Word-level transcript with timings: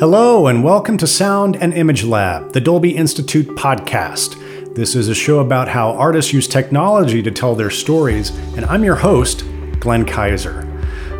Hello, 0.00 0.46
and 0.46 0.64
welcome 0.64 0.96
to 0.96 1.06
Sound 1.06 1.56
and 1.56 1.74
Image 1.74 2.04
Lab, 2.04 2.54
the 2.54 2.60
Dolby 2.62 2.96
Institute 2.96 3.48
podcast. 3.48 4.74
This 4.74 4.96
is 4.96 5.08
a 5.08 5.14
show 5.14 5.40
about 5.40 5.68
how 5.68 5.90
artists 5.90 6.32
use 6.32 6.48
technology 6.48 7.22
to 7.22 7.30
tell 7.30 7.54
their 7.54 7.68
stories, 7.68 8.30
and 8.56 8.64
I'm 8.64 8.82
your 8.82 8.96
host, 8.96 9.44
Glenn 9.78 10.06
Kiser. 10.06 10.66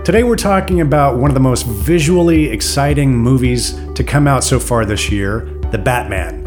Today, 0.03 0.23
we're 0.23 0.35
talking 0.35 0.80
about 0.80 1.19
one 1.19 1.29
of 1.29 1.35
the 1.35 1.41
most 1.41 1.66
visually 1.66 2.47
exciting 2.47 3.15
movies 3.15 3.79
to 3.97 4.03
come 4.03 4.27
out 4.27 4.45
so 4.45 4.59
far 4.59 4.87
this 4.87 5.11
year 5.11 5.41
The 5.73 5.77
Batman. 5.77 6.40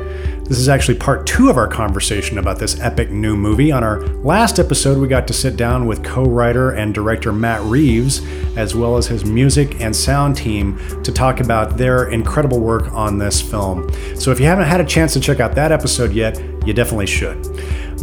This 0.46 0.60
is 0.60 0.68
actually 0.68 0.98
part 0.98 1.25
two 1.25 1.50
of 1.50 1.55
our 1.55 1.70
conversation 1.70 2.38
about 2.38 2.60
this 2.60 2.78
epic 2.82 3.10
new 3.10 3.38
movie. 3.38 3.71
On 3.71 3.82
our 3.82 4.02
last 4.18 4.60
episode, 4.60 4.97
we 4.97 5.07
got 5.07 5.25
to 5.28 5.34
sit 5.34 5.56
down 5.56 5.88
with 5.88 6.04
co 6.04 6.25
writer 6.25 6.71
and 6.71 6.93
director 6.93 7.32
Matt 7.32 7.61
Reeves, 7.61 8.21
as 8.57 8.75
well 8.75 8.98
as 8.98 9.07
his 9.07 9.24
music 9.24 9.79
and 9.79 9.96
sound 9.96 10.36
team, 10.36 10.78
to 11.04 11.14
talk 11.14 11.39
about 11.39 11.78
their 11.78 12.10
incredible 12.10 12.60
work 12.60 12.92
on 12.92 13.18
this 13.18 13.42
film. 13.42 13.89
So 14.20 14.32
if 14.32 14.39
you 14.39 14.46
haven't 14.46 14.65
had 14.65 14.82
a 14.82 14.86
chance 14.86 15.14
to 15.14 15.21
check 15.21 15.39
out 15.39 15.56
that 15.56 15.71
episode 15.71 16.11
yet, 16.11 16.37
you 16.68 16.73
definitely 16.73 17.07
should. 17.07 17.42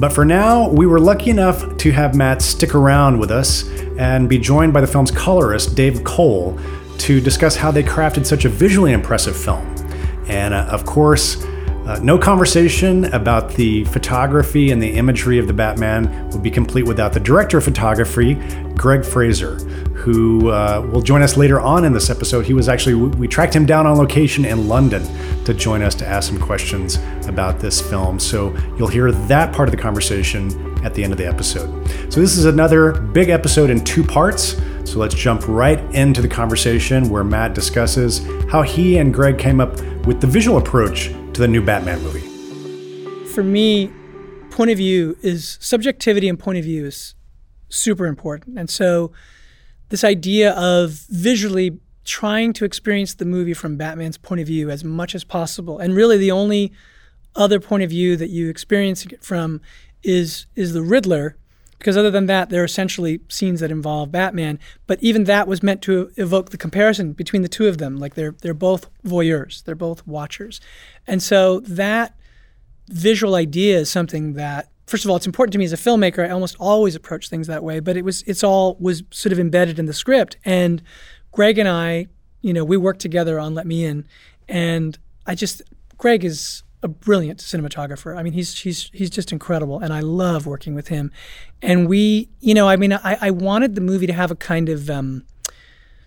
But 0.01 0.11
for 0.11 0.25
now, 0.25 0.67
we 0.71 0.87
were 0.87 0.99
lucky 0.99 1.29
enough 1.29 1.77
to 1.77 1.93
have 1.93 2.15
Matt 2.15 2.41
stick 2.41 2.75
around 2.75 3.19
with 3.19 3.31
us 3.31 3.69
and 3.99 4.31
be 4.31 4.39
joined 4.39 4.73
by 4.73 4.81
the 4.81 4.87
film's 4.87 5.11
colorist, 5.11 5.77
Dave 5.77 6.05
Cole, 6.05 6.59
to 6.99 7.21
discuss 7.21 7.55
how 7.55 7.71
they 7.71 7.83
crafted 7.83 8.25
such 8.25 8.47
a 8.47 8.49
visually 8.49 8.93
impressive 8.93 9.37
film. 9.37 9.67
And 10.27 10.55
uh, 10.55 10.69
of 10.71 10.87
course, 10.87 11.45
uh, 11.91 11.99
no 12.05 12.17
conversation 12.17 13.07
about 13.07 13.51
the 13.55 13.83
photography 13.87 14.71
and 14.71 14.81
the 14.81 14.91
imagery 14.93 15.41
of 15.41 15.49
the 15.49 15.53
Batman 15.53 16.31
would 16.31 16.41
be 16.41 16.51
complete 16.51 16.87
without 16.87 17.13
the 17.13 17.19
director 17.19 17.59
of 17.59 17.65
photography, 17.65 18.35
Greig 18.77 19.05
Fraser, 19.05 19.57
who 19.97 20.51
uh, 20.51 20.89
will 20.93 21.03
join 21.03 21.21
us 21.21 21.37
later 21.37 21.61
on 21.61 21.85
in 21.85 21.93
this 21.93 22.09
episode. 22.09 22.47
He 22.47 22.55
was 22.55 22.69
actually, 22.69 22.95
we 22.95 23.27
tracked 23.27 23.57
him 23.57 23.67
down 23.67 23.89
on 23.89 23.99
location 23.99 24.45
in 24.45 24.69
London 24.69 25.03
to 25.45 25.53
join 25.53 25.83
us 25.83 25.97
to 25.97 26.07
ask 26.07 26.29
some 26.29 26.39
questions 26.39 27.01
about 27.27 27.59
this 27.59 27.81
film. 27.81 28.21
So 28.21 28.57
you'll 28.79 28.87
hear 28.87 29.11
that 29.11 29.53
part 29.53 29.69
of 29.69 29.75
the 29.75 29.83
conversation 29.83 30.79
at 30.85 30.95
the 30.95 31.03
end 31.03 31.13
of 31.13 31.19
the 31.19 31.27
episode. 31.27 31.89
So 32.13 32.21
this 32.21 32.37
is 32.37 32.45
another 32.45 32.93
big 32.93 33.31
episode 33.31 33.69
in 33.69 33.83
two 33.83 34.05
parts. 34.05 34.57
So 34.85 35.01
let's 35.01 35.17
jump 35.17 35.49
right 35.49 35.81
into 35.93 36.23
the 36.23 36.29
conversation 36.29 37.11
where 37.11 37.25
Matt 37.25 37.53
discusses 37.53 38.25
how 38.49 38.63
he 38.63 38.99
and 38.99 39.13
Greig 39.13 39.39
came 39.39 39.61
up 39.61 39.73
with 40.07 40.21
the 40.21 40.29
visual 40.29 40.57
approach 40.57 41.13
to 41.35 41.41
the 41.41 41.49
new 41.49 41.63
Batman 41.63 42.03
movie? 42.03 42.27
For 43.33 43.43
me, 43.43 43.91
point 44.51 44.71
of 44.71 44.79
view 44.79 45.17
is 45.23 45.59
subjectivity 45.61 46.29
and 46.29 46.39
point 46.39 46.59
of 46.59 46.65
view 46.65 46.87
is 46.87 47.15
super 47.69 48.07
important. 48.07 48.59
And 48.59 48.69
so 48.69 49.13
this 49.91 50.05
idea 50.05 50.53
of 50.53 50.91
visually 51.09 51.79
trying 52.05 52.53
to 52.55 52.65
experience 52.65 53.15
the 53.15 53.25
movie 53.25 53.55
from 53.55 53.77
Batman's 53.77 54.19
point 54.19 54.41
of 54.41 54.47
view 54.47 54.71
as 54.71 54.83
much 54.83 55.15
as 55.15 55.25
possible. 55.25 55.79
And 55.79 55.95
really 55.95 56.19
the 56.19 56.31
only 56.33 56.73
other 57.37 57.61
point 57.61 57.83
of 57.83 57.91
view 57.91 58.17
that 58.17 58.31
you 58.31 58.49
experience 58.49 59.07
it 59.07 59.23
from 59.23 59.61
is 60.03 60.47
is 60.57 60.73
the 60.73 60.83
Riddler 60.83 61.37
because 61.81 61.97
other 61.97 62.11
than 62.11 62.27
that, 62.27 62.51
they're 62.51 62.65
essentially 62.65 63.21
scenes 63.29 63.61
that 63.61 63.71
involve 63.71 64.13
Batman. 64.13 64.59
But 64.87 65.03
even 65.03 65.25
that 65.25 65.49
was 65.49 65.63
meant 65.63 65.81
to 65.83 66.11
evoke 66.17 66.51
the 66.51 66.59
comparison 66.59 67.15
between 67.15 67.41
the 67.41 67.49
two 67.49 67.67
of 67.67 67.79
them. 67.79 67.97
Like 67.97 68.15
they're 68.15 68.37
they're 68.43 68.55
both 68.55 68.91
voyeurs, 69.03 69.65
they're 69.65 69.75
both 69.75 70.07
watchers, 70.07 70.61
and 71.07 71.23
so 71.23 71.61
that 71.61 72.15
visual 72.89 73.35
idea 73.35 73.79
is 73.79 73.91
something 73.91 74.35
that. 74.35 74.69
First 74.87 75.05
of 75.05 75.11
all, 75.11 75.17
it's 75.17 75.27
important 75.27 75.53
to 75.53 75.59
me 75.61 75.65
as 75.65 75.73
a 75.73 75.77
filmmaker. 75.77 76.27
I 76.27 76.31
almost 76.31 76.57
always 76.59 76.97
approach 76.97 77.29
things 77.29 77.47
that 77.47 77.63
way, 77.63 77.79
but 77.79 77.97
it 77.97 78.05
was 78.05 78.23
it's 78.23 78.43
all 78.43 78.77
was 78.81 79.05
sort 79.13 79.33
of 79.33 79.39
embedded 79.39 79.79
in 79.79 79.87
the 79.87 79.93
script. 79.93 80.37
And 80.45 80.83
Greig 81.31 81.59
and 81.59 81.69
I, 81.69 82.09
you 82.43 82.53
know, 82.53 82.65
we 82.65 82.77
worked 82.77 83.01
together 83.01 83.39
on 83.39 83.55
Let 83.55 83.69
Me 83.69 83.85
In, 83.85 84.05
and 84.49 84.99
I 85.27 85.37
just 85.37 85.63
Greig 85.97 86.25
is 86.25 86.65
a 86.83 86.89
brilliant 86.89 87.41
cinematographer. 87.41 88.17
I 88.17 88.23
mean, 88.23 88.33
he's 88.33 88.59
he's 88.59 88.91
he's 88.93 89.11
just 89.11 89.33
incredible, 89.33 89.79
and 89.81 89.93
I 89.93 90.01
love 90.01 90.47
working 90.47 90.75
with 90.75 90.89
him. 90.89 91.13
And 91.63 91.89
we, 91.89 92.29
you 92.41 92.55
know, 92.55 92.69
I 92.69 92.77
mean, 92.77 92.93
I, 92.93 93.19
I 93.21 93.31
wanted 93.31 93.75
the 93.75 93.81
movie 93.81 94.07
to 94.07 94.13
have 94.13 94.31
a 94.31 94.37
kind 94.37 94.69
of 94.69 94.89
um, 94.89 95.25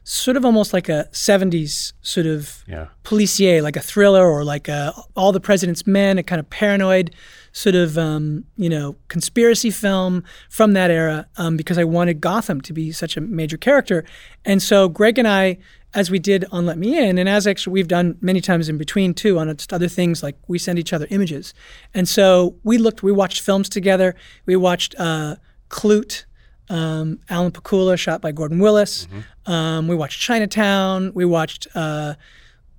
sort 0.03 0.35
of 0.35 0.45
almost 0.45 0.73
like 0.73 0.89
a 0.89 1.07
'70s 1.11 1.93
sort 2.01 2.25
of 2.25 2.63
yeah. 2.67 2.87
policier, 3.03 3.61
like 3.61 3.75
a 3.75 3.81
thriller 3.81 4.25
or 4.25 4.43
like 4.43 4.67
a 4.67 4.93
All 5.15 5.31
the 5.31 5.39
President's 5.39 5.85
Men, 5.85 6.17
a 6.17 6.23
kind 6.23 6.39
of 6.39 6.49
paranoid 6.49 7.13
sort 7.51 7.75
of 7.75 7.99
um, 7.99 8.45
you 8.57 8.69
know 8.69 8.95
conspiracy 9.09 9.69
film 9.69 10.23
from 10.49 10.73
that 10.73 10.89
era, 10.89 11.27
um, 11.37 11.55
because 11.55 11.77
I 11.77 11.83
wanted 11.83 12.19
Gotham 12.19 12.61
to 12.61 12.73
be 12.73 12.91
such 12.91 13.15
a 13.15 13.21
major 13.21 13.57
character. 13.57 14.03
And 14.43 14.61
so 14.61 14.89
Greig 14.89 15.19
and 15.19 15.27
I 15.27 15.59
as 15.95 16.09
we 16.09 16.19
did 16.19 16.45
on 16.51 16.65
Let 16.65 16.77
Me 16.77 16.97
In, 16.97 17.17
and 17.17 17.29
as 17.29 17.45
actually 17.45 17.73
we've 17.73 17.87
done 17.87 18.17
many 18.21 18.41
times 18.41 18.69
in 18.69 18.77
between 18.77 19.13
too 19.13 19.37
on 19.37 19.55
other 19.71 19.87
things 19.87 20.23
like 20.23 20.37
we 20.47 20.57
send 20.57 20.79
each 20.79 20.93
other 20.93 21.07
images. 21.09 21.53
And 21.93 22.07
so 22.09 22.55
we 22.63 22.77
looked, 22.77 23.03
we 23.03 23.11
watched 23.11 23.41
films 23.41 23.69
together. 23.69 24.15
We 24.45 24.55
watched 24.55 24.95
uh, 24.97 25.35
Klute, 25.69 26.25
um, 26.69 27.19
Alan 27.29 27.51
Pakula, 27.51 27.97
shot 27.97 28.21
by 28.21 28.31
Gordon 28.31 28.59
Willis. 28.59 29.05
Mm-hmm. 29.05 29.51
Um, 29.51 29.87
we 29.87 29.95
watched 29.95 30.19
Chinatown. 30.21 31.11
We 31.13 31.25
watched 31.25 31.67
uh, 31.75 32.15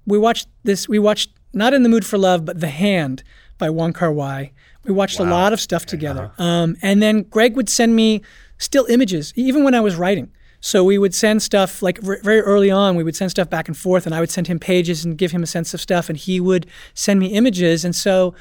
we 0.06 0.19
watched 0.19 0.48
this. 0.64 0.88
We 0.88 0.98
watched 0.98 1.31
not 1.52 1.72
in 1.72 1.82
the 1.82 1.88
mood 1.88 2.04
for 2.04 2.19
love, 2.19 2.44
but 2.44 2.60
The 2.60 2.69
Hand 2.69 3.22
by 3.58 3.70
Wong 3.70 3.92
Kar 3.92 4.12
Wai. 4.12 4.52
We 4.84 4.92
watched 4.92 5.20
wow. 5.20 5.26
a 5.26 5.31
lot 5.31 5.52
of 5.52 5.60
stuff 5.60 5.86
together. 5.86 6.32
Uh-huh. 6.38 6.42
Um, 6.42 6.76
and 6.82 7.00
then 7.00 7.22
Greig 7.22 7.56
would 7.56 7.69
send 7.69 7.96
me 7.96 8.22
still 8.58 8.86
images, 8.86 9.32
even 9.36 9.64
when 9.64 9.75
I 9.75 9.81
was 9.81 9.96
writing. 9.96 10.31
So 10.64 10.82
we 10.82 10.97
would 10.97 11.14
send 11.14 11.42
stuff 11.42 11.82
like 11.82 11.98
very 11.98 12.41
early 12.41 12.70
on. 12.70 12.97
We 12.97 13.04
would 13.04 13.14
send 13.14 13.30
stuff 13.30 13.50
back 13.50 13.69
and 13.69 13.76
forth, 13.76 14.06
and 14.06 14.14
I 14.14 14.20
would 14.20 14.30
send 14.30 14.47
him 14.47 14.58
pages 14.58 15.04
and 15.04 15.19
give 15.19 15.30
him 15.30 15.42
a 15.42 15.47
sense 15.47 15.75
of 15.75 15.80
stuff, 15.80 16.08
and 16.08 16.16
he 16.16 16.41
would 16.41 16.66
send 16.94 17.20
me 17.20 17.26
images. 17.26 17.84
And 17.84 17.94
so 17.94 18.34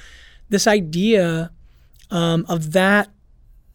this 0.48 0.66
idea 0.66 1.52
um, 2.12 2.46
of 2.48 2.72
that 2.72 3.10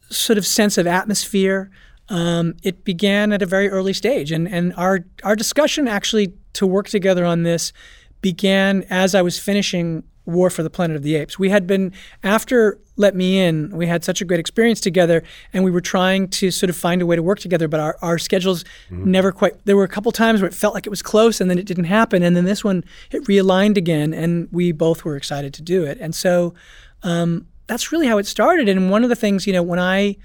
sort 0.09 0.39
of 0.39 0.47
sense 0.47 0.79
of 0.79 0.87
atmosphere, 0.87 1.71
um, 2.09 2.55
it 2.63 2.85
began 2.85 3.35
at 3.35 3.43
a 3.43 3.47
very 3.47 3.69
early 3.69 3.93
stage, 3.93 4.33
and 4.33 4.49
and 4.49 4.73
our 4.79 5.01
our 5.25 5.37
discussion 5.37 5.87
actually 5.87 6.33
to 6.55 6.67
work 6.67 6.89
together 6.89 7.27
on 7.27 7.43
this 7.43 7.75
began 8.23 8.83
as 8.89 9.15
I 9.15 9.21
was 9.21 9.39
finishing 9.39 10.05
War 10.25 10.49
for 10.49 10.63
the 10.63 10.71
Planet 10.71 10.97
of 10.97 11.03
the 11.03 11.17
Apes. 11.17 11.39
We 11.39 11.51
had 11.51 11.67
been, 11.67 11.93
after 12.23 12.81
Let 12.99 13.15
Me 13.15 13.41
In, 13.41 13.71
we 13.71 13.87
had 13.87 14.05
such 14.05 14.21
a 14.21 14.25
great 14.25 14.41
experience 14.41 14.81
together, 14.81 15.23
and 15.53 15.65
we 15.65 15.71
were 15.71 15.81
trying 15.81 16.29
to 16.29 16.51
sort 16.51 16.69
of 16.69 16.77
find 16.77 17.01
a 17.01 17.07
way 17.07 17.17
to 17.17 17.23
work 17.23 17.39
together, 17.39 17.69
but 17.69 17.81
our, 17.81 17.97
our 18.03 18.19
schedules 18.19 18.65
mm-hmm. 18.91 19.11
never 19.11 19.33
quite, 19.33 19.65
there 19.65 19.77
were 19.77 19.85
a 19.85 19.89
couple 19.89 20.13
times 20.13 20.41
where 20.41 20.49
it 20.49 20.55
felt 20.55 20.75
like 20.75 20.87
it 20.87 20.91
was 20.91 21.03
close, 21.03 21.41
and 21.41 21.49
then 21.49 21.59
it 21.59 21.67
didn't 21.67 21.85
happen. 21.85 22.23
And 22.23 22.37
then 22.37 22.45
this 22.45 22.65
one, 22.65 22.85
it 23.11 23.25
realigned 23.25 23.77
again, 23.77 24.13
and 24.13 24.49
we 24.51 24.73
both 24.73 25.05
were 25.05 25.17
excited 25.17 25.55
to 25.55 25.63
do 25.63 25.85
it. 25.85 25.97
And 26.01 26.15
so 26.15 26.55
um, 27.03 27.47
that's 27.69 27.93
really 27.93 28.09
how 28.09 28.19
it 28.19 28.27
started. 28.27 28.69
And 28.69 28.91
one 28.91 29.05
of 29.05 29.09
the 29.09 29.17
things, 29.17 29.47
you 29.47 29.53
know, 29.53 29.63
when 29.63 29.79
I, 29.79 30.17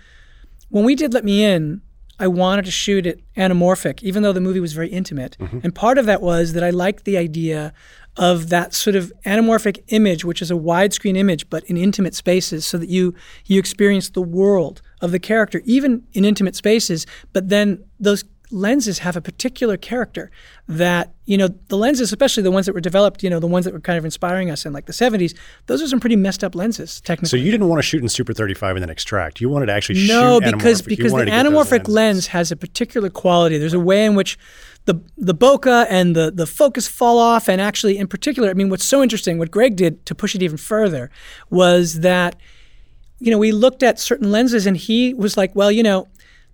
when 0.70 0.84
we 0.84 0.96
did 0.96 1.14
Let 1.14 1.24
Me 1.24 1.44
In, 1.44 1.82
I 2.20 2.28
wanted 2.28 2.66
to 2.66 2.72
shoot 2.72 3.06
it 3.06 3.22
anamorphic, 3.36 4.02
even 4.04 4.24
though 4.24 4.34
the 4.34 4.42
movie 4.42 4.60
was 4.60 4.74
very 4.74 4.88
intimate. 4.90 5.36
Mm-hmm. 5.40 5.60
And 5.64 5.76
part 5.76 5.98
of 5.98 6.06
that 6.06 6.22
was 6.22 6.54
that 6.54 6.64
I 6.64 6.70
liked 6.70 7.06
the 7.06 7.18
idea 7.18 7.74
of 8.18 8.50
that 8.50 8.74
sort 8.74 8.96
of 8.96 9.12
anamorphic 9.26 9.84
image, 9.88 10.24
which 10.24 10.42
is 10.42 10.52
a 10.52 10.56
widescreen 10.56 11.18
image, 11.18 11.50
but 11.50 11.64
in 11.66 11.78
intimate 11.78 12.14
spaces, 12.14 12.66
so 12.66 12.78
that 12.78 12.90
you 12.90 13.14
you 13.46 13.60
experience 13.60 14.10
the 14.10 14.22
world 14.22 14.82
of 15.02 15.12
the 15.12 15.20
character, 15.20 15.62
even 15.66 16.04
in 16.14 16.24
intimate 16.26 16.56
spaces. 16.56 17.06
But 17.32 17.50
then 17.50 17.84
those 18.00 18.24
lenses 18.54 19.00
have 19.00 19.16
a 19.16 19.22
particular 19.22 19.78
character 19.78 20.30
that 20.68 21.12
you 21.26 21.38
know 21.38 21.48
the 21.68 21.76
lenses 21.76 22.12
especially 22.12 22.44
the 22.44 22.52
ones 22.52 22.68
that 22.68 22.74
were 22.74 22.82
developed 22.82 23.24
you 23.24 23.30
know 23.30 23.40
the 23.40 23.48
ones 23.48 23.66
that 23.66 23.74
were 23.74 23.80
kind 23.80 23.98
of 23.98 24.06
inspiring 24.06 24.52
us 24.52 24.66
in 24.66 24.72
like 24.72 24.86
the 24.86 24.94
70s 24.94 25.36
those 25.66 25.82
are 25.82 25.88
some 25.88 26.00
pretty 26.00 26.16
messed 26.16 26.44
up 26.44 26.54
lenses 26.54 27.02
technically 27.02 27.30
so 27.30 27.36
you 27.44 27.52
didn't 27.52 27.68
want 27.68 27.80
to 27.80 27.84
shoot 27.84 28.02
in 28.02 28.08
super 28.08 28.34
35 28.34 28.76
and 28.76 28.84
then 28.84 28.90
extract 28.92 29.42
you 29.42 29.50
wanted 29.50 29.66
to 29.66 29.74
actually 29.74 29.96
shoot. 29.96 30.08
no 30.08 30.40
because 30.40 30.84
because 30.84 31.12
the 31.12 31.26
anamorphic 31.26 31.88
lens 31.88 32.28
has 32.28 32.52
a 32.52 32.56
particular 32.56 33.10
quality 33.10 33.58
there's 33.58 33.74
a 33.74 33.80
way 33.80 34.06
in 34.06 34.14
which 34.14 34.38
the 34.86 35.02
the 35.18 35.36
bokeh 35.36 35.86
and 35.90 36.16
the 36.16 36.32
the 36.32 36.46
focus 36.46 36.88
fall 36.88 37.18
off 37.18 37.48
and 37.48 37.62
actually 37.62 37.98
in 37.98 38.08
particular 38.08 38.50
I 38.50 38.54
mean 38.54 38.70
what's 38.70 38.86
so 38.86 39.02
interesting 39.02 39.38
what 39.38 39.52
Greg 39.52 39.76
did 39.76 40.06
to 40.06 40.16
push 40.16 40.36
it 40.36 40.44
even 40.44 40.58
further 40.58 41.10
was 41.50 42.02
that 42.02 42.36
you 43.20 43.32
know 43.32 43.38
we 43.38 43.52
looked 43.52 43.82
at 43.82 44.00
certain 44.00 44.32
lenses 44.32 44.66
and 44.68 44.76
he 44.76 45.14
was 45.14 45.38
like 45.38 45.56
well 45.56 45.72
you 45.72 45.84
know 45.84 46.08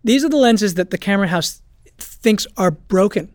these 0.03 0.23
are 0.23 0.29
the 0.29 0.37
lenses 0.37 0.75
that 0.75 0.91
the 0.91 0.97
camera 0.97 1.27
house 1.27 1.61
thinks 1.97 2.47
are 2.57 2.71
broken, 2.71 3.31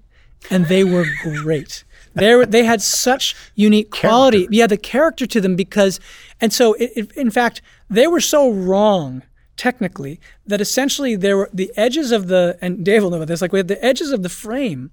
and 0.51 0.67
they 0.67 0.85
were 0.85 1.07
great. 1.23 1.85
they 2.15 2.45
they 2.45 2.65
had 2.65 2.81
such 2.81 3.35
unique 3.55 3.91
quality. 3.91 4.39
Character. 4.39 4.55
Yeah, 4.55 4.67
the 4.67 4.77
character 4.77 5.27
to 5.27 5.41
them 5.41 5.57
because, 5.57 6.01
and 6.41 6.53
so 6.53 6.75
it, 6.75 6.93
it, 6.97 7.13
in 7.13 7.31
fact, 7.31 7.61
they 7.91 8.07
were 8.07 8.21
so 8.21 8.51
wrong 8.51 9.23
technically 9.57 10.21
that 10.47 10.61
essentially 10.61 11.17
there 11.17 11.37
were 11.37 11.51
the 11.53 11.73
edges 11.77 12.13
of 12.13 12.29
the 12.29 12.59
and 12.61 12.85
Dave 12.85 13.03
will 13.03 13.11
know 13.11 13.17
about 13.17 13.29
this. 13.29 13.43
Like 13.43 13.53
we 13.53 13.59
had 13.59 13.69
the 13.69 13.85
edges 13.85 14.11
of 14.11 14.23
the 14.23 14.29
frame 14.29 14.91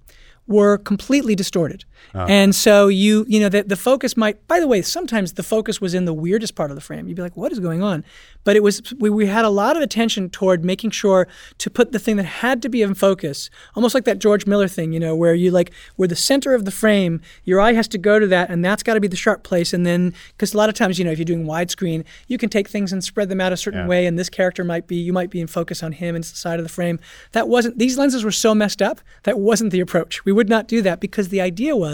were 0.48 0.78
completely 0.78 1.36
distorted. 1.36 1.86
Uh-huh. 2.14 2.26
And 2.30 2.54
so 2.54 2.88
you, 2.88 3.26
you 3.28 3.40
know, 3.40 3.50
the, 3.50 3.64
the 3.64 3.76
focus 3.76 4.18
might, 4.18 4.46
by 4.48 4.60
the 4.60 4.68
way, 4.68 4.82
sometimes 4.82 5.34
the 5.34 5.44
focus 5.44 5.80
was 5.80 5.94
in 5.94 6.06
the 6.06 6.14
weirdest 6.14 6.56
part 6.56 6.72
of 6.72 6.76
the 6.76 6.82
frame. 6.82 7.08
You'd 7.08 7.16
be 7.16 7.22
like, 7.22 7.38
what 7.38 7.52
is 7.52 7.60
going 7.60 7.82
on? 7.82 8.04
But 8.44 8.56
it 8.56 8.64
was, 8.64 8.82
we, 9.00 9.10
we 9.10 9.28
had 9.28 9.46
a 9.46 9.50
lot 9.50 9.78
of 9.78 9.84
attention 9.84 10.30
toward 10.30 10.66
making 10.66 10.92
sure 10.92 11.28
to 11.60 11.70
put 11.70 11.92
the 11.92 12.00
thing 12.00 12.18
that 12.18 12.24
had 12.24 12.62
to 12.64 12.70
be 12.70 12.82
in 12.82 12.96
focus, 12.96 13.50
almost 13.76 13.94
like 13.94 14.06
that 14.06 14.20
George 14.20 14.46
Miller 14.46 14.68
thing, 14.68 14.94
you 14.94 15.00
know, 15.00 15.16
where 15.16 15.36
you 15.36 15.52
like, 15.52 15.72
where 15.96 16.08
the 16.08 16.16
center 16.16 16.54
of 16.54 16.66
the 16.66 16.72
frame, 16.72 17.22
your 17.44 17.62
eye 17.62 17.74
has 17.74 17.88
to 17.90 17.98
go 17.98 18.20
to 18.20 18.28
that 18.28 18.50
and 18.50 18.66
that's 18.66 18.84
got 18.84 18.96
to 18.96 19.00
be 19.00 19.08
the 19.08 19.16
sharp 19.16 19.44
place. 19.44 19.74
And 19.74 19.86
then, 19.86 20.14
because 20.30 20.54
a 20.54 20.58
lot 20.58 20.70
of 20.70 20.76
times, 20.76 20.98
you 20.98 21.06
know, 21.06 21.12
if 21.12 21.20
you're 21.20 21.26
doing 21.26 21.46
widescreen, 21.46 22.04
you 22.28 22.38
can 22.38 22.50
take 22.50 22.68
things 22.68 22.92
and 22.92 23.04
spread 23.04 23.30
them 23.30 23.40
out 23.40 23.54
a 23.54 23.58
certain 23.58 23.82
yeah. 23.82 23.88
way. 23.88 24.06
And 24.08 24.18
this 24.18 24.30
character 24.30 24.64
might 24.64 24.88
be, 24.88 24.96
you 24.96 25.14
might 25.14 25.30
be 25.30 25.40
in 25.40 25.48
focus 25.48 25.84
on 25.84 25.92
him 25.92 26.16
and 26.16 26.24
it's 26.24 26.32
the 26.32 26.38
side 26.38 26.60
of 26.60 26.66
the 26.66 26.70
frame. 26.70 27.00
That 27.34 27.48
wasn't, 27.48 27.78
these 27.78 27.98
lenses 27.98 28.24
were 28.24 28.32
so 28.32 28.56
messed 28.56 28.82
up. 28.82 29.02
That 29.24 29.40
wasn't 29.40 29.72
the 29.72 29.80
approach. 29.80 30.26
We 30.26 30.32
would 30.32 30.50
not 30.50 30.68
do 30.68 30.82
that 30.82 31.00
because 31.00 31.30
the 31.30 31.42
idea 31.42 31.76
was 31.76 31.91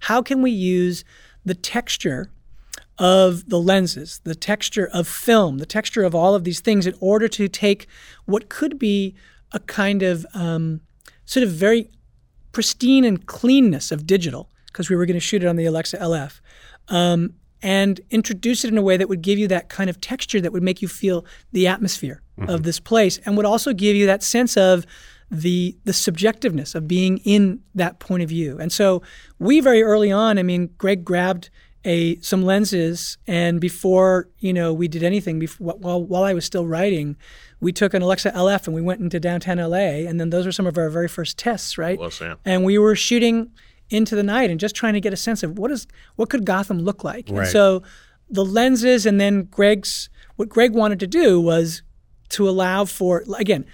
how 0.00 0.22
can 0.22 0.42
we 0.42 0.50
use 0.50 1.04
the 1.44 1.54
texture 1.54 2.30
of 2.98 3.48
the 3.48 3.58
lenses, 3.58 4.20
the 4.24 4.34
texture 4.34 4.88
of 4.92 5.06
film, 5.06 5.58
the 5.58 5.66
texture 5.66 6.02
of 6.02 6.14
all 6.14 6.34
of 6.34 6.44
these 6.44 6.60
things 6.60 6.86
in 6.86 6.94
order 7.00 7.28
to 7.28 7.48
take 7.48 7.86
what 8.24 8.48
could 8.48 8.78
be 8.78 9.14
a 9.52 9.60
kind 9.60 10.02
of 10.02 10.26
um, 10.34 10.80
sort 11.24 11.44
of 11.44 11.50
very 11.50 11.90
pristine 12.52 13.04
and 13.04 13.26
cleanness 13.26 13.92
of 13.92 14.06
digital, 14.06 14.50
because 14.66 14.90
we 14.90 14.96
were 14.96 15.06
going 15.06 15.14
to 15.14 15.20
shoot 15.20 15.42
it 15.42 15.46
on 15.46 15.56
the 15.56 15.64
Alexa 15.64 15.96
LF, 15.98 16.40
um, 16.88 17.34
and 17.62 18.00
introduce 18.10 18.64
it 18.64 18.68
in 18.68 18.78
a 18.78 18.82
way 18.82 18.96
that 18.96 19.08
would 19.08 19.22
give 19.22 19.38
you 19.38 19.48
that 19.48 19.68
kind 19.68 19.88
of 19.88 20.00
texture 20.00 20.40
that 20.40 20.52
would 20.52 20.62
make 20.62 20.82
you 20.82 20.88
feel 20.88 21.24
the 21.52 21.66
atmosphere 21.66 22.22
mm-hmm. 22.38 22.50
of 22.50 22.62
this 22.62 22.80
place 22.80 23.18
and 23.24 23.36
would 23.36 23.46
also 23.46 23.72
give 23.72 23.96
you 23.96 24.06
that 24.06 24.22
sense 24.22 24.56
of 24.56 24.86
the 25.30 25.76
the 25.84 25.92
subjectiveness 25.92 26.74
of 26.74 26.88
being 26.88 27.18
in 27.18 27.60
that 27.74 27.98
point 27.98 28.22
of 28.22 28.28
view. 28.28 28.58
And 28.58 28.72
so 28.72 29.02
we 29.38 29.60
very 29.60 29.82
early 29.82 30.10
on, 30.10 30.38
I 30.38 30.42
mean, 30.42 30.70
Greig 30.78 31.04
grabbed 31.04 31.50
a 31.84 32.18
some 32.20 32.42
lenses 32.42 33.18
and 33.26 33.60
before 33.60 34.28
you 34.40 34.52
know 34.52 34.72
we 34.72 34.88
did 34.88 35.02
anything 35.02 35.38
before, 35.38 35.74
while 35.78 36.02
while 36.02 36.24
I 36.24 36.34
was 36.34 36.44
still 36.44 36.66
writing, 36.66 37.16
we 37.60 37.72
took 37.72 37.94
an 37.94 38.02
Alexa 38.02 38.32
LF 38.32 38.66
and 38.66 38.74
we 38.74 38.82
went 38.82 39.00
into 39.00 39.20
downtown 39.20 39.58
LA 39.58 40.06
and 40.08 40.18
then 40.18 40.30
those 40.30 40.44
were 40.44 40.52
some 40.52 40.66
of 40.66 40.76
our 40.76 40.90
very 40.90 41.08
first 41.08 41.38
tests, 41.38 41.78
right? 41.78 41.98
Well, 41.98 42.10
Sam. 42.10 42.38
And 42.44 42.64
we 42.64 42.78
were 42.78 42.96
shooting 42.96 43.50
into 43.90 44.14
the 44.16 44.22
night 44.22 44.50
and 44.50 44.60
just 44.60 44.74
trying 44.74 44.94
to 44.94 45.00
get 45.00 45.12
a 45.12 45.16
sense 45.16 45.42
of 45.42 45.58
what 45.58 45.70
is 45.70 45.86
what 46.16 46.30
could 46.30 46.44
Gotham 46.44 46.80
look 46.80 47.04
like. 47.04 47.26
Right. 47.30 47.42
And 47.42 47.48
so 47.48 47.82
the 48.28 48.44
lenses 48.44 49.06
and 49.06 49.20
then 49.20 49.44
Greig's 49.44 50.10
what 50.36 50.48
Greig 50.48 50.72
wanted 50.72 51.00
to 51.00 51.06
do 51.06 51.40
was 51.40 51.82
to 52.30 52.48
allow 52.48 52.84
for 52.84 53.24
again 53.38 53.64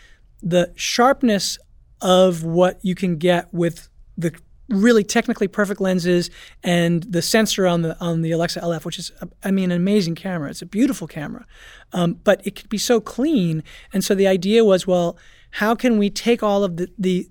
the 0.44 0.73
sharpness 0.76 1.58
of 2.00 2.44
what 2.44 2.79
you 2.82 2.94
can 2.94 3.17
get 3.17 3.52
with 3.52 3.88
the 4.17 4.32
really 4.69 5.05
technically 5.05 5.49
perfect 5.49 5.81
lenses 5.81 6.31
and 6.62 7.02
the 7.05 7.23
sensor 7.23 7.67
on 7.67 7.82
the 7.82 7.99
on 8.00 8.23
the 8.23 8.31
Alexa 8.31 8.61
LF, 8.61 8.85
which 8.85 8.99
is 8.99 9.11
I 9.43 9.50
mean 9.50 9.70
an 9.70 9.76
amazing 9.76 10.14
camera. 10.14 10.50
It's 10.50 10.62
a 10.62 10.67
beautiful 10.67 11.06
camera, 11.06 11.46
um, 11.93 12.20
but 12.25 12.46
it 12.46 12.55
could 12.55 12.69
be 12.69 12.79
so 12.79 13.00
clean. 13.00 13.62
And 13.93 14.05
so 14.05 14.14
the 14.14 14.26
idea 14.26 14.64
was, 14.64 14.87
well, 14.87 15.17
how 15.52 15.75
can 15.75 15.99
we 15.99 16.11
take 16.11 16.43
all 16.43 16.62
of 16.62 16.76
the 16.76 16.91
the 16.99 17.29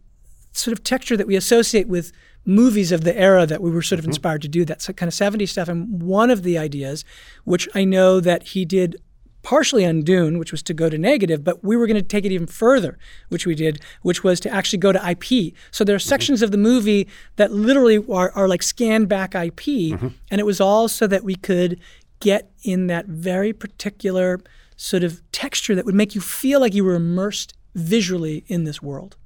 sort 0.51 0.73
of 0.77 0.83
texture 0.83 1.17
that 1.17 1.27
we 1.27 1.35
associate 1.35 1.87
with 1.87 2.11
movies 2.45 2.91
of 2.91 3.03
the 3.03 3.17
era 3.17 3.45
that 3.45 3.61
we 3.61 3.71
were 3.71 3.81
sort 3.81 3.99
of 3.99 4.03
mm-hmm. 4.03 4.11
inspired 4.11 4.41
to 4.41 4.47
do 4.47 4.65
that 4.65 4.85
kind 4.97 5.07
of 5.07 5.13
70s 5.13 5.49
stuff. 5.49 5.69
And 5.69 6.01
one 6.03 6.29
of 6.29 6.43
the 6.43 6.57
ideas, 6.57 7.05
which 7.45 7.67
I 7.73 7.85
know 7.85 8.19
that 8.19 8.43
he 8.49 8.65
did 8.65 9.01
partially 9.43 9.85
on 9.85 10.01
Dune, 10.01 10.39
which 10.39 10.51
was 10.51 10.63
to 10.63 10.73
go 10.73 10.89
to 10.89 10.97
negative, 10.97 11.43
but 11.43 11.63
we 11.63 11.77
were 11.77 11.85
going 11.85 11.97
to 11.97 12.01
take 12.01 12.25
it 12.25 12.31
even 12.31 12.47
further, 12.47 12.97
which 13.29 13.45
we 13.45 13.53
did, 13.53 13.79
which 14.01 14.23
was 14.23 14.39
to 14.39 14.49
actually 14.49 14.79
go 14.79 14.91
to 14.91 15.09
IP. 15.09 15.53
So 15.69 15.83
there 15.83 15.95
are 15.95 15.99
mm-hmm. 15.99 16.09
sections 16.09 16.41
of 16.41 16.51
the 16.51 16.57
movie 16.57 17.07
that 17.35 17.51
literally 17.51 18.03
are, 18.09 18.31
are 18.31 18.47
like 18.47 18.63
scanned 18.63 19.09
back 19.09 19.35
IP, 19.35 19.61
mm-hmm. 19.93 20.07
and 20.31 20.39
it 20.39 20.45
was 20.45 20.59
all 20.59 20.87
so 20.87 21.05
that 21.07 21.23
we 21.23 21.35
could 21.35 21.79
get 22.19 22.51
in 22.63 22.87
that 22.87 23.05
very 23.05 23.51
particular 23.51 24.39
sort 24.77 25.03
of 25.03 25.21
texture 25.31 25.75
that 25.75 25.85
would 25.85 25.95
make 25.95 26.15
you 26.15 26.21
feel 26.21 26.59
like 26.59 26.73
you 26.73 26.83
were 26.83 26.95
immersed 26.95 27.53
visually 27.75 28.43
in 28.47 28.63
this 28.63 28.81
world. 28.81 29.17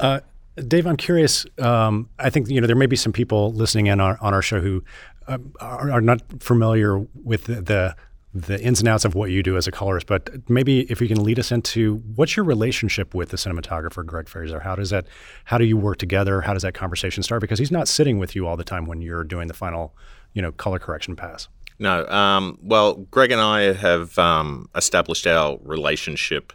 Uh, 0.00 0.20
Dave, 0.56 0.86
I'm 0.86 0.96
curious. 0.96 1.46
Um, 1.58 2.08
I 2.18 2.30
think 2.30 2.48
you 2.48 2.60
know 2.60 2.66
there 2.66 2.76
may 2.76 2.86
be 2.86 2.96
some 2.96 3.12
people 3.12 3.52
listening 3.52 3.86
in 3.86 4.00
on, 4.00 4.16
on 4.20 4.34
our 4.34 4.42
show 4.42 4.60
who 4.60 4.82
uh, 5.28 5.38
are, 5.60 5.90
are, 5.92 6.00
not 6.00 6.20
familiar 6.40 6.98
with 6.98 7.44
the, 7.44 7.62
the 7.62 7.96
the 8.32 8.60
ins 8.60 8.80
and 8.80 8.88
outs 8.88 9.04
of 9.04 9.14
what 9.14 9.30
you 9.30 9.42
do 9.42 9.56
as 9.56 9.66
a 9.66 9.72
colorist, 9.72 10.06
but 10.06 10.48
maybe 10.48 10.82
if 10.82 11.00
you 11.00 11.08
can 11.08 11.22
lead 11.22 11.38
us 11.38 11.50
into 11.50 11.96
what's 12.14 12.36
your 12.36 12.44
relationship 12.44 13.12
with 13.12 13.30
the 13.30 13.36
cinematographer 13.36 14.06
Greig 14.06 14.28
Fraser? 14.28 14.60
How 14.60 14.76
does 14.76 14.90
that, 14.90 15.06
how 15.44 15.58
do 15.58 15.64
you 15.64 15.76
work 15.76 15.98
together? 15.98 16.42
How 16.42 16.52
does 16.52 16.62
that 16.62 16.74
conversation 16.74 17.24
start? 17.24 17.40
Because 17.40 17.58
he's 17.58 17.72
not 17.72 17.88
sitting 17.88 18.18
with 18.18 18.36
you 18.36 18.46
all 18.46 18.56
the 18.56 18.64
time 18.64 18.86
when 18.86 19.02
you're 19.02 19.24
doing 19.24 19.48
the 19.48 19.54
final, 19.54 19.96
you 20.32 20.42
know, 20.42 20.52
color 20.52 20.78
correction 20.78 21.16
pass. 21.16 21.48
No, 21.80 22.06
um, 22.06 22.58
well, 22.62 22.94
Greig 23.10 23.32
and 23.32 23.40
I 23.40 23.72
have 23.72 24.16
um, 24.18 24.68
established 24.76 25.26
our 25.26 25.58
relationship, 25.62 26.52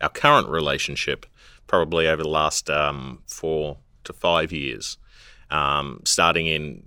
our 0.00 0.10
current 0.10 0.48
relationship, 0.48 1.26
probably 1.66 2.06
over 2.06 2.22
the 2.22 2.28
last 2.28 2.70
um, 2.70 3.22
four 3.26 3.78
to 4.04 4.12
five 4.12 4.52
years, 4.52 4.98
um, 5.50 6.02
starting 6.04 6.46
in 6.46 6.84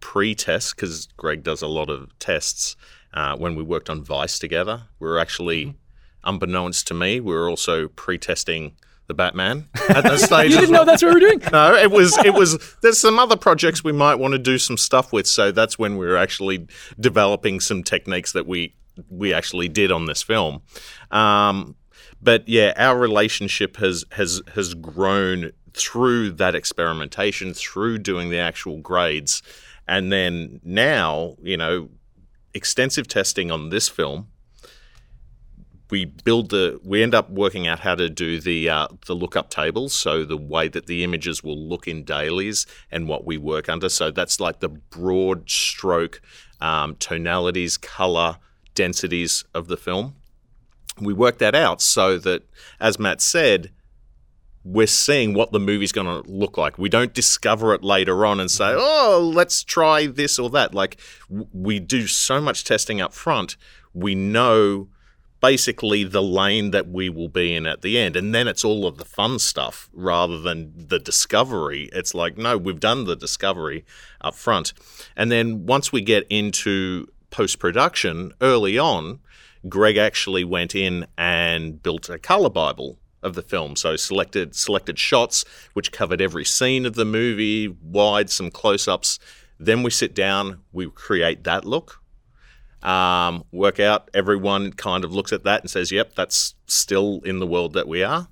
pre-test 0.00 0.76
because 0.76 1.08
Greig 1.16 1.42
does 1.42 1.62
a 1.62 1.66
lot 1.66 1.90
of 1.90 2.16
tests 2.18 2.76
uh, 3.14 3.36
when 3.36 3.54
we 3.54 3.62
worked 3.62 3.90
on 3.90 4.02
Vice 4.02 4.38
together. 4.38 4.84
We 4.98 5.08
were 5.08 5.18
actually, 5.18 5.66
mm-hmm. 5.66 6.28
unbeknownst 6.28 6.86
to 6.88 6.94
me, 6.94 7.20
we 7.20 7.34
were 7.34 7.48
also 7.48 7.88
pre-testing 7.88 8.76
the 9.08 9.14
Batman 9.14 9.68
at 9.88 10.04
that 10.04 10.20
stage. 10.20 10.50
you 10.50 10.58
didn't 10.58 10.72
know 10.72 10.84
that's 10.84 11.02
what 11.02 11.14
we 11.14 11.20
were 11.20 11.28
doing? 11.28 11.42
No, 11.52 11.74
it 11.74 11.90
was 11.90 12.16
it 12.18 12.34
was. 12.34 12.76
There's 12.82 12.98
some 12.98 13.18
other 13.18 13.36
projects 13.36 13.84
we 13.84 13.92
might 13.92 14.14
want 14.14 14.32
to 14.32 14.38
do 14.38 14.58
some 14.58 14.76
stuff 14.76 15.12
with, 15.12 15.26
so 15.26 15.52
that's 15.52 15.78
when 15.78 15.96
we 15.96 16.06
were 16.06 16.16
actually 16.16 16.66
developing 16.98 17.60
some 17.60 17.82
techniques 17.82 18.32
that 18.32 18.46
we 18.46 18.74
we 19.10 19.34
actually 19.34 19.68
did 19.68 19.90
on 19.90 20.06
this 20.06 20.22
film. 20.22 20.62
Um, 21.10 21.76
but 22.22 22.48
yeah, 22.48 22.72
our 22.76 22.98
relationship 22.98 23.76
has 23.76 24.04
has 24.12 24.40
has 24.54 24.74
grown 24.74 25.50
through 25.74 26.32
that 26.32 26.54
experimentation, 26.54 27.54
through 27.54 27.98
doing 27.98 28.30
the 28.30 28.38
actual 28.38 28.78
grades, 28.78 29.42
and 29.88 30.12
then 30.12 30.60
now, 30.64 31.36
you 31.42 31.56
know, 31.56 31.88
extensive 32.54 33.08
testing 33.08 33.50
on 33.50 33.70
this 33.70 33.88
film. 33.88 34.28
We 35.90 36.06
build 36.06 36.48
the. 36.48 36.80
We 36.82 37.02
end 37.02 37.14
up 37.14 37.28
working 37.28 37.66
out 37.66 37.80
how 37.80 37.94
to 37.94 38.08
do 38.08 38.40
the 38.40 38.70
uh, 38.70 38.88
the 39.06 39.14
lookup 39.14 39.50
tables, 39.50 39.92
so 39.92 40.24
the 40.24 40.38
way 40.38 40.68
that 40.68 40.86
the 40.86 41.04
images 41.04 41.44
will 41.44 41.58
look 41.58 41.86
in 41.86 42.02
dailies 42.02 42.66
and 42.90 43.08
what 43.08 43.26
we 43.26 43.36
work 43.36 43.68
under. 43.68 43.90
So 43.90 44.10
that's 44.10 44.40
like 44.40 44.60
the 44.60 44.70
broad 44.70 45.50
stroke 45.50 46.22
um, 46.62 46.96
tonalities, 46.96 47.76
color, 47.76 48.38
densities 48.74 49.44
of 49.52 49.68
the 49.68 49.76
film. 49.76 50.14
We 50.98 51.12
work 51.12 51.38
that 51.38 51.54
out 51.54 51.82
so 51.82 52.16
that, 52.18 52.44
as 52.80 52.98
Matt 52.98 53.20
said, 53.20 53.70
we're 54.64 54.86
seeing 54.86 55.34
what 55.34 55.52
the 55.52 55.60
movie's 55.60 55.92
going 55.92 56.06
to 56.06 56.30
look 56.30 56.56
like. 56.56 56.78
We 56.78 56.88
don't 56.88 57.12
discover 57.12 57.74
it 57.74 57.82
later 57.82 58.24
on 58.24 58.38
and 58.40 58.50
say, 58.50 58.72
"Oh, 58.76 59.30
let's 59.34 59.64
try 59.64 60.06
this 60.06 60.38
or 60.38 60.50
that." 60.50 60.74
Like 60.74 60.98
w- 61.28 61.48
we 61.52 61.80
do 61.80 62.06
so 62.06 62.40
much 62.40 62.64
testing 62.64 63.00
up 63.00 63.12
front, 63.12 63.56
we 63.92 64.14
know 64.14 64.88
basically 65.40 66.04
the 66.04 66.22
lane 66.22 66.70
that 66.70 66.88
we 66.88 67.08
will 67.08 67.28
be 67.28 67.54
in 67.54 67.66
at 67.66 67.82
the 67.82 67.98
end, 67.98 68.14
and 68.14 68.32
then 68.32 68.46
it's 68.46 68.64
all 68.64 68.86
of 68.86 68.98
the 68.98 69.04
fun 69.04 69.40
stuff 69.40 69.90
rather 69.92 70.40
than 70.40 70.72
the 70.76 71.00
discovery. 71.00 71.90
It's 71.92 72.14
like, 72.14 72.38
no, 72.38 72.56
we've 72.56 72.78
done 72.78 73.04
the 73.04 73.16
discovery 73.16 73.84
up 74.20 74.36
front, 74.36 74.72
and 75.16 75.32
then 75.32 75.66
once 75.66 75.90
we 75.92 76.00
get 76.00 76.24
into 76.30 77.08
post 77.30 77.58
production 77.58 78.32
early 78.40 78.78
on. 78.78 79.20
Greig 79.68 79.96
actually 79.96 80.42
went 80.42 80.74
in 80.74 81.06
and 81.16 81.80
built 81.84 82.10
a 82.10 82.18
color 82.18 82.50
Bible 82.50 82.98
of 83.22 83.34
the 83.34 83.42
film. 83.42 83.76
So 83.76 83.96
selected 83.96 84.54
selected 84.54 84.98
shots 84.98 85.44
which 85.72 85.92
covered 85.92 86.20
every 86.20 86.44
scene 86.44 86.86
of 86.86 86.94
the 86.94 87.04
movie, 87.04 87.68
wide, 87.68 88.30
some 88.30 88.50
close-ups. 88.50 89.18
Then 89.58 89.82
we 89.82 89.90
sit 89.90 90.14
down, 90.14 90.60
we 90.72 90.90
create 90.90 91.44
that 91.44 91.64
look. 91.64 92.00
Um, 92.82 93.44
work 93.52 93.78
out. 93.78 94.10
Everyone 94.12 94.72
kind 94.72 95.04
of 95.04 95.14
looks 95.14 95.32
at 95.32 95.44
that 95.44 95.60
and 95.60 95.70
says, 95.70 95.92
"Yep, 95.92 96.16
that's 96.16 96.54
still 96.66 97.20
in 97.24 97.38
the 97.38 97.46
world 97.46 97.74
that 97.74 97.86
we 97.86 98.02
are." 98.02 98.26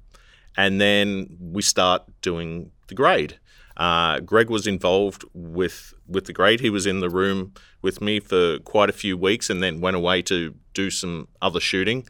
And 0.57 0.81
then 0.81 1.37
we 1.41 1.63
start 1.63 2.03
doing 2.21 2.73
the 2.89 2.97
grade. 2.97 3.39
Uh, 3.77 4.19
Greig 4.21 4.51
was 4.51 4.67
involved 4.67 5.25
with 5.33 5.95
with 6.09 6.25
the 6.25 6.33
grade. 6.33 6.61
He 6.61 6.69
was 6.69 6.85
in 6.85 6.99
the 6.99 7.09
room 7.09 7.55
with 7.81 8.01
me 8.01 8.19
for 8.19 8.59
quite 8.59 8.91
a 8.91 8.93
few 8.93 9.17
weeks, 9.17 9.49
and 9.49 9.63
then 9.63 9.81
went 9.81 9.97
away 9.97 10.23
to 10.23 10.55
do 10.75 10.91
some 10.91 11.29
other 11.41 11.61
shooting. 11.61 12.09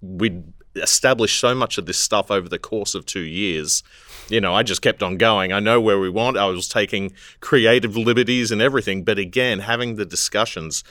We'd 0.00 0.44
established 0.76 1.38
so 1.38 1.54
much 1.54 1.78
of 1.78 1.86
this 1.86 1.98
stuff 1.98 2.30
over 2.30 2.48
the 2.48 2.58
course 2.58 2.94
of 2.94 3.06
two 3.06 3.20
years. 3.20 3.82
You 4.28 4.40
know, 4.40 4.54
I 4.54 4.62
just 4.62 4.82
kept 4.82 5.02
on 5.02 5.18
going. 5.18 5.52
I 5.52 5.60
know 5.60 5.80
where 5.80 5.98
we 5.98 6.10
want. 6.10 6.36
I 6.36 6.46
was 6.46 6.68
taking 6.68 7.12
creative 7.40 7.96
liberties 7.96 8.50
and 8.50 8.62
everything. 8.62 9.04
But 9.04 9.18
again, 9.18 9.60
having 9.60 9.96
the 9.96 10.04
discussions, 10.04 10.84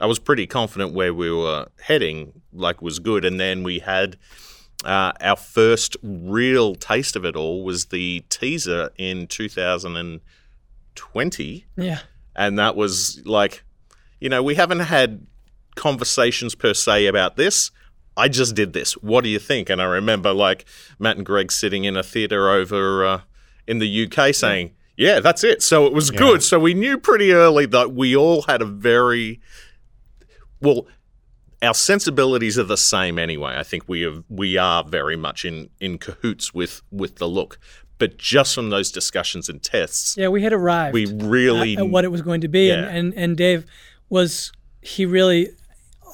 I 0.00 0.06
was 0.06 0.18
pretty 0.18 0.46
confident 0.46 0.92
where 0.92 1.14
we 1.14 1.30
were 1.30 1.68
heading, 1.82 2.42
like, 2.52 2.82
was 2.82 2.98
good. 2.98 3.24
And 3.24 3.38
then 3.38 3.62
we 3.62 3.78
had 3.78 4.16
uh, 4.84 5.12
our 5.20 5.36
first 5.36 5.96
real 6.02 6.74
taste 6.74 7.14
of 7.16 7.24
it 7.24 7.36
all 7.36 7.64
was 7.64 7.86
the 7.86 8.24
teaser 8.28 8.90
in 8.96 9.26
2020. 9.26 11.66
Yeah. 11.76 12.00
And 12.34 12.58
that 12.58 12.76
was 12.76 13.22
like, 13.24 13.62
you 14.20 14.28
know, 14.28 14.42
we 14.42 14.56
haven't 14.56 14.80
had 14.80 15.26
conversations 15.74 16.54
per 16.54 16.74
se 16.74 17.06
about 17.06 17.36
this. 17.36 17.70
I 18.20 18.28
just 18.28 18.54
did 18.54 18.72
this. 18.72 18.92
What 18.94 19.24
do 19.24 19.30
you 19.30 19.38
think? 19.38 19.70
And 19.70 19.80
I 19.80 19.86
remember 19.86 20.32
like 20.32 20.64
Matt 20.98 21.16
and 21.16 21.26
Greig 21.26 21.50
sitting 21.50 21.84
in 21.84 21.96
a 21.96 22.02
theater 22.02 22.50
over 22.50 23.04
uh, 23.04 23.20
in 23.66 23.78
the 23.78 24.06
UK 24.06 24.34
saying, 24.34 24.72
yeah, 24.96 25.20
that's 25.20 25.42
it. 25.44 25.62
So 25.62 25.86
it 25.86 25.92
was 25.92 26.10
good. 26.10 26.42
So 26.42 26.58
we 26.58 26.74
knew 26.74 26.98
pretty 26.98 27.32
early 27.32 27.66
that 27.66 27.92
we 27.92 28.14
all 28.14 28.42
had 28.42 28.60
a 28.60 28.66
very 28.66 29.40
well 30.60 30.86
our 31.62 31.74
sensibilities 31.74 32.58
are 32.58 32.64
the 32.64 32.76
same 32.76 33.18
anyway. 33.18 33.56
I 33.56 33.62
think 33.62 33.84
we 33.86 34.00
have, 34.02 34.24
we 34.28 34.56
are 34.56 34.82
very 34.84 35.16
much 35.16 35.44
in 35.44 35.68
in 35.80 35.98
cahoots 35.98 36.54
with 36.54 36.82
with 36.90 37.16
the 37.16 37.28
look. 37.28 37.58
But 37.98 38.16
just 38.16 38.54
from 38.54 38.70
those 38.70 38.90
discussions 38.90 39.50
and 39.50 39.62
tests, 39.62 40.16
Yeah, 40.16 40.28
we 40.28 40.42
had 40.42 40.54
arrived. 40.54 40.94
we 40.94 41.04
really 41.06 41.74
at, 41.76 41.80
at 41.80 41.90
what 41.90 42.04
it 42.04 42.08
was 42.08 42.22
going 42.22 42.40
to 42.40 42.48
be, 42.48 42.70
and, 42.70 42.86
and 42.86 43.14
and 43.14 43.36
Dave 43.36 43.66
was 44.08 44.52
he 44.80 45.04
really 45.04 45.48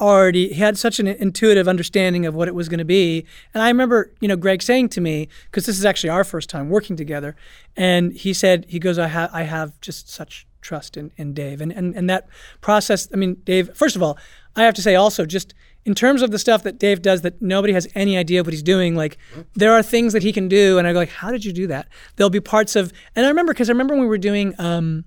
already 0.00 0.49
he 0.49 0.61
had 0.61 0.79
such 0.79 0.99
an 0.99 1.07
intuitive 1.07 1.69
understanding 1.69 2.26
of 2.26 2.35
what 2.35 2.49
it 2.49 2.55
was 2.55 2.69
going 2.69 2.79
to 2.79 2.85
be. 2.85 3.26
And 3.55 3.62
I 3.62 3.69
remember, 3.69 4.12
you 4.21 4.29
know, 4.29 4.37
Greig 4.37 4.62
saying 4.62 4.91
to 4.91 5.00
me 5.00 5.29
because 5.47 5.67
this 5.67 5.79
is 5.79 5.85
actually 5.85 6.11
our 6.11 6.25
first 6.25 6.49
time 6.50 6.69
working 6.69 6.97
together, 6.97 7.37
and 7.76 8.12
he 8.12 8.33
said 8.33 8.67
he 8.69 8.79
goes, 8.79 8.99
I 8.99 9.09
have 9.09 9.31
I 9.33 9.43
have 9.43 9.81
just 9.81 10.09
such 10.09 10.47
trust 10.61 10.97
in, 10.97 11.12
in 11.17 11.33
Dave, 11.33 11.61
and, 11.61 11.73
and 11.73 11.95
and 11.95 12.09
that 12.11 12.29
process. 12.61 13.09
I 13.12 13.17
mean, 13.17 13.37
Dave. 13.45 13.76
First 13.76 13.97
of 13.97 14.03
all, 14.03 14.19
I 14.55 14.65
have 14.65 14.75
to 14.75 14.83
say 14.83 14.95
also 14.95 15.26
just. 15.26 15.55
In 15.85 15.95
terms 15.95 16.21
of 16.21 16.33
the 16.33 16.38
stuff 16.41 16.65
that 16.65 16.81
Dave 16.81 17.00
does 17.00 17.21
that 17.21 17.41
nobody 17.41 17.73
has 17.73 17.87
any 17.95 18.19
idea 18.19 18.41
of 18.41 18.47
what 18.49 18.53
he's 18.53 18.61
doing, 18.61 18.97
like 18.97 19.19
there 19.55 19.73
are 19.73 19.85
things 19.85 20.12
that 20.15 20.25
he 20.25 20.33
can 20.33 20.49
do, 20.49 20.79
and 20.79 20.88
I 20.88 20.93
go 20.93 20.99
like, 20.99 21.11
"How 21.11 21.31
did 21.31 21.45
you 21.45 21.53
do 21.53 21.69
that?" 21.69 21.87
There'll 22.17 22.29
be 22.29 22.41
parts 22.41 22.75
of, 22.75 22.93
and 23.15 23.25
I 23.25 23.29
remember 23.29 23.53
because 23.53 23.71
I 23.71 23.73
remember 23.73 23.95
when 23.95 24.03
we 24.03 24.09
were 24.09 24.19
doing 24.19 24.53
um, 24.59 25.05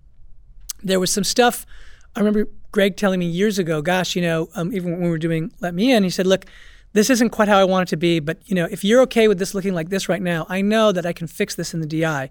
there 0.82 0.98
was 0.98 1.12
some 1.12 1.26
stuff. 1.26 1.66
I 2.16 2.22
remember 2.22 2.48
Greig 2.72 2.98
telling 2.98 3.20
me 3.20 3.26
years 3.26 3.58
ago, 3.58 3.82
gosh, 3.82 4.16
you 4.16 4.22
know, 4.22 4.50
um, 4.56 4.74
even 4.74 4.92
when 4.92 5.02
we 5.02 5.10
were 5.10 5.18
doing 5.18 5.52
Let 5.60 5.74
Me 5.74 5.92
In, 5.92 6.04
he 6.04 6.10
said, 6.10 6.28
look, 6.28 6.46
this 6.94 7.10
isn't 7.10 7.30
quite 7.30 7.48
how 7.48 7.58
I 7.58 7.64
want 7.64 7.88
it 7.88 7.92
to 7.92 7.98
be, 7.98 8.20
but 8.20 8.40
you 8.46 8.56
know, 8.56 8.68
if 8.70 8.84
you're 8.84 9.02
okay 9.02 9.28
with 9.28 9.38
this 9.40 9.54
looking 9.54 9.74
like 9.74 9.90
this 9.90 10.10
right 10.10 10.22
now, 10.22 10.46
I 10.50 10.62
know 10.62 10.92
that 10.92 11.06
I 11.06 11.14
can 11.14 11.28
fix 11.28 11.56
this 11.56 11.74
in 11.74 11.82
the 11.82 11.88
DI. 11.88 12.30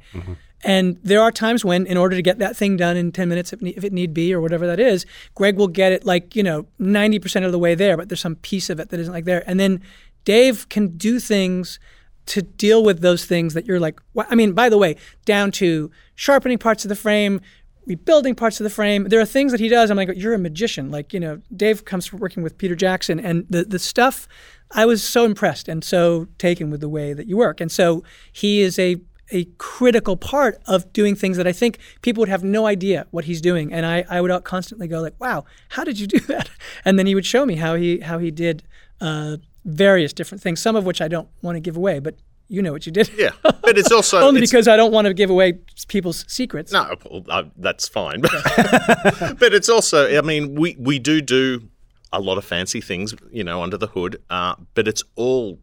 And 0.64 0.98
there 1.04 1.22
are 1.22 1.30
times 1.30 1.64
when, 1.64 1.86
in 1.86 1.96
order 1.96 2.16
to 2.16 2.22
get 2.22 2.38
that 2.40 2.56
thing 2.56 2.76
done 2.76 2.96
in 2.96 3.12
10 3.12 3.28
minutes, 3.28 3.52
if, 3.52 3.62
if 3.62 3.84
it 3.84 3.92
need 3.92 4.12
be, 4.12 4.34
or 4.34 4.40
whatever 4.40 4.66
that 4.66 4.80
is, 4.80 5.06
Greig 5.36 5.56
will 5.56 5.68
get 5.68 5.92
it 5.92 6.04
like, 6.04 6.34
you 6.34 6.42
know, 6.42 6.66
90% 6.80 7.44
of 7.44 7.52
the 7.52 7.58
way 7.58 7.76
there, 7.76 7.96
but 7.96 8.08
there's 8.08 8.20
some 8.20 8.34
piece 8.36 8.68
of 8.68 8.80
it 8.80 8.88
that 8.88 8.98
isn't 8.98 9.14
like 9.14 9.24
there. 9.24 9.44
And 9.46 9.60
then 9.60 9.80
Dave 10.24 10.68
can 10.68 10.96
do 10.96 11.20
things 11.20 11.78
to 12.26 12.42
deal 12.42 12.84
with 12.84 13.00
those 13.00 13.24
things 13.24 13.54
that 13.54 13.66
you're 13.66 13.80
like, 13.80 14.00
I 14.16 14.34
mean, 14.34 14.52
by 14.52 14.68
the 14.68 14.76
way, 14.76 14.96
down 15.24 15.50
to 15.52 15.90
sharpening 16.14 16.58
parts 16.58 16.84
of 16.84 16.88
the 16.88 16.96
frame, 16.96 17.40
rebuilding 17.88 18.34
parts 18.34 18.60
of 18.60 18.64
the 18.64 18.70
frame. 18.70 19.04
There 19.04 19.18
are 19.18 19.26
things 19.26 19.50
that 19.50 19.60
he 19.60 19.68
does. 19.68 19.90
I'm 19.90 19.96
like, 19.96 20.10
you're 20.14 20.34
a 20.34 20.38
magician. 20.38 20.90
Like, 20.90 21.12
you 21.12 21.18
know, 21.18 21.40
Dave 21.56 21.84
comes 21.84 22.06
from 22.06 22.20
working 22.20 22.42
with 22.42 22.58
Peter 22.58 22.76
Jackson, 22.76 23.18
and 23.18 23.46
the 23.50 23.64
the 23.64 23.78
stuff. 23.78 24.28
I 24.72 24.84
was 24.84 25.02
so 25.02 25.24
impressed 25.24 25.66
and 25.66 25.82
so 25.82 26.28
taken 26.36 26.68
with 26.70 26.82
the 26.82 26.90
way 26.90 27.14
that 27.14 27.26
you 27.26 27.38
work, 27.38 27.60
and 27.60 27.72
so 27.72 28.04
he 28.30 28.60
is 28.60 28.78
a 28.78 29.00
a 29.30 29.44
critical 29.58 30.16
part 30.16 30.60
of 30.66 30.90
doing 30.92 31.14
things 31.14 31.36
that 31.36 31.46
I 31.46 31.52
think 31.52 31.78
people 32.00 32.22
would 32.22 32.30
have 32.30 32.44
no 32.44 32.66
idea 32.66 33.06
what 33.10 33.24
he's 33.24 33.40
doing, 33.40 33.72
and 33.72 33.84
I, 33.84 34.04
I 34.08 34.20
would 34.20 34.44
constantly 34.44 34.86
go 34.86 35.00
like, 35.00 35.14
"Wow, 35.18 35.46
how 35.70 35.84
did 35.84 35.98
you 35.98 36.06
do 36.06 36.20
that?" 36.32 36.50
And 36.84 36.98
then 36.98 37.06
he 37.06 37.14
would 37.14 37.26
show 37.26 37.46
me 37.46 37.56
how 37.56 37.74
he 37.74 38.00
how 38.00 38.18
he 38.18 38.30
did 38.30 38.62
uh, 39.00 39.38
various 39.64 40.12
different 40.12 40.42
things, 40.42 40.60
some 40.60 40.76
of 40.76 40.84
which 40.84 41.00
I 41.00 41.08
don't 41.08 41.28
want 41.42 41.56
to 41.56 41.60
give 41.60 41.76
away, 41.76 41.98
but 41.98 42.16
you 42.48 42.62
know 42.62 42.72
what 42.72 42.86
you 42.86 42.92
did. 42.92 43.10
yeah. 43.16 43.30
But 43.42 43.76
it's 43.78 43.92
also 43.92 44.20
Only 44.22 44.38
it's- 44.38 44.50
because 44.50 44.68
I 44.68 44.76
don't 44.76 44.92
want 44.92 45.06
to 45.06 45.14
give 45.14 45.30
away 45.30 45.58
people's 45.88 46.24
secrets. 46.28 46.72
No, 46.72 46.94
well, 47.10 47.24
uh, 47.28 47.44
that's 47.56 47.86
fine. 47.88 48.20
but 48.22 49.52
it's 49.54 49.68
also, 49.68 50.16
I 50.16 50.20
mean, 50.22 50.54
we, 50.54 50.76
we 50.78 50.98
do 50.98 51.20
do 51.20 51.68
a 52.12 52.20
lot 52.20 52.38
of 52.38 52.44
fancy 52.44 52.80
things, 52.80 53.14
you 53.30 53.44
know, 53.44 53.62
under 53.62 53.76
the 53.76 53.88
hood, 53.88 54.22
uh, 54.30 54.54
but 54.74 54.88
it's 54.88 55.02
all 55.16 55.58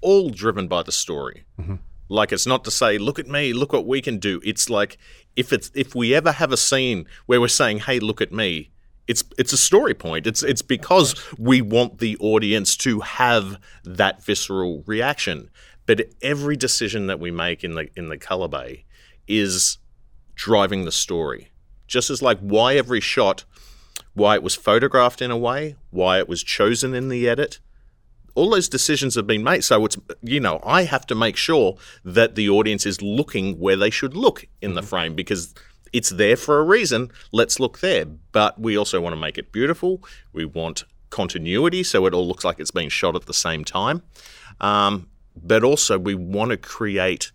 all 0.00 0.30
driven 0.30 0.66
by 0.66 0.82
the 0.82 0.90
story. 0.92 1.44
Like 2.08 2.32
it's 2.32 2.46
not 2.46 2.64
to 2.64 2.70
say, 2.70 2.98
look 2.98 3.18
at 3.20 3.28
me, 3.28 3.52
look 3.52 3.72
what 3.72 3.86
we 3.86 4.02
can 4.02 4.18
do. 4.18 4.40
It's 4.44 4.68
like 4.68 4.98
if 5.36 5.52
it's 5.52 5.70
if 5.74 5.94
we 5.94 6.14
ever 6.14 6.32
have 6.32 6.50
a 6.52 6.56
scene 6.56 7.06
where 7.26 7.40
we're 7.40 7.48
saying, 7.48 7.80
hey, 7.80 8.00
look 8.00 8.20
at 8.20 8.32
me. 8.32 8.70
It's 9.08 9.22
it's 9.38 9.52
a 9.52 9.56
story 9.56 9.94
point. 9.94 10.26
It's 10.26 10.42
it's 10.42 10.62
because 10.62 11.14
we 11.38 11.60
want 11.62 11.98
the 11.98 12.16
audience 12.18 12.76
to 12.78 13.00
have 13.00 13.58
that 13.84 14.24
visceral 14.24 14.82
reaction. 14.86 15.50
But 15.86 16.06
every 16.22 16.56
decision 16.56 17.06
that 17.06 17.20
we 17.20 17.30
make 17.30 17.64
in 17.64 17.74
the 17.74 17.88
in 17.96 18.08
the 18.08 18.18
color 18.18 18.48
bay 18.48 18.84
is 19.26 19.78
driving 20.34 20.84
the 20.84 20.92
story. 20.92 21.50
Just 21.86 22.10
as 22.10 22.22
like 22.22 22.38
why 22.40 22.76
every 22.76 23.00
shot, 23.00 23.44
why 24.14 24.34
it 24.34 24.42
was 24.42 24.54
photographed 24.54 25.20
in 25.20 25.30
a 25.30 25.36
way, 25.36 25.76
why 25.90 26.18
it 26.18 26.28
was 26.28 26.42
chosen 26.42 26.94
in 26.94 27.08
the 27.08 27.28
edit. 27.28 27.60
All 28.34 28.48
those 28.48 28.68
decisions 28.68 29.14
have 29.16 29.26
been 29.26 29.44
made. 29.44 29.62
So 29.62 29.84
it's 29.84 29.98
you 30.22 30.40
know, 30.40 30.60
I 30.64 30.84
have 30.84 31.06
to 31.08 31.14
make 31.14 31.36
sure 31.36 31.76
that 32.04 32.34
the 32.34 32.48
audience 32.48 32.86
is 32.86 33.02
looking 33.02 33.58
where 33.58 33.76
they 33.76 33.90
should 33.90 34.16
look 34.16 34.46
in 34.60 34.74
the 34.74 34.82
frame 34.82 35.14
because 35.14 35.54
it's 35.92 36.10
there 36.10 36.36
for 36.36 36.58
a 36.58 36.64
reason. 36.64 37.10
Let's 37.32 37.60
look 37.60 37.80
there. 37.80 38.06
But 38.06 38.58
we 38.58 38.78
also 38.78 39.00
want 39.00 39.14
to 39.14 39.20
make 39.20 39.36
it 39.36 39.52
beautiful. 39.52 40.02
We 40.32 40.44
want 40.44 40.84
continuity 41.10 41.82
so 41.82 42.06
it 42.06 42.14
all 42.14 42.26
looks 42.26 42.44
like 42.44 42.58
it's 42.58 42.70
been 42.70 42.88
shot 42.88 43.14
at 43.14 43.26
the 43.26 43.34
same 43.34 43.64
time. 43.64 44.02
Um, 44.60 45.08
but 45.36 45.64
also 45.64 45.98
we 45.98 46.14
want 46.14 46.50
to 46.50 46.56
create 46.56 47.32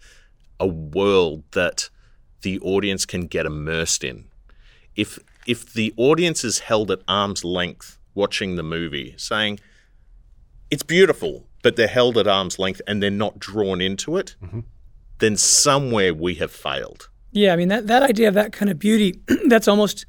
a 0.59 0.67
world 0.67 1.43
that 1.51 1.89
the 2.41 2.59
audience 2.59 3.05
can 3.05 3.27
get 3.27 3.45
immersed 3.45 4.03
in. 4.03 4.25
If 4.95 5.19
if 5.45 5.73
the 5.73 5.93
audience 5.97 6.43
is 6.43 6.59
held 6.59 6.91
at 6.91 7.01
arm's 7.07 7.43
length 7.43 7.97
watching 8.13 8.55
the 8.55 8.63
movie, 8.63 9.13
saying 9.17 9.59
it's 10.69 10.83
beautiful, 10.83 11.47
but 11.63 11.75
they're 11.75 11.87
held 11.87 12.17
at 12.17 12.27
arm's 12.27 12.59
length 12.59 12.81
and 12.87 13.01
they're 13.01 13.09
not 13.09 13.39
drawn 13.39 13.79
into 13.79 14.17
it, 14.17 14.35
mm-hmm. 14.43 14.61
then 15.19 15.37
somewhere 15.37 16.13
we 16.13 16.35
have 16.35 16.51
failed. 16.51 17.09
Yeah, 17.31 17.53
I 17.53 17.55
mean 17.55 17.67
that 17.69 17.87
that 17.87 18.03
idea 18.03 18.27
of 18.27 18.33
that 18.33 18.51
kind 18.51 18.69
of 18.69 18.79
beauty, 18.79 19.19
that's 19.47 19.67
almost 19.67 20.05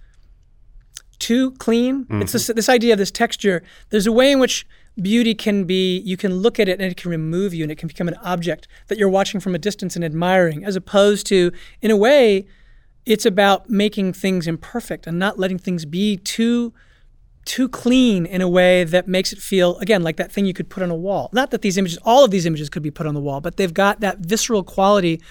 too 1.18 1.52
clean. 1.52 2.04
Mm-hmm. 2.04 2.22
It's 2.22 2.32
this 2.32 2.46
this 2.48 2.68
idea 2.68 2.94
of 2.94 2.98
this 2.98 3.10
texture. 3.10 3.62
There's 3.90 4.06
a 4.06 4.12
way 4.12 4.32
in 4.32 4.38
which 4.38 4.66
beauty 5.00 5.34
can 5.34 5.64
be. 5.64 5.98
You 5.98 6.16
can 6.16 6.34
look 6.36 6.58
at 6.58 6.68
it 6.68 6.80
and 6.80 6.90
it 6.90 6.96
can 6.96 7.10
remove 7.10 7.54
you, 7.54 7.62
and 7.64 7.72
it 7.72 7.78
can 7.78 7.88
become 7.88 8.08
an 8.08 8.16
object 8.22 8.68
that 8.88 8.98
you're 8.98 9.08
watching 9.08 9.40
from 9.40 9.54
a 9.54 9.58
distance 9.58 9.96
and 9.96 10.04
admiring, 10.04 10.64
as 10.64 10.76
opposed 10.76 11.26
to, 11.28 11.52
in 11.80 11.90
a 11.90 11.96
way, 11.96 12.46
it's 13.06 13.24
about 13.24 13.70
making 13.70 14.12
things 14.12 14.46
imperfect 14.46 15.06
and 15.06 15.18
not 15.18 15.38
letting 15.38 15.58
things 15.58 15.84
be 15.84 16.16
too 16.16 16.72
too 17.44 17.66
clean 17.66 18.26
in 18.26 18.42
a 18.42 18.48
way 18.48 18.84
that 18.84 19.08
makes 19.08 19.32
it 19.32 19.38
feel 19.38 19.78
again 19.78 20.02
like 20.02 20.18
that 20.18 20.30
thing 20.30 20.44
you 20.44 20.52
could 20.52 20.68
put 20.68 20.82
on 20.82 20.90
a 20.90 20.94
wall. 20.94 21.30
Not 21.32 21.50
that 21.52 21.62
these 21.62 21.78
images, 21.78 21.98
all 22.04 22.22
of 22.22 22.30
these 22.30 22.44
images 22.44 22.68
could 22.68 22.82
be 22.82 22.90
put 22.90 23.06
on 23.06 23.14
the 23.14 23.22
wall, 23.22 23.40
but 23.40 23.56
they've 23.56 23.72
got 23.72 24.00
that 24.00 24.18
visceral 24.18 24.62
quality. 24.62 25.22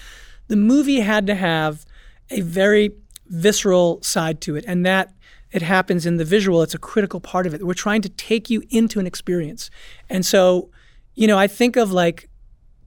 The 0.48 0.56
movie 0.56 0.98
had 0.98 1.28
to 1.28 1.36
have 1.36 1.86
a 2.30 2.40
very 2.40 2.90
visceral 3.28 4.02
side 4.02 4.40
to 4.40 4.56
it, 4.56 4.64
and 4.66 4.84
that 4.84 5.12
it 5.52 5.62
happens 5.62 6.06
in 6.06 6.16
the 6.16 6.24
visual. 6.24 6.62
It's 6.62 6.74
a 6.74 6.78
critical 6.78 7.20
part 7.20 7.46
of 7.46 7.54
it. 7.54 7.64
We're 7.66 7.74
trying 7.74 8.02
to 8.02 8.08
take 8.08 8.50
you 8.50 8.62
into 8.70 9.00
an 9.00 9.06
experience, 9.06 9.70
and 10.08 10.24
so, 10.24 10.70
you 11.14 11.26
know, 11.26 11.38
I 11.38 11.46
think 11.46 11.76
of 11.76 11.92
like 11.92 12.28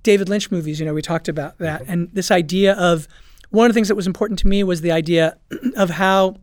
David 0.03 0.30
Lynch 0.30 0.51
movies. 0.51 0.80
You 0.80 0.86
know, 0.86 0.94
we 0.94 1.01
talked 1.01 1.27
about 1.27 1.58
that, 1.60 1.82
mm-hmm. 1.84 1.91
and 1.91 2.10
this 2.13 2.32
idea 2.32 2.74
of 2.74 3.08
one 3.50 3.65
of 3.65 3.74
the 3.74 3.77
things 3.77 3.89
that 3.89 3.96
was 3.96 4.08
important 4.08 4.39
to 4.39 4.48
me 4.48 4.63
was 4.63 4.82
the 4.82 4.91
idea 4.91 5.38
of 5.75 5.91
how 5.91 6.38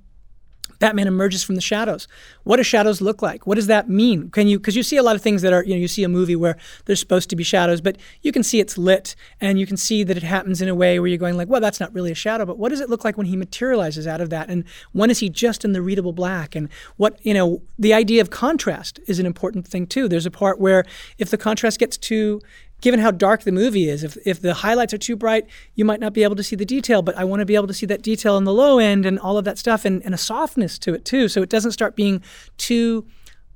Batman 0.78 1.06
emerges 1.06 1.42
from 1.42 1.54
the 1.54 1.60
shadows. 1.60 2.06
What 2.44 2.56
do 2.56 2.62
shadows 2.62 3.00
look 3.00 3.22
like? 3.22 3.46
What 3.46 3.56
does 3.56 3.66
that 3.66 3.88
mean? 3.88 4.30
Can 4.30 4.46
you 4.46 4.58
because 4.58 4.76
you 4.76 4.82
see 4.82 4.96
a 4.96 5.02
lot 5.02 5.16
of 5.16 5.22
things 5.22 5.42
that 5.42 5.52
are 5.52 5.64
you 5.64 5.74
know 5.74 5.80
you 5.80 5.88
see 5.88 6.04
a 6.04 6.08
movie 6.08 6.36
where 6.36 6.56
there's 6.84 7.00
supposed 7.00 7.30
to 7.30 7.36
be 7.36 7.44
shadows, 7.44 7.80
but 7.80 7.96
you 8.22 8.32
can 8.32 8.42
see 8.42 8.60
it's 8.60 8.78
lit 8.78 9.16
and 9.40 9.58
you 9.58 9.66
can 9.66 9.76
see 9.76 10.04
that 10.04 10.16
it 10.16 10.22
happens 10.22 10.62
in 10.62 10.68
a 10.68 10.74
way 10.74 10.98
where 11.00 11.08
you're 11.08 11.18
going 11.18 11.36
like, 11.36 11.48
well, 11.48 11.60
that's 11.60 11.80
not 11.80 11.92
really 11.92 12.12
a 12.12 12.16
shadow, 12.16 12.44
but 12.44 12.58
what 12.58 12.68
does 12.68 12.80
it 12.80 12.88
look 12.88 13.04
like 13.04 13.16
when 13.16 13.26
he 13.26 13.36
materializes 13.36 14.06
out 14.06 14.20
of 14.20 14.30
that? 14.30 14.48
And 14.48 14.64
when 14.92 15.10
is 15.10 15.18
he 15.18 15.28
just 15.28 15.64
in 15.64 15.72
the 15.72 15.82
readable 15.82 16.12
black? 16.12 16.54
And 16.54 16.68
what 16.96 17.18
you 17.24 17.34
know, 17.34 17.62
the 17.78 17.92
idea 17.94 18.20
of 18.20 18.30
contrast 18.30 19.00
is 19.06 19.18
an 19.18 19.26
important 19.26 19.66
thing 19.66 19.86
too. 19.86 20.08
There's 20.08 20.26
a 20.26 20.30
part 20.30 20.60
where 20.60 20.84
if 21.18 21.30
the 21.30 21.38
contrast 21.38 21.78
gets 21.78 21.96
too 21.96 22.40
given 22.80 23.00
how 23.00 23.10
dark 23.10 23.42
the 23.42 23.52
movie 23.52 23.88
is, 23.88 24.04
if, 24.04 24.16
if 24.24 24.40
the 24.40 24.54
highlights 24.54 24.94
are 24.94 24.98
too 24.98 25.16
bright, 25.16 25.46
you 25.74 25.84
might 25.84 26.00
not 26.00 26.12
be 26.12 26.22
able 26.22 26.36
to 26.36 26.42
see 26.42 26.56
the 26.56 26.64
detail, 26.64 27.02
but 27.02 27.16
I 27.16 27.24
want 27.24 27.40
to 27.40 27.46
be 27.46 27.54
able 27.54 27.66
to 27.66 27.74
see 27.74 27.86
that 27.86 28.02
detail 28.02 28.34
on 28.34 28.44
the 28.44 28.52
low 28.52 28.78
end 28.78 29.04
and 29.04 29.18
all 29.18 29.36
of 29.36 29.44
that 29.44 29.58
stuff 29.58 29.84
and, 29.84 30.04
and 30.04 30.14
a 30.14 30.18
softness 30.18 30.78
to 30.80 30.94
it 30.94 31.04
too. 31.04 31.28
So 31.28 31.42
it 31.42 31.48
doesn't 31.48 31.72
start 31.72 31.96
being 31.96 32.22
too, 32.56 33.06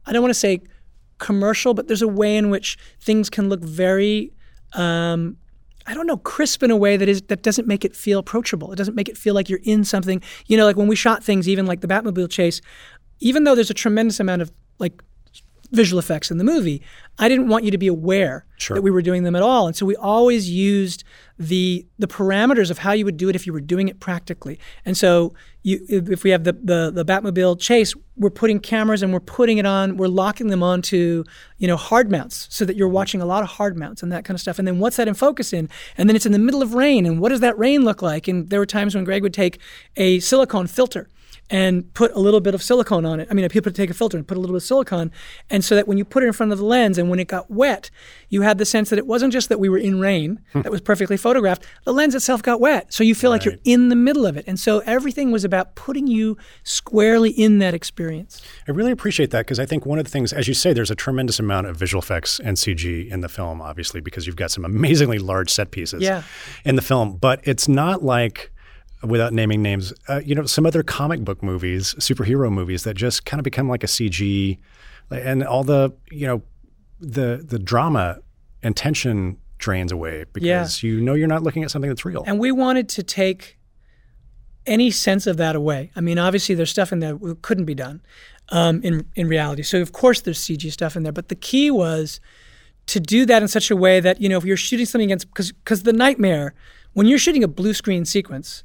I 0.06 0.12
don't 0.12 0.22
want 0.22 0.34
to 0.34 0.38
say 0.38 0.62
commercial, 1.18 1.72
but 1.72 1.86
there's 1.86 2.02
a 2.02 2.08
way 2.08 2.36
in 2.36 2.50
which 2.50 2.76
things 3.00 3.30
can 3.30 3.48
look 3.48 3.60
very, 3.60 4.32
um, 4.74 5.36
I 5.86 5.94
don't 5.94 6.06
know, 6.06 6.16
crisp 6.16 6.62
in 6.62 6.70
a 6.70 6.76
way 6.76 6.96
that 6.96 7.08
is 7.08 7.22
that 7.22 7.42
doesn't 7.42 7.66
make 7.66 7.84
it 7.84 7.94
feel 7.94 8.18
approachable. 8.18 8.72
It 8.72 8.76
doesn't 8.76 8.94
make 8.94 9.08
it 9.08 9.18
feel 9.18 9.34
like 9.34 9.48
you're 9.48 9.60
in 9.64 9.84
something. 9.84 10.22
You 10.46 10.56
know, 10.56 10.64
like 10.64 10.76
when 10.76 10.86
we 10.86 10.96
shot 10.96 11.24
things, 11.24 11.48
even 11.48 11.66
like 11.66 11.80
the 11.80 11.88
Batmobile 11.88 12.30
chase, 12.30 12.60
even 13.18 13.44
though 13.44 13.54
there's 13.54 13.70
a 13.70 13.74
tremendous 13.74 14.20
amount 14.20 14.42
of 14.42 14.52
like 14.78 15.02
visual 15.72 15.98
effects 15.98 16.30
in 16.30 16.38
the 16.38 16.44
movie. 16.44 16.82
I 17.18 17.28
didn't 17.28 17.48
want 17.48 17.64
you 17.64 17.70
to 17.70 17.78
be 17.78 17.88
aware 17.88 18.46
Sure. 18.56 18.76
that 18.76 18.82
we 18.82 18.90
were 18.90 19.02
doing 19.02 19.24
them 19.24 19.36
at 19.36 19.42
all. 19.42 19.66
And 19.66 19.76
so 19.76 19.84
we 19.84 19.96
always 19.96 20.48
used 20.48 21.04
the 21.38 21.84
the 21.98 22.06
parameters 22.06 22.70
of 22.70 22.78
how 22.78 22.92
you 22.92 23.04
would 23.04 23.16
do 23.16 23.28
it 23.28 23.34
if 23.34 23.46
you 23.46 23.52
were 23.52 23.60
doing 23.60 23.88
it 23.88 23.98
practically. 23.98 24.58
And 24.84 24.96
so 24.96 25.34
you 25.62 25.84
if 25.88 26.08
if 26.08 26.24
we 26.24 26.30
have 26.30 26.44
the 26.44 26.52
the, 26.52 26.90
the 26.92 27.04
Batmobile 27.04 27.58
chase, 27.58 27.94
we're 28.16 28.30
putting 28.30 28.60
cameras 28.60 29.02
and 29.02 29.12
we're 29.12 29.20
putting 29.20 29.58
it 29.58 29.66
on, 29.66 29.96
we're 29.96 30.06
locking 30.06 30.48
them 30.48 30.62
onto, 30.62 31.24
you 31.58 31.66
know, 31.66 31.76
hard 31.76 32.10
mounts 32.10 32.46
so 32.50 32.64
that 32.64 32.76
you're 32.76 32.88
mm-hmm. 32.88 32.94
watching 32.94 33.20
a 33.20 33.26
lot 33.26 33.42
of 33.42 33.48
hard 33.50 33.76
mounts 33.76 34.02
and 34.02 34.12
that 34.12 34.24
kind 34.24 34.36
of 34.36 34.40
stuff. 34.40 34.58
And 34.58 34.66
then 34.66 34.78
what's 34.78 34.96
that 34.96 35.08
in 35.08 35.14
focus 35.14 35.52
in? 35.52 35.68
And 35.98 36.08
then 36.08 36.16
it's 36.16 36.26
in 36.26 36.32
the 36.32 36.38
middle 36.38 36.62
of 36.62 36.74
rain 36.74 37.04
and 37.04 37.20
what 37.20 37.30
does 37.30 37.40
that 37.40 37.58
rain 37.58 37.84
look 37.84 38.00
like? 38.00 38.28
And 38.28 38.48
there 38.48 38.60
were 38.60 38.66
times 38.66 38.94
when 38.94 39.04
Greig 39.04 39.22
would 39.22 39.34
take 39.34 39.58
a 39.96 40.20
silicone 40.20 40.66
filter 40.66 41.08
and 41.52 41.92
put 41.92 42.10
a 42.12 42.18
little 42.18 42.40
bit 42.40 42.54
of 42.54 42.62
silicone 42.62 43.04
on 43.04 43.20
it. 43.20 43.28
I 43.30 43.34
mean, 43.34 43.46
people 43.50 43.70
take 43.70 43.90
a 43.90 43.94
filter 43.94 44.16
and 44.16 44.26
put 44.26 44.38
a 44.38 44.40
little 44.40 44.54
bit 44.54 44.62
of 44.62 44.66
silicone, 44.66 45.12
and 45.50 45.62
so 45.62 45.76
that 45.76 45.86
when 45.86 45.98
you 45.98 46.04
put 46.04 46.22
it 46.22 46.26
in 46.26 46.32
front 46.32 46.50
of 46.50 46.58
the 46.58 46.64
lens 46.64 46.96
and 46.96 47.10
when 47.10 47.20
it 47.20 47.28
got 47.28 47.50
wet, 47.50 47.90
you 48.30 48.40
had 48.40 48.56
the 48.56 48.64
sense 48.64 48.88
that 48.90 48.98
it 48.98 49.06
wasn't 49.06 49.32
just 49.32 49.50
that 49.50 49.60
we 49.60 49.68
were 49.68 49.78
in 49.78 50.00
rain 50.00 50.40
hmm. 50.52 50.62
that 50.62 50.72
was 50.72 50.80
perfectly 50.80 51.18
photographed. 51.18 51.64
The 51.84 51.92
lens 51.92 52.14
itself 52.14 52.42
got 52.42 52.58
wet, 52.58 52.92
so 52.92 53.04
you 53.04 53.14
feel 53.14 53.30
like 53.30 53.44
you're 53.44 53.58
in 53.64 53.90
the 53.90 53.96
middle 53.96 54.24
of 54.26 54.36
it, 54.36 54.44
and 54.46 54.58
so 54.58 54.80
everything 54.80 55.30
was 55.30 55.44
about 55.44 55.74
putting 55.74 56.06
you 56.06 56.38
squarely 56.64 57.30
in 57.30 57.58
that 57.58 57.74
experience. 57.74 58.40
I 58.66 58.70
really 58.70 58.90
appreciate 58.92 59.30
that 59.32 59.40
because 59.40 59.60
I 59.60 59.66
think 59.66 59.84
one 59.84 59.98
of 59.98 60.04
the 60.06 60.10
things, 60.10 60.32
as 60.32 60.48
you 60.48 60.54
say, 60.54 60.72
there's 60.72 60.90
a 60.90 60.94
tremendous 60.94 61.38
amount 61.38 61.66
of 61.66 61.76
visual 61.76 62.00
effects 62.00 62.40
and 62.40 62.56
CG 62.56 63.10
in 63.10 63.20
the 63.20 63.28
film, 63.28 63.60
obviously, 63.60 64.00
because 64.00 64.26
you've 64.26 64.36
got 64.36 64.50
some 64.50 64.64
amazingly 64.64 65.18
large 65.18 65.50
set 65.50 65.70
pieces 65.70 66.02
Yeah. 66.02 66.22
in 66.64 66.76
the 66.76 66.82
film. 66.82 67.18
But 67.20 67.40
it's 67.44 67.68
not 67.68 68.02
like, 68.02 68.51
without 69.02 69.32
naming 69.32 69.62
names, 69.62 69.92
uh, 70.08 70.20
you 70.24 70.34
know, 70.34 70.44
some 70.46 70.66
other 70.66 70.82
comic 70.82 71.24
book 71.24 71.42
movies, 71.42 71.94
superhero 71.98 72.50
movies 72.52 72.84
that 72.84 72.94
just 72.94 73.24
kind 73.24 73.40
of 73.40 73.44
become 73.44 73.68
like 73.68 73.82
a 73.82 73.88
CG, 73.88 74.58
and 75.10 75.44
all 75.44 75.64
the, 75.64 75.92
you 76.10 76.26
know, 76.26 76.42
the 77.00 77.44
the 77.44 77.58
drama 77.58 78.20
and 78.62 78.76
tension 78.76 79.36
drains 79.58 79.92
away 79.92 80.24
because 80.32 80.82
you 80.82 81.00
know 81.00 81.14
you're 81.14 81.28
not 81.28 81.42
looking 81.42 81.62
at 81.62 81.70
something 81.70 81.90
that's 81.90 82.04
real. 82.04 82.24
And 82.26 82.38
we 82.38 82.52
wanted 82.52 82.88
to 82.90 83.02
take 83.02 83.58
any 84.66 84.90
sense 84.90 85.26
of 85.26 85.36
that 85.38 85.56
away. 85.56 85.90
I 85.96 86.00
mean, 86.00 86.18
obviously, 86.18 86.54
there's 86.54 86.70
stuff 86.70 86.92
in 86.92 87.00
there 87.00 87.14
that 87.14 87.42
couldn't 87.42 87.64
be 87.64 87.74
done 87.74 88.00
um, 88.50 88.82
in 88.82 89.06
in 89.14 89.28
reality. 89.28 89.62
So 89.62 89.80
of 89.80 89.92
course, 89.92 90.20
there's 90.20 90.38
CG 90.38 90.70
stuff 90.72 90.96
in 90.96 91.02
there. 91.02 91.12
But 91.12 91.28
the 91.28 91.34
key 91.34 91.70
was 91.70 92.20
to 92.86 93.00
do 93.00 93.26
that 93.26 93.42
in 93.42 93.48
such 93.48 93.70
a 93.70 93.76
way 93.76 94.00
that 94.00 94.20
you 94.20 94.28
know, 94.28 94.38
if 94.38 94.44
you're 94.44 94.56
shooting 94.56 94.86
something 94.86 95.08
against, 95.08 95.28
because 95.28 95.52
because 95.52 95.82
the 95.82 95.92
nightmare, 95.92 96.54
when 96.92 97.06
you're 97.06 97.18
shooting 97.18 97.44
a 97.44 97.48
blue 97.48 97.74
screen 97.74 98.04
sequence. 98.04 98.64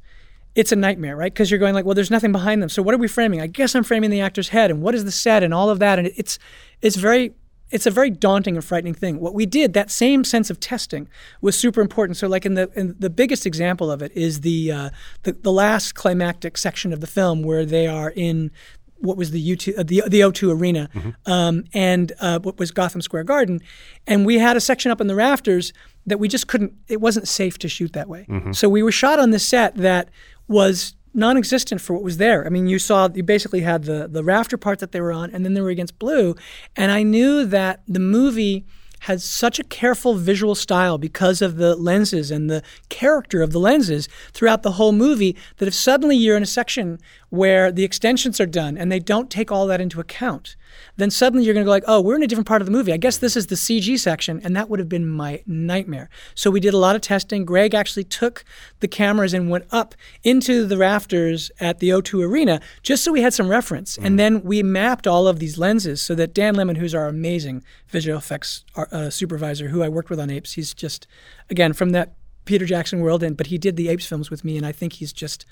It's 0.57 0.71
a 0.71 0.75
nightmare, 0.75 1.15
right? 1.15 1.31
Because 1.31 1.51
you're 1.51 1.59
going 1.59 1.75
like, 1.75 1.85
well, 1.85 1.93
there's 1.93 2.09
nothing 2.09 2.31
behind 2.31 2.63
them. 2.63 2.69
So 2.69 2.81
what 2.81 2.95
are 2.95 2.97
we 2.97 3.07
framing? 3.07 3.39
I 3.39 3.45
guess 3.47 3.75
I'm 3.75 3.83
framing 3.83 4.09
the 4.09 4.21
actor's 4.21 4.49
head, 4.49 4.71
and 4.71 4.81
what 4.81 4.95
is 4.95 5.05
the 5.05 5.11
set, 5.11 5.43
and 5.43 5.53
all 5.53 5.69
of 5.69 5.77
that. 5.79 5.99
And 5.99 6.07
it's 6.17 6.39
it's 6.81 6.95
very 6.95 7.35
it's 7.69 7.85
a 7.85 7.91
very 7.91 8.09
daunting 8.09 8.55
and 8.55 8.63
frightening 8.63 8.93
thing. 8.93 9.19
What 9.19 9.33
we 9.33 9.45
did, 9.45 9.73
that 9.73 9.91
same 9.91 10.23
sense 10.23 10.49
of 10.49 10.59
testing, 10.59 11.07
was 11.41 11.57
super 11.57 11.81
important. 11.81 12.17
So, 12.17 12.27
like 12.27 12.45
in 12.45 12.55
the 12.55 12.71
in 12.75 12.95
the 12.97 13.09
biggest 13.09 13.45
example 13.45 13.91
of 13.91 14.01
it 14.01 14.11
is 14.13 14.41
the 14.41 14.71
uh, 14.71 14.89
the, 15.23 15.33
the 15.33 15.51
last 15.51 15.93
climactic 15.93 16.57
section 16.57 16.91
of 16.91 17.01
the 17.01 17.07
film 17.07 17.43
where 17.43 17.65
they 17.65 17.85
are 17.87 18.11
in 18.15 18.51
what 18.99 19.15
was 19.15 19.29
the 19.31 19.55
U2 19.55 19.77
uh, 19.77 19.83
the 19.83 20.03
the 20.07 20.21
O2 20.21 20.59
arena, 20.59 20.89
um, 21.25 21.65
and 21.73 22.13
uh, 22.19 22.39
what 22.39 22.57
was 22.57 22.71
Gotham 22.71 23.01
Square 23.01 23.25
Garden, 23.25 23.59
and 24.07 24.25
we 24.25 24.39
had 24.39 24.57
a 24.57 24.61
section 24.61 24.89
up 24.91 25.01
in 25.01 25.07
the 25.07 25.15
rafters 25.15 25.71
that 26.05 26.19
we 26.19 26.27
just 26.27 26.47
couldn't. 26.47 26.73
It 26.87 27.01
wasn't 27.01 27.27
safe 27.27 27.59
to 27.59 27.69
shoot 27.69 27.93
that 27.93 28.07
way. 28.07 28.25
So 28.53 28.69
we 28.69 28.81
were 28.81 28.93
shot 28.93 29.19
on 29.19 29.31
the 29.31 29.39
set 29.39 29.75
that 29.75 30.09
was 30.47 30.95
non-existent 31.13 31.81
for 31.81 31.93
what 31.93 32.03
was 32.03 32.17
there. 32.17 32.45
I 32.45 32.49
mean, 32.49 32.67
you 32.67 32.79
saw 32.79 33.09
you 33.13 33.23
basically 33.23 33.61
had 33.61 33.83
the 33.85 34.07
the 34.07 34.23
rafter 34.23 34.57
part 34.57 34.79
that 34.79 34.91
they 34.91 35.01
were 35.01 35.11
on, 35.11 35.31
and 35.31 35.43
then 35.43 35.53
they 35.53 35.61
were 35.61 35.69
against 35.69 35.99
blue. 35.99 36.35
And 36.75 36.91
I 36.91 37.03
knew 37.03 37.45
that 37.45 37.81
the 37.87 37.99
movie 37.99 38.65
had 39.01 39.21
such 39.21 39.59
a 39.59 39.63
careful 39.63 40.15
visual 40.15 40.55
style 40.55 40.97
because 40.97 41.41
of 41.41 41.57
the 41.57 41.75
lenses 41.75 42.31
and 42.31 42.49
the 42.49 42.63
character 42.89 43.41
of 43.41 43.51
the 43.51 43.59
lenses 43.59 44.09
throughout 44.33 44.63
the 44.63 44.73
whole 44.73 44.91
movie 44.91 45.35
that 45.57 45.67
if 45.67 45.73
suddenly 45.73 46.15
you're 46.15 46.37
in 46.37 46.43
a 46.43 46.47
section 46.47 46.99
where 47.29 47.71
the 47.71 47.83
extensions 47.83 48.39
are 48.41 48.47
done 48.47 48.77
and 48.77 48.91
they 48.91 48.99
don't 48.99 49.29
take 49.29 49.51
all 49.51 49.67
that 49.67 49.81
into 49.81 49.99
account, 49.99 50.55
then 50.97 51.11
suddenly 51.11 51.45
you're 51.45 51.53
going 51.53 51.65
to 51.65 51.67
go 51.67 51.71
like, 51.71 51.83
oh, 51.87 52.01
we're 52.01 52.15
in 52.15 52.23
a 52.23 52.27
different 52.27 52.47
part 52.47 52.61
of 52.61 52.65
the 52.65 52.71
movie. 52.71 52.93
I 52.93 52.97
guess 52.97 53.17
this 53.17 53.35
is 53.35 53.47
the 53.47 53.55
CG 53.55 53.99
section, 53.99 54.41
and 54.43 54.55
that 54.55 54.69
would 54.69 54.79
have 54.79 54.89
been 54.89 55.07
my 55.07 55.41
nightmare. 55.45 56.09
So 56.35 56.49
we 56.49 56.59
did 56.59 56.73
a 56.73 56.77
lot 56.77 56.95
of 56.95 57.01
testing. 57.01 57.45
Greig 57.45 57.73
actually 57.73 58.03
took 58.03 58.43
the 58.79 58.87
cameras 58.87 59.33
and 59.33 59.49
went 59.49 59.65
up 59.71 59.95
into 60.23 60.65
the 60.65 60.77
rafters 60.77 61.51
at 61.59 61.79
the 61.79 61.89
O2 61.89 62.25
Arena 62.25 62.59
just 62.83 63.03
so 63.03 63.11
we 63.11 63.21
had 63.21 63.33
some 63.33 63.47
reference. 63.47 63.97
And 63.97 64.19
then 64.19 64.41
we 64.43 64.63
mapped 64.63 65.07
all 65.07 65.27
of 65.27 65.39
these 65.39 65.57
lenses 65.57 66.01
so 66.01 66.15
that 66.15 66.33
Dan 66.33 66.55
Lemmon, 66.55 66.77
who's 66.77 66.95
our 66.95 67.07
amazing 67.07 67.63
visual 67.87 68.17
effects 68.17 68.65
uh, 68.75 69.09
supervisor, 69.09 69.69
who 69.69 69.83
I 69.83 69.89
worked 69.89 70.09
with 70.09 70.19
on 70.19 70.29
Apes, 70.29 70.53
he's 70.53 70.73
just 70.73 71.07
again 71.49 71.73
from 71.73 71.91
that 71.91 72.13
Peter 72.45 72.65
Jackson 72.65 73.01
world, 73.01 73.21
and 73.21 73.37
but 73.37 73.47
he 73.47 73.57
did 73.57 73.75
the 73.75 73.89
Apes 73.89 74.07
films 74.07 74.31
with 74.31 74.43
me, 74.43 74.57
and 74.57 74.65
I 74.65 74.71
think 74.71 74.93
he's 74.93 75.13
just 75.13 75.45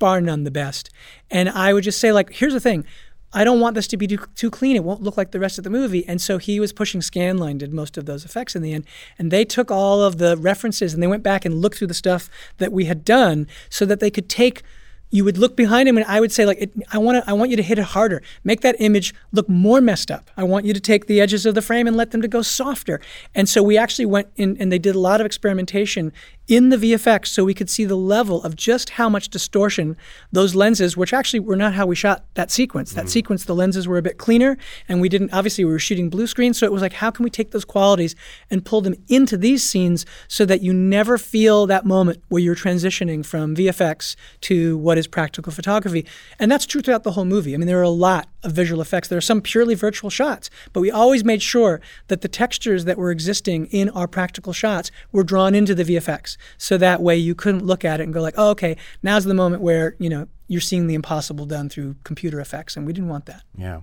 bar 0.00 0.20
none 0.20 0.42
the 0.42 0.50
best. 0.50 0.90
And 1.30 1.48
I 1.48 1.72
would 1.72 1.84
just 1.84 2.00
say, 2.00 2.10
like, 2.10 2.32
here's 2.32 2.54
the 2.54 2.60
thing. 2.60 2.84
I 3.32 3.44
don't 3.44 3.60
want 3.60 3.74
this 3.74 3.86
to 3.88 3.96
be 3.96 4.06
too, 4.06 4.18
too 4.34 4.50
clean. 4.50 4.76
It 4.76 4.84
won't 4.84 5.02
look 5.02 5.16
like 5.16 5.30
the 5.30 5.40
rest 5.40 5.58
of 5.58 5.64
the 5.64 5.70
movie. 5.70 6.06
And 6.08 6.20
so 6.20 6.38
he 6.38 6.58
was 6.58 6.72
pushing 6.72 7.00
Scanline, 7.00 7.58
did 7.58 7.72
most 7.72 7.96
of 7.96 8.06
those 8.06 8.24
effects 8.24 8.56
in 8.56 8.62
the 8.62 8.72
end. 8.72 8.86
And 9.18 9.30
they 9.30 9.44
took 9.44 9.70
all 9.70 10.02
of 10.02 10.18
the 10.18 10.36
references 10.36 10.94
and 10.94 11.02
they 11.02 11.06
went 11.06 11.22
back 11.22 11.44
and 11.44 11.54
looked 11.60 11.78
through 11.78 11.88
the 11.88 11.94
stuff 11.94 12.28
that 12.58 12.72
we 12.72 12.86
had 12.86 13.04
done 13.04 13.46
so 13.68 13.84
that 13.84 14.00
they 14.00 14.10
could 14.10 14.28
take 14.28 14.62
you 15.10 15.24
would 15.24 15.38
look 15.38 15.56
behind 15.56 15.88
him 15.88 15.96
and 15.96 16.06
I 16.06 16.20
would 16.20 16.32
say 16.32 16.46
like 16.46 16.58
it, 16.60 16.72
I 16.92 16.98
want 16.98 17.22
to 17.22 17.28
I 17.28 17.32
want 17.32 17.50
you 17.50 17.56
to 17.56 17.62
hit 17.62 17.78
it 17.78 17.84
harder. 17.84 18.22
Make 18.44 18.60
that 18.60 18.76
image 18.78 19.12
look 19.32 19.48
more 19.48 19.80
messed 19.80 20.10
up. 20.10 20.30
I 20.36 20.44
want 20.44 20.64
you 20.64 20.72
to 20.72 20.80
take 20.80 21.06
the 21.06 21.20
edges 21.20 21.46
of 21.46 21.54
the 21.54 21.62
frame 21.62 21.86
and 21.86 21.96
let 21.96 22.12
them 22.12 22.22
to 22.22 22.28
go 22.28 22.42
softer. 22.42 23.00
And 23.34 23.48
so 23.48 23.62
we 23.62 23.76
actually 23.76 24.06
went 24.06 24.28
in 24.36 24.56
and 24.60 24.70
they 24.70 24.78
did 24.78 24.94
a 24.94 25.00
lot 25.00 25.20
of 25.20 25.26
experimentation 25.26 26.12
in 26.50 26.70
the 26.70 26.76
VFX 26.76 27.28
so 27.28 27.44
we 27.44 27.54
could 27.54 27.70
see 27.70 27.84
the 27.84 27.96
level 27.96 28.42
of 28.42 28.56
just 28.56 28.90
how 28.90 29.08
much 29.08 29.28
distortion 29.28 29.96
those 30.32 30.56
lenses, 30.56 30.96
which 30.96 31.12
actually 31.12 31.38
were 31.38 31.54
not 31.54 31.74
how 31.74 31.86
we 31.86 31.94
shot 31.94 32.24
that 32.34 32.50
sequence. 32.50 32.92
That 32.92 33.02
mm-hmm. 33.02 33.08
sequence, 33.08 33.44
the 33.44 33.54
lenses 33.54 33.86
were 33.86 33.98
a 33.98 34.02
bit 34.02 34.18
cleaner, 34.18 34.58
and 34.88 35.00
we 35.00 35.08
didn't. 35.08 35.32
Obviously, 35.32 35.64
we 35.64 35.70
were 35.70 35.78
shooting 35.78 36.10
blue 36.10 36.26
screen, 36.26 36.52
so 36.52 36.66
it 36.66 36.72
was 36.72 36.82
like, 36.82 36.94
how 36.94 37.12
can 37.12 37.22
we 37.22 37.30
take 37.30 37.52
those 37.52 37.64
qualities 37.64 38.16
and 38.50 38.64
pull 38.64 38.80
them 38.80 38.96
into 39.06 39.36
these 39.36 39.62
scenes 39.62 40.04
so 40.26 40.44
that 40.44 40.60
you 40.60 40.72
never 40.72 41.16
feel 41.16 41.68
that 41.68 41.86
moment 41.86 42.20
where 42.28 42.42
you're 42.42 42.56
transitioning 42.56 43.24
from 43.24 43.54
VFX 43.54 44.16
to 44.40 44.76
what 44.78 44.98
is 44.98 45.06
practical 45.06 45.52
photography? 45.52 46.04
And 46.40 46.50
that's 46.50 46.66
true 46.66 46.80
throughout 46.80 47.04
the 47.04 47.12
whole 47.12 47.24
movie. 47.24 47.54
I 47.54 47.58
mean, 47.58 47.68
there 47.68 47.78
are 47.78 47.82
a 47.82 47.88
lot 47.88 48.28
of 48.42 48.52
visual 48.52 48.82
effects. 48.82 49.06
There 49.06 49.18
are 49.18 49.20
some 49.20 49.40
purely 49.40 49.76
virtual 49.76 50.10
shots, 50.10 50.50
but 50.72 50.80
we 50.80 50.90
always 50.90 51.24
made 51.24 51.42
sure 51.42 51.80
that 52.08 52.22
the 52.22 52.28
textures 52.28 52.86
that 52.86 52.98
were 52.98 53.12
existing 53.12 53.66
in 53.66 53.88
our 53.90 54.08
practical 54.08 54.52
shots 54.52 54.90
were 55.12 55.22
drawn 55.22 55.54
into 55.54 55.76
the 55.76 55.84
VFX. 55.84 56.36
So 56.58 56.76
that 56.78 57.02
way 57.02 57.16
you 57.16 57.34
couldn't 57.34 57.64
look 57.64 57.84
at 57.84 58.00
it 58.00 58.04
and 58.04 58.12
go 58.12 58.20
like, 58.20 58.34
oh, 58.36 58.50
okay, 58.50 58.76
now's 59.02 59.24
the 59.24 59.34
moment 59.34 59.62
where, 59.62 59.96
you 59.98 60.08
know, 60.08 60.28
you're 60.48 60.60
seeing 60.60 60.86
the 60.86 60.94
impossible 60.94 61.46
done 61.46 61.68
through 61.68 61.96
computer 62.04 62.40
effects. 62.40 62.76
And 62.76 62.86
we 62.86 62.92
didn't 62.92 63.08
want 63.08 63.26
that. 63.26 63.42
Yeah. 63.56 63.80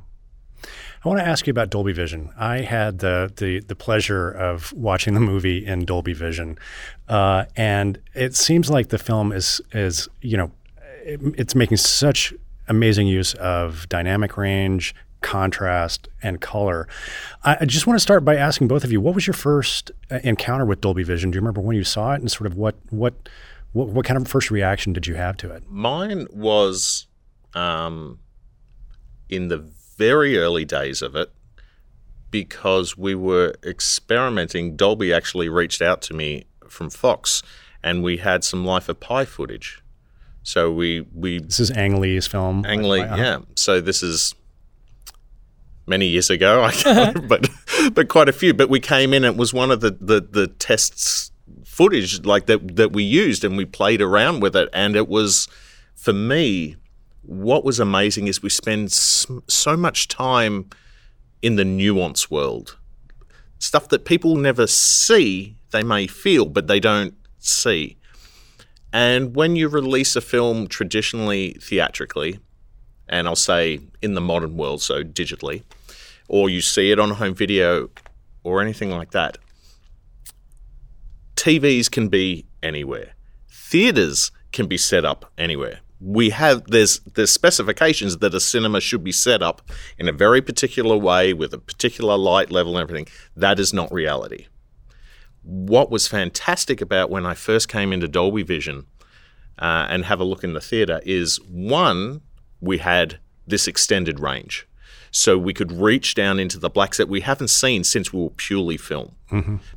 I 1.05 1.09
want 1.09 1.19
to 1.19 1.27
ask 1.27 1.47
you 1.47 1.51
about 1.51 1.69
Dolby 1.69 1.93
Vision. 1.93 2.31
I 2.37 2.61
had 2.61 2.99
the 2.99 3.31
the, 3.35 3.59
the 3.61 3.75
pleasure 3.75 4.29
of 4.29 4.73
watching 4.73 5.13
the 5.13 5.19
movie 5.19 5.65
in 5.65 5.85
Dolby 5.85 6.13
Vision, 6.13 6.57
uh, 7.07 7.45
and 7.55 7.99
it 8.15 8.35
seems 8.35 8.69
like 8.69 8.89
the 8.89 8.97
film 8.97 9.31
is 9.31 9.61
is 9.71 10.09
you 10.21 10.35
know 10.35 10.51
it, 11.03 11.21
it's 11.37 11.55
making 11.55 11.77
such 11.77 12.33
amazing 12.67 13.07
use 13.07 13.33
of 13.35 13.87
dynamic 13.87 14.35
range, 14.35 14.93
contrast, 15.27 16.07
and 16.23 16.39
color. 16.39 16.87
I, 17.43 17.57
I 17.61 17.65
just 17.65 17.85
want 17.87 17.97
to 17.99 18.01
start 18.01 18.23
by 18.23 18.35
asking 18.35 18.67
both 18.67 18.83
of 18.83 18.91
you, 18.91 19.01
what 19.01 19.13
was 19.15 19.27
your 19.27 19.33
first 19.33 19.91
uh, 20.09 20.19
encounter 20.23 20.65
with 20.65 20.79
Dolby 20.81 21.03
Vision? 21.03 21.31
Do 21.31 21.35
you 21.35 21.41
remember 21.41 21.61
when 21.61 21.75
you 21.75 21.83
saw 21.83 22.13
it, 22.13 22.21
and 22.21 22.31
sort 22.31 22.47
of 22.49 22.55
what 22.57 22.75
what 22.89 23.13
what, 23.73 23.89
what 23.89 24.05
kind 24.05 24.17
of 24.19 24.27
first 24.27 24.49
reaction 24.49 24.93
did 24.93 25.05
you 25.07 25.15
have 25.15 25.35
to 25.37 25.51
it? 25.51 25.63
Mine 25.69 26.27
was 26.31 27.07
um, 27.53 28.19
in 29.29 29.49
the 29.49 29.57
very 29.97 30.37
early 30.37 30.63
days 30.65 31.01
of 31.01 31.15
it 31.15 31.29
because 32.31 32.97
we 32.97 33.13
were 33.15 33.53
experimenting. 33.63 34.75
Dolby 34.75 35.13
actually 35.13 35.49
reached 35.49 35.81
out 35.81 36.01
to 36.03 36.13
me 36.13 36.45
from 36.69 36.89
Fox, 36.89 37.43
and 37.83 38.03
we 38.03 38.17
had 38.17 38.43
some 38.43 38.65
Life 38.65 38.89
of 38.89 38.99
Pi 38.99 39.25
footage. 39.25 39.81
So 40.43 40.71
we 40.71 41.01
we 41.13 41.39
This 41.39 41.59
is 41.59 41.71
Ang 41.71 41.99
Lee's 41.99 42.27
film. 42.27 42.65
Ang 42.65 42.83
Lee, 42.83 43.01
Uh-huh. 43.01 43.15
yeah. 43.17 43.39
So 43.55 43.81
this 43.81 44.01
is 44.01 44.33
many 45.87 46.07
years 46.07 46.29
ago, 46.29 46.63
I 46.63 46.71
can't, 46.73 47.27
but 47.27 47.49
but 47.93 48.09
quite 48.09 48.29
a 48.29 48.33
few. 48.33 48.53
But 48.53 48.69
we 48.69 48.79
came 48.79 49.13
in. 49.13 49.23
It 49.23 49.37
was 49.37 49.53
one 49.53 49.71
of 49.71 49.81
the 49.81 49.91
the, 49.91 50.21
the 50.21 50.47
tests 50.47 51.31
footage 51.65 52.25
like 52.25 52.45
that 52.47 52.75
that 52.75 52.91
we 52.91 53.03
used, 53.03 53.43
and 53.43 53.57
we 53.57 53.65
played 53.65 54.01
around 54.01 54.41
with 54.41 54.55
it. 54.55 54.69
And 54.73 54.95
it 54.95 55.07
was 55.07 55.47
for 55.95 56.13
me, 56.13 56.75
what 57.21 57.63
was 57.63 57.79
amazing 57.79 58.27
is 58.27 58.41
we 58.41 58.49
spend 58.49 58.91
so 58.91 59.77
much 59.77 60.07
time 60.07 60.69
in 61.41 61.55
the 61.55 61.65
nuance 61.65 62.29
world, 62.31 62.77
stuff 63.59 63.89
that 63.89 64.05
people 64.05 64.35
never 64.35 64.67
see. 64.67 65.55
They 65.71 65.83
may 65.83 66.07
feel, 66.07 66.45
but 66.45 66.67
they 66.67 66.79
don't 66.79 67.13
see. 67.39 67.97
And 68.93 69.35
when 69.35 69.55
you 69.55 69.67
release 69.67 70.15
a 70.15 70.21
film 70.21 70.67
traditionally 70.67 71.57
theatrically, 71.61 72.39
and 73.09 73.27
I'll 73.27 73.35
say 73.35 73.81
in 74.01 74.13
the 74.13 74.21
modern 74.21 74.57
world, 74.57 74.81
so 74.81 75.03
digitally, 75.03 75.63
or 76.27 76.49
you 76.49 76.61
see 76.61 76.91
it 76.91 76.99
on 76.99 77.11
home 77.11 77.33
video 77.33 77.89
or 78.43 78.61
anything 78.61 78.91
like 78.91 79.11
that, 79.11 79.37
TVs 81.35 81.89
can 81.89 82.09
be 82.09 82.45
anywhere. 82.63 83.13
Theaters 83.49 84.31
can 84.51 84.67
be 84.67 84.77
set 84.77 85.05
up 85.05 85.31
anywhere. 85.37 85.79
We 85.99 86.29
have 86.29 86.65
there's 86.65 86.99
there's 86.99 87.31
specifications 87.31 88.17
that 88.17 88.35
a 88.35 88.39
cinema 88.39 88.81
should 88.81 89.03
be 89.03 89.11
set 89.11 89.41
up 89.41 89.61
in 89.97 90.07
a 90.07 90.11
very 90.11 90.41
particular 90.41 90.95
way 90.95 91.33
with 91.33 91.53
a 91.53 91.57
particular 91.57 92.17
light 92.17 92.51
level 92.51 92.77
and 92.77 92.83
everything. 92.83 93.07
That 93.35 93.59
is 93.59 93.73
not 93.73 93.91
reality. 93.91 94.47
What 95.43 95.89
was 95.89 96.07
fantastic 96.07 96.81
about 96.81 97.09
when 97.09 97.25
I 97.25 97.33
first 97.33 97.67
came 97.69 97.93
into 97.93 98.07
Dolby 98.07 98.43
Vision 98.43 98.85
uh, 99.59 99.87
and 99.89 100.05
have 100.05 100.19
a 100.19 100.25
look 100.25 100.43
in 100.43 100.53
the 100.53 100.61
theater 100.61 101.01
is 101.05 101.37
one, 101.49 102.21
we 102.61 102.79
had 102.79 103.19
this 103.47 103.67
extended 103.67 104.19
range. 104.19 104.67
So 105.11 105.37
we 105.37 105.53
could 105.53 105.71
reach 105.71 106.15
down 106.15 106.39
into 106.39 106.59
the 106.59 106.69
blacks 106.69 106.97
that 106.97 107.09
we 107.09 107.21
haven't 107.21 107.49
seen 107.49 107.83
since 107.83 108.13
we 108.13 108.21
were 108.21 108.29
purely 108.31 108.77
film. 108.77 109.15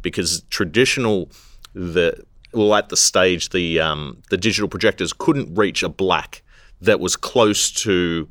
Because 0.02 0.42
traditional, 0.50 1.30
the 1.74 2.24
well 2.52 2.74
at 2.74 2.88
the 2.88 2.96
stage 2.96 3.50
the 3.50 3.80
um, 3.80 4.22
the 4.30 4.36
digital 4.36 4.68
projectors 4.68 5.12
couldn't 5.12 5.54
reach 5.54 5.82
a 5.82 5.88
black 5.88 6.42
that 6.80 6.98
was 6.98 7.16
close 7.16 7.70
to 7.70 8.28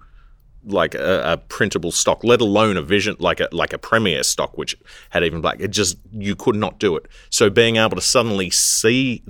like 0.65 0.93
a, 0.93 1.33
a 1.33 1.37
printable 1.37 1.91
stock, 1.91 2.23
let 2.23 2.41
alone 2.41 2.77
a 2.77 2.81
vision 2.81 3.15
like 3.19 3.39
a 3.39 3.47
like 3.51 3.73
a 3.73 3.77
Premier 3.77 4.23
stock, 4.23 4.57
which 4.57 4.75
had 5.09 5.23
even 5.23 5.41
black. 5.41 5.59
It 5.59 5.69
just 5.71 5.97
you 6.11 6.35
could 6.35 6.55
not 6.55 6.79
do 6.79 6.95
it. 6.95 7.07
So 7.29 7.49
being 7.49 7.77
able 7.77 7.95
to 7.95 8.01
suddenly 8.01 8.49
see 8.49 9.23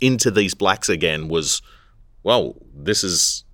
into 0.00 0.30
these 0.30 0.54
blacks 0.54 0.88
again 0.88 1.28
was, 1.28 1.60
well, 2.22 2.56
this 2.74 3.04
is 3.04 3.44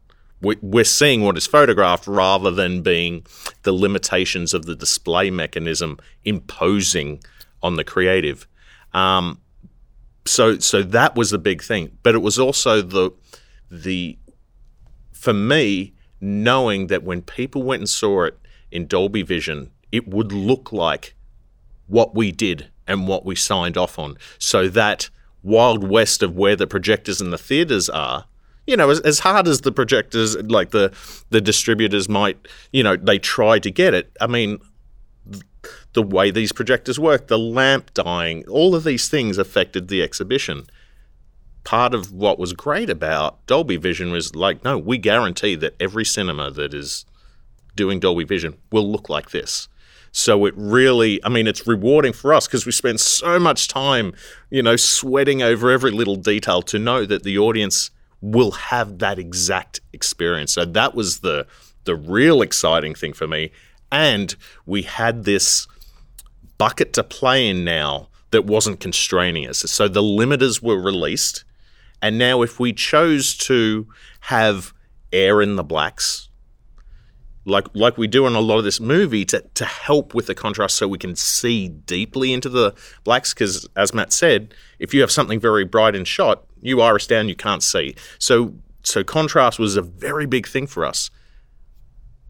we're 0.40 0.85
seeing 0.85 1.22
what 1.22 1.37
is 1.37 1.46
photographed 1.46 2.07
rather 2.07 2.51
than 2.51 2.83
being 2.83 3.27
the 3.62 3.72
limitations 3.72 4.53
of 4.53 4.66
the 4.66 4.77
display 4.77 5.31
mechanism 5.31 5.99
imposing 6.25 7.20
on 7.62 7.77
the 7.77 7.85
creative. 7.85 8.46
Um, 8.92 9.40
so 10.27 10.59
so 10.59 10.83
that 10.83 11.16
was 11.16 11.31
the 11.31 11.38
big 11.38 11.62
thing, 11.62 11.96
but 12.03 12.14
it 12.14 12.22
was 12.22 12.38
also 12.38 12.83
the 12.83 13.12
the 13.70 14.18
for 15.12 15.33
me 15.33 15.94
knowing 16.20 16.88
that 16.88 17.03
when 17.03 17.22
people 17.22 17.62
went 17.62 17.81
and 17.81 17.88
saw 17.88 18.25
it 18.25 18.38
in 18.70 18.87
Dolby 18.87 19.22
Vision, 19.22 19.70
it 19.92 20.09
would 20.09 20.33
look 20.33 20.72
like 20.72 21.14
what 21.87 22.14
we 22.14 22.33
did 22.33 22.68
and 22.87 23.09
what 23.09 23.25
we 23.25 23.35
signed 23.35 23.77
off 23.77 23.99
on. 23.99 24.16
So 24.38 24.68
that 24.68 25.11
wild 25.42 25.88
west 25.88 26.22
of 26.22 26.37
where 26.37 26.57
the 26.57 26.66
projectors 26.66 27.20
and 27.20 27.33
the 27.33 27.38
theaters 27.38 27.88
are, 27.88 28.27
you 28.66 28.76
know, 28.76 28.90
as, 28.90 29.00
as 29.00 29.20
hard 29.20 29.46
as 29.48 29.61
the 29.61 29.72
projectors, 29.72 30.37
like 30.37 30.70
the 30.70 30.92
the 31.31 31.40
distributors 31.40 32.09
might, 32.09 32.37
you 32.72 32.83
know, 32.83 32.96
they 32.96 33.18
try 33.18 33.59
to 33.59 33.70
get 33.70 33.94
it. 33.94 34.11
I 34.20 34.26
mean, 34.26 34.59
the 35.92 36.02
way 36.02 36.31
these 36.31 36.52
projectors 36.52 36.98
work, 36.98 37.29
the 37.29 37.38
lamp 37.38 37.92
dying, 37.94 38.44
all 38.48 38.74
of 38.74 38.85
these 38.85 39.09
things 39.09 39.38
affected 39.38 39.88
the 39.88 40.02
exhibition. 40.02 40.66
Part 41.64 41.94
of 41.94 42.12
what 42.12 42.38
was 42.38 42.52
great 42.52 42.90
about 42.90 43.44
Dolby 43.46 43.76
Vision 43.76 44.12
was 44.12 44.37
like, 44.37 44.62
no, 44.62 44.79
we 44.79 44.98
guarantee 44.98 45.57
that 45.57 45.74
every 45.81 46.05
cinema 46.05 46.50
that 46.52 46.74
is 46.74 47.05
doing 47.74 47.98
Dolby 47.98 48.24
Vision 48.24 48.57
will 48.70 48.90
look 48.90 49.09
like 49.09 49.31
this. 49.31 49.68
So 50.12 50.46
it 50.46 50.55
really, 50.57 51.22
I 51.24 51.29
mean, 51.29 51.46
it's 51.46 51.66
rewarding 51.66 52.12
for 52.12 52.33
us 52.33 52.46
because 52.46 52.64
we 52.64 52.72
spend 52.72 53.00
so 53.00 53.38
much 53.38 53.68
time, 53.68 54.14
you 54.48 54.62
know, 54.62 54.76
sweating 54.76 55.42
over 55.42 55.70
every 55.70 55.90
little 55.90 56.16
detail 56.16 56.62
to 56.62 56.79
know 56.79 57.05
that 57.05 57.22
the 57.22 57.37
audience 57.37 57.90
will 58.33 58.51
have 58.51 58.99
that 58.99 59.19
exact 59.19 59.81
experience. 59.93 60.53
So 60.53 60.65
that 60.65 60.95
was 60.95 61.21
the 61.21 61.47
the 61.85 61.95
real 61.95 62.43
exciting 62.43 62.95
thing 62.95 63.12
for 63.12 63.29
me. 63.29 63.53
And 63.93 64.35
we 64.67 64.83
had 64.83 65.25
this 65.25 65.69
bucket 66.59 66.93
to 66.95 67.05
play 67.05 67.49
in 67.49 67.65
now 67.65 68.09
that 68.33 68.45
wasn't 68.45 68.81
constraining 68.81 69.49
us. 69.49 69.59
So 69.59 69.87
the 69.87 70.03
limiters 70.03 70.61
were 70.61 70.81
released. 70.81 71.45
And 72.03 72.19
now, 72.19 72.43
if 72.43 72.59
we 72.59 72.73
chose 72.73 73.37
to 73.39 73.87
have 74.21 74.75
air 75.12 75.41
in 75.41 75.55
the 75.57 75.62
blacks, 75.62 76.29
like 77.45 77.69
like 77.75 77.97
we 77.97 78.09
do 78.09 78.27
in 78.27 78.35
a 78.35 78.41
lot 78.41 78.59
of 78.59 78.65
this 78.65 78.81
movie, 78.81 79.25
to, 79.27 79.45
to 79.55 79.65
help 79.65 80.15
with 80.15 80.27
the 80.27 80.35
contrast 80.35 80.77
so 80.77 80.89
we 80.89 80.99
can 80.99 81.15
see 81.15 81.69
deeply 81.69 82.33
into 82.33 82.49
the 82.49 82.75
blacks, 83.05 83.33
because 83.33 83.69
as 83.77 83.95
Matt 83.95 84.12
said, 84.12 84.53
if 84.81 84.93
you 84.93 85.01
have 85.01 85.12
something 85.12 85.39
very 85.39 85.65
bright 85.65 85.95
in 85.95 86.05
shot, 86.05 86.46
you 86.66 86.81
iris 86.81 87.07
down, 87.07 87.29
you 87.29 87.37
can't 87.37 87.62
see. 87.62 87.94
So 88.18 88.55
so 88.83 89.02
contrast 89.02 89.59
was 89.59 89.76
a 89.76 89.83
very 89.83 90.26
big 90.26 90.46
thing 90.46 90.66
for 90.66 90.85
us. 90.85 91.11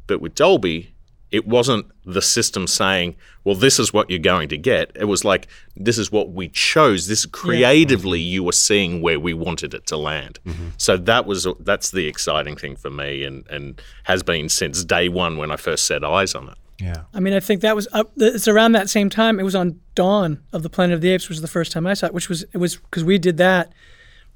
But 0.06 0.20
with 0.20 0.34
Dolby, 0.34 0.94
it 1.32 1.46
wasn't 1.46 1.86
the 2.04 2.22
system 2.22 2.66
saying, 2.66 3.16
well, 3.44 3.56
this 3.56 3.78
is 3.78 3.92
what 3.92 4.08
you're 4.08 4.18
going 4.18 4.48
to 4.48 4.56
get. 4.56 4.92
It 4.94 5.06
was 5.06 5.24
like, 5.24 5.48
this 5.74 5.98
is 5.98 6.12
what 6.12 6.30
we 6.30 6.48
chose. 6.48 7.08
This 7.08 7.26
creatively, 7.26 8.20
you 8.20 8.44
were 8.44 8.52
seeing 8.52 9.02
where 9.02 9.18
we 9.18 9.34
wanted 9.34 9.74
it 9.74 9.86
to 9.88 9.96
land. 9.96 10.38
Mm-hmm. 10.46 10.68
So 10.78 10.96
that 10.96 11.26
was 11.26 11.46
that's 11.60 11.90
the 11.90 12.06
exciting 12.06 12.56
thing 12.56 12.76
for 12.76 12.90
me, 12.90 13.24
and 13.24 13.46
and 13.48 13.80
has 14.04 14.22
been 14.22 14.48
since 14.48 14.84
day 14.84 15.08
one 15.08 15.36
when 15.36 15.50
I 15.50 15.56
first 15.56 15.84
set 15.84 16.04
eyes 16.04 16.34
on 16.34 16.48
it. 16.48 16.56
Yeah. 16.78 17.02
I 17.12 17.20
mean, 17.20 17.32
I 17.32 17.40
think 17.40 17.62
that 17.62 17.74
was 17.74 17.88
up. 17.92 18.12
It's 18.16 18.46
around 18.46 18.72
that 18.72 18.88
same 18.88 19.10
time. 19.10 19.40
It 19.40 19.44
was 19.44 19.54
on 19.54 19.80
Dawn 19.94 20.42
of 20.52 20.62
the 20.62 20.70
Planet 20.70 20.94
of 20.94 21.00
the 21.00 21.10
Apes, 21.10 21.24
which 21.24 21.36
was 21.36 21.42
the 21.42 21.48
first 21.48 21.72
time 21.72 21.86
I 21.86 21.94
saw 21.94 22.06
it. 22.06 22.14
Which 22.14 22.28
was 22.28 22.44
it 22.44 22.58
was 22.58 22.76
because 22.76 23.02
we 23.02 23.18
did 23.18 23.36
that 23.38 23.72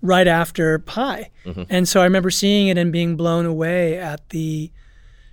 right 0.03 0.27
after 0.27 0.79
Pi, 0.79 1.31
mm-hmm. 1.45 1.63
and 1.69 1.89
so 1.89 2.01
I 2.01 2.05
remember 2.05 2.31
seeing 2.31 2.69
it 2.69 2.79
and 2.79 2.93
being 2.93 3.17
blown 3.17 3.47
away 3.47 3.99
at 3.99 4.29
the 4.31 4.71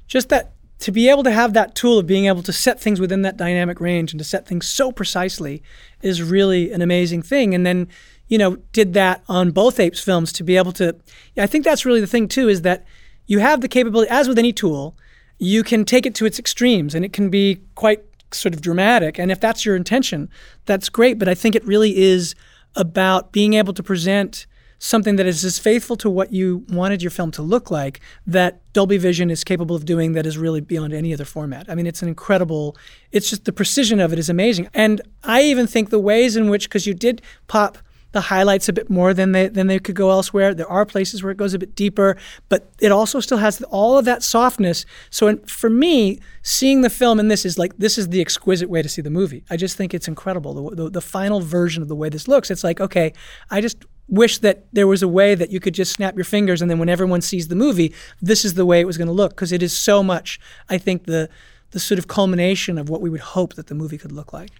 just 0.07 0.29
that 0.29 0.53
to 0.79 0.91
be 0.91 1.09
able 1.09 1.23
to 1.23 1.31
have 1.31 1.53
that 1.53 1.75
tool 1.75 1.97
of 1.99 2.07
being 2.07 2.25
able 2.25 2.43
to 2.43 2.53
set 2.53 2.79
things 2.79 2.99
within 2.99 3.23
that 3.23 3.37
dynamic 3.37 3.79
range 3.79 4.11
and 4.11 4.19
to 4.19 4.23
set 4.23 4.47
things 4.47 4.67
so 4.67 4.91
precisely 4.91 5.63
is 6.01 6.21
really 6.21 6.71
an 6.71 6.81
amazing 6.81 7.23
thing. 7.23 7.55
And 7.55 7.65
then, 7.65 7.87
you 8.27 8.37
know, 8.37 8.57
did 8.73 8.93
that 8.93 9.23
on 9.27 9.51
both 9.51 9.79
Apes 9.79 9.99
films 9.99 10.31
to 10.33 10.43
be 10.43 10.55
able 10.55 10.71
to. 10.73 10.95
I 11.37 11.47
think 11.47 11.65
that's 11.65 11.85
really 11.85 12.01
the 12.01 12.07
thing 12.07 12.27
too 12.27 12.47
is 12.47 12.61
that 12.61 12.85
you 13.25 13.39
have 13.39 13.61
the 13.61 13.67
capability, 13.67 14.09
as 14.11 14.27
with 14.27 14.37
any 14.37 14.53
tool, 14.53 14.95
you 15.39 15.63
can 15.63 15.83
take 15.83 16.05
it 16.05 16.15
to 16.15 16.25
its 16.25 16.37
extremes 16.37 16.93
and 16.93 17.03
it 17.03 17.11
can 17.11 17.29
be 17.29 17.61
quite 17.73 18.01
sort 18.31 18.53
of 18.53 18.61
dramatic. 18.61 19.17
And 19.17 19.31
if 19.31 19.39
that's 19.39 19.65
your 19.65 19.75
intention, 19.75 20.29
that's 20.65 20.89
great. 20.89 21.17
But 21.17 21.27
I 21.27 21.33
think 21.33 21.55
it 21.55 21.65
really 21.65 21.97
is 21.97 22.35
about 22.75 23.31
being 23.31 23.55
able 23.55 23.73
to 23.73 23.81
present 23.81 24.45
something 24.79 25.15
that 25.15 25.25
is 25.25 25.43
as 25.43 25.57
faithful 25.57 25.95
to 25.97 26.09
what 26.09 26.31
you 26.31 26.65
wanted 26.69 27.01
your 27.01 27.11
film 27.11 27.31
to 27.31 27.41
look 27.41 27.71
like 27.71 27.99
that 28.25 28.61
Dolby 28.73 28.97
Vision 28.97 29.29
is 29.29 29.43
capable 29.43 29.75
of 29.75 29.85
doing 29.85 30.13
that 30.13 30.25
is 30.25 30.37
really 30.37 30.61
beyond 30.61 30.93
any 30.93 31.13
other 31.13 31.25
format. 31.25 31.69
I 31.69 31.75
mean, 31.75 31.87
it's 31.87 32.01
an 32.01 32.07
incredible, 32.07 32.77
it's 33.11 33.29
just 33.29 33.45
the 33.45 33.53
precision 33.53 33.99
of 33.99 34.13
it 34.13 34.19
is 34.19 34.29
amazing. 34.29 34.69
And 34.73 35.01
I 35.23 35.41
even 35.43 35.67
think 35.67 35.89
the 35.89 35.99
ways 35.99 36.35
in 36.35 36.49
which, 36.49 36.69
because 36.69 36.85
you 36.85 36.93
did 36.93 37.21
pop 37.47 37.79
the 38.13 38.21
highlights 38.21 38.69
a 38.69 38.73
bit 38.73 38.89
more 38.89 39.13
than 39.13 39.31
they 39.33 39.47
than 39.47 39.67
they 39.67 39.79
could 39.79 39.95
go 39.95 40.09
elsewhere. 40.09 40.53
There 40.53 40.67
are 40.67 40.85
places 40.85 41.21
where 41.21 41.31
it 41.31 41.37
goes 41.37 41.53
a 41.53 41.59
bit 41.59 41.75
deeper, 41.75 42.17
but 42.49 42.71
it 42.79 42.91
also 42.91 43.19
still 43.19 43.37
has 43.37 43.61
all 43.63 43.97
of 43.97 44.05
that 44.05 44.23
softness. 44.23 44.85
So 45.09 45.27
in, 45.27 45.37
for 45.45 45.69
me, 45.69 46.19
seeing 46.41 46.81
the 46.81 46.89
film 46.89 47.19
in 47.19 47.27
this 47.27 47.45
is 47.45 47.59
like 47.59 47.77
this 47.77 47.97
is 47.97 48.09
the 48.09 48.21
exquisite 48.21 48.69
way 48.69 48.81
to 48.81 48.89
see 48.89 49.01
the 49.01 49.09
movie. 49.09 49.43
I 49.49 49.57
just 49.57 49.75
think 49.77 49.93
it's 49.93 50.07
incredible. 50.07 50.69
The, 50.69 50.83
the, 50.83 50.89
the 50.89 51.01
final 51.01 51.41
version 51.41 51.83
of 51.83 51.89
the 51.89 51.95
way 51.95 52.09
this 52.09 52.27
looks, 52.27 52.49
it's 52.49 52.63
like 52.63 52.79
okay, 52.79 53.13
I 53.51 53.61
just 53.61 53.85
wish 54.09 54.37
that 54.39 54.65
there 54.73 54.87
was 54.87 55.03
a 55.03 55.07
way 55.07 55.35
that 55.35 55.51
you 55.51 55.59
could 55.59 55.73
just 55.73 55.93
snap 55.93 56.15
your 56.15 56.23
fingers 56.23 56.61
and 56.61 56.71
then 56.71 56.79
when 56.79 56.89
everyone 56.89 57.21
sees 57.21 57.47
the 57.47 57.55
movie, 57.55 57.93
this 58.21 58.45
is 58.45 58.53
the 58.53 58.65
way 58.65 58.79
it 58.79 58.85
was 58.85 58.97
going 58.97 59.07
to 59.07 59.13
look 59.13 59.31
because 59.31 59.51
it 59.51 59.61
is 59.61 59.77
so 59.77 60.01
much. 60.01 60.39
I 60.69 60.77
think 60.77 61.05
the 61.05 61.29
the 61.71 61.79
sort 61.79 61.99
of 61.99 62.07
culmination 62.07 62.77
of 62.77 62.89
what 62.89 63.01
we 63.01 63.09
would 63.09 63.19
hope 63.19 63.55
that 63.55 63.67
the 63.67 63.75
movie 63.75 63.97
could 63.97 64.11
look 64.11 64.31
like. 64.31 64.51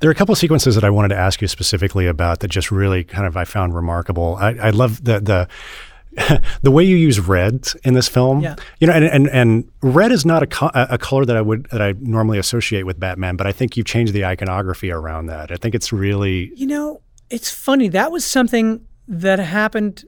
There 0.00 0.10
are 0.10 0.12
a 0.12 0.14
couple 0.14 0.34
of 0.34 0.38
sequences 0.38 0.74
that 0.74 0.84
I 0.84 0.90
wanted 0.90 1.08
to 1.08 1.16
ask 1.16 1.40
you 1.40 1.48
specifically 1.48 2.06
about 2.06 2.40
that 2.40 2.48
just 2.48 2.70
really 2.70 3.04
kind 3.04 3.26
of 3.26 3.36
I 3.36 3.44
found 3.44 3.74
remarkable. 3.74 4.36
I, 4.38 4.50
I 4.54 4.70
love 4.70 5.02
the 5.04 5.20
the 5.20 5.48
the 6.62 6.70
way 6.70 6.84
you 6.84 6.96
use 6.96 7.18
red 7.20 7.66
in 7.84 7.94
this 7.94 8.06
film. 8.06 8.40
Yeah. 8.40 8.56
You 8.80 8.86
know, 8.86 8.92
and 8.92 9.04
and, 9.04 9.28
and 9.30 9.70
red 9.80 10.12
is 10.12 10.26
not 10.26 10.42
a, 10.42 10.46
co- 10.46 10.70
a 10.74 10.98
color 10.98 11.24
that 11.24 11.36
I 11.36 11.40
would 11.40 11.68
that 11.70 11.80
I 11.80 11.94
normally 12.00 12.38
associate 12.38 12.84
with 12.84 13.00
Batman, 13.00 13.36
but 13.36 13.46
I 13.46 13.52
think 13.52 13.76
you've 13.76 13.86
changed 13.86 14.12
the 14.12 14.26
iconography 14.26 14.90
around 14.90 15.26
that. 15.26 15.50
I 15.50 15.56
think 15.56 15.74
it's 15.74 15.90
really 15.92 16.52
You 16.54 16.66
know, 16.66 17.00
it's 17.32 17.50
funny. 17.50 17.88
That 17.88 18.12
was 18.12 18.24
something 18.24 18.86
that 19.08 19.38
happened. 19.38 20.04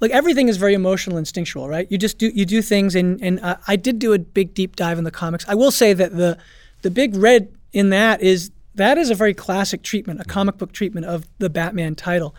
Like 0.00 0.12
everything 0.12 0.48
is 0.48 0.56
very 0.56 0.72
emotional, 0.74 1.18
instinctual, 1.18 1.68
right? 1.68 1.86
You 1.90 1.98
just 1.98 2.16
do 2.16 2.28
you 2.28 2.46
do 2.46 2.62
things, 2.62 2.94
and 2.94 3.20
and 3.20 3.40
uh, 3.40 3.56
I 3.66 3.76
did 3.76 3.98
do 3.98 4.12
a 4.12 4.18
big 4.18 4.54
deep 4.54 4.76
dive 4.76 4.96
in 4.96 5.04
the 5.04 5.10
comics. 5.10 5.44
I 5.48 5.54
will 5.54 5.70
say 5.70 5.92
that 5.92 6.16
the 6.16 6.38
the 6.82 6.90
big 6.90 7.16
red 7.16 7.52
in 7.72 7.90
that 7.90 8.22
is 8.22 8.50
that 8.76 8.96
is 8.96 9.10
a 9.10 9.14
very 9.14 9.34
classic 9.34 9.82
treatment, 9.82 10.20
a 10.20 10.24
comic 10.24 10.56
book 10.56 10.72
treatment 10.72 11.06
of 11.06 11.26
the 11.38 11.50
Batman 11.50 11.96
title, 11.96 12.34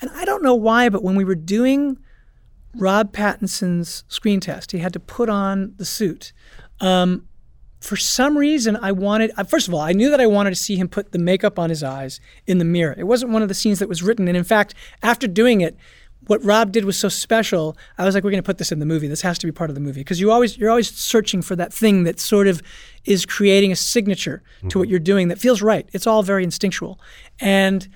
and 0.00 0.10
I 0.14 0.24
don't 0.24 0.42
know 0.42 0.54
why, 0.54 0.88
but 0.88 1.02
when 1.02 1.16
we 1.16 1.24
were 1.24 1.36
doing 1.36 1.98
Rob 2.74 3.12
Pattinson's 3.12 4.04
screen 4.08 4.40
test, 4.40 4.72
he 4.72 4.78
had 4.78 4.92
to 4.92 5.00
put 5.00 5.30
on 5.30 5.74
the 5.78 5.86
suit. 5.86 6.32
Um, 6.80 7.26
for 7.86 7.96
some 7.96 8.36
reason, 8.36 8.76
I 8.82 8.90
wanted, 8.90 9.30
first 9.48 9.68
of 9.68 9.74
all, 9.74 9.80
I 9.80 9.92
knew 9.92 10.10
that 10.10 10.20
I 10.20 10.26
wanted 10.26 10.50
to 10.50 10.56
see 10.56 10.74
him 10.74 10.88
put 10.88 11.12
the 11.12 11.20
makeup 11.20 11.56
on 11.56 11.70
his 11.70 11.84
eyes 11.84 12.20
in 12.46 12.58
the 12.58 12.64
mirror. 12.64 12.94
It 12.98 13.04
wasn't 13.04 13.30
one 13.30 13.42
of 13.42 13.48
the 13.48 13.54
scenes 13.54 13.78
that 13.78 13.88
was 13.88 14.02
written. 14.02 14.26
And 14.26 14.36
in 14.36 14.42
fact, 14.42 14.74
after 15.04 15.28
doing 15.28 15.60
it, 15.60 15.76
what 16.26 16.44
Rob 16.44 16.72
did 16.72 16.84
was 16.84 16.98
so 16.98 17.08
special. 17.08 17.76
I 17.96 18.04
was 18.04 18.16
like, 18.16 18.24
we're 18.24 18.32
going 18.32 18.42
to 18.42 18.46
put 18.46 18.58
this 18.58 18.72
in 18.72 18.80
the 18.80 18.86
movie. 18.86 19.06
This 19.06 19.22
has 19.22 19.38
to 19.38 19.46
be 19.46 19.52
part 19.52 19.70
of 19.70 19.74
the 19.74 19.80
movie 19.80 20.00
because 20.00 20.18
you 20.18 20.32
always 20.32 20.58
you're 20.58 20.70
always 20.70 20.92
searching 20.92 21.42
for 21.42 21.54
that 21.54 21.72
thing 21.72 22.02
that 22.02 22.18
sort 22.18 22.48
of 22.48 22.60
is 23.04 23.24
creating 23.24 23.70
a 23.70 23.76
signature 23.76 24.42
mm-hmm. 24.58 24.68
to 24.68 24.78
what 24.80 24.88
you're 24.88 24.98
doing 24.98 25.28
that 25.28 25.38
feels 25.38 25.62
right. 25.62 25.88
It's 25.92 26.08
all 26.08 26.24
very 26.24 26.42
instinctual. 26.42 26.98
And 27.38 27.88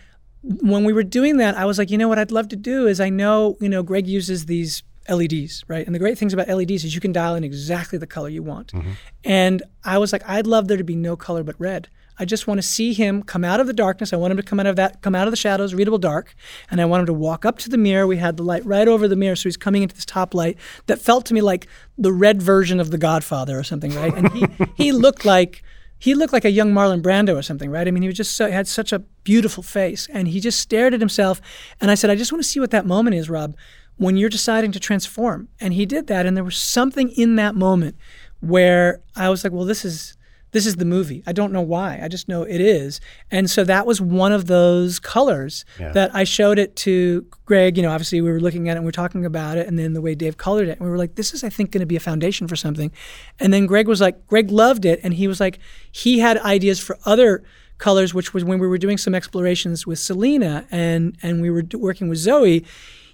when 0.43 0.85
we 0.85 0.93
were 0.93 1.03
doing 1.03 1.39
that, 1.39 1.57
I 1.57 1.65
was 1.65 1.79
like, 1.79 1.91
you 1.91 1.99
know 1.99 2.07
what 2.07 2.19
I'd 2.21 2.31
love 2.31 2.49
to 2.51 2.57
do 2.57 2.87
is 2.87 3.01
I 3.01 3.09
know, 3.09 3.57
you 3.61 3.69
know, 3.69 3.83
Greig 3.83 4.07
uses 4.07 4.47
these 4.47 4.85
LEDs, 5.09 5.65
right? 5.69 5.85
And 5.87 5.95
the 5.95 5.99
great 5.99 6.19
things 6.19 6.33
about 6.33 6.49
LEDs 6.49 6.85
is 6.85 6.95
you 6.95 7.01
can 7.01 7.13
dial 7.13 7.35
in 7.35 7.45
exactly 7.45 7.99
the 7.99 8.07
color 8.07 8.29
you 8.29 8.43
want. 8.43 8.73
Mm-hmm. 8.73 8.93
And 9.25 9.63
I 9.85 9.99
was 9.99 10.13
like, 10.13 10.29
I'd 10.29 10.47
love 10.47 10.69
there 10.69 10.77
to 10.77 10.85
be 10.85 10.97
no 10.97 11.17
color 11.17 11.43
but 11.43 11.57
red. 11.59 11.89
I 12.19 12.27
just 12.27 12.47
want 12.47 12.59
to 12.59 12.63
see 12.63 12.93
him 12.93 13.23
come 13.23 13.45
out 13.45 13.61
of 13.61 13.67
the 13.67 13.73
darkness. 13.73 14.13
I 14.13 14.17
want 14.17 14.33
him 14.33 14.37
to 14.37 14.43
come 14.43 14.61
out 14.61 14.67
of 14.67 14.77
that, 14.77 15.01
come 15.01 15.15
out 15.15 15.27
of 15.27 15.31
the 15.31 15.39
shadows, 15.39 15.73
readable 15.73 15.97
dark, 15.97 16.35
and 16.71 16.79
I 16.79 16.85
want 16.85 17.01
him 17.01 17.07
to 17.07 17.15
walk 17.15 17.47
up 17.47 17.57
to 17.61 17.71
the 17.71 17.79
mirror. 17.79 18.07
We 18.07 18.19
had 18.19 18.37
the 18.37 18.43
light 18.43 18.65
right 18.67 18.87
over 18.87 19.09
the 19.09 19.17
mirror, 19.17 19.37
so 19.37 19.45
he's 19.45 19.57
coming 19.57 19.83
into 19.83 19.95
this 19.95 20.05
top 20.05 20.35
light 20.35 20.59
that 20.87 21.01
felt 21.01 21.25
to 21.27 21.35
me 21.35 21.41
like 21.41 21.67
the 21.97 22.13
red 22.13 22.43
version 22.43 22.79
of 22.79 22.91
The 22.91 22.99
Godfather 22.99 23.59
or 23.59 23.63
something, 23.63 23.95
right? 23.95 24.15
And 24.15 24.31
he 24.33 24.47
he 24.75 24.93
looked 24.93 25.25
like 25.25 25.63
he 25.99 26.15
looked 26.15 26.35
like 26.35 26.45
a 26.45 26.51
young 26.51 26.73
Marlon 26.73 27.01
Brando 27.01 27.37
or 27.37 27.43
something, 27.43 27.71
right? 27.71 27.89
I 27.89 27.91
mean, 27.91 28.03
he 28.03 28.09
was 28.09 28.17
just 28.17 28.37
so, 28.37 28.51
had 28.51 28.69
such 28.69 28.93
a 28.93 28.99
beautiful 29.25 29.63
face, 29.63 30.07
and 30.13 30.29
he 30.29 30.41
just 30.41 30.61
stared 30.61 30.93
at 30.93 31.01
himself. 31.01 31.41
And 31.81 31.91
I 31.91 31.95
said, 31.95 32.11
I 32.11 32.17
just 32.17 32.33
want 32.33 32.43
to 32.43 32.49
see 32.49 32.59
what 32.61 32.71
that 32.71 32.87
moment 32.87 33.17
is, 33.17 33.31
Rob, 33.31 33.55
when 34.01 34.17
you're 34.17 34.31
deciding 34.31 34.73
to 34.73 34.81
transform. 34.81 35.47
And 35.61 35.75
he 35.75 35.85
did 35.85 36.07
that, 36.07 36.25
and 36.25 36.35
there 36.35 36.43
was 36.43 36.57
something 36.57 37.11
in 37.11 37.37
that 37.37 37.55
moment 37.55 37.97
where 38.41 39.03
I 39.15 39.29
was 39.29 39.45
like, 39.45 39.53
well, 39.53 39.67
this 39.67 39.85
is 39.85 40.17
this 40.53 40.65
is 40.67 40.77
the 40.77 40.87
movie. 40.87 41.23
I 41.27 41.33
don't 41.33 41.53
know 41.53 41.61
why. 41.61 42.01
I 42.03 42.09
just 42.09 42.27
know 42.27 42.43
it 42.43 42.61
is. 42.61 43.01
And 43.31 43.49
so 43.49 43.63
that 43.63 43.87
was 43.87 44.01
one 44.01 44.33
of 44.33 44.47
those 44.47 44.99
colors 44.99 45.65
yeah. 45.79 45.93
that 45.93 46.13
I 46.13 46.25
showed 46.25 46.59
it 46.59 46.75
to 46.77 47.25
Greig. 47.45 47.77
You 47.77 47.85
know, 47.85 47.91
obviously 47.93 48.21
we 48.21 48.33
were 48.33 48.41
looking 48.41 48.69
at 48.69 48.73
it 48.73 48.79
and 48.79 48.85
we 48.85 48.89
were 48.89 48.93
talking 48.93 49.25
about 49.27 49.59
it, 49.59 49.69
and 49.69 49.79
then 49.79 49.93
the 49.93 50.01
way 50.01 50.15
Dave 50.15 50.39
colored 50.39 50.67
it, 50.67 50.79
and 50.79 50.81
we 50.81 50.89
were 50.89 50.99
like, 50.99 51.17
this 51.17 51.35
is, 51.35 51.45
I 51.45 51.51
think, 51.51 51.71
going 51.71 51.81
to 51.81 51.87
be 51.87 51.97
a 51.97 52.01
foundation 52.01 52.49
for 52.49 52.57
something. 52.57 52.91
And 53.39 53.53
then 53.53 53.67
Greig 53.67 53.87
was 53.87 54.01
like, 54.01 54.27
Greig 54.29 54.51
loved 54.51 54.87
it, 54.87 54.99
and 55.05 55.13
he 55.13 55.29
was 55.29 55.41
like, 55.41 55.59
he 55.93 56.21
had 56.21 56.39
ideas 56.39 56.81
for 56.81 56.99
other 57.05 57.45
colors, 57.77 58.15
which 58.15 58.33
was 58.33 58.45
when 58.45 58.59
we 58.59 58.67
were 58.67 58.79
doing 58.79 58.97
some 58.97 59.15
explorations 59.15 59.87
with 59.87 59.99
Selina 59.99 60.67
and 60.71 61.19
and 61.23 61.43
we 61.43 61.51
were 61.51 61.65
working 61.75 62.09
with 62.09 62.19
Zoe 62.19 62.65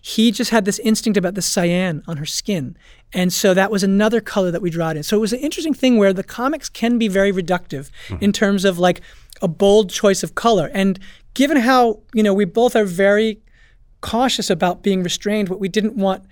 he 0.06 0.30
just 0.30 0.52
had 0.52 0.64
this 0.64 0.78
instinct 0.78 1.16
about 1.16 1.34
the 1.34 1.42
cyan 1.42 2.00
on 2.06 2.16
her 2.18 2.24
skin. 2.24 2.76
And 3.12 3.32
so 3.32 3.54
that 3.54 3.72
was 3.72 3.82
another 3.82 4.20
color 4.20 4.52
that 4.52 4.62
we 4.62 4.70
drew 4.70 4.86
in. 4.90 5.02
So 5.02 5.16
it 5.16 5.20
was 5.20 5.32
an 5.32 5.40
interesting 5.40 5.74
thing 5.74 5.96
where 5.96 6.12
the 6.12 6.22
comics 6.22 6.68
can 6.68 6.96
be 6.96 7.08
very 7.08 7.32
reductive 7.32 7.90
mm-hmm. 8.06 8.22
in 8.22 8.32
terms 8.32 8.64
of 8.64 8.78
like 8.78 9.00
a 9.42 9.48
bold 9.48 9.90
choice 9.90 10.22
of 10.22 10.36
color. 10.36 10.70
And 10.72 11.00
given 11.34 11.56
how, 11.56 12.02
you 12.14 12.22
know, 12.22 12.32
we 12.32 12.44
both 12.44 12.76
are 12.76 12.84
very 12.84 13.40
cautious 14.00 14.48
about 14.48 14.84
being 14.84 15.02
restrained, 15.02 15.48
what 15.48 15.58
we 15.58 15.68
didn't 15.68 15.96
want 15.96 16.24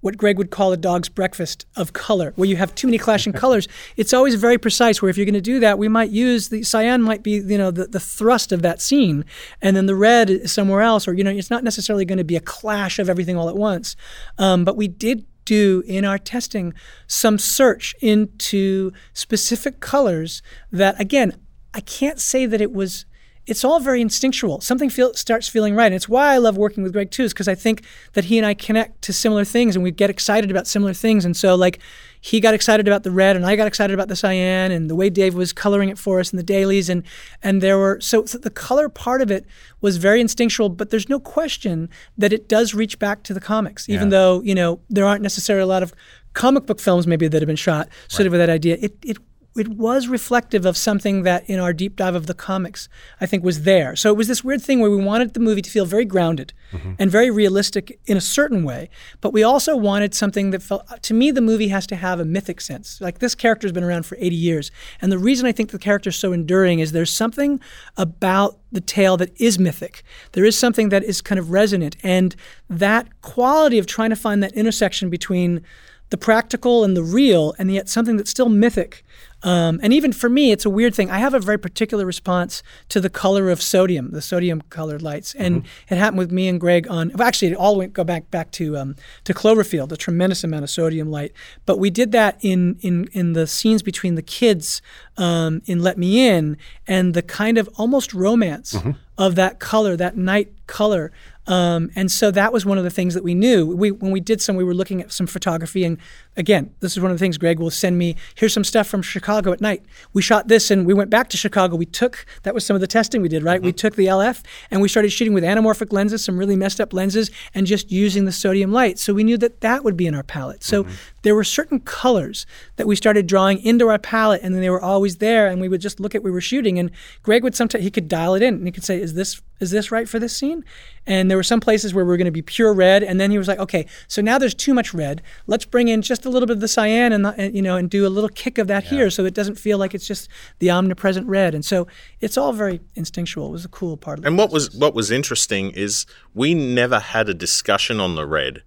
what 0.00 0.16
Greig 0.16 0.38
would 0.38 0.50
call 0.50 0.72
a 0.72 0.76
dog's 0.76 1.08
breakfast 1.08 1.66
of 1.76 1.92
color, 1.92 2.32
where 2.36 2.48
you 2.48 2.56
have 2.56 2.74
too 2.74 2.86
many 2.86 2.98
clashing 2.98 3.32
colors. 3.44 3.68
It's 3.96 4.12
always 4.12 4.34
very 4.34 4.58
precise. 4.58 5.00
Where 5.00 5.10
if 5.10 5.16
you're 5.16 5.26
going 5.26 5.34
to 5.34 5.40
do 5.40 5.60
that, 5.60 5.78
we 5.78 5.88
might 5.88 6.10
use 6.10 6.48
the 6.48 6.62
cyan 6.62 7.02
might 7.02 7.22
be 7.22 7.32
you 7.32 7.58
know 7.58 7.70
the, 7.70 7.86
the 7.86 8.00
thrust 8.00 8.52
of 8.52 8.62
that 8.62 8.80
scene, 8.80 9.24
and 9.60 9.76
then 9.76 9.86
the 9.86 9.94
red 9.94 10.30
is 10.30 10.52
somewhere 10.52 10.82
else, 10.82 11.06
or 11.06 11.12
you 11.12 11.24
know 11.24 11.30
it's 11.30 11.50
not 11.50 11.64
necessarily 11.64 12.04
going 12.04 12.18
to 12.18 12.24
be 12.24 12.36
a 12.36 12.40
clash 12.40 12.98
of 12.98 13.08
everything 13.08 13.36
all 13.36 13.48
at 13.48 13.56
once. 13.56 13.96
Um, 14.38 14.64
but 14.64 14.76
we 14.76 14.88
did 14.88 15.26
do 15.44 15.82
in 15.86 16.04
our 16.04 16.18
testing 16.18 16.72
some 17.06 17.38
search 17.38 17.94
into 18.00 18.92
specific 19.12 19.80
colors 19.80 20.42
that 20.70 21.00
again 21.00 21.34
I 21.72 21.80
can't 21.80 22.20
say 22.20 22.46
that 22.46 22.60
it 22.60 22.72
was 22.72 23.04
it's 23.46 23.64
all 23.64 23.80
very 23.80 24.00
instinctual. 24.00 24.60
Something 24.60 24.90
feel, 24.90 25.14
starts 25.14 25.48
feeling 25.48 25.74
right. 25.74 25.86
And 25.86 25.94
it's 25.94 26.08
why 26.08 26.34
I 26.34 26.38
love 26.38 26.56
working 26.56 26.82
with 26.82 26.92
Greig 26.92 27.10
too, 27.10 27.24
is 27.24 27.32
because 27.32 27.48
I 27.48 27.54
think 27.54 27.84
that 28.12 28.24
he 28.24 28.38
and 28.38 28.46
I 28.46 28.54
connect 28.54 29.02
to 29.02 29.12
similar 29.12 29.44
things 29.44 29.74
and 29.74 29.82
we 29.82 29.90
get 29.90 30.10
excited 30.10 30.50
about 30.50 30.66
similar 30.66 30.92
things. 30.92 31.24
And 31.24 31.36
so, 31.36 31.54
like, 31.54 31.80
he 32.20 32.38
got 32.38 32.52
excited 32.52 32.86
about 32.86 33.02
the 33.02 33.10
red 33.10 33.36
and 33.36 33.46
I 33.46 33.56
got 33.56 33.66
excited 33.66 33.94
about 33.94 34.08
the 34.08 34.16
cyan 34.16 34.70
and 34.70 34.90
the 34.90 34.94
way 34.94 35.08
Dave 35.08 35.34
was 35.34 35.52
coloring 35.52 35.88
it 35.88 35.98
for 35.98 36.20
us 36.20 36.32
in 36.32 36.36
the 36.36 36.42
dailies. 36.42 36.88
And, 36.90 37.02
and 37.42 37.62
there 37.62 37.78
were, 37.78 37.98
so, 38.00 38.26
so 38.26 38.36
the 38.36 38.50
color 38.50 38.88
part 38.88 39.22
of 39.22 39.30
it 39.30 39.46
was 39.80 39.96
very 39.96 40.20
instinctual, 40.20 40.68
but 40.68 40.90
there's 40.90 41.08
no 41.08 41.18
question 41.18 41.88
that 42.18 42.32
it 42.32 42.46
does 42.46 42.74
reach 42.74 42.98
back 42.98 43.22
to 43.24 43.34
the 43.34 43.40
comics, 43.40 43.88
even 43.88 44.08
yeah. 44.08 44.18
though, 44.18 44.42
you 44.42 44.54
know, 44.54 44.80
there 44.90 45.06
aren't 45.06 45.22
necessarily 45.22 45.62
a 45.62 45.66
lot 45.66 45.82
of 45.82 45.94
comic 46.34 46.66
book 46.66 46.78
films 46.78 47.06
maybe 47.06 47.26
that 47.26 47.40
have 47.40 47.46
been 47.46 47.56
shot 47.56 47.88
sort 48.08 48.20
right. 48.20 48.26
of 48.26 48.32
with 48.32 48.40
that 48.40 48.50
idea. 48.50 48.76
It, 48.80 48.96
it 49.02 49.16
it 49.56 49.68
was 49.68 50.06
reflective 50.06 50.64
of 50.64 50.76
something 50.76 51.22
that 51.24 51.48
in 51.50 51.58
our 51.58 51.72
deep 51.72 51.96
dive 51.96 52.14
of 52.14 52.26
the 52.26 52.34
comics 52.34 52.88
I 53.20 53.26
think 53.26 53.42
was 53.42 53.62
there. 53.62 53.96
So 53.96 54.10
it 54.10 54.16
was 54.16 54.28
this 54.28 54.44
weird 54.44 54.62
thing 54.62 54.80
where 54.80 54.90
we 54.90 55.02
wanted 55.02 55.34
the 55.34 55.40
movie 55.40 55.62
to 55.62 55.70
feel 55.70 55.84
very 55.84 56.04
grounded 56.04 56.52
mm-hmm. 56.72 56.92
and 56.98 57.10
very 57.10 57.30
realistic 57.30 57.98
in 58.06 58.16
a 58.16 58.20
certain 58.20 58.62
way, 58.62 58.90
but 59.20 59.32
we 59.32 59.42
also 59.42 59.76
wanted 59.76 60.14
something 60.14 60.50
that 60.50 60.62
felt 60.62 61.02
to 61.02 61.14
me 61.14 61.30
the 61.30 61.40
movie 61.40 61.68
has 61.68 61.86
to 61.88 61.96
have 61.96 62.20
a 62.20 62.24
mythic 62.24 62.60
sense. 62.60 63.00
Like 63.00 63.18
this 63.18 63.34
character 63.34 63.66
has 63.66 63.72
been 63.72 63.84
around 63.84 64.06
for 64.06 64.16
80 64.20 64.36
years, 64.36 64.70
and 65.00 65.10
the 65.10 65.18
reason 65.18 65.46
I 65.46 65.52
think 65.52 65.70
the 65.70 65.78
character 65.78 66.10
is 66.10 66.16
so 66.16 66.32
enduring 66.32 66.78
is 66.78 66.92
there's 66.92 67.14
something 67.14 67.60
about 67.96 68.58
the 68.70 68.80
tale 68.80 69.16
that 69.16 69.38
is 69.40 69.58
mythic. 69.58 70.04
There 70.32 70.44
is 70.44 70.56
something 70.56 70.90
that 70.90 71.02
is 71.02 71.20
kind 71.20 71.40
of 71.40 71.50
resonant 71.50 71.96
and 72.04 72.36
that 72.68 73.20
quality 73.22 73.78
of 73.78 73.86
trying 73.86 74.10
to 74.10 74.16
find 74.16 74.42
that 74.42 74.52
intersection 74.52 75.10
between 75.10 75.62
the 76.10 76.16
practical 76.16 76.84
and 76.84 76.96
the 76.96 77.02
real, 77.02 77.54
and 77.58 77.72
yet 77.72 77.88
something 77.88 78.16
that's 78.16 78.30
still 78.30 78.48
mythic 78.48 79.04
um, 79.42 79.80
and 79.82 79.92
even 79.92 80.12
for 80.12 80.28
me, 80.28 80.52
it's 80.52 80.64
a 80.64 80.70
weird 80.70 80.94
thing. 80.94 81.10
I 81.10 81.18
have 81.18 81.34
a 81.34 81.40
very 81.40 81.58
particular 81.58 82.04
response 82.04 82.62
to 82.90 83.00
the 83.00 83.08
color 83.08 83.48
of 83.50 83.62
sodium, 83.62 84.10
the 84.10 84.20
sodium 84.20 84.62
colored 84.68 85.02
lights, 85.02 85.34
and 85.34 85.62
mm-hmm. 85.62 85.94
it 85.94 85.98
happened 85.98 86.18
with 86.18 86.30
me 86.30 86.48
and 86.48 86.60
Greig 86.60 86.88
on. 86.90 87.10
Well, 87.14 87.26
actually, 87.26 87.52
it 87.52 87.56
all 87.56 87.76
went 87.76 87.92
go 87.92 88.04
back 88.04 88.30
back 88.30 88.50
to 88.52 88.76
um, 88.76 88.96
to 89.24 89.32
Cloverfield, 89.32 89.92
a 89.92 89.96
tremendous 89.96 90.44
amount 90.44 90.64
of 90.64 90.70
sodium 90.70 91.10
light. 91.10 91.32
But 91.64 91.78
we 91.78 91.90
did 91.90 92.12
that 92.12 92.38
in 92.42 92.76
in 92.80 93.08
in 93.12 93.32
the 93.32 93.46
scenes 93.46 93.82
between 93.82 94.14
the 94.14 94.22
kids 94.22 94.82
um, 95.16 95.62
in 95.64 95.82
Let 95.82 95.96
Me 95.96 96.26
In, 96.28 96.58
and 96.86 97.14
the 97.14 97.22
kind 97.22 97.56
of 97.56 97.68
almost 97.76 98.12
romance 98.12 98.74
mm-hmm. 98.74 98.92
of 99.16 99.36
that 99.36 99.58
color, 99.58 99.96
that 99.96 100.16
night 100.16 100.52
color. 100.66 101.12
Um, 101.50 101.90
and 101.96 102.12
so 102.12 102.30
that 102.30 102.52
was 102.52 102.64
one 102.64 102.78
of 102.78 102.84
the 102.84 102.90
things 102.90 103.14
that 103.14 103.24
we 103.24 103.34
knew. 103.34 103.66
We, 103.66 103.90
when 103.90 104.12
we 104.12 104.20
did 104.20 104.40
some, 104.40 104.54
we 104.54 104.62
were 104.62 104.72
looking 104.72 105.02
at 105.02 105.10
some 105.10 105.26
photography. 105.26 105.82
And 105.82 105.98
again, 106.36 106.72
this 106.78 106.92
is 106.92 107.00
one 107.00 107.10
of 107.10 107.18
the 107.18 107.22
things 107.22 107.38
Greig 107.38 107.58
will 107.58 107.72
send 107.72 107.98
me. 107.98 108.14
Here's 108.36 108.52
some 108.52 108.62
stuff 108.62 108.86
from 108.86 109.02
Chicago 109.02 109.52
at 109.52 109.60
night. 109.60 109.84
We 110.12 110.22
shot 110.22 110.46
this 110.46 110.70
and 110.70 110.86
we 110.86 110.94
went 110.94 111.10
back 111.10 111.28
to 111.30 111.36
Chicago. 111.36 111.74
We 111.74 111.86
took, 111.86 112.24
that 112.44 112.54
was 112.54 112.64
some 112.64 112.76
of 112.76 112.80
the 112.80 112.86
testing 112.86 113.20
we 113.20 113.28
did, 113.28 113.42
right? 113.42 113.58
Mm-hmm. 113.58 113.66
We 113.66 113.72
took 113.72 113.96
the 113.96 114.06
LF 114.06 114.44
and 114.70 114.80
we 114.80 114.86
started 114.86 115.10
shooting 115.10 115.34
with 115.34 115.42
anamorphic 115.42 115.92
lenses, 115.92 116.24
some 116.24 116.38
really 116.38 116.54
messed 116.54 116.80
up 116.80 116.92
lenses, 116.92 117.32
and 117.52 117.66
just 117.66 117.90
using 117.90 118.26
the 118.26 118.32
sodium 118.32 118.70
light. 118.70 119.00
So 119.00 119.12
we 119.12 119.24
knew 119.24 119.36
that 119.38 119.60
that 119.60 119.82
would 119.82 119.96
be 119.96 120.06
in 120.06 120.14
our 120.14 120.22
palette. 120.22 120.62
So 120.62 120.84
mm-hmm. 120.84 120.92
There 121.22 121.34
were 121.34 121.44
certain 121.44 121.80
colors 121.80 122.46
that 122.76 122.86
we 122.86 122.96
started 122.96 123.26
drawing 123.26 123.58
into 123.64 123.88
our 123.88 123.98
palette 123.98 124.40
and 124.42 124.54
then 124.54 124.62
they 124.62 124.70
were 124.70 124.80
always 124.80 125.16
there. 125.18 125.48
And 125.48 125.60
we 125.60 125.68
would 125.68 125.80
just 125.80 126.00
look 126.00 126.14
at 126.14 126.22
we 126.22 126.30
were 126.30 126.40
shooting. 126.40 126.78
And 126.78 126.90
Greig 127.22 127.42
would 127.42 127.54
sometimes, 127.54 127.84
he 127.84 127.90
could 127.90 128.08
dial 128.08 128.34
it 128.34 128.42
in 128.42 128.54
and 128.54 128.66
he 128.66 128.72
could 128.72 128.84
say, 128.84 129.00
is 129.00 129.14
this, 129.14 129.40
is 129.60 129.70
this 129.70 129.92
right 129.92 130.08
for 130.08 130.18
this 130.18 130.34
scene? 130.34 130.64
And 131.06 131.30
there 131.30 131.36
were 131.36 131.42
some 131.42 131.60
places 131.60 131.92
where 131.92 132.04
we 132.04 132.08
were 132.08 132.16
going 132.16 132.24
to 132.24 132.30
be 132.30 132.42
pure 132.42 132.72
red. 132.72 133.02
And 133.02 133.20
then 133.20 133.30
he 133.30 133.38
was 133.38 133.48
like, 133.48 133.58
okay, 133.58 133.86
so 134.08 134.22
now 134.22 134.38
there's 134.38 134.54
too 134.54 134.72
much 134.72 134.94
red. 134.94 135.20
Let's 135.46 135.66
bring 135.66 135.88
in 135.88 136.02
just 136.02 136.24
a 136.24 136.30
little 136.30 136.46
bit 136.46 136.54
of 136.54 136.60
the 136.60 136.68
cyan 136.68 137.12
and, 137.12 137.26
and 137.26 137.54
you 137.54 137.62
know, 137.62 137.76
and 137.76 137.90
do 137.90 138.06
a 138.06 138.08
little 138.08 138.30
kick 138.30 138.58
of 138.58 138.66
that 138.68 138.84
yeah. 138.84 138.90
here 138.90 139.10
so 139.10 139.24
it 139.24 139.34
doesn't 139.34 139.56
feel 139.56 139.76
like 139.76 139.94
it's 139.94 140.06
just 140.06 140.28
the 140.58 140.70
omnipresent 140.70 141.26
red. 141.26 141.54
And 141.54 141.64
so 141.64 141.86
it's 142.20 142.38
all 142.38 142.52
very 142.52 142.80
instinctual. 142.94 143.48
It 143.48 143.52
was 143.52 143.64
a 143.64 143.68
cool 143.68 143.96
part 143.96 144.18
of 144.18 144.24
And 144.24 144.38
what 144.38 144.50
was 144.50 144.74
what 144.74 144.94
was 144.94 145.10
interesting 145.10 145.70
is 145.72 146.06
we 146.34 146.54
never 146.54 146.98
had 146.98 147.28
a 147.28 147.34
discussion 147.34 148.00
on 148.00 148.14
the 148.14 148.26
red, 148.26 148.62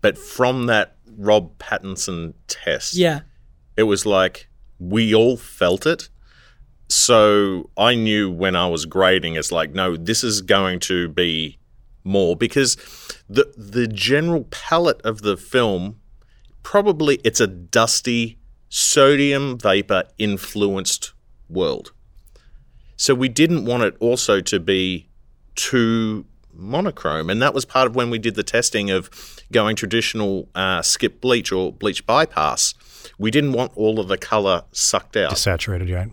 but 0.00 0.18
from 0.18 0.66
that 0.66 0.95
Rob 1.16 1.56
Pattinson 1.58 2.34
test, 2.46 2.94
yeah, 2.94 3.20
it 3.76 3.84
was 3.84 4.06
like 4.06 4.48
we 4.78 5.14
all 5.14 5.36
felt 5.36 5.86
it. 5.86 6.08
So 6.88 7.70
I 7.76 7.94
knew 7.94 8.30
when 8.30 8.54
I 8.54 8.68
was 8.68 8.86
grading, 8.86 9.34
it's 9.34 9.50
like, 9.50 9.72
no, 9.72 9.96
this 9.96 10.22
is 10.22 10.40
going 10.40 10.78
to 10.80 11.08
be 11.08 11.58
more 12.04 12.36
because 12.36 12.76
the 13.28 13.52
the 13.56 13.88
general 13.88 14.44
palette 14.44 15.02
of 15.02 15.22
the 15.22 15.36
film 15.36 16.00
probably 16.62 17.20
it's 17.24 17.40
a 17.40 17.46
dusty 17.46 18.38
sodium 18.68 19.58
vapor 19.58 20.04
influenced 20.18 21.12
world. 21.48 21.92
So 22.96 23.14
we 23.14 23.28
didn't 23.28 23.64
want 23.64 23.82
it 23.82 23.96
also 24.00 24.40
to 24.40 24.58
be 24.58 25.08
too 25.54 26.26
monochrome. 26.56 27.30
And 27.30 27.40
that 27.42 27.54
was 27.54 27.64
part 27.64 27.86
of 27.86 27.94
when 27.94 28.10
we 28.10 28.18
did 28.18 28.34
the 28.34 28.42
testing 28.42 28.90
of 28.90 29.10
going 29.52 29.76
traditional 29.76 30.48
uh, 30.54 30.82
skip 30.82 31.20
bleach 31.20 31.52
or 31.52 31.72
bleach 31.72 32.06
bypass. 32.06 32.74
We 33.18 33.30
didn't 33.30 33.52
want 33.52 33.72
all 33.76 34.00
of 34.00 34.08
the 34.08 34.18
color 34.18 34.64
sucked 34.72 35.16
out. 35.16 35.32
Desaturated, 35.32 35.94
right? 35.94 36.10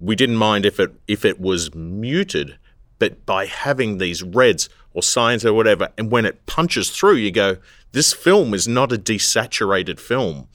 We 0.00 0.16
didn't 0.16 0.36
mind 0.36 0.64
if 0.64 0.80
it 0.80 0.92
if 1.06 1.24
it 1.24 1.40
was 1.40 1.74
muted, 1.74 2.58
but 2.98 3.26
by 3.26 3.46
having 3.46 3.98
these 3.98 4.22
reds 4.22 4.68
or 4.92 5.02
cyans 5.02 5.44
or 5.44 5.52
whatever, 5.52 5.90
and 5.98 6.10
when 6.10 6.24
it 6.24 6.46
punches 6.46 6.90
through, 6.90 7.16
you 7.16 7.30
go, 7.30 7.56
this 7.92 8.12
film 8.12 8.54
is 8.54 8.66
not 8.66 8.92
a 8.92 8.96
desaturated 8.96 10.00
film. 10.00 10.48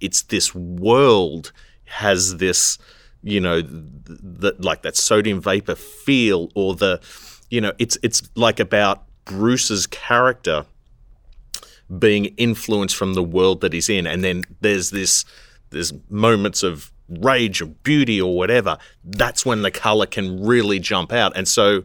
It's 0.00 0.22
this 0.22 0.54
world 0.54 1.52
has 1.84 2.36
this 2.36 2.78
you 3.22 3.40
know, 3.40 3.62
that 3.62 4.62
like 4.64 4.82
that 4.82 4.96
sodium 4.96 5.40
vapor 5.40 5.76
feel, 5.76 6.48
or 6.54 6.74
the, 6.74 7.00
you 7.52 7.60
know, 7.60 7.72
it's 7.78 7.98
it's 8.02 8.22
like 8.34 8.58
about 8.58 9.04
Bruce's 9.26 9.86
character 9.86 10.64
being 11.98 12.24
influenced 12.38 12.96
from 12.96 13.12
the 13.12 13.22
world 13.22 13.60
that 13.60 13.74
he's 13.74 13.90
in, 13.90 14.06
and 14.06 14.24
then 14.24 14.44
there's 14.62 14.88
this 14.88 15.26
there's 15.68 15.92
moments 16.08 16.62
of 16.62 16.90
rage 17.10 17.60
or 17.60 17.66
beauty 17.66 18.18
or 18.18 18.34
whatever. 18.34 18.78
That's 19.04 19.44
when 19.44 19.60
the 19.60 19.70
color 19.70 20.06
can 20.06 20.42
really 20.42 20.78
jump 20.78 21.12
out, 21.12 21.36
and 21.36 21.46
so 21.46 21.84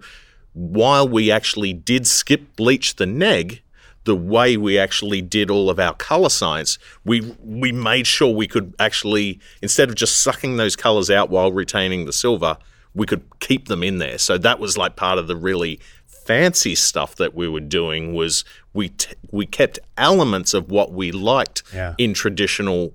while 0.54 1.06
we 1.06 1.30
actually 1.30 1.74
did 1.74 2.08
skip 2.08 2.56
bleach 2.56 2.96
the 2.96 3.06
neg, 3.06 3.62
the 4.06 4.16
way 4.16 4.56
we 4.56 4.80
actually 4.80 5.22
did 5.22 5.52
all 5.52 5.70
of 5.70 5.80
our 5.80 5.96
color 5.96 6.30
science, 6.30 6.80
we 7.04 7.36
we 7.44 7.74
made 7.74 8.08
sure 8.08 8.34
we 8.34 8.48
could 8.48 8.74
actually 8.80 9.42
instead 9.62 9.90
of 9.90 9.96
just 9.96 10.22
sucking 10.22 10.56
those 10.56 10.78
colors 10.78 11.12
out 11.12 11.30
while 11.30 11.52
retaining 11.52 12.06
the 12.06 12.14
silver, 12.14 12.58
we 12.94 13.06
could 13.06 13.24
keep 13.40 13.68
them 13.68 13.84
in 13.84 13.98
there. 14.00 14.18
So 14.18 14.38
that 14.38 14.60
was 14.60 14.78
like 14.78 14.96
part 14.96 15.20
of 15.20 15.28
the 15.28 15.36
really 15.36 15.80
fancy 16.06 16.76
stuff 16.76 17.16
that 17.16 17.34
we 17.36 17.48
were 17.48 17.62
doing 17.62 18.14
was 18.14 18.44
we 18.74 18.90
t- 18.90 19.14
we 19.32 19.46
kept 19.46 19.80
elements 19.98 20.54
of 20.54 20.70
what 20.70 20.92
we 20.92 21.12
liked 21.12 21.64
Yeah. 21.74 21.94
in 21.98 22.14
traditional 22.14 22.94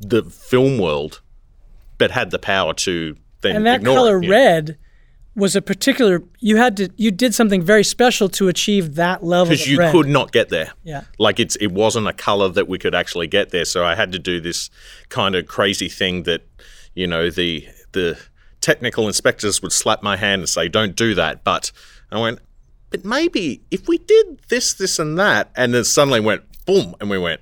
the 0.00 0.22
film 0.22 0.78
world, 0.78 1.20
but 1.98 2.10
had 2.10 2.30
the 2.30 2.38
power 2.38 2.74
to 2.74 3.16
then 3.42 3.56
and 3.56 3.66
that 3.66 3.84
color 3.84 4.22
it. 4.22 4.28
Red 4.28 4.78
was 5.36 5.56
a 5.56 5.60
particular 5.62 6.22
you 6.40 6.56
had 6.56 6.76
to 6.76 6.88
you 6.96 7.10
did 7.10 7.34
something 7.34 7.60
very 7.60 7.84
special 7.84 8.28
to 8.30 8.48
achieve 8.48 8.94
that 8.94 9.22
level 9.22 9.50
because 9.50 9.66
you 9.68 9.78
red. 9.78 9.92
could 9.92 10.06
not 10.08 10.32
get 10.32 10.48
there. 10.48 10.72
Yeah. 10.84 11.02
like 11.18 11.38
it's 11.40 11.56
it 11.56 11.72
wasn't 11.72 12.06
a 12.08 12.12
color 12.12 12.48
that 12.50 12.66
we 12.68 12.78
could 12.78 12.94
actually 12.94 13.26
get 13.26 13.50
there. 13.50 13.64
So 13.64 13.84
I 13.84 13.94
had 13.94 14.10
to 14.12 14.18
do 14.18 14.40
this 14.40 14.70
kind 15.10 15.34
of 15.34 15.46
crazy 15.46 15.88
thing 15.88 16.22
that 16.22 16.42
you 16.94 17.06
know 17.06 17.30
the 17.30 17.66
the 17.92 18.18
technical 18.64 19.06
inspectors 19.06 19.62
would 19.62 19.72
slap 19.72 20.02
my 20.02 20.16
hand 20.16 20.40
and 20.40 20.48
say, 20.48 20.68
"Don't 20.68 20.96
do 20.96 21.14
that." 21.14 21.44
But 21.44 21.70
I 22.10 22.18
went, 22.18 22.38
but 22.90 23.04
maybe 23.04 23.62
if 23.70 23.86
we 23.86 23.98
did 23.98 24.40
this, 24.48 24.74
this, 24.74 24.98
and 24.98 25.18
that, 25.18 25.50
and 25.54 25.74
then 25.74 25.84
suddenly 25.84 26.20
went 26.20 26.42
boom, 26.64 26.94
and 27.00 27.10
we 27.10 27.18
went, 27.18 27.40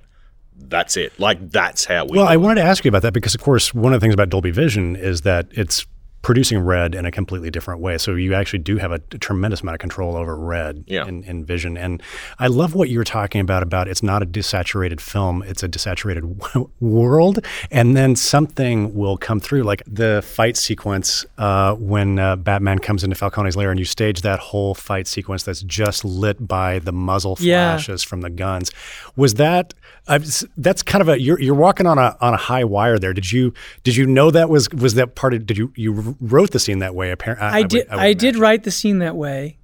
that's 0.55 0.97
it. 0.97 1.17
Like 1.19 1.49
that's 1.49 1.85
how 1.85 2.05
we. 2.05 2.17
Well, 2.17 2.27
I 2.27 2.33
it. 2.33 2.37
wanted 2.37 2.61
to 2.61 2.67
ask 2.67 2.83
you 2.85 2.89
about 2.89 3.01
that 3.03 3.13
because, 3.13 3.35
of 3.35 3.41
course, 3.41 3.73
one 3.73 3.93
of 3.93 3.99
the 3.99 4.03
things 4.03 4.13
about 4.13 4.29
Dolby 4.29 4.51
Vision 4.51 4.95
is 4.95 5.21
that 5.21 5.47
it's 5.51 5.85
producing 6.23 6.57
red 6.59 6.95
in 6.95 7.05
a 7.05 7.11
completely 7.11 7.51
different 7.51 7.81
way. 7.81 7.97
So 7.99 8.15
you 8.15 8.33
actually 8.33 8.59
do 8.59 8.77
have 8.77 8.91
a, 8.91 8.99
tremendous 9.19 9.61
amount 9.61 9.75
of 9.75 9.79
control 9.79 10.15
over 10.15 10.35
red 10.35 10.83
Yeah. 10.87 11.05
in, 11.05 11.23
in 11.25 11.45
vision. 11.45 11.77
And 11.77 12.01
I 12.39 12.47
love 12.47 12.73
what 12.73 12.89
you 12.89 12.97
were 12.97 13.03
talking 13.03 13.41
about 13.41 13.61
about 13.61 13.87
it's 13.87 14.01
not 14.01 14.23
a 14.23 14.25
desaturated 14.25 14.99
film; 15.01 15.43
it's 15.43 15.61
a 15.63 15.69
desaturated 15.69 16.39
w- 16.39 16.69
world, 16.79 17.39
and 17.69 17.95
then 17.95 18.15
something 18.15 18.95
will 18.95 19.17
come 19.17 19.39
through, 19.39 19.63
like 19.63 19.83
the 19.85 20.23
fight 20.25 20.57
sequence 20.57 21.25
uh, 21.37 21.75
when 21.75 22.17
uh, 22.19 22.37
Batman 22.37 22.79
comes 22.79 23.03
into 23.03 23.15
Falcone's 23.15 23.55
lair, 23.55 23.69
and 23.69 23.77
you 23.79 23.85
stage 23.85 24.21
that 24.21 24.39
whole 24.39 24.73
fight 24.73 25.07
sequence 25.07 25.43
that's 25.43 25.61
just 25.61 26.03
lit 26.05 26.47
by 26.47 26.79
the 26.79 26.93
muzzle 26.93 27.37
Yeah. 27.41 27.73
flashes 27.75 28.01
from 28.01 28.21
the 28.21 28.29
guns. 28.29 28.71
Was 29.15 29.35
that? 29.35 29.73
I've, 30.07 30.25
that's 30.57 30.83
kind 30.83 31.01
of 31.01 31.07
a 31.07 31.19
you're, 31.19 31.39
you're 31.39 31.55
walking 31.55 31.87
on 31.87 31.97
a 31.97 32.17
on 32.19 32.33
a 32.33 32.37
high 32.37 32.65
wire 32.65 32.99
there. 32.99 33.13
Did 33.13 33.31
you 33.31 33.53
did 33.83 33.95
you 33.95 34.05
know 34.05 34.31
that 34.31 34.49
was 34.49 34.69
was 34.71 34.95
that 34.95 35.15
part 35.15 35.33
of? 35.33 35.45
Did 35.45 35.57
you 35.57 35.71
you 35.75 36.17
wrote 36.19 36.51
the 36.51 36.59
scene 36.59 36.79
that 36.79 36.93
way? 36.93 37.11
Apparently, 37.11 37.47
I, 37.47 37.63
did. 37.63 37.87
I, 37.87 38.13
did 38.13 38.35
write 38.35 38.63
the 38.63 38.71
scene 38.71 38.99
that 38.99 39.15
way, 39.15 39.57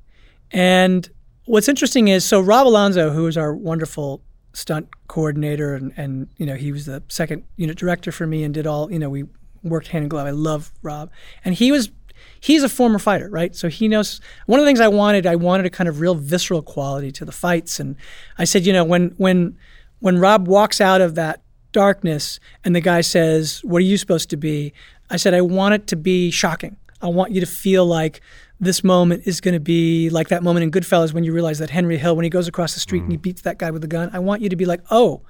and 0.52 1.10
what's 1.46 1.68
interesting 1.68 2.08
is 2.08 2.24
so 2.24 2.40
Rob 2.40 2.68
Alonzo, 2.68 3.10
who 3.10 3.28
is 3.28 3.38
our 3.38 3.54
wonderful 3.54 4.22
stunt 4.54 4.88
coordinator, 5.08 5.76
and, 5.76 5.94
and 5.98 6.30
you 6.38 6.46
know 6.46 6.56
he 6.56 6.72
was 6.72 6.86
the 6.86 7.04
second 7.10 7.44
unit 7.58 7.78
director 7.78 8.12
for 8.12 8.26
me, 8.26 8.44
and 8.44 8.54
did 8.54 8.66
all 8.66 8.90
you 8.90 9.00
know 9.00 9.10
we 9.10 9.26
worked 9.62 9.88
hand 9.88 10.04
in 10.04 10.10
glove. 10.10 10.26
I 10.26 10.32
love 10.32 10.72
Rob, 10.82 11.12
and 11.44 11.54
he 11.54 11.70
was 11.74 11.92
he's 12.40 12.64
a 12.64 12.70
former 12.70 13.00
fighter, 13.00 13.30
right? 13.30 13.54
So 13.56 13.68
he 13.68 13.90
knows 13.90 14.22
one 14.46 14.58
of 14.60 14.66
the 14.66 14.70
things 14.70 14.80
I 14.80 14.88
wanted. 14.88 15.26
I 15.26 15.36
wanted 15.36 15.66
a 15.66 15.70
kind 15.70 15.90
of 15.90 16.00
real 16.00 16.16
visceral 16.16 16.62
quality 16.62 17.12
to 17.12 17.26
the 17.26 17.34
fights, 17.34 17.80
and 17.80 17.98
I 18.38 18.46
said, 18.46 18.66
you 18.66 18.72
know, 18.72 18.86
when 18.86 19.10
when 19.18 19.58
when 20.00 20.18
Rob 20.20 20.48
walks 20.48 20.82
out 20.82 21.02
of 21.02 21.16
that 21.16 21.42
darkness 21.72 22.40
and 22.64 22.76
the 22.76 22.82
guy 22.82 23.02
says, 23.02 23.62
"What 23.64 23.78
are 23.80 23.86
you 23.86 23.98
supposed 23.98 24.30
to 24.32 24.38
be?" 24.38 24.74
I 25.10 25.18
said, 25.18 25.34
"I 25.34 25.42
want 25.42 25.74
it 25.74 25.88
to 25.88 25.96
be 25.96 26.32
shocking. 26.32 26.78
I 27.02 27.08
want 27.08 27.32
you 27.32 27.40
to 27.40 27.48
feel 27.48 27.86
like 27.86 28.22
this 28.60 28.84
moment 28.84 29.24
is 29.26 29.40
going 29.40 29.54
to 29.54 29.60
be 29.60 30.10
like 30.10 30.28
that 30.30 30.44
moment 30.44 30.64
in 30.64 30.72
Goodfellas 30.72 31.14
when 31.14 31.24
you 31.24 31.34
realize 31.34 31.60
that 31.60 31.70
Henry 31.70 31.98
Hill, 31.98 32.16
when 32.16 32.24
he 32.24 32.30
goes 32.30 32.48
across 32.48 32.74
the 32.74 32.80
street 32.82 33.04
and 33.04 33.12
he 33.12 33.18
mm-hmm. 33.18 33.22
beats 33.22 33.42
that 33.44 33.58
guy 33.58 33.72
with 33.72 33.82
the 33.82 33.88
gun. 33.88 34.10
I 34.12 34.20
want 34.20 34.42
you 34.42 34.50
to 34.50 34.56
be 34.56 34.66
like, 34.66 34.82
oh, 34.92 35.22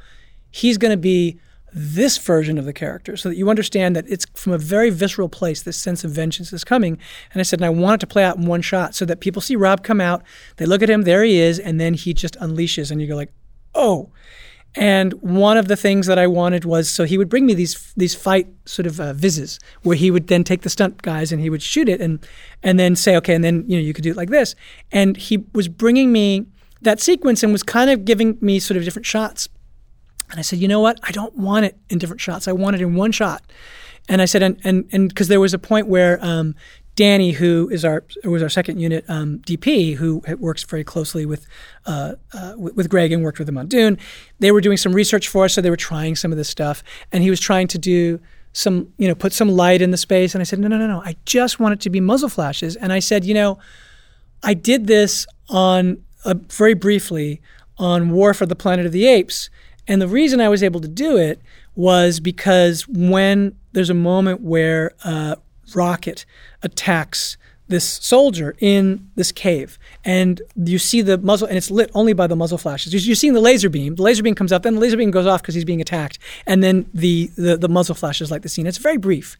he's 0.49 0.77
going 0.79 0.91
to 0.91 0.97
be 0.97 1.39
this 1.71 2.17
version 2.17 2.57
of 2.57 2.65
the 2.65 2.73
character 2.73 3.15
so 3.15 3.29
that 3.29 3.35
you 3.35 3.47
understand 3.47 3.95
that 3.95 4.05
it's 4.07 4.25
from 4.33 4.53
a 4.53 4.57
very 4.57 4.89
visceral 4.89 5.29
place 5.29 5.61
this 5.61 5.77
sense 5.77 6.03
of 6.03 6.09
vengeance 6.09 6.51
is 6.51 6.63
coming 6.63 6.97
and 7.31 7.39
i 7.39 7.43
said 7.43 7.59
and 7.59 7.65
i 7.67 7.69
want 7.69 7.93
it 7.93 7.99
to 7.99 8.07
play 8.07 8.23
out 8.23 8.37
in 8.37 8.47
one 8.47 8.59
shot 8.59 8.95
so 8.95 9.05
that 9.05 9.19
people 9.19 9.39
see 9.39 9.55
rob 9.55 9.83
come 9.83 10.01
out 10.01 10.23
they 10.57 10.65
look 10.65 10.81
at 10.81 10.89
him 10.89 11.03
there 11.03 11.23
he 11.23 11.39
is 11.39 11.59
and 11.59 11.79
then 11.79 11.93
he 11.93 12.11
just 12.11 12.33
unleashes 12.39 12.89
and 12.89 12.99
you 12.99 13.07
go 13.07 13.15
like 13.15 13.31
oh 13.75 14.09
and 14.75 15.13
one 15.13 15.57
of 15.57 15.67
the 15.67 15.75
things 15.75 16.05
that 16.07 16.19
I 16.19 16.27
wanted 16.27 16.63
was 16.63 16.89
so 16.89 17.03
he 17.03 17.17
would 17.17 17.29
bring 17.29 17.45
me 17.45 17.53
these 17.53 17.93
these 17.97 18.15
fight 18.15 18.47
sort 18.65 18.85
of 18.85 18.99
uh, 18.99 19.13
vises 19.13 19.59
where 19.83 19.95
he 19.95 20.11
would 20.11 20.27
then 20.27 20.43
take 20.43 20.61
the 20.61 20.69
stunt 20.69 21.01
guys 21.01 21.31
and 21.31 21.41
he 21.41 21.49
would 21.49 21.61
shoot 21.61 21.89
it 21.89 21.99
and 22.01 22.25
and 22.61 22.79
then 22.79 22.95
say 22.95 23.15
okay 23.17 23.33
and 23.33 23.43
then 23.43 23.63
you 23.67 23.77
know 23.77 23.83
you 23.83 23.93
could 23.93 24.03
do 24.03 24.11
it 24.11 24.17
like 24.17 24.29
this 24.29 24.55
and 24.91 25.17
he 25.17 25.43
was 25.53 25.67
bringing 25.67 26.11
me 26.11 26.45
that 26.81 26.99
sequence 27.01 27.43
and 27.43 27.51
was 27.51 27.63
kind 27.63 27.89
of 27.89 28.05
giving 28.05 28.37
me 28.41 28.59
sort 28.59 28.77
of 28.77 28.83
different 28.83 29.05
shots 29.05 29.49
and 30.29 30.39
I 30.39 30.43
said, 30.43 30.59
you 30.59 30.67
know 30.67 30.79
what? 30.79 30.99
I 31.03 31.11
don't 31.11 31.35
want 31.35 31.65
it 31.65 31.77
in 31.89 31.97
different 31.97 32.21
shots. 32.21 32.47
I 32.47 32.51
want 32.51 32.75
it 32.75 32.81
in 32.81 32.95
one 32.95 33.11
shot. 33.11 33.43
And 34.07 34.21
I 34.21 34.25
said, 34.25 34.41
and 34.41 34.59
and 34.63 34.87
and 34.91 35.09
because 35.09 35.27
there 35.27 35.39
was 35.39 35.53
a 35.53 35.59
point 35.59 35.87
where 35.87 36.23
um, 36.23 36.55
Danny, 36.99 37.31
who 37.31 37.69
is 37.69 37.85
our 37.85 38.03
who 38.23 38.31
was 38.31 38.43
our 38.43 38.49
second 38.49 38.77
unit 38.77 39.05
um, 39.07 39.39
DP, 39.47 39.95
who 39.95 40.21
works 40.37 40.63
very 40.63 40.83
closely 40.83 41.25
with 41.25 41.47
uh, 41.85 42.15
uh, 42.33 42.55
with, 42.57 42.89
Greig 42.89 43.13
and 43.13 43.23
worked 43.23 43.39
with 43.39 43.47
him 43.47 43.57
on 43.57 43.67
Dune, 43.67 43.97
they 44.39 44.51
were 44.51 44.59
doing 44.59 44.75
some 44.75 44.91
research 44.91 45.29
for 45.29 45.45
us, 45.45 45.53
so 45.53 45.61
they 45.61 45.69
were 45.69 45.77
trying 45.77 46.17
some 46.17 46.33
of 46.33 46.37
this 46.37 46.49
stuff, 46.49 46.83
and 47.13 47.23
he 47.23 47.29
was 47.29 47.39
trying 47.39 47.69
to 47.69 47.77
do 47.77 48.19
some, 48.51 48.91
you 48.97 49.07
know, 49.07 49.15
put 49.15 49.31
some 49.31 49.47
light 49.47 49.81
in 49.81 49.91
the 49.91 49.97
space. 49.97 50.35
And 50.35 50.41
I 50.41 50.43
said, 50.43 50.59
no, 50.59 50.67
no, 50.67 50.77
no, 50.77 50.87
no. 50.87 51.01
I 51.01 51.15
just 51.23 51.57
want 51.57 51.71
it 51.71 51.79
to 51.81 51.89
be 51.89 52.01
muzzle 52.01 52.27
flashes. 52.27 52.75
And 52.75 52.91
I 52.91 52.99
said, 52.99 53.23
you 53.23 53.33
know, 53.33 53.59
I 54.43 54.53
did 54.53 54.87
this 54.87 55.25
on 55.47 56.03
uh, 56.25 56.33
very 56.49 56.73
briefly 56.73 57.41
on 57.77 58.09
War 58.09 58.33
for 58.33 58.45
the 58.45 58.57
Planet 58.57 58.85
of 58.85 58.91
the 58.91 59.07
Apes, 59.07 59.49
and 59.87 60.01
the 60.01 60.07
reason 60.09 60.41
I 60.41 60.49
was 60.49 60.63
able 60.63 60.81
to 60.81 60.89
do 60.89 61.15
it 61.15 61.41
was 61.75 62.19
because 62.19 62.89
when 62.89 63.55
there's 63.71 63.89
a 63.89 63.93
moment 63.93 64.41
where 64.41 64.91
uh, 65.05 65.37
Rocket 65.75 66.25
attacks 66.63 67.37
this 67.69 67.87
soldier 67.87 68.55
in 68.59 69.09
this 69.15 69.31
cave, 69.31 69.77
and 70.03 70.41
you 70.55 70.79
see 70.79 71.01
the 71.01 71.19
muzzle, 71.19 71.47
and 71.47 71.55
it's 71.55 71.69
lit 71.69 71.91
only 71.93 72.13
by 72.13 72.25
the 72.25 72.35
muzzle 72.35 72.57
flashes. 72.57 73.07
You're, 73.07 73.15
seeing 73.15 73.33
the 73.33 73.39
laser 73.39 73.69
beam. 73.69 73.93
The 73.93 74.01
laser 74.01 74.23
beam 74.23 74.33
comes 74.33 74.51
up, 74.51 74.63
then 74.63 74.73
the 74.73 74.81
laser 74.81 74.97
beam 74.97 75.11
goes 75.11 75.27
off 75.27 75.43
because 75.43 75.53
he's 75.53 75.65
being 75.65 75.79
attacked, 75.79 76.17
and 76.47 76.63
then 76.63 76.89
the, 76.95 77.29
the 77.37 77.57
the 77.57 77.69
muzzle 77.69 77.93
flashes 77.93 78.31
light 78.31 78.41
the 78.41 78.49
scene. 78.49 78.65
It's 78.65 78.79
very 78.79 78.97
brief, 78.97 79.37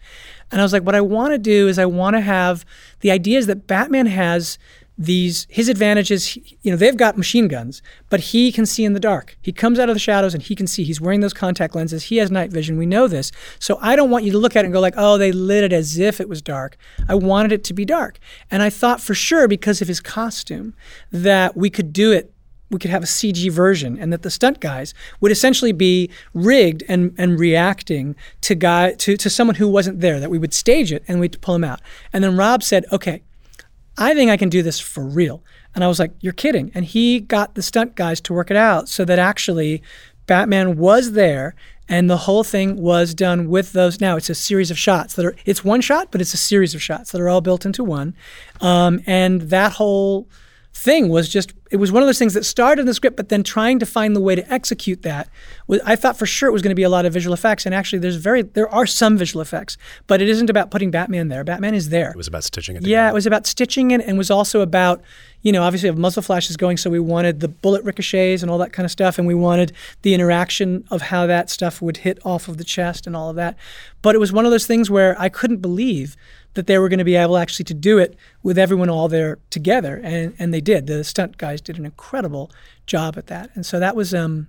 and 0.51 0.61
I 0.61 0.63
was 0.63 0.71
like, 0.71 0.83
what 0.83 0.93
I 0.93 1.01
want 1.01 1.33
to 1.33 1.39
do 1.39 1.67
is 1.67 1.79
I 1.79 1.87
want 1.87 2.15
to 2.15 2.21
have 2.21 2.65
the 2.99 3.09
ideas 3.09 3.47
that 3.47 3.65
Batman 3.65 4.05
has 4.05 4.59
these 5.01 5.47
his 5.49 5.69
advantages 5.69 6.35
you 6.35 6.69
know 6.69 6.75
they've 6.75 6.97
got 6.97 7.17
machine 7.17 7.47
guns 7.47 7.81
but 8.09 8.19
he 8.19 8.51
can 8.51 8.65
see 8.65 8.83
in 8.83 8.91
the 8.91 8.99
dark. 8.99 9.38
He 9.41 9.53
comes 9.53 9.79
out 9.79 9.88
of 9.88 9.95
the 9.95 9.99
shadows 9.99 10.33
and 10.33 10.43
he 10.43 10.55
can 10.55 10.67
see. 10.67 10.83
He's 10.83 10.99
wearing 10.99 11.21
those 11.21 11.33
contact 11.33 11.73
lenses. 11.73 12.03
He 12.03 12.17
has 12.17 12.29
night 12.29 12.51
vision. 12.51 12.77
We 12.77 12.85
know 12.85 13.07
this. 13.07 13.31
So 13.59 13.79
i 13.81 13.95
don't 13.95 14.09
want 14.09 14.25
you 14.25 14.31
to 14.33 14.38
look 14.38 14.57
at 14.57 14.59
it 14.59 14.65
and 14.65 14.73
go 14.73 14.81
like 14.81 14.95
oh 14.97 15.17
they 15.17 15.31
lit 15.31 15.63
it 15.63 15.71
as 15.71 15.97
if 15.97 16.19
it 16.19 16.27
was 16.27 16.41
dark. 16.41 16.75
I 17.07 17.15
wanted 17.15 17.53
it 17.53 17.63
to 17.65 17.73
be 17.73 17.85
dark. 17.85 18.19
And 18.51 18.62
i 18.62 18.69
thought 18.69 18.99
for 18.99 19.13
sure 19.13 19.47
because 19.47 19.81
of 19.81 19.88
his 19.88 20.01
costume 20.01 20.73
that 21.12 21.55
we 21.55 21.69
could 21.69 21.93
do 21.93 22.12
it 22.12 22.33
we 22.69 22.77
could 22.77 22.91
have 22.91 23.01
a 23.01 23.07
CG 23.07 23.51
version, 23.51 23.97
and 23.97 24.13
that 24.13 24.21
the 24.21 24.29
stunt 24.29 24.59
guys 24.59 24.93
would 25.19 25.31
essentially 25.31 25.71
be 25.71 26.07
rigged 26.35 26.83
and, 26.88 27.15
and 27.17 27.39
reacting 27.39 28.15
to 28.41 28.53
guy 28.53 28.93
to, 28.93 29.17
to 29.17 29.27
someone 29.27 29.55
who 29.55 29.67
wasn't 29.67 30.01
there. 30.01 30.19
That 30.19 30.29
we 30.29 30.38
would 30.38 30.53
stage 30.53 30.91
it 30.91 31.03
and 31.07 31.19
we'd 31.19 31.41
pull 31.41 31.55
him 31.55 31.63
out. 31.63 31.81
And 32.13 32.23
then 32.23 32.38
Rob 32.38 32.62
said, 32.62 32.85
"Okay, 32.91 33.23
I 33.99 34.13
think 34.13 34.31
I 34.31 34.38
can 34.38 34.49
do 34.49 34.63
this 34.63 34.79
for 34.79 35.03
real. 35.03 35.43
And 35.75 35.83
I 35.83 35.88
was 35.88 35.99
like, 35.99 36.13
You're 36.21 36.33
kidding. 36.33 36.71
And 36.73 36.85
he 36.85 37.19
got 37.19 37.53
the 37.53 37.62
stunt 37.62 37.95
guys 37.95 38.19
to 38.21 38.33
work 38.33 38.49
it 38.49 38.57
out 38.57 38.89
so 38.89 39.05
that 39.05 39.19
actually 39.19 39.83
Batman 40.25 40.77
was 40.77 41.12
there 41.12 41.55
and 41.88 42.09
the 42.09 42.17
whole 42.17 42.43
thing 42.43 42.77
was 42.77 43.13
done 43.15 43.49
with 43.49 43.73
those. 43.73 43.99
Now 43.99 44.15
it's 44.15 44.29
a 44.29 44.35
series 44.35 44.69
of 44.69 44.77
shots 44.77 45.15
that 45.15 45.25
are, 45.25 45.35
it's 45.43 45.63
one 45.63 45.81
shot, 45.81 46.12
but 46.12 46.21
it's 46.21 46.35
a 46.35 46.38
series 46.38 46.75
of 46.75 46.81
shots 46.81 47.12
that 47.12 47.19
are 47.19 47.27
all 47.27 47.41
built 47.41 47.65
into 47.65 47.83
one. 47.83 48.15
Um, 48.62 49.01
and 49.07 49.41
that 49.41 49.73
whole 49.73 50.27
thing 50.73 51.10
was 51.10 51.27
just 51.27 51.51
it 51.71 51.77
was 51.77 51.91
one 51.91 52.01
of 52.01 52.08
those 52.08 52.17
things 52.19 52.34
that 52.34 52.45
started 52.45 52.79
in 52.82 52.86
the 52.86 52.93
script 52.93 53.17
but 53.17 53.27
then 53.29 53.43
trying 53.43 53.79
to 53.79 53.86
find 53.86 54.15
the 54.15 54.19
way 54.21 54.34
to 54.34 54.53
execute 54.53 55.01
that 55.01 55.27
was, 55.67 55.82
i 55.84 55.93
thought 55.95 56.15
for 56.15 56.25
sure 56.25 56.47
it 56.47 56.53
was 56.53 56.62
going 56.62 56.69
to 56.69 56.75
be 56.75 56.84
a 56.84 56.89
lot 56.89 57.05
of 57.05 57.12
visual 57.12 57.34
effects 57.34 57.65
and 57.65 57.75
actually 57.75 58.00
there's 58.00 58.15
very 58.15 58.43
there 58.43 58.69
are 58.69 58.85
some 58.85 59.17
visual 59.17 59.41
effects 59.41 59.77
but 60.08 60.21
it 60.21 60.29
isn't 60.29 60.50
about 60.50 60.71
putting 60.71 60.89
batman 60.89 61.27
there 61.27 61.43
batman 61.43 61.73
is 61.73 61.89
there 61.89 62.12
It 62.12 62.15
was 62.15 62.27
about 62.29 62.43
stitching 62.46 62.75
it. 62.77 62.85
yeah, 62.87 63.10
it 63.10 63.13
was 63.13 63.25
about 63.25 63.46
stitching 63.46 63.91
it 63.91 64.00
and 64.02 64.17
was 64.17 64.31
also 64.31 64.62
about, 64.62 65.02
you 65.41 65.52
know, 65.52 65.63
obviously 65.63 65.87
we 65.89 65.91
have 65.96 66.00
muzzle 66.00 66.21
flashes 66.21 66.56
going, 66.56 66.77
so 66.77 66.89
we 66.89 67.00
wanted 67.00 67.39
the 67.39 67.48
bullet 67.48 67.83
ricochets 67.83 68.41
and 68.41 68.50
all 68.52 68.58
that 68.60 68.71
kind 68.73 68.85
of 68.85 68.91
stuff, 68.91 69.17
and 69.17 69.27
we 69.27 69.33
wanted 69.35 69.71
the 70.04 70.13
interaction 70.13 70.85
of 70.91 71.02
how 71.04 71.25
that 71.27 71.50
stuff 71.50 71.81
would 71.81 71.98
hit 71.98 72.19
off 72.25 72.48
of 72.48 72.58
the 72.58 72.63
chest 72.63 73.06
and 73.08 73.15
all 73.15 73.29
of 73.29 73.35
that. 73.37 73.56
But 74.02 74.15
it 74.15 74.19
was 74.19 74.31
one 74.31 74.46
of 74.46 74.52
those 74.52 74.65
things 74.67 74.89
where 74.89 75.19
I 75.19 75.29
couldn't 75.29 75.58
believe 75.58 76.15
that 76.56 76.67
they 76.67 76.77
were 76.77 76.89
going 76.89 77.00
to 77.00 77.06
be 77.06 77.15
able 77.15 77.37
actually 77.37 77.65
to 77.65 77.73
do 77.73 77.97
it 77.97 78.15
with 78.43 78.58
everyone 78.58 78.89
all 78.89 79.08
there 79.08 79.39
together, 79.50 80.00
and 80.04 80.35
and 80.39 80.54
they 80.54 80.62
did. 80.62 80.87
The 80.87 81.04
stunt 81.04 81.37
guys 81.37 81.62
did 81.62 81.77
an 81.77 81.85
incredible 81.85 82.52
job 82.85 83.17
at 83.17 83.27
that, 83.27 83.50
and 83.56 83.65
so 83.65 83.79
that 83.79 83.95
was 83.95 84.13
um 84.13 84.47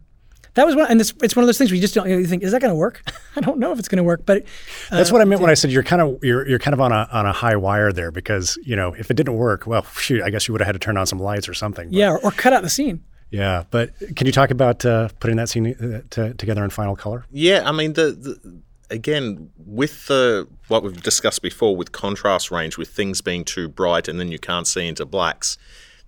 that 0.55 0.67
was 0.67 0.75
one, 0.75 0.87
and 0.91 1.01
it's, 1.01 1.13
it's 1.23 1.37
one 1.37 1.45
of 1.45 1.47
those 1.47 1.59
things 1.59 1.71
where 1.71 1.77
you 1.77 1.81
just 1.81 1.95
don't 1.95 2.09
you 2.09 2.27
think, 2.27 2.43
is 2.43 2.51
that 2.51 2.61
going 2.61 2.73
to 2.73 2.77
work? 2.77 3.03
I 3.37 3.41
don't 3.41 3.59
know 3.61 3.71
if 3.71 3.79
it's 3.79 3.87
going 3.87 3.99
to 3.99 4.03
work, 4.03 4.27
but 4.27 4.43
uh, 4.91 4.97
That's 4.97 5.13
what 5.13 5.21
I 5.21 5.25
meant 5.25 5.41
when 5.41 5.51
I 5.51 5.55
said 5.55 5.71
you're 5.71 5.85
kind 5.85 6.03
of 6.03 6.19
you're 6.25 6.47
you're 6.49 6.59
kind 6.59 6.75
of 6.75 6.81
on 6.81 6.91
a 6.91 7.09
on 7.13 7.25
a 7.27 7.33
high 7.33 7.55
wire 7.57 7.93
there 7.93 8.11
because 8.11 8.59
you 8.65 8.75
know 8.75 8.93
if 8.95 9.11
it 9.11 9.15
didn't 9.15 9.35
work, 9.37 9.67
well, 9.67 9.85
shoot, 9.85 10.23
I 10.23 10.31
guess 10.31 10.49
you 10.49 10.53
would 10.53 10.61
have 10.61 10.67
had 10.67 10.73
to 10.73 10.79
turn 10.81 10.97
on 10.97 11.07
some 11.07 11.21
lights 11.21 11.49
or 11.49 11.55
something. 11.55 11.89
but- 11.89 11.95
yeah, 11.95 12.11
or, 12.11 12.19
or 12.25 12.31
cut 12.33 12.53
out 12.53 12.63
the 12.63 12.71
scene. 12.71 13.05
yeah. 13.31 13.63
But 13.71 13.93
can 14.17 14.27
you 14.27 14.33
talk 14.33 14.51
about 14.51 14.85
uh, 14.85 15.09
putting 15.21 15.37
that 15.37 15.49
scene 15.49 15.69
uh, 15.75 16.01
to, 16.11 16.35
together 16.35 16.65
in 16.65 16.71
final 16.71 16.97
color? 16.97 17.27
Yeah, 17.31 17.63
I 17.65 17.71
mean 17.71 17.93
the, 17.93 18.11
the 18.11 18.61
again 18.91 19.51
with 19.57 20.07
the 20.07 20.49
what 20.69 20.83
we've 20.83 21.03
discussed 21.03 21.43
before 21.43 21.77
with 21.77 21.93
contrast 21.93 22.51
range 22.51 22.77
with 22.77 22.89
things 22.89 23.21
being 23.21 23.45
too 23.45 23.69
bright 23.69 24.09
and 24.09 24.19
then 24.19 24.31
you 24.31 24.39
can't 24.39 24.67
see 24.67 24.87
into 24.87 25.07
blacks. 25.07 25.57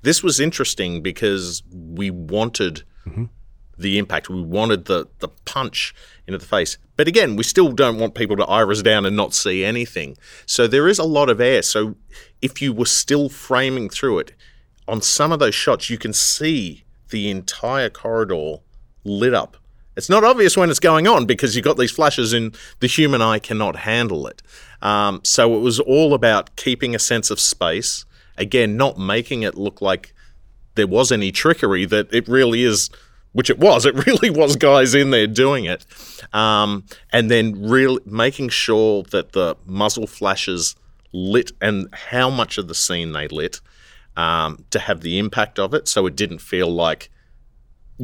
This 0.03 0.23
was 0.23 0.41
interesting 0.41 1.01
because 1.01 1.63
we 1.73 2.11
wanted 2.11 2.83
mm-hmm. 3.07 3.25
the 3.79 3.99
impact. 3.99 4.29
We 4.29 4.43
wanted 4.43 4.87
the 4.87 5.09
the 5.21 5.29
punch 5.45 5.95
into 6.27 6.39
the 6.39 6.47
face. 6.47 6.77
But 6.97 7.09
again, 7.09 7.37
we 7.37 7.45
still 7.45 7.73
don't 7.73 7.99
want 7.99 8.15
people 8.15 8.37
to 8.37 8.45
iris 8.45 8.83
down 8.83 9.07
and 9.07 9.17
not 9.17 9.33
see 9.33 9.65
anything. 9.65 10.17
So 10.47 10.67
there 10.67 10.89
is 10.89 10.99
a 10.99 11.05
lot 11.05 11.31
of 11.31 11.41
air. 11.41 11.63
So 11.63 11.97
if 12.41 12.61
you 12.61 12.73
were 12.73 12.87
still 12.87 13.29
framing 13.29 13.89
through 13.89 14.19
it, 14.21 14.33
on 14.89 15.01
some 15.01 15.33
of 15.33 15.39
those 15.39 15.55
shots 15.55 15.89
you 15.89 15.99
can 15.99 16.13
see 16.13 16.85
the 17.11 17.31
entire 17.31 17.91
corridor 17.91 18.57
lit 19.05 19.35
up. 19.35 19.57
It's 19.97 20.09
not 20.09 20.25
obvious 20.25 20.57
when 20.57 20.71
it's 20.71 20.81
going 20.81 21.07
on 21.07 21.27
because 21.27 21.55
you've 21.55 21.65
got 21.65 21.77
these 21.77 21.91
flashes 21.91 22.33
and 22.33 22.57
the 22.81 22.87
human 22.87 23.21
eye 23.21 23.39
cannot 23.39 23.77
handle 23.77 24.27
it. 24.27 24.43
Um, 24.81 25.21
so 25.23 25.55
it 25.55 25.61
was 25.61 25.81
all 25.81 26.15
about 26.15 26.57
keeping 26.57 26.95
a 26.95 26.99
sense 26.99 27.31
of 27.31 27.39
space. 27.39 28.05
Again, 28.39 28.77
not 28.77 28.99
making 28.99 29.43
it 29.43 29.55
look 29.55 29.83
like 29.83 30.15
there 30.75 30.87
was 30.87 31.13
any 31.13 31.31
trickery, 31.31 31.85
that 31.85 32.13
it 32.13 32.27
really 32.27 32.63
is, 32.63 32.89
which 33.33 33.51
it 33.51 33.59
was, 33.59 33.85
it 33.87 34.07
really 34.07 34.31
was 34.31 34.57
guys 34.57 34.95
in 34.95 35.11
there 35.11 35.27
doing 35.27 35.67
it. 35.67 35.85
Um, 36.33 36.85
and 37.13 37.31
then 37.31 37.69
real, 37.69 37.99
making 38.07 38.49
sure 38.49 39.03
that 39.11 39.33
the 39.33 39.57
muzzle 39.67 40.07
flashes 40.07 40.75
lit 41.13 41.53
and 41.61 41.89
how 41.93 42.31
much 42.31 42.57
of 42.57 42.69
the 42.69 42.75
scene 42.75 43.13
they 43.13 43.29
lit 43.29 43.61
um, 44.17 44.65
to 44.71 44.79
have 44.79 45.03
the 45.03 45.19
impact 45.19 45.59
of 45.59 45.75
it 45.75 45.87
so 45.89 46.07
it 46.07 46.17
didn't 46.17 46.39
feel 46.39 46.71
like 46.71 47.11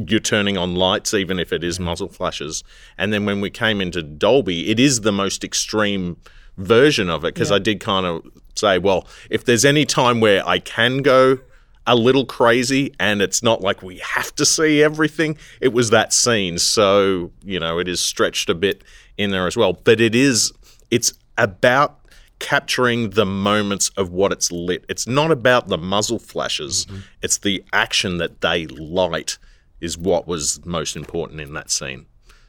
you're 0.07 0.19
turning 0.19 0.57
on 0.57 0.75
lights, 0.75 1.13
even 1.13 1.39
if 1.39 1.51
it 1.51 1.63
is 1.63 1.79
muzzle 1.79 2.07
flashes. 2.07 2.63
And 2.97 3.11
then 3.11 3.25
when 3.25 3.41
we 3.41 3.49
came 3.49 3.81
into 3.81 4.01
Dolby, 4.01 4.69
it 4.69 4.79
is 4.79 5.01
the 5.01 5.11
most 5.11 5.43
extreme 5.43 6.17
version 6.57 7.09
of 7.09 7.23
it 7.23 7.33
because 7.33 7.51
I 7.51 7.59
did 7.59 7.79
kind 7.79 8.05
of 8.05 8.25
say, 8.55 8.77
well, 8.77 9.07
if 9.29 9.45
there's 9.45 9.65
any 9.65 9.85
time 9.85 10.19
where 10.19 10.47
I 10.47 10.59
can 10.59 11.01
go 11.01 11.39
a 11.87 11.95
little 11.95 12.25
crazy 12.25 12.93
and 12.99 13.21
it's 13.21 13.41
not 13.41 13.61
like 13.61 13.81
we 13.81 13.97
have 13.99 14.35
to 14.35 14.45
see 14.45 14.83
everything, 14.83 15.37
it 15.61 15.69
was 15.69 15.89
that 15.89 16.13
scene. 16.13 16.57
So, 16.57 17.31
you 17.43 17.59
know, 17.59 17.79
it 17.79 17.87
is 17.87 17.99
stretched 17.99 18.49
a 18.49 18.55
bit 18.55 18.83
in 19.17 19.31
there 19.31 19.47
as 19.47 19.57
well. 19.57 19.73
But 19.73 19.99
it 19.99 20.13
is, 20.15 20.51
it's 20.91 21.13
about 21.37 21.99
capturing 22.39 23.11
the 23.11 23.25
moments 23.25 23.89
of 23.97 24.11
what 24.11 24.31
it's 24.31 24.51
lit. 24.51 24.85
It's 24.87 25.07
not 25.07 25.31
about 25.31 25.67
the 25.67 25.77
muzzle 25.77 26.19
flashes, 26.19 26.85
mm-hmm. 26.85 26.99
it's 27.21 27.37
the 27.39 27.63
action 27.73 28.17
that 28.17 28.41
they 28.41 28.67
light 28.67 29.37
is 29.81 29.97
what 29.97 30.27
was 30.27 30.63
most 30.65 30.95
important 30.95 31.41
in 31.41 31.53
that 31.53 31.69
scene. 31.69 32.05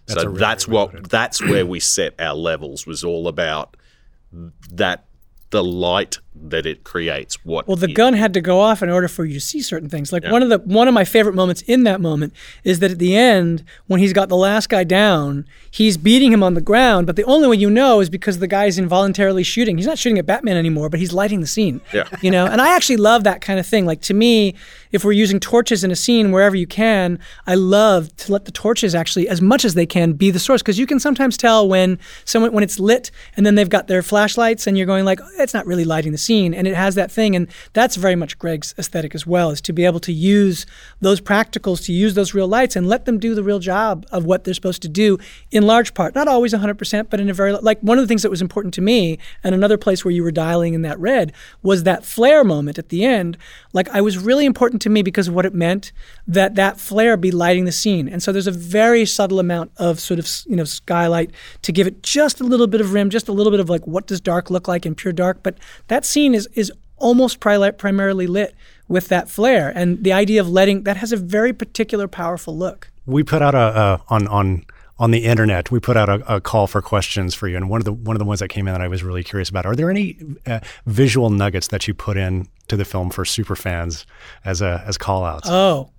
That's 0.06 0.20
so 0.20 0.28
really 0.28 0.40
that's 0.40 0.64
good 0.64 0.74
way 0.74 0.86
to 0.86 0.96
what 0.96 1.10
that's 1.10 1.42
where 1.42 1.66
we 1.66 1.80
set 1.80 2.14
our 2.20 2.34
levels 2.34 2.86
was 2.86 3.04
all 3.04 3.28
about 3.28 3.76
that 4.70 5.04
the 5.50 5.62
light 5.64 6.18
that 6.32 6.64
it 6.64 6.84
creates 6.84 7.44
what 7.44 7.66
Well, 7.66 7.76
the 7.76 7.88
it- 7.88 7.94
gun 7.94 8.14
had 8.14 8.32
to 8.34 8.40
go 8.40 8.60
off 8.60 8.82
in 8.84 8.88
order 8.88 9.08
for 9.08 9.24
you 9.24 9.34
to 9.34 9.40
see 9.40 9.60
certain 9.60 9.88
things. 9.88 10.12
Like 10.12 10.24
one 10.30 10.42
of 10.44 10.48
the 10.48 10.58
one 10.58 10.86
of 10.86 10.94
my 10.94 11.04
favorite 11.04 11.34
moments 11.34 11.60
in 11.62 11.82
that 11.84 12.00
moment 12.00 12.32
is 12.62 12.78
that 12.78 12.92
at 12.92 12.98
the 13.00 13.16
end, 13.16 13.64
when 13.88 13.98
he's 13.98 14.12
got 14.12 14.28
the 14.28 14.36
last 14.36 14.68
guy 14.68 14.84
down, 14.84 15.44
he's 15.70 15.96
beating 15.96 16.32
him 16.32 16.42
on 16.44 16.54
the 16.54 16.60
ground. 16.60 17.06
But 17.08 17.16
the 17.16 17.24
only 17.24 17.48
way 17.48 17.56
you 17.56 17.68
know 17.68 18.00
is 18.00 18.08
because 18.08 18.38
the 18.38 18.46
guy's 18.46 18.78
involuntarily 18.78 19.42
shooting. 19.42 19.76
He's 19.76 19.86
not 19.88 19.98
shooting 19.98 20.18
at 20.20 20.26
Batman 20.26 20.56
anymore, 20.56 20.88
but 20.88 21.00
he's 21.00 21.12
lighting 21.12 21.40
the 21.40 21.46
scene. 21.48 21.80
Yeah. 21.92 22.04
You 22.22 22.30
know, 22.30 22.46
and 22.46 22.60
I 22.60 22.76
actually 22.76 22.98
love 22.98 23.24
that 23.24 23.40
kind 23.40 23.58
of 23.58 23.66
thing. 23.66 23.84
Like 23.86 24.00
to 24.02 24.14
me, 24.14 24.54
if 24.92 25.04
we're 25.04 25.12
using 25.12 25.40
torches 25.40 25.82
in 25.84 25.90
a 25.90 25.96
scene 25.96 26.30
wherever 26.32 26.54
you 26.54 26.66
can, 26.66 27.18
I 27.46 27.54
love 27.56 28.14
to 28.18 28.32
let 28.32 28.44
the 28.44 28.52
torches 28.52 28.94
actually, 28.94 29.28
as 29.28 29.40
much 29.40 29.64
as 29.64 29.74
they 29.74 29.86
can, 29.86 30.12
be 30.12 30.30
the 30.30 30.38
source 30.38 30.62
because 30.62 30.78
you 30.78 30.86
can 30.86 31.00
sometimes 31.00 31.36
tell 31.36 31.66
when 31.68 31.98
someone 32.24 32.52
when 32.52 32.62
it's 32.62 32.78
lit 32.78 33.10
and 33.36 33.44
then 33.46 33.54
they've 33.56 33.68
got 33.68 33.88
their 33.88 34.02
flashlights 34.02 34.66
and 34.66 34.76
you're 34.76 34.86
going 34.86 35.04
like, 35.04 35.20
oh, 35.20 35.28
it's 35.38 35.54
not 35.54 35.66
really 35.66 35.84
lighting 35.84 36.12
the 36.12 36.18
scene, 36.20 36.54
and 36.54 36.68
it 36.68 36.74
has 36.74 36.94
that 36.94 37.10
thing, 37.10 37.34
and 37.34 37.48
that's 37.72 37.96
very 37.96 38.14
much 38.14 38.38
Greig's 38.38 38.74
aesthetic 38.78 39.14
as 39.14 39.26
well, 39.26 39.50
is 39.50 39.60
to 39.62 39.72
be 39.72 39.84
able 39.84 40.00
to 40.00 40.12
use 40.12 40.66
those 41.00 41.20
practicals, 41.20 41.84
to 41.86 41.92
use 41.92 42.14
those 42.14 42.34
real 42.34 42.46
lights, 42.46 42.76
and 42.76 42.88
let 42.88 43.04
them 43.06 43.18
do 43.18 43.34
the 43.34 43.42
real 43.42 43.58
job 43.58 44.06
of 44.12 44.24
what 44.24 44.44
they're 44.44 44.54
supposed 44.54 44.82
to 44.82 44.88
do 44.88 45.18
in 45.50 45.64
large 45.64 45.94
part, 45.94 46.14
not 46.14 46.28
always 46.28 46.52
100%, 46.52 47.10
but 47.10 47.20
in 47.20 47.28
a 47.28 47.34
very 47.34 47.52
like 47.52 47.80
one 47.80 47.98
of 47.98 48.04
the 48.04 48.08
things 48.08 48.22
that 48.22 48.30
was 48.30 48.42
important 48.42 48.74
to 48.74 48.80
me, 48.80 49.18
and 49.42 49.54
another 49.54 49.78
place 49.78 50.04
where 50.04 50.12
you 50.12 50.22
were 50.22 50.30
dialing 50.30 50.74
in 50.74 50.82
that 50.82 50.98
red 50.98 51.32
was 51.62 51.82
that 51.82 52.04
flare 52.04 52.44
moment 52.44 52.78
at 52.78 52.90
the 52.90 53.04
end. 53.04 53.36
Like 53.72 53.88
I 53.90 54.00
was 54.00 54.18
really 54.18 54.46
important 54.46 54.82
to 54.82 54.90
me 54.90 55.02
because 55.02 55.28
of 55.28 55.34
what 55.34 55.46
it 55.46 55.54
meant 55.54 55.92
that 56.26 56.54
that 56.56 56.80
flare 56.80 57.16
be 57.16 57.30
lighting 57.30 57.64
the 57.64 57.72
scene, 57.72 58.08
and 58.08 58.22
so 58.22 58.32
there's 58.32 58.46
a 58.46 58.52
very 58.52 59.06
subtle 59.06 59.38
amount 59.38 59.70
of 59.76 60.00
sort 60.00 60.18
of 60.18 60.28
you 60.46 60.56
know 60.56 60.64
skylight 60.64 61.30
to 61.62 61.72
give 61.72 61.86
it 61.86 62.02
just 62.02 62.40
a 62.40 62.44
little 62.44 62.66
bit 62.66 62.80
of 62.80 62.92
rim, 62.92 63.10
just 63.10 63.28
a 63.28 63.32
little 63.32 63.50
bit 63.50 63.60
of 63.60 63.68
like 63.68 63.86
what 63.86 64.06
does 64.06 64.20
dark 64.20 64.50
look 64.50 64.66
like 64.66 64.84
in 64.84 64.94
pure 64.94 65.12
dark, 65.12 65.42
but 65.42 65.56
that 65.88 66.04
scene 66.04 66.34
is 66.34 66.48
is 66.54 66.72
almost 66.96 67.40
pri- 67.40 67.70
primarily 67.70 68.26
lit 68.26 68.54
with 68.88 69.08
that 69.08 69.30
flare, 69.30 69.72
and 69.74 70.02
the 70.04 70.12
idea 70.12 70.40
of 70.40 70.48
letting 70.48 70.82
that 70.84 70.96
has 70.96 71.12
a 71.12 71.16
very 71.16 71.52
particular 71.52 72.08
powerful 72.08 72.56
look. 72.56 72.90
We 73.06 73.22
put 73.22 73.40
out 73.40 73.54
a, 73.54 73.58
a 73.58 74.02
on 74.08 74.26
on 74.28 74.64
on 75.00 75.10
the 75.10 75.24
internet. 75.24 75.70
We 75.70 75.80
put 75.80 75.96
out 75.96 76.08
a, 76.08 76.36
a 76.36 76.40
call 76.40 76.66
for 76.66 76.82
questions 76.82 77.34
for 77.34 77.48
you, 77.48 77.56
and 77.56 77.68
one 77.68 77.80
of 77.80 77.86
the 77.86 77.92
one 77.92 78.14
of 78.14 78.18
the 78.18 78.24
ones 78.26 78.38
that 78.40 78.48
came 78.48 78.68
in 78.68 78.74
that 78.74 78.82
I 78.82 78.86
was 78.86 79.02
really 79.02 79.24
curious 79.24 79.48
about. 79.48 79.66
Are 79.66 79.74
there 79.74 79.90
any 79.90 80.18
uh, 80.46 80.60
visual 80.86 81.30
nuggets 81.30 81.68
that 81.68 81.88
you 81.88 81.94
put 81.94 82.16
in 82.16 82.46
to 82.68 82.76
the 82.76 82.84
film 82.84 83.10
for 83.10 83.24
super 83.24 83.56
fans 83.56 84.06
as 84.44 84.60
a 84.60 84.84
as 84.86 84.96
call 84.98 85.24
outs? 85.24 85.48
Oh, 85.50 85.90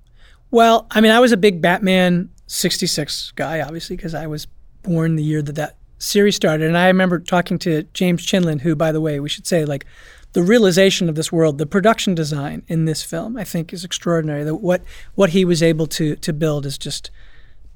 well, 0.52 0.88
I 0.91 1.02
mean, 1.02 1.12
I 1.12 1.20
was 1.20 1.32
a 1.32 1.38
big 1.38 1.62
Batman 1.62 2.30
66 2.45 3.32
guy, 3.32 3.60
obviously, 3.62 3.95
because 3.95 4.14
I 4.14 4.28
was 4.28 4.47
born 4.84 5.16
the 5.16 5.24
year 5.24 5.41
that 5.41 5.56
that 5.56 5.78
series 5.97 6.36
started. 6.36 6.68
And 6.68 6.78
I 6.78 6.88
remember 6.88 7.20
talking 7.20 7.58
to 7.60 7.84
James 7.93 8.26
Chinlund, 8.26 8.62
who, 8.62 8.76
by 8.76 8.91
the 8.91 9.02
way, 9.02 9.20
we 9.20 9.30
should 9.30 9.47
say, 9.47 9.66
like, 9.66 9.86
the 10.34 10.43
realization 10.43 11.10
of 11.10 11.16
this 11.16 11.32
world, 11.32 11.58
the 11.58 11.66
production 11.66 12.16
design 12.16 12.64
in 12.68 12.86
this 12.86 13.04
film, 13.04 13.36
I 13.36 13.43
think 13.43 13.74
is 13.74 13.84
extraordinary. 13.84 14.49
What 14.52 14.82
what 15.16 15.32
he 15.32 15.43
was 15.43 15.64
able 15.64 15.88
to 15.88 16.16
to 16.16 16.34
build 16.34 16.66
is 16.66 16.78
just 16.78 17.12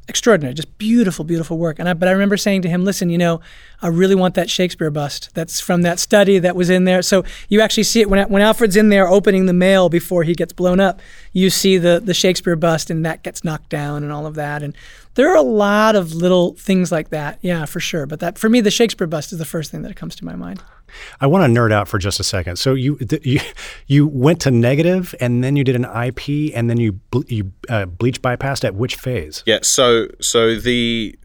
extraordinary, 0.08 0.53
just 0.53 0.78
beautiful, 0.78 1.26
beautiful 1.26 1.58
work. 1.58 1.80
And 1.80 1.89
I, 1.89 1.93
but 1.93 2.08
I 2.08 2.12
remember 2.12 2.38
saying 2.38 2.62
to 2.64 2.70
him, 2.70 2.84
"Listen, 2.84 3.10
you 3.10 3.18
know, 3.18 3.41
I 3.82 3.88
really 3.88 4.16
want 4.16 4.36
that 4.36 4.49
Shakespeare 4.49 4.91
bust. 4.91 5.30
That's 5.34 5.60
from 5.60 5.82
that 5.82 5.99
study 5.99 6.39
that 6.39 6.56
was 6.56 6.70
in 6.70 6.84
there. 6.86 7.01
So 7.01 7.24
you 7.49 7.62
actually 7.62 7.84
see 7.84 8.01
it 8.01 8.10
when 8.10 8.28
when 8.30 8.41
Alfred's 8.41 8.76
in 8.76 8.89
there 8.89 9.08
opening 9.08 9.45
the 9.45 9.53
mail 9.53 9.89
before 9.89 10.24
he 10.24 10.34
gets 10.34 10.53
blown 10.53 10.80
up. 10.80 11.01
You 11.34 11.49
see 11.49 11.78
the 11.78 12.01
the 12.03 12.14
Shakespeare 12.14 12.56
bust, 12.56 12.89
and 12.89 13.06
that 13.06 13.24
gets 13.24 13.43
knocked 13.43 13.70
down, 13.70 14.03
and 14.03 14.12
all 14.12 14.26
of 14.26 14.36
that. 14.36 14.64
And 14.64 14.76
there 15.16 15.30
are 15.30 15.38
a 15.38 15.41
lot 15.41 15.95
of 15.95 16.14
little 16.14 16.53
things 16.53 16.91
like 16.91 17.10
that, 17.10 17.39
yeah, 17.41 17.66
for 17.66 17.80
sure. 17.80 18.06
But 18.06 18.20
that 18.20 18.38
for 18.38 18.49
me, 18.49 18.62
the 18.62 18.72
Shakespeare 18.72 19.08
bust 19.08 19.32
is 19.32 19.39
the 19.39 19.45
first 19.45 19.72
thing 19.72 19.82
that 19.84 19.95
comes 19.95 20.16
to 20.18 20.26
my 20.26 20.36
mind. 20.36 20.62
I 21.22 21.28
want 21.28 21.43
to 21.54 21.60
nerd 21.60 21.72
out 21.72 21.88
for 21.88 21.98
just 21.98 22.20
a 22.20 22.24
second. 22.24 22.58
So 22.58 22.74
you 22.74 22.98
th- 22.98 23.26
you 23.26 23.39
you 23.88 24.08
went 24.08 24.41
to 24.41 24.52
negative, 24.52 25.14
and 25.20 25.43
then 25.43 25.56
you 25.56 25.64
did 25.64 25.76
an 25.76 25.86
IP, 25.86 26.52
and 26.56 26.70
then 26.70 26.78
you 26.78 26.93
ble- 27.12 27.26
you 27.28 27.52
uh, 27.70 27.86
bleach 27.86 28.22
bypassed 28.22 28.64
at 28.64 28.76
which 28.76 28.96
phase? 28.96 29.43
Yeah, 29.46 29.60
so 29.62 30.08
so 30.22 30.56
the 30.56 31.18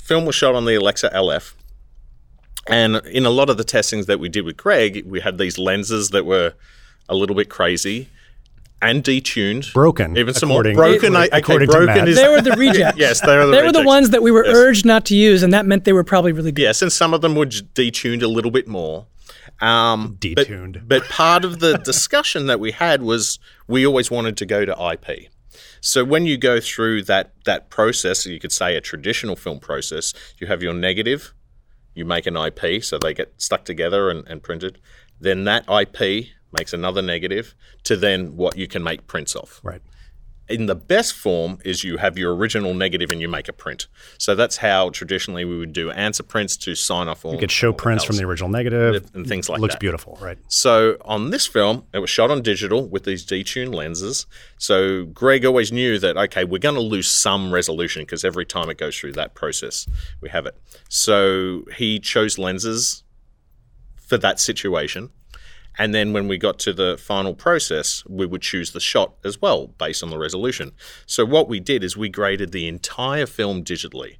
film 0.00 0.24
was 0.26 0.34
shot 0.34 0.54
on 0.54 0.64
the 0.64 0.74
Alexa 0.74 1.10
LF. 1.14 1.54
And 2.68 2.96
in 3.06 3.24
a 3.26 3.30
lot 3.30 3.48
of 3.48 3.58
the 3.58 3.64
testings 3.64 4.06
that 4.06 4.18
we 4.18 4.28
did 4.28 4.44
with 4.44 4.56
Greig, 4.56 5.04
we 5.06 5.20
had 5.20 5.38
these 5.38 5.56
lenses 5.56 6.10
that 6.10 6.26
were 6.26 6.54
a 7.08 7.14
little 7.14 7.36
bit 7.36 7.48
crazy 7.48 8.08
and 8.82 9.04
detuned. 9.04 9.72
Broken, 9.72 10.16
Even 10.18 10.34
some 10.34 10.48
more 10.48 10.66
according- 10.66 10.76
broken. 10.76 11.16
I, 11.16 11.26
okay, 11.26 11.38
according 11.38 11.68
to 11.68 11.72
broken 11.72 11.94
Matt. 11.94 12.08
is 12.08 12.16
They 12.16 12.28
were 12.28 12.40
the 12.40 12.52
rejects. 12.56 12.98
yes, 12.98 13.20
they 13.20 13.36
were 13.36 13.46
the 13.46 13.52
they 13.52 13.62
were 13.62 13.72
the 13.72 13.84
ones 13.84 14.10
that 14.10 14.20
we 14.22 14.30
were 14.32 14.44
Yes. 14.44 14.56
urged 14.56 14.84
not 14.84 15.04
to 15.06 15.14
use, 15.16 15.42
and 15.44 15.52
that 15.52 15.64
meant 15.64 15.84
they 15.84 15.92
were 15.92 16.02
probably 16.04 16.32
really 16.32 16.50
good. 16.52 16.62
Yes, 16.62 16.82
and 16.82 16.92
some 16.92 17.14
of 17.14 17.20
them 17.20 17.36
were 17.36 17.46
detuned 17.46 18.22
a 18.22 18.26
little 18.28 18.50
bit 18.50 18.66
more. 18.66 19.06
Um, 19.60 20.18
but- 20.20 20.46
Detuned. 20.46 20.86
But, 20.86 21.04
part 21.04 21.44
of 21.44 21.60
the 21.60 21.78
discussion 21.78 22.46
that 22.46 22.60
we 22.60 22.72
had 22.72 23.02
was 23.02 23.38
we 23.66 23.86
always 23.86 24.10
wanted 24.10 24.36
to 24.38 24.46
go 24.46 24.64
to 24.64 24.92
IP. 24.92 25.28
So 25.80 26.04
when 26.04 26.26
you 26.26 26.36
go 26.36 26.60
through 26.60 27.02
that 27.04 27.32
that 27.44 27.70
process, 27.70 28.26
you 28.26 28.38
could 28.40 28.52
say 28.52 28.76
a 28.76 28.80
traditional 28.80 29.36
film 29.36 29.60
process, 29.60 30.12
you 30.38 30.46
have 30.46 30.62
your 30.62 30.74
negative, 30.74 31.32
you 31.94 32.04
make 32.04 32.26
an 32.26 32.36
IP, 32.36 32.82
so 32.82 32.98
they 32.98 33.14
get 33.14 33.32
stuck 33.38 33.64
together 33.64 34.10
and, 34.10 34.26
and 34.28 34.42
printed. 34.42 34.78
Then 35.20 35.44
that 35.44 35.64
IP 35.70 36.26
makes 36.52 36.72
another 36.72 37.02
negative 37.02 37.54
to 37.84 37.96
then 37.96 38.36
what 38.36 38.56
you 38.56 38.66
can 38.66 38.82
make 38.82 39.06
prints 39.06 39.34
of. 39.34 39.60
Right. 39.62 39.82
In 40.48 40.66
the 40.66 40.76
best 40.76 41.12
form 41.12 41.58
is 41.64 41.82
you 41.82 41.96
have 41.96 42.16
your 42.16 42.34
original 42.34 42.72
negative 42.72 43.10
and 43.10 43.20
you 43.20 43.28
make 43.28 43.48
a 43.48 43.52
print. 43.52 43.88
So 44.18 44.34
that's 44.34 44.58
how 44.58 44.90
traditionally 44.90 45.44
we 45.44 45.56
would 45.58 45.72
do 45.72 45.90
answer 45.90 46.22
prints 46.22 46.56
to 46.58 46.74
sign 46.74 47.08
off 47.08 47.24
all. 47.24 47.32
You 47.32 47.38
could 47.38 47.50
show 47.50 47.72
prints 47.72 48.04
from 48.04 48.16
the 48.16 48.24
original 48.24 48.48
negative 48.48 49.10
and 49.14 49.26
things 49.26 49.48
like 49.48 49.60
Looks 49.60 49.74
that. 49.74 49.76
Looks 49.76 49.80
beautiful, 49.80 50.18
right? 50.20 50.38
So 50.48 50.98
on 51.04 51.30
this 51.30 51.46
film, 51.46 51.84
it 51.92 51.98
was 51.98 52.10
shot 52.10 52.30
on 52.30 52.42
digital 52.42 52.86
with 52.86 53.04
these 53.04 53.26
detuned 53.26 53.74
lenses. 53.74 54.26
So 54.56 55.06
Greig 55.06 55.44
always 55.44 55.72
knew 55.72 55.98
that 55.98 56.16
okay, 56.16 56.44
we're 56.44 56.58
going 56.58 56.76
to 56.76 56.80
lose 56.80 57.10
some 57.10 57.52
resolution 57.52 58.02
because 58.02 58.24
every 58.24 58.46
time 58.46 58.70
it 58.70 58.78
goes 58.78 58.96
through 58.96 59.12
that 59.12 59.34
process, 59.34 59.86
we 60.20 60.28
have 60.28 60.46
it. 60.46 60.56
So 60.88 61.64
he 61.76 61.98
chose 61.98 62.38
lenses 62.38 63.02
for 63.96 64.16
that 64.18 64.38
situation. 64.38 65.10
And 65.78 65.94
then 65.94 66.12
when 66.12 66.26
we 66.28 66.38
got 66.38 66.58
to 66.60 66.72
the 66.72 66.96
final 66.96 67.34
process, 67.34 68.02
we 68.08 68.26
would 68.26 68.42
choose 68.42 68.72
the 68.72 68.80
shot 68.80 69.14
as 69.24 69.40
well 69.42 69.68
based 69.78 70.02
on 70.02 70.10
the 70.10 70.18
resolution. 70.18 70.72
So 71.06 71.24
what 71.24 71.48
we 71.48 71.60
did 71.60 71.84
is 71.84 71.96
we 71.96 72.08
graded 72.08 72.52
the 72.52 72.66
entire 72.66 73.26
film 73.26 73.62
digitally. 73.62 74.16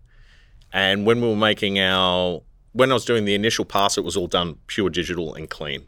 And 0.73 1.07
when 1.07 1.21
we 1.21 1.29
were 1.29 1.37
making 1.37 1.79
our, 1.79 2.43
when 2.73 2.91
I 2.91 2.95
was 2.95 3.07
doing 3.07 3.25
the 3.25 3.35
initial 3.35 3.65
pass, 3.65 3.97
it 3.97 4.05
was 4.05 4.17
all 4.17 4.27
done 4.27 4.59
pure 4.67 4.91
digital 4.91 5.35
and 5.35 5.49
clean. 5.49 5.87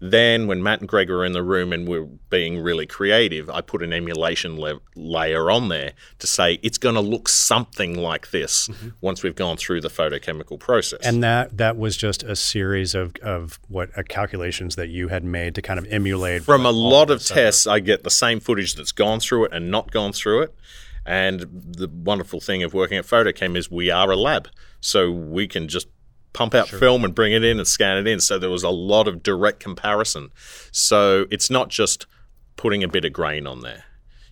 Then, 0.00 0.46
when 0.46 0.62
Matt 0.62 0.80
and 0.80 0.88
Greig 0.88 1.08
were 1.08 1.24
in 1.24 1.32
the 1.32 1.42
room 1.42 1.72
and 1.72 1.88
we 1.88 1.98
are 1.98 2.04
being 2.28 2.58
really 2.58 2.86
creative, 2.86 3.48
I 3.48 3.60
put 3.60 3.82
an 3.82 3.92
emulation 3.92 4.60
le- 4.60 4.80
layer 4.94 5.50
on 5.50 5.68
there 5.68 5.92
to 6.18 6.26
say 6.26 6.58
it's 6.62 6.78
going 6.78 6.96
to 6.96 7.00
look 7.00 7.28
something 7.28 7.96
like 7.96 8.30
this 8.30 8.68
once 9.00 9.22
we've 9.22 9.34
gone 9.34 9.56
through 9.56 9.80
the 9.80 9.88
photochemical 9.88 10.58
process. 10.58 11.00
And 11.04 11.22
that 11.22 11.56
that 11.58 11.76
was 11.78 11.96
just 11.96 12.22
a 12.22 12.36
series 12.36 12.94
of 12.94 13.14
of 13.22 13.58
what 13.68 13.96
uh, 13.96 14.02
calculations 14.08 14.76
that 14.76 14.88
you 14.88 15.08
had 15.08 15.24
made 15.24 15.54
to 15.54 15.62
kind 15.62 15.78
of 15.78 15.86
emulate 15.90 16.42
from 16.42 16.66
a 16.66 16.70
lot 16.70 17.10
of 17.10 17.24
tests, 17.24 17.66
I 17.66 17.80
get 17.80 18.04
the 18.04 18.10
same 18.10 18.40
footage 18.40 18.74
that's 18.74 18.92
gone 18.92 19.20
through 19.20 19.46
it 19.46 19.52
and 19.52 19.70
not 19.70 19.90
gone 19.90 20.12
through 20.12 20.42
it. 20.42 20.54
And 21.06 21.40
the 21.50 21.88
wonderful 21.88 22.40
thing 22.40 22.62
of 22.62 22.72
working 22.72 22.96
at 22.96 23.04
FotoKem 23.04 23.56
is 23.56 23.70
we 23.70 23.90
are 23.90 24.10
a 24.10 24.16
lab, 24.16 24.48
so 24.80 25.10
we 25.10 25.46
can 25.46 25.68
just 25.68 25.86
pump 26.34 26.54
out 26.54 26.68
film 26.68 27.04
and 27.04 27.14
bring 27.14 27.32
it 27.32 27.42
in 27.42 27.58
and 27.58 27.66
scan 27.66 27.96
it 27.96 28.06
in. 28.06 28.20
So 28.20 28.38
there 28.38 28.50
was 28.50 28.62
a 28.62 28.68
lot 28.68 29.08
of 29.08 29.22
direct 29.22 29.60
comparison. 29.60 30.30
So 30.70 31.24
it's 31.30 31.48
not 31.48 31.70
just 31.70 32.06
putting 32.56 32.84
a 32.84 32.88
bit 32.88 33.06
of 33.06 33.14
grain 33.14 33.46
on 33.46 33.60
there. 33.60 33.84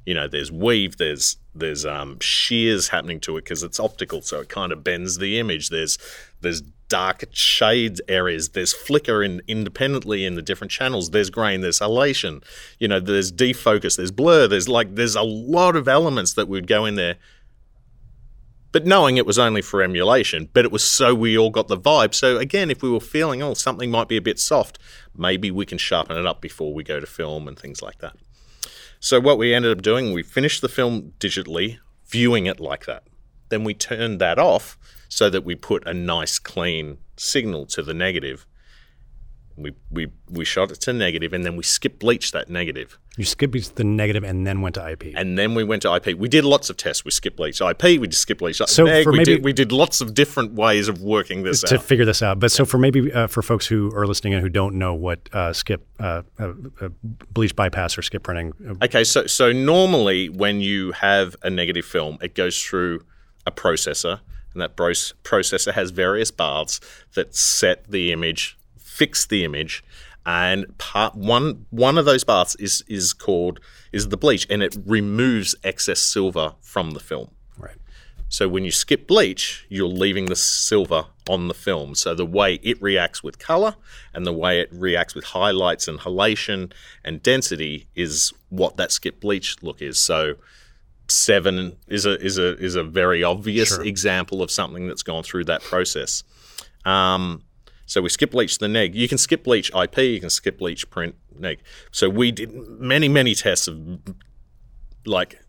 You 0.05 0.15
know, 0.15 0.29
there's 0.29 0.53
weave, 0.53 0.99
there's 0.99 1.39
there's 1.55 1.87
um, 1.87 2.19
shears 2.21 2.89
happening 2.89 3.21
to 3.21 3.37
it 3.37 3.45
because 3.45 3.63
it's 3.63 3.79
optical, 3.79 4.21
so 4.21 4.41
it 4.41 4.49
kind 4.49 4.73
of 4.73 4.83
bends 4.83 5.19
the 5.19 5.39
image. 5.39 5.69
There's 5.69 5.97
there's 6.41 6.63
dark 6.89 7.25
shades 7.31 8.01
areas. 8.09 8.51
There's 8.51 8.73
flicker 8.73 9.23
in 9.23 9.41
independently 9.47 10.25
in 10.25 10.35
the 10.35 10.43
different 10.43 10.73
channels. 10.73 11.11
There's 11.11 11.31
grain. 11.31 11.61
There's 11.61 11.79
halation. 11.79 12.43
You 12.81 12.89
know, 12.89 12.99
there's 12.99 13.31
defocus. 13.31 13.97
There's 13.97 14.11
blur. 14.11 14.49
There's 14.49 14.69
like 14.69 14.97
there's 14.97 15.15
a 15.15 15.23
lot 15.23 15.77
of 15.77 15.87
elements 15.87 16.35
that 16.35 16.49
would 16.49 16.67
go 16.67 16.85
in 16.85 16.97
there. 16.97 17.17
But 18.73 18.87
knowing 18.87 19.19
it 19.19 19.27
was 19.27 19.39
only 19.39 19.61
for 19.61 19.83
emulation, 19.83 20.49
but 20.53 20.65
it 20.65 20.73
was 20.73 20.83
so 20.83 21.15
we 21.15 21.37
all 21.37 21.51
got 21.51 21.69
the 21.69 21.77
vibe. 21.77 22.15
So 22.15 22.39
again, 22.39 22.71
if 22.71 22.83
we 22.83 22.91
were 22.91 23.01
feeling 23.01 23.43
oh 23.43 23.55
something 23.55 23.91
might 23.91 24.09
be 24.09 24.17
a 24.17 24.23
bit 24.23 24.41
soft, 24.41 24.79
maybe 25.17 25.51
we 25.51 25.67
can 25.67 25.79
sharpen 25.79 26.17
it 26.17 26.27
up 26.27 26.41
before 26.41 26.73
we 26.73 26.83
go 26.83 26.99
to 26.99 27.07
film 27.07 27.47
and 27.47 27.59
things 27.59 27.83
like 27.83 27.99
that. 27.99 28.17
So 28.99 29.21
what 29.21 29.37
we 29.37 29.53
ended 29.53 29.77
up 29.77 29.83
doing, 29.83 30.13
we 30.13 30.23
finished 30.23 30.63
the 30.63 30.69
film 30.69 31.13
digitally, 31.19 31.79
viewing 32.07 32.47
it 32.47 32.61
like 32.61 32.87
that. 32.87 33.05
Then 33.51 33.65
we 33.65 33.75
turned 33.75 34.21
that 34.21 34.39
off 34.39 34.79
so 35.09 35.29
that 35.29 35.45
we 35.45 35.55
put 35.55 35.87
a 35.87 35.93
nice 35.93 36.39
clean 36.39 36.99
signal 37.17 37.67
to 37.67 37.83
the 37.83 37.93
negative. 37.93 38.47
We 39.63 39.73
we 39.91 40.09
we 40.29 40.45
shot 40.45 40.71
it 40.71 40.81
to 40.83 40.93
negative 40.93 41.33
and 41.33 41.45
then 41.45 41.57
we 41.57 41.63
skip 41.63 41.99
bleached 41.99 42.33
that 42.33 42.51
negative. 42.51 42.99
You 43.19 43.25
skipped 43.25 43.77
the 43.77 43.85
negative 43.85 44.25
and 44.25 44.47
then 44.47 44.63
went 44.63 44.75
to 44.77 44.91
IP. 44.91 45.13
And 45.15 45.37
then 45.39 45.55
we 45.55 45.65
went 45.65 45.83
to 45.83 45.95
IP. 45.95 46.17
We 46.19 46.29
did 46.29 46.45
lots 46.45 46.71
of 46.71 46.77
tests. 46.79 47.05
We 47.05 47.11
skip 47.11 47.37
bleached 47.37 47.61
IP, 47.61 48.01
we 48.01 48.09
just 48.09 48.23
skip 48.23 48.39
bleached 48.39 48.67
So 48.69 48.85
neg. 48.85 49.05
for 49.05 49.13
we, 49.13 49.19
maybe- 49.19 49.35
did, 49.35 49.45
we 49.45 49.53
did 49.53 49.71
lots 49.71 50.01
of 50.01 50.15
different 50.15 50.53
ways 50.55 50.89
of 50.89 51.03
working 51.03 51.43
this 51.43 51.61
to 51.63 51.77
out. 51.77 51.83
figure 51.83 52.05
this 52.07 52.23
out. 52.23 52.39
But 52.41 52.51
so 52.53 52.65
for 52.65 52.79
maybe 52.79 53.13
uh, 53.13 53.27
for 53.27 53.43
folks 53.43 53.67
who 53.67 53.93
are 53.95 54.07
listening 54.07 54.33
and 54.35 54.43
who 54.43 54.49
don't 54.49 54.77
know 54.77 54.95
what 54.95 55.29
uh, 55.35 55.53
skip 55.53 55.87
uh, 56.01 56.23
uh, 56.39 56.53
uh, 56.81 56.89
bleach 57.33 57.55
bypass 57.55 57.99
or 57.99 58.03
skip 58.03 58.23
printing, 58.23 58.53
uh, 58.67 58.85
Okay, 58.85 59.05
so 59.05 59.27
so 59.27 59.53
normally 59.53 60.29
when 60.31 60.61
you 60.61 60.93
have 60.93 61.37
a 61.43 61.51
negative 61.51 61.85
film, 61.85 62.17
it 62.23 62.35
goes 62.35 62.63
through 62.63 63.05
a 63.47 63.51
processor, 63.51 64.21
and 64.55 64.63
that 64.63 64.77
processor 64.77 65.73
has 65.73 65.91
various 65.91 66.31
baths 66.31 66.81
that 67.15 67.35
set 67.35 67.91
the 67.91 68.11
image, 68.13 68.57
fix 68.93 69.27
the 69.27 69.45
image, 69.45 69.83
and 70.25 70.77
part 70.79 71.15
one 71.15 71.67
one 71.71 71.99
of 71.99 72.05
those 72.05 72.25
baths 72.25 72.55
is 72.57 72.85
is 72.89 73.13
called 73.13 73.61
is 73.93 74.09
the 74.09 74.17
bleach, 74.17 74.47
and 74.51 74.63
it 74.63 74.77
removes 74.87 75.55
excess 75.65 76.01
silver 76.01 76.55
from 76.61 76.93
the 76.93 77.01
film. 77.01 77.31
right? 77.59 77.77
So 78.29 78.49
when 78.49 78.65
you 78.65 78.71
skip 78.71 79.07
bleach, 79.07 79.67
you're 79.69 79.87
leaving 80.05 80.27
the 80.27 80.37
silver 80.37 81.07
on 81.29 81.49
the 81.49 81.55
film. 81.55 81.95
So 81.95 82.15
the 82.15 82.25
way 82.25 82.61
it 82.63 82.81
reacts 82.81 83.23
with 83.23 83.39
color 83.39 83.75
and 84.15 84.27
the 84.27 84.33
way 84.33 84.61
it 84.61 84.71
reacts 84.73 85.15
with 85.15 85.25
highlights 85.25 85.87
and 85.87 85.99
halation 86.01 86.73
and 87.05 87.23
density 87.23 87.89
is 87.95 88.33
what 88.49 88.77
that 88.79 88.91
skip 88.91 89.21
bleach 89.21 89.63
look 89.63 89.83
is. 89.83 89.99
So 90.01 90.35
seven 91.09 91.77
is 91.89 92.07
a 92.07 92.19
is 92.25 92.39
a 92.39 92.57
is 92.59 92.75
a 92.75 92.83
very 92.83 93.23
obvious 93.23 93.77
example 93.93 94.41
of 94.43 94.51
something 94.51 94.87
that's 94.89 95.03
gone 95.03 95.23
through 95.23 95.45
that 95.45 95.63
process. 95.63 96.25
Um, 96.87 97.43
so 97.93 98.01
we 98.01 98.09
skip 98.09 98.31
bleach 98.31 98.57
the 98.57 98.69
neg. 98.69 98.95
You 98.95 99.07
can 99.07 99.19
skip 99.19 99.45
bleach 99.45 99.71
IP. 99.75 99.99
You 99.99 100.19
can 100.19 100.31
skip 100.31 100.57
bleach 100.57 100.89
print 100.89 101.15
neg. 101.39 101.59
So 101.91 102.09
we 102.09 102.33
did 102.33 102.51
many 102.81 103.07
many 103.07 103.35
tests 103.35 103.69
of 103.69 103.79
like 105.05 105.41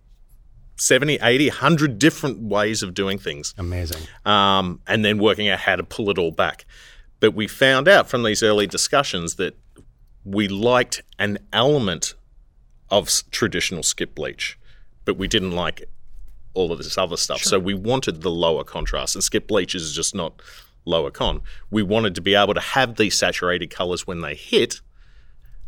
70, 0.76 1.20
80, 1.22 1.48
100 1.48 1.98
different 1.98 2.42
ways 2.42 2.84
of 2.84 2.94
doing 2.94 3.18
things 3.18 3.54
Amazing. 3.58 4.02
um, 4.26 4.82
and 4.88 5.06
then 5.06 5.20
working 5.20 5.48
out 5.48 5.60
how 5.60 5.78
to 5.78 5.86
pull 5.86 6.10
it 6.10 6.18
all 6.18 6.32
back. 6.32 6.66
But 7.22 7.34
we 7.34 7.48
found 7.48 7.88
out 7.88 8.10
from 8.10 8.24
these 8.24 8.44
early 8.44 8.68
discussions 8.68 9.36
that 9.36 9.58
we 10.26 10.50
liked 10.50 11.02
an 11.20 11.38
element 11.54 12.14
of 12.90 13.10
traditional 13.32 13.84
skip 13.84 14.16
bleach, 14.16 14.60
but 15.06 15.16
we 15.16 15.30
didn't 15.30 15.52
like 15.52 15.86
all 16.54 16.74
of 16.74 16.78
this 16.80 16.98
other 16.98 17.16
stuff. 17.16 17.42
So 17.42 17.58
we 17.58 17.74
wanted 17.74 18.22
the 18.22 18.32
lower 18.32 18.66
contrast, 18.66 19.16
and 19.16 19.24
skip 19.24 19.48
bleach 19.48 19.76
is 19.76 19.96
just 19.96 20.14
not 20.14 20.42
lower 20.86 21.12
con. 21.12 21.42
We 21.70 21.84
wanted 21.84 22.16
to 22.16 22.22
be 22.22 22.36
able 22.36 22.54
to 22.54 22.60
have 22.60 22.96
these 22.96 23.18
saturated 23.18 23.70
colors 23.70 24.08
when 24.08 24.22
they 24.22 24.36
hit, 24.36 24.82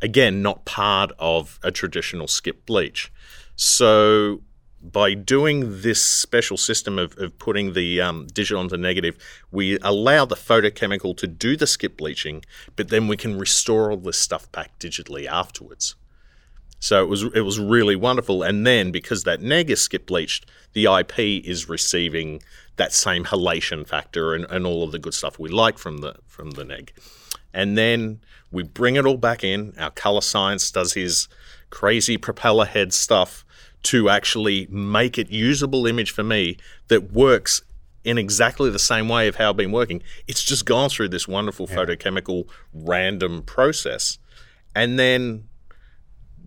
again, 0.01 0.41
not 0.41 0.65
part 0.65 1.11
of 1.19 1.59
a 1.63 1.71
traditional 1.71 2.27
skip 2.27 2.65
bleach. 2.65 3.11
So 3.55 4.41
by 4.81 5.13
doing 5.15 5.81
this 5.81 6.01
special 6.01 6.57
system 6.57 6.99
of, 6.99 7.17
of 7.17 7.37
putting 7.39 7.73
the 7.73 8.01
um, 8.01 8.27
digital 8.27 8.59
onto 8.59 8.77
negative, 8.77 9.17
we 9.51 9.79
allow 9.79 10.25
the 10.25 10.35
photochemical 10.35 11.17
to 11.17 11.27
do 11.27 11.57
the 11.57 11.67
skip 11.67 11.97
bleaching, 11.97 12.43
but 12.75 12.89
then 12.89 13.07
we 13.07 13.17
can 13.17 13.39
restore 13.39 13.91
all 13.91 13.97
this 13.97 14.17
stuff 14.17 14.51
back 14.51 14.77
digitally 14.79 15.25
afterwards. 15.25 15.95
So 16.79 17.03
it 17.03 17.07
was 17.07 17.23
it 17.23 17.41
was 17.41 17.59
really 17.59 17.95
wonderful. 17.95 18.43
And 18.43 18.65
then 18.65 18.91
because 18.91 19.23
that 19.23 19.41
neg 19.41 19.69
is 19.69 19.81
skip 19.81 20.05
bleached, 20.05 20.45
the 20.73 20.85
IP 20.85 21.19
is 21.45 21.69
receiving 21.69 22.41
that 22.75 22.93
same 22.93 23.25
halation 23.25 23.87
factor 23.87 24.33
and, 24.33 24.45
and 24.49 24.65
all 24.65 24.83
of 24.83 24.91
the 24.91 24.99
good 24.99 25.13
stuff 25.13 25.39
we 25.39 25.49
like 25.49 25.77
from 25.77 25.99
the 25.99 26.15
from 26.27 26.51
the 26.51 26.65
neg. 26.65 26.93
And 27.53 27.77
then 27.77 28.19
we 28.51 28.63
bring 28.63 28.95
it 28.95 29.05
all 29.05 29.17
back 29.17 29.43
in. 29.43 29.73
Our 29.77 29.91
color 29.91 30.21
science 30.21 30.69
does 30.71 30.93
his 30.93 31.27
crazy 31.69 32.17
propeller 32.17 32.65
head 32.65 32.93
stuff 32.93 33.45
to 33.83 34.09
actually 34.09 34.67
make 34.69 35.17
it 35.17 35.29
usable 35.29 35.85
image 35.85 36.11
for 36.11 36.23
me 36.23 36.57
that 36.87 37.11
works 37.11 37.61
in 38.03 38.17
exactly 38.17 38.69
the 38.69 38.79
same 38.79 39.09
way 39.09 39.27
of 39.27 39.35
how 39.35 39.49
I've 39.49 39.57
been 39.57 39.71
working. 39.71 40.01
It's 40.27 40.43
just 40.43 40.65
gone 40.65 40.89
through 40.89 41.09
this 41.09 41.27
wonderful 41.27 41.67
photochemical 41.67 42.47
random 42.73 43.41
process. 43.41 44.19
And 44.75 44.99
then 44.99 45.47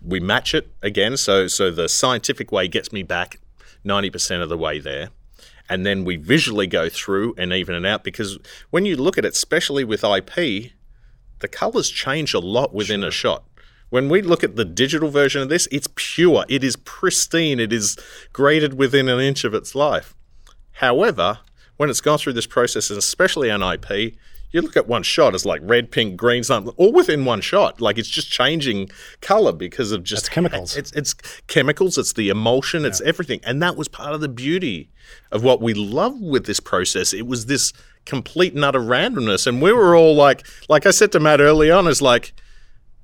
we 0.04 0.20
match 0.20 0.54
it 0.54 0.72
again. 0.82 1.16
So 1.16 1.46
so 1.46 1.70
the 1.70 1.88
scientific 1.88 2.52
way 2.52 2.68
gets 2.68 2.92
me 2.92 3.02
back 3.02 3.40
90% 3.84 4.42
of 4.42 4.48
the 4.48 4.58
way 4.58 4.78
there. 4.78 5.10
And 5.68 5.84
then 5.84 6.04
we 6.04 6.16
visually 6.16 6.66
go 6.66 6.88
through 6.88 7.34
and 7.36 7.52
even 7.52 7.74
it 7.74 7.86
out 7.86 8.02
because 8.02 8.38
when 8.70 8.86
you 8.86 8.96
look 8.96 9.18
at 9.18 9.24
it, 9.24 9.34
especially 9.34 9.84
with 9.84 10.02
IP, 10.02 10.72
the 11.40 11.48
colors 11.48 11.90
change 11.90 12.32
a 12.34 12.38
lot 12.38 12.74
within 12.74 13.04
a 13.04 13.10
shot. 13.10 13.44
When 13.90 14.08
we 14.08 14.22
look 14.22 14.44
at 14.44 14.56
the 14.56 14.64
digital 14.64 15.10
version 15.10 15.40
of 15.42 15.48
this, 15.48 15.68
it's 15.70 15.88
pure, 15.94 16.44
it 16.48 16.62
is 16.62 16.76
pristine, 16.76 17.58
it 17.58 17.72
is 17.72 17.96
graded 18.32 18.74
within 18.74 19.08
an 19.08 19.20
inch 19.20 19.44
of 19.44 19.54
its 19.54 19.74
life. 19.74 20.14
However, 20.72 21.38
when 21.76 21.88
it's 21.88 22.00
gone 22.00 22.18
through 22.18 22.34
this 22.34 22.46
process, 22.46 22.90
and 22.90 22.98
especially 22.98 23.50
on 23.50 23.62
IP, 23.62 24.14
you 24.50 24.62
look 24.62 24.76
at 24.76 24.88
one 24.88 25.02
shot 25.02 25.34
it's 25.34 25.44
like 25.44 25.60
red, 25.64 25.90
pink, 25.90 26.16
green, 26.16 26.42
something, 26.42 26.72
all 26.76 26.92
within 26.92 27.24
one 27.24 27.40
shot. 27.40 27.80
Like 27.80 27.98
it's 27.98 28.08
just 28.08 28.30
changing 28.30 28.90
color 29.20 29.52
because 29.52 29.92
of 29.92 30.02
just 30.02 30.24
That's 30.24 30.34
chemicals. 30.34 30.76
It's 30.76 30.92
it's 30.92 31.14
chemicals. 31.46 31.98
It's 31.98 32.12
the 32.14 32.28
emulsion. 32.28 32.84
It's 32.84 33.00
everything, 33.02 33.40
and 33.44 33.62
that 33.62 33.76
was 33.76 33.88
part 33.88 34.14
of 34.14 34.20
the 34.20 34.28
beauty 34.28 34.90
of 35.30 35.42
what 35.42 35.60
we 35.60 35.74
loved 35.74 36.22
with 36.22 36.46
this 36.46 36.60
process. 36.60 37.12
It 37.12 37.26
was 37.26 37.46
this 37.46 37.72
complete 38.04 38.54
and 38.54 38.64
utter 38.64 38.80
randomness, 38.80 39.46
and 39.46 39.60
we 39.60 39.72
were 39.72 39.94
all 39.94 40.14
like, 40.14 40.46
like 40.68 40.86
I 40.86 40.90
said 40.90 41.12
to 41.12 41.20
Matt 41.20 41.40
early 41.40 41.70
on, 41.70 41.86
is 41.86 42.00
like, 42.00 42.32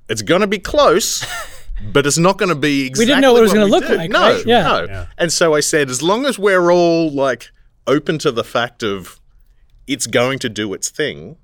it's 0.09 0.21
going 0.21 0.41
to 0.41 0.47
be 0.47 0.59
close. 0.59 1.25
but 1.91 2.05
it's 2.05 2.17
not 2.17 2.37
going 2.37 2.49
to 2.49 2.55
be 2.55 2.87
exactly. 2.87 3.05
We 3.05 3.07
didn't 3.07 3.21
know 3.21 3.33
what 3.33 3.39
it 3.39 3.41
was 3.41 3.53
going 3.53 3.69
gonna 3.69 3.81
to 3.81 3.87
look 3.87 3.97
like, 3.97 4.09
No, 4.09 4.19
right? 4.19 4.45
Yeah. 4.45 4.63
no. 4.63 4.85
Yeah. 4.85 5.05
And 5.17 5.31
so 5.31 5.53
I 5.53 5.59
said, 5.59 5.89
as 5.89 6.01
long 6.01 6.25
as 6.25 6.39
we're 6.39 6.71
all 6.71 7.11
like 7.11 7.49
open 7.87 8.17
to 8.19 8.31
the 8.31 8.43
fact 8.43 8.81
of 8.81 9.19
it's 9.87 10.07
going 10.07 10.39
to 10.39 10.49
do 10.49 10.73
its 10.73 10.89
thing. 10.89 11.37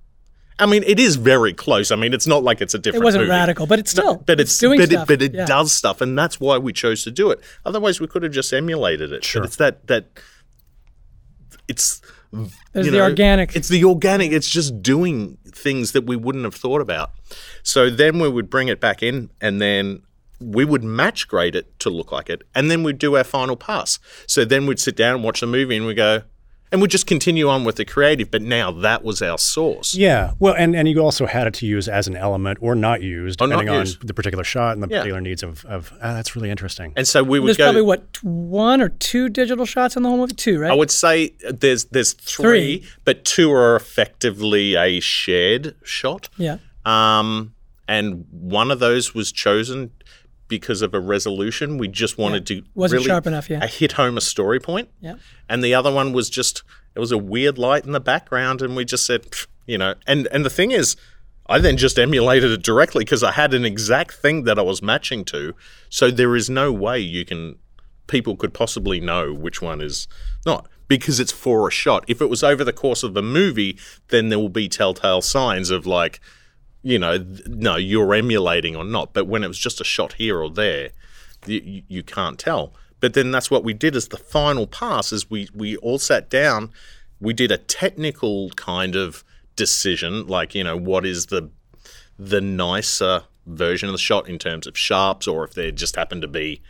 I 0.60 0.68
mean, 0.68 0.84
it 0.86 1.00
is 1.00 1.16
very 1.16 1.54
close. 1.54 1.89
I 1.92 1.96
mean, 1.96 2.14
it's 2.14 2.28
not 2.28 2.44
like 2.44 2.62
it's 2.62 2.74
a 2.76 2.80
different. 2.80 3.02
It 3.02 3.06
wasn't 3.06 3.24
movie. 3.24 3.32
radical, 3.32 3.66
but 3.66 3.80
it's 3.80 3.89
still 3.92 4.18
but 4.18 4.39
it's, 4.39 4.58
doing 4.60 4.80
but 4.80 4.89
stuff. 4.89 5.04
it 5.04 5.08
but 5.08 5.22
it 5.24 5.34
Yeah. 5.34 5.46
does 5.46 5.72
stuff, 5.74 6.02
and 6.02 6.18
that's 6.18 6.39
why 6.39 6.58
we 6.60 6.72
chose 6.72 7.04
to 7.06 7.12
do 7.12 7.32
it. 7.32 7.39
Otherwise, 7.66 8.00
we 8.00 8.06
could 8.08 8.22
have 8.24 8.32
just 8.32 8.54
emulated 8.54 9.12
it. 9.12 9.24
Sure. 9.24 9.42
But 9.42 9.48
it's 9.48 9.56
that 9.58 9.88
that 9.88 10.06
it's 11.68 12.02
There's 12.74 12.86
the 12.88 12.92
know, 12.92 13.04
organic. 13.04 13.56
It's 13.56 13.70
the 13.70 13.84
organic. 13.86 14.32
It's 14.32 14.50
just 14.50 14.82
doing 14.84 15.38
things 15.48 15.94
that 15.94 16.06
we 16.06 16.16
wouldn't 16.16 16.44
have 16.44 16.56
thought 16.56 16.82
about. 16.82 17.12
So 17.64 17.89
then 17.89 18.20
we 18.20 18.30
would 18.30 18.50
bring 18.50 18.68
it 18.68 18.80
back 18.80 19.02
in, 19.02 19.32
and 19.42 19.60
then 19.62 20.04
we 20.39 20.66
would 20.66 20.84
match 20.84 21.28
grade 21.28 21.56
it 21.56 21.78
to 21.80 21.89
look 21.89 22.12
like 22.12 22.30
it, 22.30 22.42
and 22.56 22.70
then 22.70 22.84
we'd 22.84 22.98
do 23.00 23.16
our 23.18 23.24
final 23.24 23.56
pass. 23.56 24.00
So 24.28 24.46
then 24.46 24.66
we'd 24.66 24.80
sit 24.80 24.96
down 24.96 25.16
and 25.16 25.24
watch 25.24 25.39
the 25.42 25.48
movie, 25.48 25.76
and 25.78 25.86
we 25.86 25.94
go, 25.94 26.24
and 26.72 26.82
we'd 26.82 26.90
just 26.92 27.06
continue 27.08 27.50
on 27.50 27.64
with 27.66 27.76
the 27.76 27.86
creative. 27.86 28.32
But 28.32 28.42
now 28.42 28.72
that 28.72 29.04
was 29.04 29.22
our 29.22 29.38
source. 29.38 29.94
Yeah. 29.94 30.32
Well, 30.40 30.54
and, 30.58 30.76
and 30.76 30.88
you 30.88 31.00
also 31.00 31.26
had 31.26 31.48
it 31.48 31.54
to 31.56 31.66
use 31.66 31.88
as 31.90 32.08
an 32.08 32.16
element 32.16 32.60
or 32.62 32.76
not 32.76 33.02
used, 33.02 33.42
Or 33.42 33.48
not 33.48 33.56
depending 33.58 33.76
on 33.76 33.80
used. 33.82 34.08
the 34.08 34.14
particular 34.14 34.44
shot 34.44 34.74
and 34.74 34.84
the 34.84 34.88
Yeah. 34.88 35.00
particular 35.00 35.22
needs 35.22 35.44
of. 35.44 35.66
of 35.66 35.92
ah, 36.02 36.14
that's 36.14 36.36
really 36.36 36.50
interesting. 36.50 36.94
And 36.96 37.08
so 37.08 37.24
we 37.24 37.40
would 37.40 37.50
There's 37.50 37.58
go. 37.58 37.66
probably 37.66 37.82
what 37.82 38.04
one 38.24 38.82
or 38.82 38.90
two 38.90 39.28
digital 39.30 39.66
shots 39.66 39.96
in 39.98 40.04
the 40.04 40.10
whole 40.10 40.18
movie. 40.18 40.34
Two, 40.36 40.60
right? 40.60 40.72
I 40.72 40.76
would 40.76 40.92
say 40.92 41.34
there's 41.50 41.86
there's 41.86 42.14
three, 42.14 42.78
Three. 42.80 42.90
but 43.06 43.26
two 43.26 43.52
are 43.52 43.76
effectively 43.76 44.76
a 44.76 45.00
shared 45.02 45.76
shot. 45.84 46.30
yeah. 46.38 46.58
Um, 46.86 47.54
and 47.88 48.26
one 48.32 48.72
of 48.72 48.80
those 48.80 49.14
was 49.14 49.32
chosen 49.34 49.92
because 50.52 50.82
of 50.82 50.93
a 50.93 50.99
resolution. 50.99 51.78
We 51.78 51.88
just 51.88 52.18
wanted 52.18 52.45
to 52.47 52.64
Wasn't 52.76 52.99
really 52.99 53.08
sharp 53.08 53.26
enough, 53.26 53.49
yeah. 53.49 53.66
hit 53.66 53.93
home 53.93 54.18
a 54.18 54.22
story 54.22 54.60
point. 54.60 54.89
Yeah. 54.99 55.16
And 55.47 55.64
the 55.64 55.74
other 55.74 55.91
one 55.91 56.12
was 56.12 56.30
just 56.30 56.62
it 56.93 56.99
was 56.99 57.14
a 57.14 57.18
weird 57.18 57.58
light 57.58 57.86
in 57.86 57.93
the 57.93 58.02
background, 58.02 58.62
and 58.62 58.76
we 58.76 58.84
just 58.84 59.06
said, 59.06 59.26
you 59.66 59.78
know. 59.78 59.95
And 60.06 60.28
and 60.28 60.45
the 60.45 60.49
thing 60.49 60.72
is, 60.72 60.97
I 61.47 61.60
then 61.60 61.78
just 61.78 61.97
emulated 61.97 62.52
it 62.52 62.64
directly 62.64 63.06
because 63.06 63.24
I 63.24 63.32
had 63.32 63.54
an 63.54 63.64
exact 63.64 64.14
thing 64.16 64.43
that 64.43 64.60
I 64.60 64.62
was 64.62 64.82
matching 64.82 65.24
to. 65.26 65.56
So 65.89 66.12
there 66.12 66.36
is 66.36 66.49
no 66.49 66.74
way 66.74 66.99
you 66.99 67.24
can 67.24 67.56
people 68.08 68.36
could 68.36 68.54
possibly 68.54 68.99
know 68.99 69.34
which 69.34 69.62
one 69.62 69.80
is 69.80 70.06
not 70.45 70.68
because 70.89 71.22
it's 71.22 71.32
for 71.32 71.66
a 71.70 71.72
shot. 71.72 72.04
If 72.10 72.20
it 72.20 72.30
was 72.30 72.43
over 72.43 72.66
the 72.66 72.74
course 72.74 73.04
of 73.04 73.14
the 73.14 73.22
movie, 73.22 73.78
then 74.10 74.28
there 74.28 74.38
will 74.38 74.49
be 74.49 74.68
telltale 74.68 75.22
signs 75.22 75.70
of 75.70 75.86
like, 75.86 76.20
you 76.84 76.98
know, 77.00 77.18
th- 77.18 77.48
no, 77.48 77.76
you're 77.76 78.14
emulating 78.14 78.76
or 78.76 78.84
not. 78.84 79.14
But 79.14 79.28
when 79.28 79.44
it 79.44 79.48
was 79.48 79.58
just 79.60 79.82
a 79.82 79.84
shot 79.84 80.14
here 80.14 80.42
or 80.42 80.50
there, 80.50 80.90
you, 81.46 81.84
you- 81.88 82.04
can't 82.04 82.38
tell. 82.40 82.74
But 83.00 83.14
then 83.14 83.32
that's 83.32 83.50
what 83.50 83.64
we 83.64 83.74
did 83.74 83.96
as 83.96 84.10
the 84.10 84.18
final 84.18 84.68
pass 84.68 85.12
is 85.12 85.30
we 85.30 85.50
we 85.56 85.76
all 85.78 85.98
sat 86.00 86.30
down, 86.30 86.70
we 87.20 87.34
did 87.34 87.52
a 87.52 87.58
technical 87.58 88.50
kind 88.52 88.96
of 88.96 89.24
decision, 89.56 90.28
like 90.28 90.54
you 90.56 90.64
know 90.64 90.78
what 90.78 91.06
is 91.06 91.28
the 91.28 91.50
the 92.20 92.42
nicer 92.42 93.24
version 93.48 93.90
of 93.90 93.94
the 93.94 93.98
shot 94.00 94.30
in 94.30 94.38
terms 94.38 94.68
of 94.68 94.78
sharps, 94.78 95.28
or 95.28 95.44
if 95.44 95.54
there 95.56 95.72
just 95.72 95.96
happened 95.96 96.22
to 96.22 96.28
be 96.28 96.62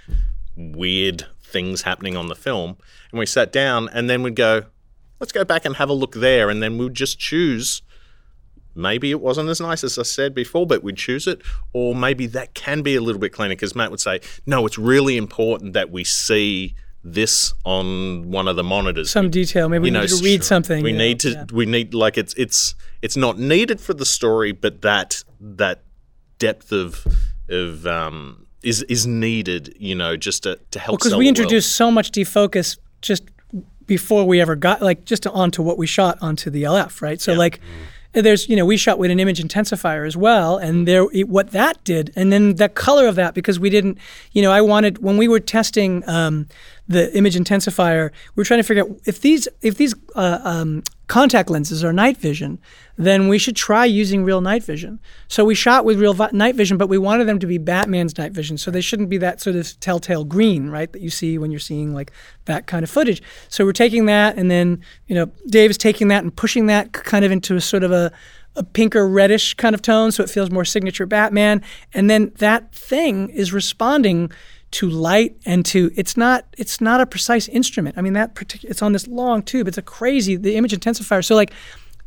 weird 0.55 1.25
things 1.43 1.81
happening 1.81 2.15
on 2.15 2.27
the 2.27 2.35
film. 2.35 2.77
And 3.11 3.19
we 3.19 3.25
sat 3.25 3.51
down, 3.51 3.89
and 3.89 4.09
then 4.09 4.23
we'd 4.23 4.35
go, 4.35 4.63
let's 5.19 5.33
go 5.33 5.43
back 5.43 5.65
and 5.65 5.75
have 5.75 5.89
a 5.89 5.93
look 5.93 6.15
there, 6.15 6.49
and 6.49 6.63
then 6.63 6.77
we'd 6.77 6.93
just 6.93 7.19
choose. 7.19 7.81
Maybe 8.75 9.11
it 9.11 9.19
wasn't 9.19 9.49
as 9.49 9.59
nice 9.59 9.83
as 9.83 9.97
I 9.97 10.03
said 10.03 10.33
before, 10.33 10.65
but 10.65 10.83
we'd 10.83 10.97
choose 10.97 11.27
it, 11.27 11.41
or 11.73 11.93
maybe 11.93 12.25
that 12.27 12.53
can 12.53 12.81
be 12.81 12.95
a 12.95 13.01
little 13.01 13.19
bit 13.19 13.33
cleaner. 13.33 13.53
Because 13.53 13.75
Matt 13.75 13.91
would 13.91 13.99
say, 13.99 14.21
"No, 14.45 14.65
it's 14.65 14.77
really 14.77 15.17
important 15.17 15.73
that 15.73 15.91
we 15.91 16.03
see 16.03 16.75
this 17.03 17.53
on 17.65 18.31
one 18.31 18.47
of 18.47 18.55
the 18.55 18.63
monitors." 18.63 19.09
Some 19.09 19.29
detail. 19.29 19.67
Maybe 19.67 19.83
we 19.83 19.91
know, 19.91 20.01
need 20.01 20.09
to 20.09 20.23
read 20.23 20.43
something. 20.43 20.83
We 20.83 20.91
you 20.91 20.97
know, 20.97 21.03
need 21.03 21.19
to. 21.21 21.31
yeah. 21.31 21.45
We 21.51 21.65
need 21.65 21.93
like 21.93 22.17
it's 22.17 22.33
it's 22.35 22.75
it's 23.01 23.17
not 23.17 23.37
needed 23.37 23.81
for 23.81 23.93
the 23.93 24.05
story, 24.05 24.51
but 24.51 24.81
that 24.81 25.23
that 25.39 25.83
depth 26.39 26.71
of 26.71 27.05
of 27.49 27.85
um 27.85 28.47
is 28.63 28.83
is 28.83 29.05
needed. 29.05 29.75
You 29.77 29.95
know, 29.95 30.15
just 30.15 30.43
to 30.43 30.59
to 30.71 30.79
help. 30.79 30.99
because 30.99 31.11
sell 31.11 31.19
we 31.19 31.27
introduced 31.27 31.75
so 31.75 31.91
much 31.91 32.11
defocus 32.11 32.77
just 33.01 33.23
before 33.85 34.23
we 34.25 34.39
ever 34.39 34.55
got 34.55 34.81
like 34.81 35.03
just 35.03 35.27
onto 35.27 35.61
what 35.61 35.77
we 35.77 35.85
shot 35.85 36.17
onto 36.21 36.49
the 36.49 36.63
LF, 36.63 37.01
right? 37.01 37.19
So 37.19 37.33
like 37.33 37.59
there's 38.13 38.49
you 38.49 38.55
know 38.55 38.65
we 38.65 38.77
shot 38.77 38.99
with 38.99 39.09
an 39.11 39.19
image 39.19 39.41
intensifier 39.41 40.05
as 40.05 40.17
well 40.17 40.57
and 40.57 40.87
there 40.87 41.05
it, 41.13 41.29
what 41.29 41.51
that 41.51 41.81
did 41.83 42.11
and 42.15 42.31
then 42.31 42.55
the 42.55 42.67
color 42.67 43.07
of 43.07 43.15
that 43.15 43.33
because 43.33 43.59
we 43.59 43.69
didn't 43.69 43.97
you 44.33 44.41
know 44.41 44.51
I 44.51 44.61
wanted 44.61 44.99
when 44.99 45.17
we 45.17 45.27
were 45.27 45.39
testing 45.39 46.07
um, 46.09 46.47
the 46.87 47.15
image 47.15 47.35
intensifier 47.35 48.11
we 48.35 48.41
were 48.41 48.45
trying 48.45 48.59
to 48.59 48.63
figure 48.63 48.83
out 48.83 48.91
if 49.05 49.21
these 49.21 49.47
if 49.61 49.77
these 49.77 49.95
uh, 50.15 50.39
um, 50.43 50.83
contact 51.07 51.49
lenses 51.49 51.83
are 51.83 51.93
night 51.93 52.17
vision 52.17 52.59
then 53.05 53.27
we 53.27 53.37
should 53.37 53.55
try 53.55 53.85
using 53.85 54.23
real 54.23 54.41
night 54.41 54.63
vision 54.63 54.99
so 55.27 55.45
we 55.45 55.55
shot 55.55 55.85
with 55.85 55.99
real 55.99 56.13
vi- 56.13 56.29
night 56.31 56.55
vision 56.55 56.77
but 56.77 56.87
we 56.87 56.97
wanted 56.97 57.25
them 57.25 57.39
to 57.39 57.47
be 57.47 57.57
Batman's 57.57 58.17
night 58.17 58.31
vision 58.31 58.57
so 58.57 58.71
they 58.71 58.81
shouldn't 58.81 59.09
be 59.09 59.17
that 59.17 59.41
sort 59.41 59.55
of 59.55 59.79
telltale 59.79 60.23
green 60.23 60.69
right 60.69 60.91
that 60.91 61.01
you 61.01 61.09
see 61.09 61.37
when 61.37 61.51
you're 61.51 61.59
seeing 61.59 61.93
like 61.93 62.11
that 62.45 62.67
kind 62.67 62.83
of 62.83 62.89
footage 62.89 63.21
so 63.49 63.65
we're 63.65 63.71
taking 63.71 64.05
that 64.05 64.37
and 64.37 64.49
then 64.49 64.81
you 65.07 65.15
know 65.15 65.31
Dave 65.47 65.69
is 65.69 65.77
taking 65.77 66.07
that 66.09 66.23
and 66.23 66.35
pushing 66.35 66.65
that 66.67 66.93
kind 66.93 67.25
of 67.25 67.31
into 67.31 67.55
a 67.55 67.61
sort 67.61 67.83
of 67.83 67.91
a 67.91 68.11
a 68.57 68.63
pinker 68.63 69.07
reddish 69.07 69.53
kind 69.53 69.73
of 69.73 69.81
tone 69.81 70.11
so 70.11 70.23
it 70.23 70.29
feels 70.29 70.51
more 70.51 70.65
signature 70.65 71.05
Batman 71.05 71.61
and 71.93 72.09
then 72.09 72.31
that 72.37 72.73
thing 72.73 73.29
is 73.29 73.53
responding 73.53 74.31
to 74.71 74.89
light 74.89 75.35
and 75.45 75.65
to 75.65 75.91
it's 75.95 76.15
not 76.15 76.45
it's 76.57 76.79
not 76.79 77.01
a 77.01 77.05
precise 77.05 77.47
instrument. 77.49 77.97
I 77.97 78.01
mean 78.01 78.13
that 78.13 78.35
particular 78.35 78.71
it's 78.71 78.81
on 78.81 78.93
this 78.93 79.07
long 79.07 79.43
tube. 79.43 79.67
It's 79.67 79.77
a 79.77 79.81
crazy 79.81 80.37
the 80.37 80.55
image 80.55 80.71
intensifier. 80.71 81.23
So 81.23 81.35
like 81.35 81.51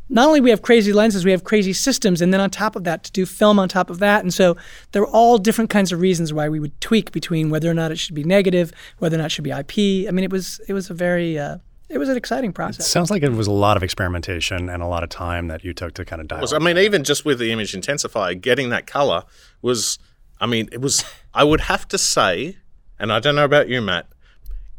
not 0.09 0.27
only 0.29 0.41
we 0.41 0.51
have 0.51 0.63
crazy 0.63 0.93
lenses, 0.93 1.25
we 1.25 1.31
have 1.31 1.45
crazy 1.45 1.73
systems, 1.73 2.21
and 2.21 2.33
then 2.33 2.41
on 2.41 2.51
top 2.51 2.77
of 2.77 2.85
that, 2.85 3.05
to 3.05 3.13
do 3.13 3.25
film 3.25 3.59
on 3.59 3.69
top 3.69 3.91
of 3.91 3.99
that, 4.01 4.23
and 4.23 4.33
so 4.33 4.57
there 4.93 5.03
are 5.03 5.09
all 5.09 5.39
different 5.39 5.71
kinds 5.71 5.93
of 5.93 6.01
reasons 6.01 6.33
why 6.33 6.49
we 6.49 6.61
would 6.61 6.79
tweak 6.81 7.13
between 7.13 7.51
whether 7.51 7.71
or 7.71 7.75
not 7.75 7.91
it 7.91 7.99
should 7.99 8.15
be 8.15 8.25
negative, 8.25 8.73
whether 8.99 9.17
or 9.17 9.19
not 9.19 9.27
it 9.27 9.31
should 9.31 9.45
be 9.45 9.51
IP. 9.51 10.09
I 10.09 10.13
mean, 10.13 10.25
it 10.25 10.31
was 10.31 10.61
it 10.69 10.75
was 10.75 10.91
a 10.91 10.95
very 10.95 11.39
uh, 11.39 11.59
it 11.89 11.99
was 11.99 12.09
an 12.09 12.17
exciting 12.17 12.53
process. 12.53 12.87
Sounds 12.87 13.11
like 13.11 13.23
it 13.23 13.33
was 13.33 13.47
a 13.47 13.53
lot 13.53 13.77
of 13.77 13.83
experimentation 13.83 14.69
and 14.69 14.83
a 14.83 14.87
lot 14.87 15.03
of 15.03 15.09
time 15.09 15.49
that 15.49 15.65
you 15.65 15.73
took 15.73 15.95
to 15.95 16.05
kind 16.05 16.21
of 16.21 16.29
dial. 16.29 16.41
was. 16.41 16.53
I 16.53 16.59
mean, 16.59 16.77
even 16.79 17.05
just 17.05 17.25
with 17.25 17.39
the 17.39 17.51
image 17.51 17.73
intensifier, 17.73 18.39
getting 18.41 18.71
that 18.71 18.87
color 18.87 19.25
was. 19.63 19.99
I 20.41 20.47
mean, 20.47 20.69
it 20.73 20.81
was. 20.81 21.05
I 21.35 21.45
would 21.45 21.63
have 21.63 21.89
to 21.89 21.99
say, 21.99 22.59
and 22.99 23.13
I 23.13 23.21
don't 23.21 23.37
know 23.37 23.45
about 23.45 23.69
you, 23.69 23.81
Matt. 23.81 24.09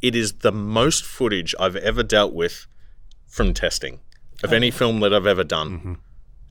It 0.01 0.15
is 0.15 0.33
the 0.33 0.51
most 0.51 1.03
footage 1.03 1.55
I've 1.59 1.77
ever 1.77 2.03
dealt 2.03 2.33
with 2.33 2.67
from 3.25 3.53
testing 3.53 3.99
of 4.43 4.53
any 4.53 4.71
film 4.71 4.99
that 5.01 5.13
I've 5.13 5.27
ever 5.27 5.43
done. 5.43 5.69
Mm-hmm. 5.79 5.93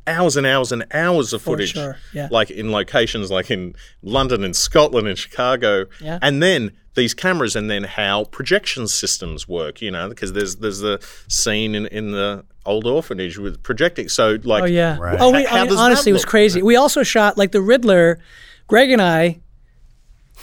Hours 0.06 0.36
and 0.36 0.46
hours 0.46 0.70
and 0.70 0.84
hours 0.92 1.32
of 1.32 1.40
footage, 1.40 1.72
sure, 1.72 1.96
yeah. 2.12 2.28
like 2.30 2.50
in 2.50 2.70
locations 2.70 3.30
like 3.30 3.50
in 3.50 3.74
London 4.02 4.44
and 4.44 4.54
Scotland 4.54 5.08
and 5.08 5.16
Chicago, 5.16 5.86
Yeah. 5.98 6.18
and 6.20 6.42
then 6.42 6.72
these 6.94 7.14
cameras, 7.14 7.56
and 7.56 7.70
then 7.70 7.84
how 7.84 8.24
projection 8.24 8.86
systems 8.86 9.48
work. 9.48 9.80
You 9.80 9.90
know, 9.90 10.10
because 10.10 10.34
there's 10.34 10.56
there's 10.56 10.80
the 10.80 11.02
scene 11.28 11.74
in, 11.74 11.86
in 11.86 12.10
the 12.12 12.44
old 12.66 12.86
orphanage 12.86 13.38
with 13.38 13.62
projecting. 13.62 14.08
So 14.10 14.38
like, 14.44 14.64
Oh 14.64 14.66
yeah. 14.66 14.98
Right. 14.98 15.16
Oh, 15.18 15.32
we, 15.32 15.46
I 15.46 15.64
mean, 15.64 15.76
honestly, 15.78 16.10
it 16.10 16.12
was 16.12 16.22
look? 16.22 16.28
crazy. 16.30 16.60
We 16.62 16.76
also 16.76 17.02
shot 17.02 17.38
like 17.38 17.52
the 17.52 17.62
Riddler. 17.62 18.20
Greig 18.66 18.90
and 18.90 19.00
I. 19.00 19.40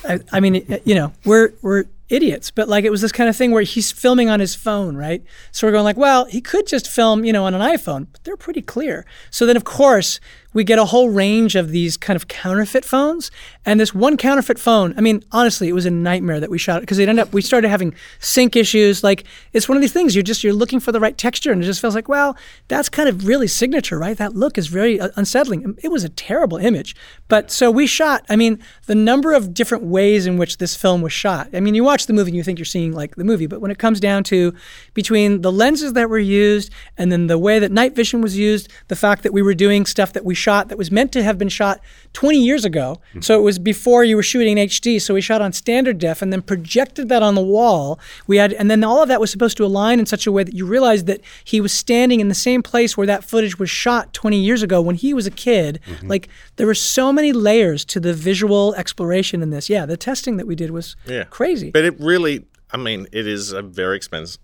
I, 0.08 0.20
I 0.32 0.40
mean, 0.40 0.80
you 0.86 0.96
know, 0.96 1.14
we're 1.24 1.54
we're 1.62 1.86
idiots, 2.12 2.52
but 2.52 2.68
like 2.68 2.84
it 2.84 2.90
was 2.90 3.02
this 3.02 3.12
kind 3.12 3.30
of 3.30 3.36
thing 3.36 3.52
where 3.52 3.64
he's 3.64 3.92
filming 3.92 4.30
on 4.30 4.40
his 4.40 4.54
phone, 4.54 4.96
right? 4.96 5.24
So 5.52 5.66
we're 5.66 5.72
going 5.72 5.84
like, 5.84 5.98
well, 5.98 6.26
he 6.26 6.42
could 6.42 6.68
just 6.68 6.88
film, 6.88 7.24
you 7.24 7.34
know, 7.34 7.46
on 7.46 7.54
an 7.54 7.62
iPhone, 7.62 8.08
but 8.12 8.24
they're 8.24 8.38
pretty 8.38 8.62
clear. 8.62 9.06
So 9.30 9.46
then, 9.46 9.56
of 9.56 9.64
course, 9.64 10.20
we 10.54 10.64
get 10.64 10.80
a 10.80 10.86
whole 10.86 11.10
range 11.10 11.56
of 11.56 11.70
these 11.70 11.98
kind 11.98 12.16
of 12.16 12.28
counterfeit 12.28 12.84
phones, 12.84 13.32
and 13.66 13.80
this 13.80 13.94
one 13.94 14.18
counterfeit 14.18 14.60
phone. 14.60 14.94
I 14.98 15.02
mean, 15.02 15.24
honestly, 15.32 15.70
it 15.70 15.74
was 15.74 15.86
a 15.86 15.92
nightmare 15.92 16.40
that 16.40 16.50
we 16.50 16.58
shot 16.58 16.82
because 16.82 17.00
it 17.00 17.08
ended 17.08 17.28
up 17.28 17.34
we 17.34 17.42
started 17.42 17.70
having 17.70 17.94
sync 18.20 18.56
issues. 18.56 19.04
Like 19.04 19.26
it's 19.54 19.70
one 19.70 19.78
of 19.78 19.82
these 19.82 19.94
things 19.94 20.16
you're 20.16 20.24
just 20.24 20.44
you're 20.44 20.54
looking 20.54 20.80
for 20.80 20.92
the 20.92 21.00
right 21.00 21.18
texture, 21.18 21.52
and 21.52 21.62
it 21.62 21.66
just 21.66 21.82
feels 21.82 21.96
like, 21.96 22.10
well, 22.10 22.36
that's 22.68 22.90
kind 22.90 23.08
of 23.08 23.28
really 23.28 23.48
signature, 23.48 23.98
right? 23.98 24.18
That 24.18 24.36
look 24.36 24.58
is 24.58 24.68
very 24.68 25.00
uh, 25.00 25.10
unsettling. 25.16 25.78
It 25.84 25.90
was 25.90 26.04
a 26.04 26.10
terrible 26.10 26.58
image, 26.58 26.96
but 27.28 27.52
so 27.52 27.72
we 27.72 27.88
shot. 27.88 28.26
I 28.30 28.36
mean, 28.36 28.60
the 28.88 28.96
number 28.96 29.34
of 29.34 29.54
different 29.54 29.86
ways 29.86 30.26
in 30.26 30.38
which 30.38 30.58
this 30.58 30.76
film 30.76 31.02
was 31.02 31.14
shot. 31.14 31.50
I 31.54 31.60
mean, 31.60 31.76
you 31.76 31.84
watch 31.84 32.08
the 32.08 32.14
movie 32.14 32.30
and 32.30 32.38
you 32.38 32.44
think 32.44 32.60
you're 32.60 32.66
seeing 32.66 32.94
like 32.94 33.16
the 33.16 33.24
movie, 33.24 33.48
but 33.48 33.62
when 33.62 33.72
it 33.72 33.80
comes 33.80 34.00
down 34.00 34.24
to 34.26 34.54
between 34.94 35.42
the 35.42 35.52
lenses 35.52 35.94
that 35.94 36.10
were 36.10 36.20
used 36.20 36.72
and 36.98 37.12
then 37.12 37.28
the 37.28 37.38
way 37.38 37.60
that 37.60 37.72
night 37.72 37.96
vision 37.96 38.22
was 38.22 38.38
used, 38.38 38.70
the 38.88 38.96
fact 38.96 39.24
that 39.24 39.34
we 39.34 39.42
were 39.42 39.54
doing 39.54 39.86
stuff 39.86 40.14
that 40.14 40.26
we 40.26 40.36
shot 40.42 40.70
that 40.70 40.78
was 40.78 40.92
meant 40.92 41.12
to 41.14 41.24
have 41.24 41.38
been 41.38 41.50
shot 41.50 41.80
20 42.14 42.44
years 42.44 42.66
ago. 42.66 43.00
Mm-hmm. 43.10 43.22
So 43.22 43.40
it 43.40 43.44
was 43.44 43.60
before 43.60 44.04
you 44.04 44.16
were 44.16 44.24
shooting 44.24 44.58
HD. 44.58 45.02
So 45.02 45.14
we 45.14 45.22
shot 45.22 45.42
on 45.42 45.54
standard 45.54 45.98
def 45.98 46.22
and 46.22 46.34
then 46.34 46.42
projected 46.42 47.10
that 47.10 47.24
on 47.24 47.36
the 47.36 47.42
wall. 47.42 48.00
We 48.28 48.38
had, 48.38 48.54
and 48.54 48.70
then 48.70 48.84
all 48.84 49.02
of 49.02 49.08
that 49.10 49.20
was 49.20 49.32
supposed 49.32 49.58
to 49.58 49.66
align 49.66 50.00
in 50.00 50.06
such 50.06 50.28
a 50.28 50.32
way 50.32 50.44
that 50.44 50.54
you 50.54 50.66
realized 50.66 51.06
that 51.08 51.22
he 51.44 51.62
was 51.62 51.72
standing 51.72 52.20
in 52.20 52.28
the 52.28 52.36
same 52.36 52.64
place 52.64 52.98
where 52.98 53.08
that 53.08 53.24
footage 53.24 53.60
was 53.60 53.70
shot 53.70 54.14
20 54.14 54.38
years 54.38 54.64
ago 54.64 54.82
when 54.82 54.96
he 54.96 55.14
was 55.14 55.28
a 55.28 55.32
kid. 55.32 55.80
Mm-hmm. 55.86 56.08
Like 56.08 56.30
there 56.56 56.68
were 56.68 56.74
so 56.74 57.14
many 57.14 57.32
layers 57.32 57.86
to 57.86 58.00
the 58.00 58.14
visual 58.14 58.74
exploration 58.76 59.42
in 59.42 59.50
this. 59.52 59.70
Yeah, 59.70 59.86
the 59.86 59.98
testing 59.98 60.38
that 60.38 60.48
we 60.48 60.56
did 60.56 60.72
was 60.72 60.96
yeah. 61.06 61.26
crazy. 61.26 61.72
But 61.72 61.86
it 61.86 62.00
really, 62.00 62.46
I 62.72 62.78
mean, 62.78 63.08
it 63.12 63.28
is 63.28 63.52
a 63.52 63.62
very 63.62 63.98
expensive, 63.98 64.40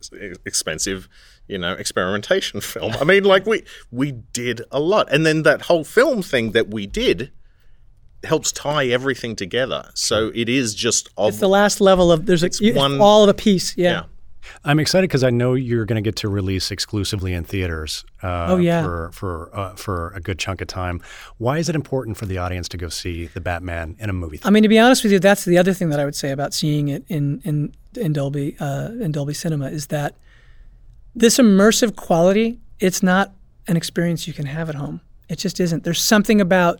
expensive 0.45 1.09
you 1.47 1.57
know 1.57 1.73
experimentation 1.73 2.61
film. 2.61 2.93
I 2.99 3.03
mean, 3.03 3.23
like 3.23 3.45
we 3.45 3.63
we 3.91 4.11
did 4.11 4.61
a 4.71 4.79
lot, 4.79 5.11
and 5.11 5.25
then 5.25 5.43
that 5.43 5.63
whole 5.63 5.83
film 5.83 6.21
thing 6.21 6.51
that 6.51 6.69
we 6.69 6.87
did 6.87 7.31
helps 8.23 8.51
tie 8.51 8.87
everything 8.87 9.35
together. 9.35 9.89
So 9.93 10.31
it 10.33 10.49
is 10.49 10.73
just 10.73 11.09
of, 11.17 11.29
it's 11.29 11.39
the 11.39 11.47
last 11.47 11.79
level 11.79 12.11
of 12.11 12.25
there's 12.25 12.43
a, 12.43 12.73
one 12.73 12.99
all 12.99 13.23
of 13.23 13.29
a 13.29 13.33
piece. 13.33 13.77
Yeah. 13.77 13.91
yeah. 13.91 14.03
I'm 14.63 14.79
excited 14.79 15.09
because 15.09 15.25
I 15.25 15.29
know 15.29 15.55
you're 15.55 15.85
going 15.85 16.01
to 16.01 16.07
get 16.07 16.15
to 16.17 16.29
release 16.29 16.71
exclusively 16.71 17.33
in 17.33 17.43
theaters. 17.43 18.05
Uh, 18.23 18.47
oh 18.49 18.57
yeah, 18.57 18.81
for 18.81 19.11
for 19.11 19.49
uh, 19.53 19.75
for 19.75 20.11
a 20.15 20.21
good 20.21 20.39
chunk 20.39 20.61
of 20.61 20.67
time. 20.67 21.01
Why 21.37 21.57
is 21.57 21.69
it 21.69 21.75
important 21.75 22.17
for 22.17 22.25
the 22.25 22.37
audience 22.37 22.67
to 22.69 22.77
go 22.77 22.87
see 22.87 23.27
the 23.27 23.41
Batman 23.41 23.95
in 23.99 24.09
a 24.09 24.13
movie? 24.13 24.37
Theater? 24.37 24.47
I 24.47 24.51
mean, 24.51 24.63
to 24.63 24.69
be 24.69 24.79
honest 24.79 25.03
with 25.03 25.11
you, 25.11 25.19
that's 25.19 25.45
the 25.45 25.57
other 25.57 25.73
thing 25.73 25.89
that 25.89 25.99
I 25.99 26.05
would 26.05 26.15
say 26.15 26.31
about 26.31 26.53
seeing 26.53 26.87
it 26.87 27.03
in 27.07 27.41
in 27.43 27.73
in 27.95 28.13
Dolby 28.13 28.55
uh, 28.59 28.91
in 28.99 29.11
Dolby 29.11 29.33
Cinema 29.33 29.69
is 29.69 29.87
that 29.87 30.15
this 31.17 31.37
immersive 31.39 31.95
quality, 31.95 32.59
it's 32.79 33.01
not 33.01 33.33
an 33.67 33.75
experience 33.75 34.27
you 34.27 34.33
can 34.33 34.45
have 34.45 34.69
at 34.69 34.75
home. 34.75 35.01
It 35.27 35.39
just 35.39 35.59
isn't. 35.59 35.83
There's 35.83 36.01
something 36.01 36.39
about 36.39 36.79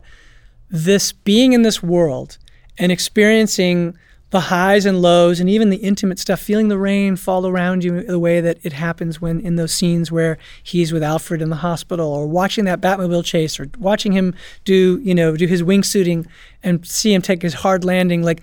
this 0.70 1.12
being 1.12 1.54
in 1.54 1.64
this 1.64 1.82
world 1.82 2.38
and 2.78 2.92
experiencing 2.92 3.98
the 4.30 4.42
highs 4.42 4.86
and 4.86 5.02
lows 5.02 5.40
and 5.40 5.50
even 5.50 5.70
the 5.70 5.78
intimate 5.78 6.20
stuff, 6.20 6.40
feeling 6.40 6.68
the 6.68 6.78
rain 6.78 7.16
fall 7.16 7.48
around 7.48 7.84
you 7.84 8.04
the 8.04 8.20
way 8.20 8.40
that 8.42 8.58
it 8.62 8.74
happens 8.74 9.20
when 9.20 9.40
in 9.40 9.56
those 9.56 9.74
scenes 9.74 10.12
where 10.12 10.38
he's 10.62 10.92
with 10.92 11.02
Alfred 11.02 11.42
in 11.42 11.50
the 11.50 11.58
hospital 11.58 12.08
or 12.08 12.28
watching 12.28 12.66
that 12.66 12.82
Batmobile 12.82 13.24
chase 13.24 13.60
or 13.60 13.70
watching 13.80 14.12
him 14.12 14.36
do, 14.66 15.00
you 15.02 15.16
know, 15.16 15.36
do 15.36 15.48
his 15.48 15.64
wingsuiting 15.64 16.28
and 16.62 16.86
see 16.86 17.14
him 17.14 17.22
take 17.22 17.42
his 17.42 17.56
hard 17.56 17.86
landing. 17.86 18.22
Like 18.22 18.42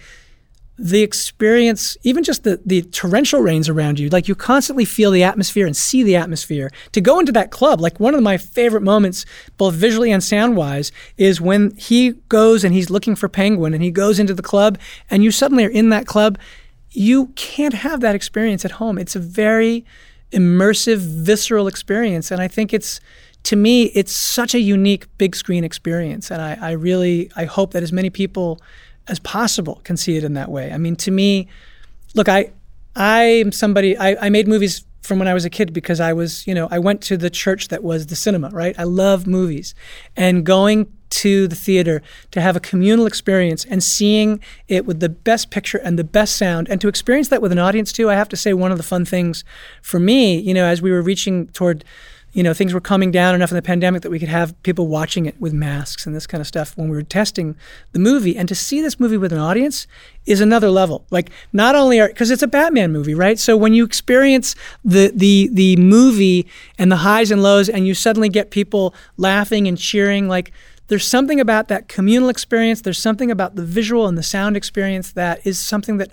the 0.76 1.02
experience, 1.02 1.96
even 2.02 2.24
just 2.24 2.42
the, 2.42 2.60
the 2.66 2.82
torrential 2.82 3.40
rains 3.40 3.68
around 3.68 4.00
you, 4.00 4.08
like 4.08 4.26
you 4.26 4.34
constantly 4.34 4.84
feel 4.84 5.12
the 5.12 5.22
atmosphere 5.22 5.66
and 5.66 5.76
see 5.76 6.02
the 6.02 6.16
atmosphere. 6.16 6.70
To 6.92 7.00
go 7.00 7.20
into 7.20 7.30
that 7.32 7.52
club, 7.52 7.80
like 7.80 8.00
one 8.00 8.14
of 8.14 8.22
my 8.22 8.36
favorite 8.36 8.82
moments, 8.82 9.24
both 9.56 9.74
visually 9.74 10.10
and 10.10 10.22
sound 10.22 10.56
wise, 10.56 10.90
is 11.16 11.40
when 11.40 11.76
he 11.76 12.12
goes 12.28 12.64
and 12.64 12.74
he's 12.74 12.90
looking 12.90 13.14
for 13.14 13.28
Penguin 13.28 13.72
and 13.72 13.84
he 13.84 13.92
goes 13.92 14.18
into 14.18 14.34
the 14.34 14.42
club 14.42 14.78
and 15.08 15.22
you 15.22 15.30
suddenly 15.30 15.64
are 15.64 15.70
in 15.70 15.90
that 15.90 16.06
club. 16.06 16.38
You 16.90 17.26
can't 17.36 17.74
have 17.74 18.00
that 18.00 18.16
experience 18.16 18.64
at 18.64 18.72
home. 18.72 18.98
It's 18.98 19.14
a 19.14 19.20
very 19.20 19.84
immersive, 20.32 20.98
visceral 20.98 21.68
experience. 21.68 22.32
And 22.32 22.42
I 22.42 22.48
think 22.48 22.74
it's, 22.74 23.00
to 23.44 23.54
me, 23.54 23.84
it's 23.94 24.12
such 24.12 24.54
a 24.54 24.60
unique 24.60 25.06
big 25.18 25.36
screen 25.36 25.62
experience. 25.62 26.32
And 26.32 26.42
I, 26.42 26.58
I 26.60 26.70
really, 26.72 27.30
I 27.36 27.44
hope 27.44 27.72
that 27.72 27.84
as 27.84 27.92
many 27.92 28.10
people 28.10 28.60
as 29.08 29.18
possible 29.18 29.80
can 29.84 29.96
see 29.96 30.16
it 30.16 30.24
in 30.24 30.34
that 30.34 30.50
way. 30.50 30.72
I 30.72 30.78
mean, 30.78 30.96
to 30.96 31.10
me, 31.10 31.48
look, 32.14 32.28
I 32.28 32.52
I'm 32.96 33.52
somebody 33.52 33.96
I, 33.96 34.26
I 34.26 34.28
made 34.30 34.48
movies 34.48 34.84
from 35.02 35.18
when 35.18 35.28
I 35.28 35.34
was 35.34 35.44
a 35.44 35.50
kid 35.50 35.72
because 35.72 36.00
I 36.00 36.14
was, 36.14 36.46
you 36.46 36.54
know, 36.54 36.66
I 36.70 36.78
went 36.78 37.02
to 37.02 37.16
the 37.16 37.28
church 37.28 37.68
that 37.68 37.82
was 37.82 38.06
the 38.06 38.16
cinema, 38.16 38.48
right? 38.50 38.74
I 38.78 38.84
love 38.84 39.26
movies. 39.26 39.74
And 40.16 40.46
going 40.46 40.90
to 41.10 41.46
the 41.46 41.54
theater 41.54 42.02
to 42.30 42.40
have 42.40 42.56
a 42.56 42.60
communal 42.60 43.06
experience 43.06 43.64
and 43.66 43.84
seeing 43.84 44.40
it 44.66 44.86
with 44.86 45.00
the 45.00 45.08
best 45.10 45.50
picture 45.50 45.78
and 45.78 45.98
the 45.98 46.04
best 46.04 46.36
sound 46.36 46.68
and 46.68 46.80
to 46.80 46.88
experience 46.88 47.28
that 47.28 47.42
with 47.42 47.52
an 47.52 47.58
audience 47.58 47.92
too, 47.92 48.10
I 48.10 48.14
have 48.14 48.30
to 48.30 48.36
say 48.36 48.54
one 48.54 48.72
of 48.72 48.78
the 48.78 48.82
fun 48.82 49.04
things 49.04 49.44
for 49.82 50.00
me, 50.00 50.38
you 50.38 50.54
know, 50.54 50.64
as 50.64 50.80
we 50.80 50.90
were 50.90 51.02
reaching 51.02 51.48
toward 51.48 51.84
you 52.34 52.42
know, 52.42 52.52
things 52.52 52.74
were 52.74 52.80
coming 52.80 53.12
down 53.12 53.34
enough 53.34 53.52
in 53.52 53.54
the 53.54 53.62
pandemic 53.62 54.02
that 54.02 54.10
we 54.10 54.18
could 54.18 54.28
have 54.28 54.60
people 54.64 54.88
watching 54.88 55.24
it 55.24 55.40
with 55.40 55.52
masks 55.52 56.04
and 56.04 56.14
this 56.14 56.26
kind 56.26 56.40
of 56.40 56.46
stuff 56.48 56.76
when 56.76 56.88
we 56.88 56.96
were 56.96 57.02
testing 57.02 57.56
the 57.92 58.00
movie. 58.00 58.36
And 58.36 58.48
to 58.48 58.56
see 58.56 58.82
this 58.82 58.98
movie 58.98 59.16
with 59.16 59.32
an 59.32 59.38
audience 59.38 59.86
is 60.26 60.40
another 60.40 60.68
level. 60.68 61.06
Like 61.10 61.30
not 61.52 61.76
only 61.76 62.00
are 62.00 62.08
because 62.08 62.32
it's 62.32 62.42
a 62.42 62.48
Batman 62.48 62.92
movie, 62.92 63.14
right? 63.14 63.38
So 63.38 63.56
when 63.56 63.72
you 63.72 63.84
experience 63.84 64.56
the 64.84 65.12
the 65.14 65.48
the 65.52 65.76
movie 65.76 66.48
and 66.76 66.90
the 66.90 66.96
highs 66.96 67.30
and 67.30 67.40
lows, 67.40 67.68
and 67.68 67.86
you 67.86 67.94
suddenly 67.94 68.28
get 68.28 68.50
people 68.50 68.94
laughing 69.16 69.68
and 69.68 69.78
cheering, 69.78 70.26
like 70.28 70.50
there's 70.88 71.06
something 71.06 71.38
about 71.38 71.68
that 71.68 71.86
communal 71.86 72.28
experience. 72.28 72.82
There's 72.82 72.98
something 72.98 73.30
about 73.30 73.54
the 73.54 73.64
visual 73.64 74.08
and 74.08 74.18
the 74.18 74.24
sound 74.24 74.56
experience 74.56 75.12
that 75.12 75.46
is 75.46 75.58
something 75.58 75.98
that 75.98 76.10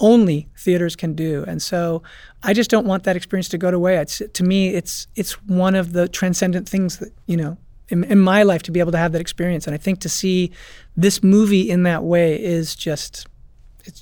only 0.00 0.48
theaters 0.56 0.96
can 0.96 1.14
do. 1.14 1.44
And 1.46 1.62
so 1.62 2.02
I 2.42 2.54
just 2.54 2.70
don't 2.70 2.86
want 2.86 3.04
that 3.04 3.16
experience 3.16 3.48
to 3.50 3.58
go 3.58 3.70
to 3.70 3.78
waste. 3.78 4.22
To 4.32 4.44
me, 4.44 4.70
it's 4.74 5.06
it's 5.14 5.32
one 5.46 5.74
of 5.74 5.92
the 5.92 6.08
transcendent 6.08 6.68
things 6.68 6.98
that 6.98 7.12
you 7.26 7.36
know 7.36 7.56
in, 7.88 8.04
in, 8.04 8.18
my 8.18 8.42
life 8.44 8.62
to 8.62 8.70
be 8.70 8.80
able 8.80 8.92
to 8.92 8.98
have 8.98 9.12
that 9.12 9.20
experience. 9.20 9.66
And 9.66 9.74
I 9.74 9.78
think 9.78 10.00
to 10.00 10.08
see 10.08 10.52
this 10.96 11.22
movie 11.22 11.68
in 11.68 11.82
that 11.82 12.02
way 12.02 12.42
is 12.42 12.74
just 12.74 13.26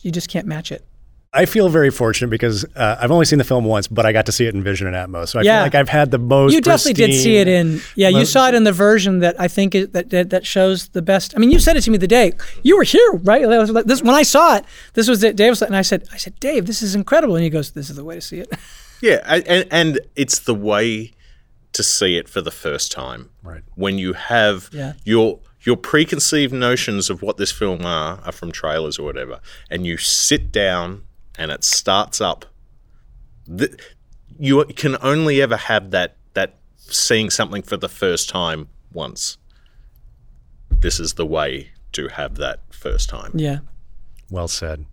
you 0.02 0.12
just 0.12 0.28
can't 0.28 0.46
match 0.46 0.70
it. 0.70 0.84
I 1.30 1.44
feel 1.44 1.68
very 1.68 1.90
fortunate 1.90 2.28
because 2.28 2.64
uh, 2.74 2.96
I've 3.00 3.10
only 3.10 3.26
seen 3.26 3.38
the 3.38 3.44
film 3.44 3.66
once, 3.66 3.86
but 3.86 4.06
I 4.06 4.12
got 4.12 4.26
to 4.26 4.32
see 4.32 4.46
it 4.46 4.54
in 4.54 4.62
Vision 4.62 4.86
and 4.86 4.96
Atmos. 4.96 5.28
So 5.28 5.38
I 5.38 5.42
yeah. 5.42 5.58
feel 5.58 5.66
like 5.66 5.74
I've 5.74 5.88
had 5.88 6.10
the 6.10 6.18
most. 6.18 6.54
You 6.54 6.62
definitely 6.62 6.94
did 6.94 7.14
see 7.20 7.36
it 7.36 7.46
in. 7.46 7.82
Yeah, 7.96 8.08
you 8.08 8.24
saw 8.24 8.48
it 8.48 8.54
in 8.54 8.64
the 8.64 8.72
version 8.72 9.18
that 9.18 9.38
I 9.38 9.46
think 9.46 9.74
is, 9.74 9.90
that, 9.90 10.08
that, 10.10 10.30
that 10.30 10.46
shows 10.46 10.88
the 10.88 11.02
best. 11.02 11.34
I 11.36 11.38
mean, 11.38 11.50
you 11.50 11.58
said 11.58 11.76
it 11.76 11.82
to 11.82 11.90
me 11.90 11.98
the 11.98 12.08
day 12.08 12.32
you 12.62 12.76
were 12.76 12.82
here, 12.82 13.12
right? 13.24 13.42
This 13.86 14.02
when 14.02 14.14
I 14.14 14.22
saw 14.22 14.56
it. 14.56 14.64
This 14.94 15.06
was 15.06 15.22
it. 15.22 15.36
Dave 15.36 15.50
was, 15.50 15.60
and 15.60 15.76
I 15.76 15.82
said, 15.82 16.08
I 16.12 16.16
said, 16.16 16.38
Dave, 16.40 16.66
this 16.66 16.80
is 16.80 16.94
incredible. 16.94 17.34
And 17.34 17.44
he 17.44 17.50
goes, 17.50 17.72
This 17.72 17.90
is 17.90 17.96
the 17.96 18.04
way 18.04 18.14
to 18.14 18.20
see 18.20 18.40
it. 18.40 18.52
Yeah, 19.00 19.20
and 19.24 19.64
and 19.70 20.00
it's 20.16 20.40
the 20.40 20.56
way 20.56 21.12
to 21.72 21.82
see 21.84 22.16
it 22.16 22.28
for 22.28 22.40
the 22.40 22.50
first 22.50 22.90
time. 22.90 23.30
Right. 23.44 23.62
When 23.76 23.96
you 23.98 24.14
have 24.14 24.68
yeah. 24.72 24.94
your 25.04 25.38
your 25.60 25.76
preconceived 25.76 26.52
notions 26.52 27.08
of 27.08 27.22
what 27.22 27.36
this 27.36 27.52
film 27.52 27.86
are 27.86 28.20
are 28.24 28.32
from 28.32 28.50
trailers 28.50 28.98
or 28.98 29.04
whatever, 29.04 29.40
and 29.70 29.86
you 29.86 29.98
sit 29.98 30.50
down 30.50 31.02
and 31.38 31.50
it 31.50 31.64
starts 31.64 32.20
up, 32.20 32.44
you 34.38 34.64
can 34.76 34.96
only 35.00 35.40
ever 35.40 35.56
have 35.56 35.92
that 35.92 36.16
that 36.34 36.56
seeing 36.76 37.30
something 37.30 37.62
for 37.62 37.76
the 37.76 37.88
first 37.88 38.28
time 38.28 38.68
once. 38.92 39.38
This 40.70 41.00
is 41.00 41.14
the 41.14 41.26
way 41.26 41.70
to 41.92 42.08
have 42.08 42.36
that 42.36 42.60
first 42.70 43.08
time. 43.08 43.32
Yeah. 43.34 43.58
Well 44.30 44.48
said. 44.48 44.84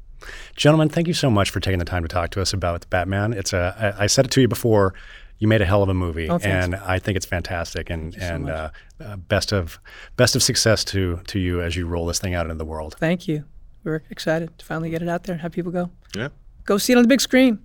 Gentlemen, 0.55 0.89
thank 0.89 1.07
you 1.07 1.13
so 1.13 1.29
much 1.29 1.51
for 1.51 1.59
taking 1.59 1.79
the 1.79 1.85
time 1.85 2.01
to 2.01 2.07
talk 2.07 2.31
to 2.31 2.41
us 2.41 2.53
about 2.53 2.89
Batman. 2.89 3.33
It's 3.33 3.53
a 3.53 3.93
I, 3.97 4.03
I 4.03 4.07
said 4.07 4.25
it 4.25 4.31
to 4.31 4.41
you 4.41 4.47
before. 4.47 4.93
You 5.37 5.49
made 5.49 5.61
a 5.61 5.65
hell 5.65 5.83
of 5.83 5.89
a 5.89 5.93
movie, 5.93 6.29
oh, 6.29 6.39
and 6.41 6.75
I 6.75 6.97
think 6.97 7.17
it's 7.17 7.25
fantastic. 7.25 7.89
And 7.89 8.15
and 8.15 8.47
so 8.47 8.51
uh, 8.53 8.69
uh, 9.03 9.15
best 9.17 9.51
of 9.51 9.79
best 10.15 10.35
of 10.35 10.41
success 10.41 10.85
to 10.85 11.19
to 11.27 11.39
you 11.39 11.61
as 11.61 11.75
you 11.75 11.85
roll 11.87 12.05
this 12.05 12.19
thing 12.19 12.33
out 12.33 12.45
into 12.45 12.55
the 12.55 12.65
world. 12.65 12.95
Thank 12.97 13.27
you 13.27 13.43
we're 13.85 14.03
excited 14.09 14.57
to 14.57 14.65
finally 14.65 14.89
get 14.89 15.01
it 15.01 15.07
out 15.07 15.23
there 15.23 15.33
and 15.33 15.41
have 15.41 15.51
people 15.51 15.71
go. 15.71 15.89
Yeah. 16.15 16.29
Go 16.65 16.77
see 16.77 16.93
it 16.93 16.97
on 16.97 17.03
the 17.03 17.07
big 17.07 17.21
screen. 17.21 17.59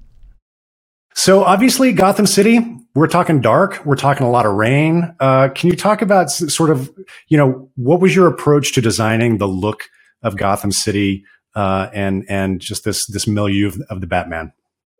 So 1.15 1.43
obviously, 1.43 1.93
Gotham 1.93 2.27
City, 2.27 2.61
we're 2.95 3.09
talking 3.09 3.41
dark. 3.41 3.85
We're 3.85 3.97
talking 3.97 4.27
a 4.27 4.31
lot 4.31 4.47
of 4.47 4.55
rain. 4.55 5.15
Uh, 5.19 5.49
can 5.49 5.71
you 5.71 5.77
talk 5.77 6.03
about 6.03 6.31
sort 6.31 6.71
of, 6.71 6.91
you 7.29 7.37
know, 7.37 7.71
what 7.75 8.01
was 8.01 8.15
your 8.15 8.29
approach 8.29 8.73
to 8.75 8.81
designing 8.81 9.39
the 9.39 9.49
look 9.49 9.85
of 10.23 10.37
Gotham 10.37 10.71
City 10.71 11.25
uh, 11.57 11.89
and 11.93 12.25
and 12.29 12.61
just 12.61 12.85
this 12.85 13.07
this 13.07 13.27
milieu 13.27 13.67
of, 13.67 13.81
of 13.91 14.01
the 14.01 14.07
Batman? 14.07 14.53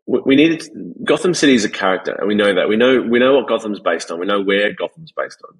We 0.05 0.35
needed 0.35 0.67
Gotham 1.05 1.33
City 1.33 1.55
is 1.55 1.63
a 1.63 1.69
character, 1.69 2.13
and 2.13 2.27
we 2.27 2.35
know 2.35 2.53
that. 2.53 2.67
We 2.67 2.75
know 2.75 3.01
we 3.01 3.19
know 3.19 3.35
what 3.35 3.47
Gotham's 3.47 3.79
based 3.79 4.11
on. 4.11 4.19
We 4.19 4.25
know 4.25 4.41
where 4.41 4.73
Gotham's 4.73 5.13
based 5.15 5.41
on 5.47 5.57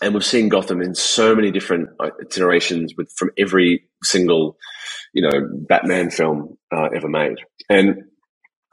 and 0.00 0.14
we've 0.14 0.24
seen 0.24 0.48
Gotham 0.48 0.80
in 0.80 0.94
so 0.94 1.34
many 1.34 1.50
different 1.50 1.90
uh, 2.00 2.10
iterations 2.20 2.94
with 2.96 3.12
from 3.12 3.30
every 3.38 3.84
single, 4.02 4.56
you 5.12 5.22
know, 5.22 5.48
Batman 5.68 6.10
film 6.10 6.56
uh, 6.74 6.88
ever 6.94 7.08
made, 7.08 7.36
and 7.68 8.04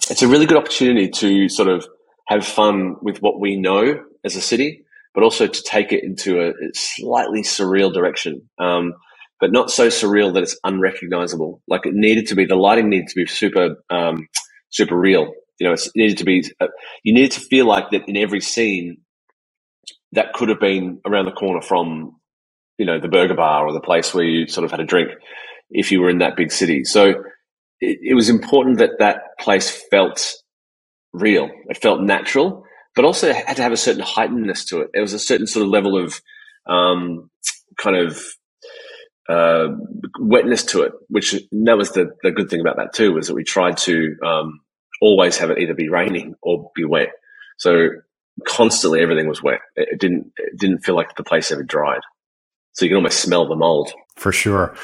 it's 0.09 0.21
a 0.21 0.27
really 0.27 0.45
good 0.45 0.57
opportunity 0.57 1.09
to 1.09 1.49
sort 1.49 1.67
of 1.67 1.88
have 2.27 2.45
fun 2.45 2.95
with 3.01 3.19
what 3.19 3.39
we 3.39 3.59
know 3.59 4.03
as 4.23 4.36
a 4.36 4.41
city, 4.41 4.86
but 5.13 5.23
also 5.23 5.47
to 5.47 5.63
take 5.63 5.91
it 5.91 6.03
into 6.03 6.41
a 6.41 6.53
slightly 6.73 7.41
surreal 7.41 7.93
direction. 7.93 8.49
Um, 8.59 8.93
but 9.39 9.51
not 9.51 9.71
so 9.71 9.88
surreal 9.88 10.34
that 10.34 10.43
it's 10.43 10.59
unrecognizable. 10.63 11.61
Like 11.67 11.86
it 11.86 11.93
needed 11.93 12.27
to 12.27 12.36
be, 12.36 12.45
the 12.45 12.55
lighting 12.55 12.89
needed 12.89 13.07
to 13.07 13.15
be 13.15 13.25
super, 13.25 13.77
um, 13.89 14.27
super 14.69 14.97
real. 14.97 15.32
You 15.59 15.67
know, 15.67 15.73
it 15.73 15.82
needed 15.95 16.17
to 16.19 16.25
be, 16.25 16.43
uh, 16.59 16.67
you 17.03 17.13
needed 17.13 17.32
to 17.32 17.39
feel 17.39 17.65
like 17.65 17.91
that 17.91 18.07
in 18.07 18.17
every 18.17 18.41
scene, 18.41 18.97
that 20.13 20.34
could 20.34 20.49
have 20.49 20.59
been 20.59 20.99
around 21.05 21.25
the 21.25 21.32
corner 21.32 21.61
from, 21.61 22.18
you 22.80 22.86
know, 22.86 22.99
the 22.99 23.09
burger 23.09 23.36
bar 23.36 23.67
or 23.67 23.73
the 23.73 23.82
place 23.82 24.13
where 24.13 24.23
you 24.23 24.47
sort 24.47 24.65
of 24.65 24.71
had 24.71 24.80
a 24.80 24.86
drink 24.86 25.11
if 25.69 25.91
you 25.91 26.01
were 26.01 26.09
in 26.09 26.19
that 26.19 26.36
big 26.36 26.51
city. 26.51 26.84
So 26.84 27.09
it, 27.82 27.99
it 28.01 28.15
was 28.15 28.30
important 28.30 28.80
that 28.80 28.91
that 28.99 29.38
place 29.39 29.69
felt 29.91 30.34
real. 31.13 31.49
It 31.67 31.77
felt 31.77 32.01
natural, 32.01 32.63
but 32.95 33.05
also 33.05 33.34
had 33.34 33.57
to 33.57 33.63
have 33.63 33.73
a 33.73 33.77
certain 33.77 34.03
heightenedness 34.03 34.65
to 34.69 34.80
it. 34.82 34.89
There 34.93 35.01
was 35.03 35.13
a 35.13 35.19
certain 35.19 35.45
sort 35.45 35.65
of 35.65 35.71
level 35.71 36.01
of 36.03 36.21
um, 36.67 37.30
kind 37.77 37.97
of 37.97 38.23
uh, 39.30 39.67
wetness 40.19 40.63
to 40.63 40.84
it, 40.84 40.93
which 41.09 41.36
that 41.51 41.77
was 41.77 41.91
the, 41.91 42.11
the 42.23 42.32
good 42.32 42.49
thing 42.49 42.61
about 42.61 42.77
that 42.77 42.93
too, 42.93 43.13
was 43.13 43.27
that 43.27 43.36
we 43.36 43.43
tried 43.43 43.77
to 43.77 44.15
um, 44.25 44.61
always 45.01 45.38
have 45.38 45.51
it 45.51 45.59
either 45.59 45.73
be 45.73 45.89
raining 45.89 46.36
or 46.41 46.71
be 46.75 46.86
wet. 46.86 47.09
So 47.57 47.89
constantly 48.47 49.01
everything 49.01 49.27
was 49.27 49.43
wet. 49.43 49.59
It 49.75 49.99
didn't 49.99 50.32
it 50.38 50.57
didn't 50.57 50.80
feel 50.80 50.95
like 50.95 51.15
the 51.15 51.23
place 51.23 51.51
ever 51.51 51.63
dried. 51.63 52.01
So 52.74 52.86
you 52.86 52.89
can 52.89 52.97
almost 52.97 53.20
smell 53.20 53.47
the 53.47 53.55
mold. 53.55 53.91
For 54.15 54.32
sure. 54.32 54.76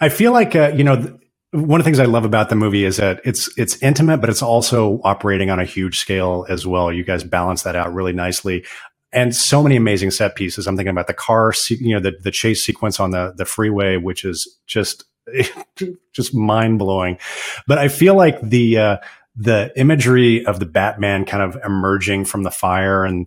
I 0.00 0.08
feel 0.08 0.32
like 0.32 0.54
uh, 0.54 0.72
you 0.74 0.84
know 0.84 1.18
one 1.52 1.80
of 1.80 1.84
the 1.84 1.88
things 1.88 2.00
I 2.00 2.04
love 2.04 2.24
about 2.24 2.50
the 2.50 2.56
movie 2.56 2.84
is 2.84 2.96
that 2.98 3.20
it's 3.24 3.50
it's 3.56 3.80
intimate, 3.82 4.18
but 4.18 4.30
it's 4.30 4.42
also 4.42 5.00
operating 5.04 5.50
on 5.50 5.58
a 5.58 5.64
huge 5.64 5.98
scale 5.98 6.46
as 6.48 6.66
well. 6.66 6.92
You 6.92 7.04
guys 7.04 7.24
balance 7.24 7.62
that 7.62 7.76
out 7.76 7.94
really 7.94 8.12
nicely 8.12 8.64
and 9.12 9.34
so 9.34 9.62
many 9.62 9.76
amazing 9.76 10.10
set 10.10 10.34
pieces. 10.34 10.66
I'm 10.66 10.76
thinking 10.76 10.90
about 10.90 11.06
the 11.06 11.14
car, 11.14 11.52
you 11.70 11.94
know, 11.94 12.00
the, 12.00 12.12
the 12.20 12.30
chase 12.30 12.64
sequence 12.64 13.00
on 13.00 13.12
the, 13.12 13.32
the 13.34 13.46
freeway, 13.46 13.96
which 13.96 14.24
is 14.24 14.58
just, 14.66 15.04
just 16.12 16.34
mind 16.34 16.78
blowing. 16.78 17.18
But 17.66 17.78
I 17.78 17.88
feel 17.88 18.14
like 18.14 18.40
the, 18.42 18.78
uh, 18.78 18.96
the 19.36 19.70
imagery 19.76 20.44
of 20.46 20.60
the 20.60 20.66
Batman 20.66 21.26
kind 21.26 21.42
of 21.42 21.58
emerging 21.64 22.24
from 22.24 22.42
the 22.42 22.50
fire 22.50 23.04
and 23.04 23.26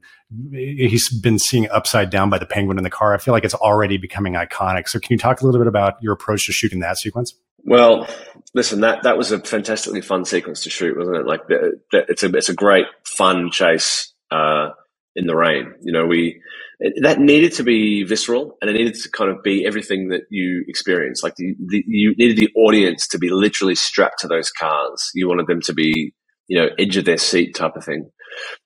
he's 0.51 1.10
been 1.10 1.38
seeing 1.38 1.70
upside 1.70 2.10
down 2.10 2.30
by 2.30 2.39
the 2.39 2.45
penguin 2.45 2.78
in 2.78 2.84
the 2.84 2.89
car. 2.89 3.14
I 3.14 3.20
feel 3.20 3.34
like 3.34 3.43
it's 3.43 3.53
already 3.53 3.97
becoming 3.97 4.34
iconic. 4.34 4.88
So 4.88 4.99
can 4.99 5.10
you 5.12 5.18
talk 5.18 5.41
a 5.41 5.45
little 5.45 5.60
bit 5.60 5.68
about 5.68 6.01
your 6.01 6.14
approach 6.14 6.47
to 6.47 6.51
shooting 6.51 6.80
that 6.80 6.97
sequence? 6.97 7.36
Well, 7.64 8.07
listen, 8.55 8.82
that, 8.82 9.03
that 9.03 9.18
was 9.18 9.32
a 9.32 9.39
fantastically 9.39 10.01
fun 10.01 10.26
sequence 10.26 10.64
to 10.64 10.70
shoot, 10.70 10.97
wasn't 10.97 11.18
it? 11.18 11.26
Like 11.28 11.47
the, 11.47 11.80
the, 11.91 12.05
it's 12.07 12.24
a, 12.24 12.36
it's 12.36 12.49
a 12.49 12.55
great 12.55 12.86
fun 13.03 13.51
chase. 13.51 14.14
Uh, 14.32 14.70
in 15.20 15.28
the 15.28 15.36
rain. 15.36 15.74
You 15.84 15.93
know, 15.93 16.07
we 16.07 16.41
that 17.01 17.20
needed 17.20 17.53
to 17.53 17.63
be 17.63 18.03
visceral 18.03 18.57
and 18.61 18.70
it 18.70 18.74
needed 18.74 18.95
to 18.95 19.11
kind 19.11 19.30
of 19.30 19.43
be 19.43 19.65
everything 19.67 20.09
that 20.09 20.22
you 20.32 20.65
experience. 20.67 21.24
Like 21.24 21.36
the, 21.36 21.55
the, 21.67 21.84
you 21.88 22.15
needed 22.17 22.38
the 22.38 22.49
audience 22.55 23.07
to 23.09 23.20
be 23.20 23.30
literally 23.30 23.76
strapped 23.76 24.20
to 24.22 24.28
those 24.28 24.51
cars. 24.51 25.11
You 25.13 25.28
wanted 25.28 25.47
them 25.47 25.61
to 25.63 25.74
be, 25.74 26.13
you 26.47 26.59
know, 26.59 26.70
edge 26.80 26.97
of 26.97 27.05
their 27.05 27.17
seat 27.17 27.55
type 27.55 27.76
of 27.76 27.86
thing. 27.86 28.09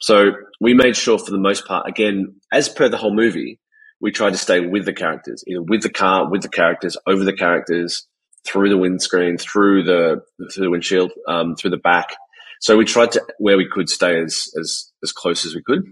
So 0.01 0.31
we 0.61 0.75
made 0.75 0.95
sure 0.95 1.19
for 1.19 1.31
the 1.31 1.39
most 1.39 1.65
part, 1.67 1.89
again, 1.89 2.35
as 2.53 2.69
per 2.69 2.89
the 2.89 2.97
whole 2.97 3.15
movie, 3.15 3.59
we 4.01 4.11
tried 4.11 4.31
to 4.33 4.37
stay 4.39 4.59
with 4.59 4.85
the 4.85 4.93
characters, 4.93 5.43
either 5.47 5.63
with 5.63 5.83
the 5.83 5.89
car, 5.91 6.29
with 6.29 6.43
the 6.43 6.49
characters, 6.49 6.97
over 7.07 7.23
the 7.23 7.33
characters, 7.33 8.07
through 8.45 8.69
the 8.69 8.77
windscreen, 8.77 9.37
through 9.37 9.83
the 9.83 10.21
through 10.53 10.65
the 10.65 10.71
windshield, 10.71 11.11
um, 11.27 11.55
through 11.55 11.71
the 11.71 11.77
back. 11.77 12.15
So 12.61 12.77
we 12.77 12.85
tried 12.85 13.11
to 13.13 13.23
where 13.39 13.57
we 13.57 13.67
could 13.71 13.89
stay 13.89 14.21
as 14.21 14.47
as 14.59 14.91
as 15.03 15.11
close 15.13 15.45
as 15.45 15.55
we 15.55 15.63
could. 15.63 15.83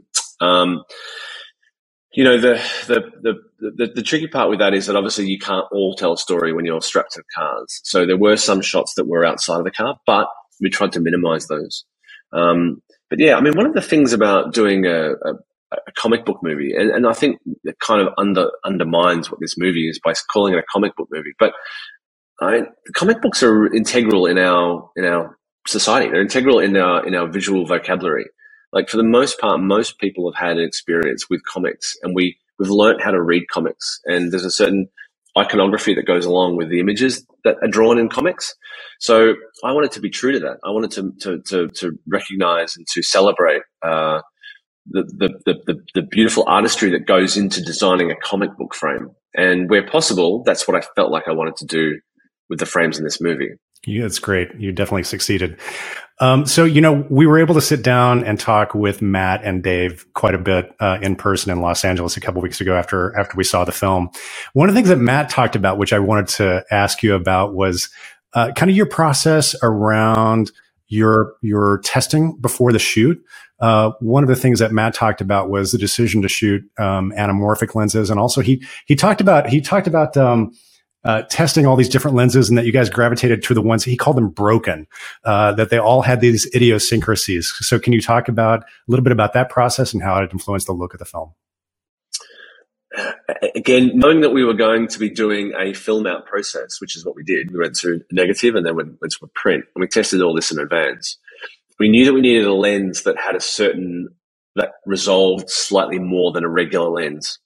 Um, 0.41 0.83
you 2.13 2.23
know, 2.23 2.37
the, 2.37 2.61
the, 2.87 3.01
the, 3.21 3.71
the, 3.77 3.91
the, 3.95 4.01
tricky 4.01 4.27
part 4.27 4.49
with 4.49 4.59
that 4.59 4.73
is 4.73 4.87
that 4.87 4.97
obviously 4.97 5.27
you 5.27 5.39
can't 5.39 5.65
all 5.71 5.95
tell 5.95 6.13
a 6.13 6.17
story 6.17 6.51
when 6.51 6.65
you're 6.65 6.81
strapped 6.81 7.13
to 7.13 7.23
cars. 7.33 7.79
So 7.83 8.05
there 8.05 8.17
were 8.17 8.35
some 8.35 8.59
shots 8.59 8.95
that 8.95 9.07
were 9.07 9.23
outside 9.23 9.59
of 9.59 9.63
the 9.63 9.71
car, 9.71 9.97
but 10.05 10.27
we 10.59 10.69
tried 10.69 10.91
to 10.93 10.99
minimize 10.99 11.47
those. 11.47 11.85
Um, 12.33 12.81
but 13.09 13.19
yeah, 13.19 13.37
I 13.37 13.41
mean, 13.41 13.55
one 13.55 13.65
of 13.65 13.73
the 13.73 13.81
things 13.81 14.11
about 14.11 14.53
doing 14.53 14.85
a, 14.85 15.11
a, 15.11 15.33
a 15.71 15.91
comic 15.95 16.25
book 16.25 16.39
movie, 16.43 16.73
and, 16.75 16.89
and, 16.89 17.07
I 17.07 17.13
think 17.13 17.39
it 17.63 17.79
kind 17.79 18.05
of 18.05 18.13
under, 18.17 18.49
undermines 18.65 19.29
what 19.29 19.39
this 19.39 19.57
movie 19.57 19.89
is 19.89 19.99
by 20.03 20.13
calling 20.31 20.53
it 20.53 20.59
a 20.59 20.63
comic 20.71 20.95
book 20.95 21.07
movie. 21.11 21.33
But 21.39 21.53
I 22.41 22.51
mean, 22.51 22.67
comic 22.93 23.21
books 23.21 23.43
are 23.43 23.73
integral 23.73 24.25
in 24.25 24.37
our 24.37 24.89
in 24.95 25.05
our 25.05 25.37
society. 25.67 26.09
They're 26.09 26.21
integral 26.21 26.59
in 26.59 26.75
our 26.75 27.05
in 27.05 27.15
our 27.15 27.27
visual 27.27 27.65
vocabulary 27.65 28.25
like 28.73 28.89
for 28.89 28.97
the 28.97 29.03
most 29.03 29.39
part, 29.39 29.59
most 29.59 29.99
people 29.99 30.31
have 30.31 30.39
had 30.39 30.57
an 30.57 30.63
experience 30.63 31.29
with 31.29 31.41
comics 31.45 31.95
and 32.03 32.15
we, 32.15 32.37
we've 32.59 32.69
learned 32.69 33.01
how 33.01 33.11
to 33.11 33.21
read 33.21 33.43
comics 33.51 33.99
and 34.05 34.31
there's 34.31 34.45
a 34.45 34.51
certain 34.51 34.87
iconography 35.37 35.93
that 35.95 36.05
goes 36.05 36.25
along 36.25 36.57
with 36.57 36.69
the 36.69 36.79
images 36.79 37.25
that 37.43 37.55
are 37.61 37.67
drawn 37.67 37.97
in 37.97 38.09
comics. 38.09 38.53
So 38.99 39.35
I 39.63 39.71
wanted 39.71 39.91
to 39.93 40.01
be 40.01 40.09
true 40.09 40.33
to 40.33 40.39
that. 40.41 40.57
I 40.63 40.71
wanted 40.71 40.91
to, 40.91 41.13
to, 41.21 41.41
to, 41.47 41.67
to 41.67 41.99
recognize 42.07 42.75
and 42.75 42.85
to 42.87 43.01
celebrate, 43.01 43.61
uh, 43.81 44.21
the, 44.87 45.03
the, 45.03 45.53
the, 45.65 45.75
the, 45.93 46.01
beautiful 46.01 46.43
artistry 46.47 46.89
that 46.91 47.05
goes 47.05 47.37
into 47.37 47.61
designing 47.61 48.11
a 48.11 48.15
comic 48.15 48.57
book 48.57 48.73
frame. 48.73 49.11
And 49.35 49.69
where 49.69 49.85
possible, 49.87 50.43
that's 50.43 50.67
what 50.67 50.75
I 50.75 50.85
felt 50.95 51.11
like 51.11 51.27
I 51.27 51.33
wanted 51.33 51.55
to 51.57 51.65
do 51.65 51.99
with 52.49 52.59
the 52.59 52.65
frames 52.65 52.97
in 52.97 53.03
this 53.03 53.21
movie. 53.21 53.51
Yeah, 53.85 54.05
it's 54.05 54.19
great. 54.19 54.53
You 54.55 54.71
definitely 54.71 55.03
succeeded. 55.03 55.57
Um, 56.19 56.45
so, 56.45 56.65
you 56.65 56.81
know, 56.81 57.05
we 57.09 57.25
were 57.25 57.39
able 57.39 57.55
to 57.55 57.61
sit 57.61 57.81
down 57.81 58.23
and 58.23 58.39
talk 58.39 58.75
with 58.75 59.01
Matt 59.01 59.43
and 59.43 59.63
Dave 59.63 60.05
quite 60.13 60.35
a 60.35 60.37
bit 60.37 60.71
uh, 60.79 60.99
in 61.01 61.15
person 61.15 61.51
in 61.51 61.61
Los 61.61 61.83
Angeles 61.83 62.15
a 62.15 62.21
couple 62.21 62.43
weeks 62.43 62.61
ago 62.61 62.75
after 62.75 63.17
after 63.17 63.35
we 63.35 63.43
saw 63.43 63.65
the 63.65 63.71
film. 63.71 64.11
One 64.53 64.69
of 64.69 64.75
the 64.75 64.77
things 64.79 64.89
that 64.89 64.99
Matt 64.99 65.31
talked 65.31 65.55
about, 65.55 65.79
which 65.79 65.93
I 65.93 65.99
wanted 65.99 66.27
to 66.27 66.63
ask 66.69 67.01
you 67.01 67.15
about, 67.15 67.55
was 67.55 67.89
uh, 68.33 68.51
kind 68.55 68.69
of 68.69 68.77
your 68.77 68.85
process 68.85 69.55
around 69.63 70.51
your 70.87 71.33
your 71.41 71.79
testing 71.83 72.37
before 72.39 72.71
the 72.71 72.79
shoot. 72.79 73.19
Uh, 73.59 73.91
one 73.99 74.23
of 74.23 74.29
the 74.29 74.35
things 74.35 74.59
that 74.59 74.71
Matt 74.71 74.93
talked 74.93 75.21
about 75.21 75.49
was 75.49 75.71
the 75.71 75.77
decision 75.79 76.21
to 76.21 76.27
shoot 76.27 76.63
um, 76.77 77.11
anamorphic 77.17 77.73
lenses, 77.73 78.11
and 78.11 78.19
also 78.19 78.41
he 78.41 78.63
he 78.85 78.95
talked 78.95 79.21
about 79.21 79.49
he 79.49 79.59
talked 79.59 79.87
about 79.87 80.15
um, 80.17 80.51
uh, 81.03 81.23
testing 81.23 81.65
all 81.65 81.75
these 81.75 81.89
different 81.89 82.15
lenses 82.15 82.49
and 82.49 82.57
that 82.57 82.65
you 82.65 82.71
guys 82.71 82.89
gravitated 82.89 83.43
to 83.43 83.53
the 83.53 83.61
ones 83.61 83.83
he 83.83 83.97
called 83.97 84.17
them 84.17 84.29
broken, 84.29 84.87
uh, 85.23 85.51
that 85.53 85.69
they 85.69 85.79
all 85.79 86.01
had 86.01 86.21
these 86.21 86.47
idiosyncrasies. 86.53 87.51
So 87.59 87.79
can 87.79 87.93
you 87.93 88.01
talk 88.01 88.27
about 88.27 88.61
a 88.61 88.65
little 88.87 89.03
bit 89.03 89.13
about 89.13 89.33
that 89.33 89.49
process 89.49 89.93
and 89.93 90.03
how 90.03 90.21
it 90.21 90.31
influenced 90.31 90.67
the 90.67 90.73
look 90.73 90.93
of 90.93 90.99
the 90.99 91.05
film? 91.05 91.33
Again, 93.55 93.91
knowing 93.95 94.21
that 94.21 94.31
we 94.31 94.43
were 94.43 94.53
going 94.53 94.87
to 94.89 94.99
be 94.99 95.09
doing 95.09 95.53
a 95.57 95.73
film 95.73 96.05
out 96.05 96.25
process, 96.25 96.81
which 96.81 96.97
is 96.97 97.05
what 97.05 97.15
we 97.15 97.23
did, 97.23 97.51
we 97.51 97.59
went 97.59 97.75
to 97.77 98.01
negative 98.11 98.55
and 98.55 98.65
then 98.65 98.75
went, 98.75 98.99
went 98.99 99.13
to 99.13 99.25
a 99.25 99.29
print 99.33 99.63
and 99.73 99.81
we 99.81 99.87
tested 99.87 100.21
all 100.21 100.35
this 100.35 100.51
in 100.51 100.59
advance. 100.59 101.17
We 101.79 101.89
knew 101.89 102.05
that 102.05 102.13
we 102.13 102.21
needed 102.21 102.45
a 102.45 102.53
lens 102.53 103.03
that 103.03 103.17
had 103.17 103.35
a 103.35 103.39
certain, 103.39 104.09
that 104.55 104.73
resolved 104.85 105.49
slightly 105.49 105.99
more 105.99 106.31
than 106.31 106.43
a 106.43 106.49
regular 106.49 106.89
lens. 106.89 107.39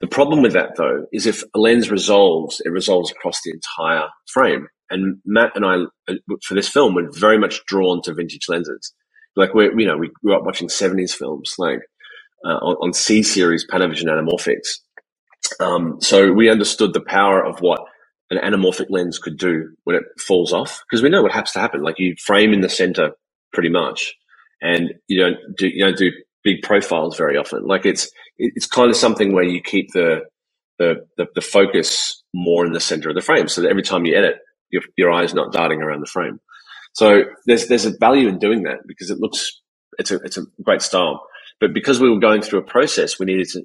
The 0.00 0.06
problem 0.06 0.42
with 0.42 0.52
that 0.52 0.76
though 0.76 1.06
is 1.12 1.26
if 1.26 1.42
a 1.54 1.58
lens 1.58 1.90
resolves, 1.90 2.60
it 2.64 2.70
resolves 2.70 3.10
across 3.10 3.40
the 3.42 3.52
entire 3.52 4.08
frame. 4.32 4.68
And 4.90 5.18
Matt 5.24 5.52
and 5.54 5.64
I, 5.64 5.84
uh, 6.08 6.16
for 6.44 6.54
this 6.54 6.68
film, 6.68 6.94
were 6.94 7.10
very 7.12 7.38
much 7.38 7.64
drawn 7.66 8.02
to 8.02 8.14
vintage 8.14 8.48
lenses. 8.48 8.92
Like 9.34 9.54
we're, 9.54 9.76
you 9.78 9.86
know, 9.86 9.96
we 9.96 10.10
grew 10.22 10.36
up 10.36 10.44
watching 10.44 10.68
70s 10.68 11.12
films, 11.12 11.54
like 11.58 11.80
uh, 12.44 12.58
on, 12.58 12.76
on, 12.76 12.92
C 12.92 13.22
series 13.22 13.66
Panavision 13.66 14.04
anamorphics. 14.04 14.78
Um, 15.60 15.98
so 16.00 16.32
we 16.32 16.48
understood 16.48 16.94
the 16.94 17.00
power 17.00 17.44
of 17.44 17.60
what 17.60 17.80
an 18.30 18.38
anamorphic 18.38 18.86
lens 18.90 19.18
could 19.18 19.38
do 19.38 19.74
when 19.84 19.96
it 19.96 20.04
falls 20.20 20.52
off, 20.52 20.82
because 20.88 21.02
we 21.02 21.08
know 21.08 21.22
what 21.22 21.32
has 21.32 21.52
to 21.52 21.60
happen. 21.60 21.82
Like 21.82 21.98
you 21.98 22.14
frame 22.24 22.52
in 22.52 22.60
the 22.60 22.68
center 22.68 23.10
pretty 23.52 23.68
much, 23.68 24.14
and 24.60 24.94
you 25.08 25.20
don't 25.20 25.36
do 25.56 25.68
you 25.68 25.84
don't 25.84 25.96
do 25.96 26.10
big 26.42 26.62
profiles 26.62 27.16
very 27.16 27.36
often. 27.36 27.66
Like 27.66 27.84
it's 27.84 28.10
it's 28.38 28.66
kind 28.66 28.90
of 28.90 28.96
something 28.96 29.32
where 29.32 29.44
you 29.44 29.60
keep 29.62 29.92
the 29.92 30.20
the, 30.78 31.06
the, 31.16 31.26
the 31.34 31.40
focus 31.40 32.22
more 32.34 32.66
in 32.66 32.72
the 32.72 32.80
center 32.80 33.08
of 33.08 33.14
the 33.14 33.22
frame, 33.22 33.48
so 33.48 33.62
that 33.62 33.70
every 33.70 33.82
time 33.82 34.04
you 34.04 34.16
edit, 34.16 34.36
your 34.70 34.82
your 34.96 35.10
eye 35.10 35.24
is 35.24 35.34
not 35.34 35.52
darting 35.52 35.82
around 35.82 36.00
the 36.00 36.06
frame. 36.06 36.40
So 36.94 37.22
there's 37.46 37.68
there's 37.68 37.86
a 37.86 37.96
value 37.98 38.28
in 38.28 38.38
doing 38.38 38.64
that 38.64 38.78
because 38.86 39.10
it 39.10 39.18
looks 39.18 39.60
it's 39.98 40.10
a 40.10 40.16
it's 40.16 40.38
a 40.38 40.44
great 40.62 40.82
style. 40.82 41.26
But 41.60 41.72
because 41.72 42.00
we 42.00 42.10
were 42.10 42.20
going 42.20 42.42
through 42.42 42.60
a 42.60 42.64
process, 42.64 43.18
we 43.18 43.26
needed 43.26 43.48
to 43.50 43.62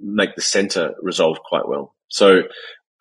make 0.00 0.34
the 0.34 0.42
center 0.42 0.94
resolve 1.02 1.38
quite 1.46 1.68
well. 1.68 1.94
So 2.08 2.42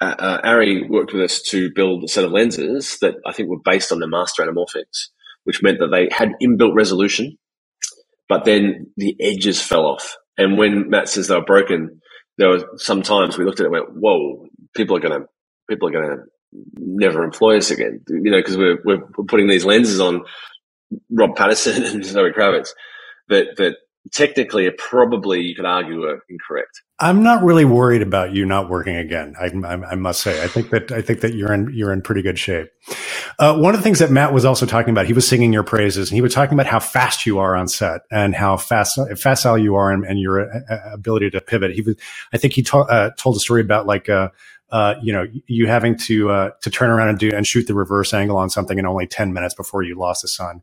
uh, 0.02 0.16
uh, 0.20 0.42
ARRI 0.44 0.90
worked 0.90 1.14
with 1.14 1.24
us 1.24 1.42
to 1.50 1.72
build 1.74 2.04
a 2.04 2.08
set 2.10 2.26
of 2.26 2.32
lenses 2.32 2.98
that 3.02 3.16
I 3.26 3.32
think 3.32 3.50
were 3.50 3.62
based 3.64 3.92
on 3.92 4.00
the 4.00 4.08
master 4.08 4.44
anamorphics, 4.44 5.08
which 5.46 5.64
meant 5.64 5.80
that 5.80 5.88
they 5.92 6.10
had 6.12 6.34
inbuilt 6.42 6.76
resolution 6.76 7.38
but 8.30 8.46
then 8.46 8.88
the 8.98 9.16
edges 9.20 9.62
fell 9.62 9.86
off. 9.86 10.16
And 10.38 10.58
when 10.58 10.90
Matt 10.90 11.10
says 11.10 11.28
they 11.28 11.36
were 11.36 11.44
broken, 11.44 12.02
there 12.38 12.50
were 12.50 12.66
some 12.78 13.02
times 13.02 13.38
we 13.38 13.46
looked 13.46 13.60
at 13.60 13.64
it 13.64 13.68
and 13.68 13.74
went, 13.74 13.94
whoa, 13.96 14.46
people 14.76 14.96
are 14.98 15.00
going 15.00 15.22
to, 15.22 15.28
people 15.70 15.90
are 15.90 15.92
going 15.92 16.18
to 16.18 16.24
never 16.78 17.24
employ 17.24 17.58
us 17.58 17.72
again. 17.72 18.02
You 18.08 18.32
know, 18.32 18.40
because 18.40 18.58
we're, 18.58 18.80
we're 18.86 19.02
putting 19.28 19.48
these 19.48 19.66
lenses 19.66 20.00
on 20.00 20.24
Rob 21.10 21.36
Pattinson 21.36 21.92
and 21.94 22.06
Zoe 22.06 22.32
Kravitz 22.32 22.70
that, 23.30 23.58
that 23.58 23.76
technically, 24.12 24.70
probably 24.78 25.42
you 25.42 25.56
could 25.56 25.66
argue 25.66 26.04
are 26.04 26.20
incorrect. 26.30 26.82
I'm 27.00 27.24
not 27.24 27.44
really 27.44 27.66
worried 27.66 28.02
about 28.02 28.34
you 28.34 28.46
not 28.46 28.70
working 28.70 28.96
again. 28.96 29.36
I, 29.40 29.46
I, 29.66 29.92
I, 29.92 29.96
must 29.96 30.22
say, 30.22 30.44
I 30.44 30.48
think 30.48 30.70
that 30.72 30.92
I 30.92 31.02
think 31.02 31.22
that 31.22 31.34
you're 31.34 31.54
in 31.54 31.72
you're 31.74 31.94
in 31.94 32.02
pretty 32.02 32.22
good 32.22 32.40
shape. 32.40 32.68
Uh, 33.40 33.58
one 33.58 33.74
of 33.74 33.80
the 33.80 33.84
things 33.84 34.00
that 34.00 34.12
Matt 34.12 34.34
was 34.34 34.46
also 34.46 34.66
talking 34.66 34.92
about, 34.92 35.06
he 35.06 35.14
was 35.14 35.28
singing 35.28 35.54
your 35.54 35.64
praises, 35.64 36.10
and 36.10 36.16
he 36.16 36.22
was 36.22 36.34
talking 36.34 36.54
about 36.54 36.68
how 36.68 36.80
fast 36.80 37.26
you 37.26 37.40
are 37.40 37.56
on 37.56 37.68
set 37.68 38.02
and 38.12 38.36
how 38.36 38.58
fast 38.58 39.00
facile 39.18 39.58
you 39.58 39.76
are, 39.76 39.92
and, 39.92 40.04
and 40.06 40.20
your 40.20 40.42
uh, 40.42 40.60
uh, 40.70 40.94
ability 40.94 41.30
to 41.32 41.42
pivot. 41.42 41.72
He 41.74 41.82
was, 41.82 41.96
I 42.34 42.38
think, 42.38 42.54
he 42.54 42.66
uh, 42.72 43.12
told 43.18 43.36
a 43.36 43.40
story 43.40 43.62
about 43.62 43.86
like. 43.86 44.10
Uh, 44.10 44.30
uh, 44.70 44.96
you 45.02 45.14
know, 45.14 45.26
you 45.48 45.66
having 45.66 45.96
to 45.96 46.30
uh, 46.30 46.52
to 46.62 46.70
turn 46.70 46.90
around 46.90 47.08
and 47.08 47.18
do 47.18 47.32
and 47.34 47.48
shoot 47.48 47.68
the 47.68 47.74
reverse 47.74 48.14
angle 48.14 48.36
on 48.36 48.50
something 48.50 48.78
in 48.78 48.86
only 48.86 49.08
ten 49.08 49.32
minutes 49.32 49.56
before 49.56 49.82
you 49.82 49.96
lost 49.96 50.24
the 50.24 50.28
sun. 50.28 50.62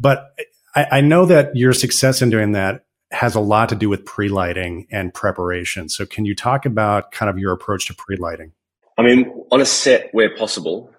But 0.00 0.32
I, 0.74 0.86
I 0.90 1.00
know 1.00 1.26
that 1.26 1.54
your 1.54 1.72
success 1.72 2.22
in 2.22 2.28
doing 2.28 2.50
that 2.52 2.86
has 3.12 3.34
a 3.34 3.40
lot 3.40 3.68
to 3.68 3.74
do 3.74 3.88
with 3.88 4.04
pre 4.04 4.28
lighting 4.28 4.86
and 4.90 5.12
preparation. 5.14 5.88
So, 5.88 6.06
can 6.06 6.24
you 6.24 6.34
talk 6.34 6.66
about 6.66 7.12
kind 7.12 7.30
of 7.30 7.38
your 7.38 7.52
approach 7.52 7.86
to 7.86 7.94
pre 7.94 8.16
lighting? 8.16 8.52
I 8.98 9.02
mean, 9.02 9.30
on 9.52 9.60
a 9.60 9.66
set 9.66 10.08
where 10.12 10.34
possible, 10.36 10.90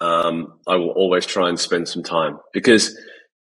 um, 0.00 0.54
I 0.68 0.76
will 0.76 0.90
always 0.90 1.26
try 1.26 1.48
and 1.48 1.58
spend 1.58 1.88
some 1.88 2.02
time 2.02 2.38
because 2.52 2.96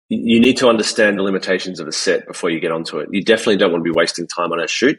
you 0.10 0.40
need 0.40 0.58
to 0.58 0.70
understand 0.70 1.20
the 1.20 1.24
limitations 1.24 1.80
of 1.80 1.88
a 1.88 1.92
set 1.92 2.28
before 2.28 2.50
you 2.50 2.60
get 2.60 2.72
onto 2.72 3.00
it. 3.00 3.10
You 3.12 3.24
definitely 3.24 3.58
don't 3.58 3.72
want 3.74 3.84
to 3.86 3.92
be 3.92 3.96
wasting 3.98 4.28
time 4.28 4.52
on 4.54 4.60
a 4.62 4.68
shoot. 4.68 4.98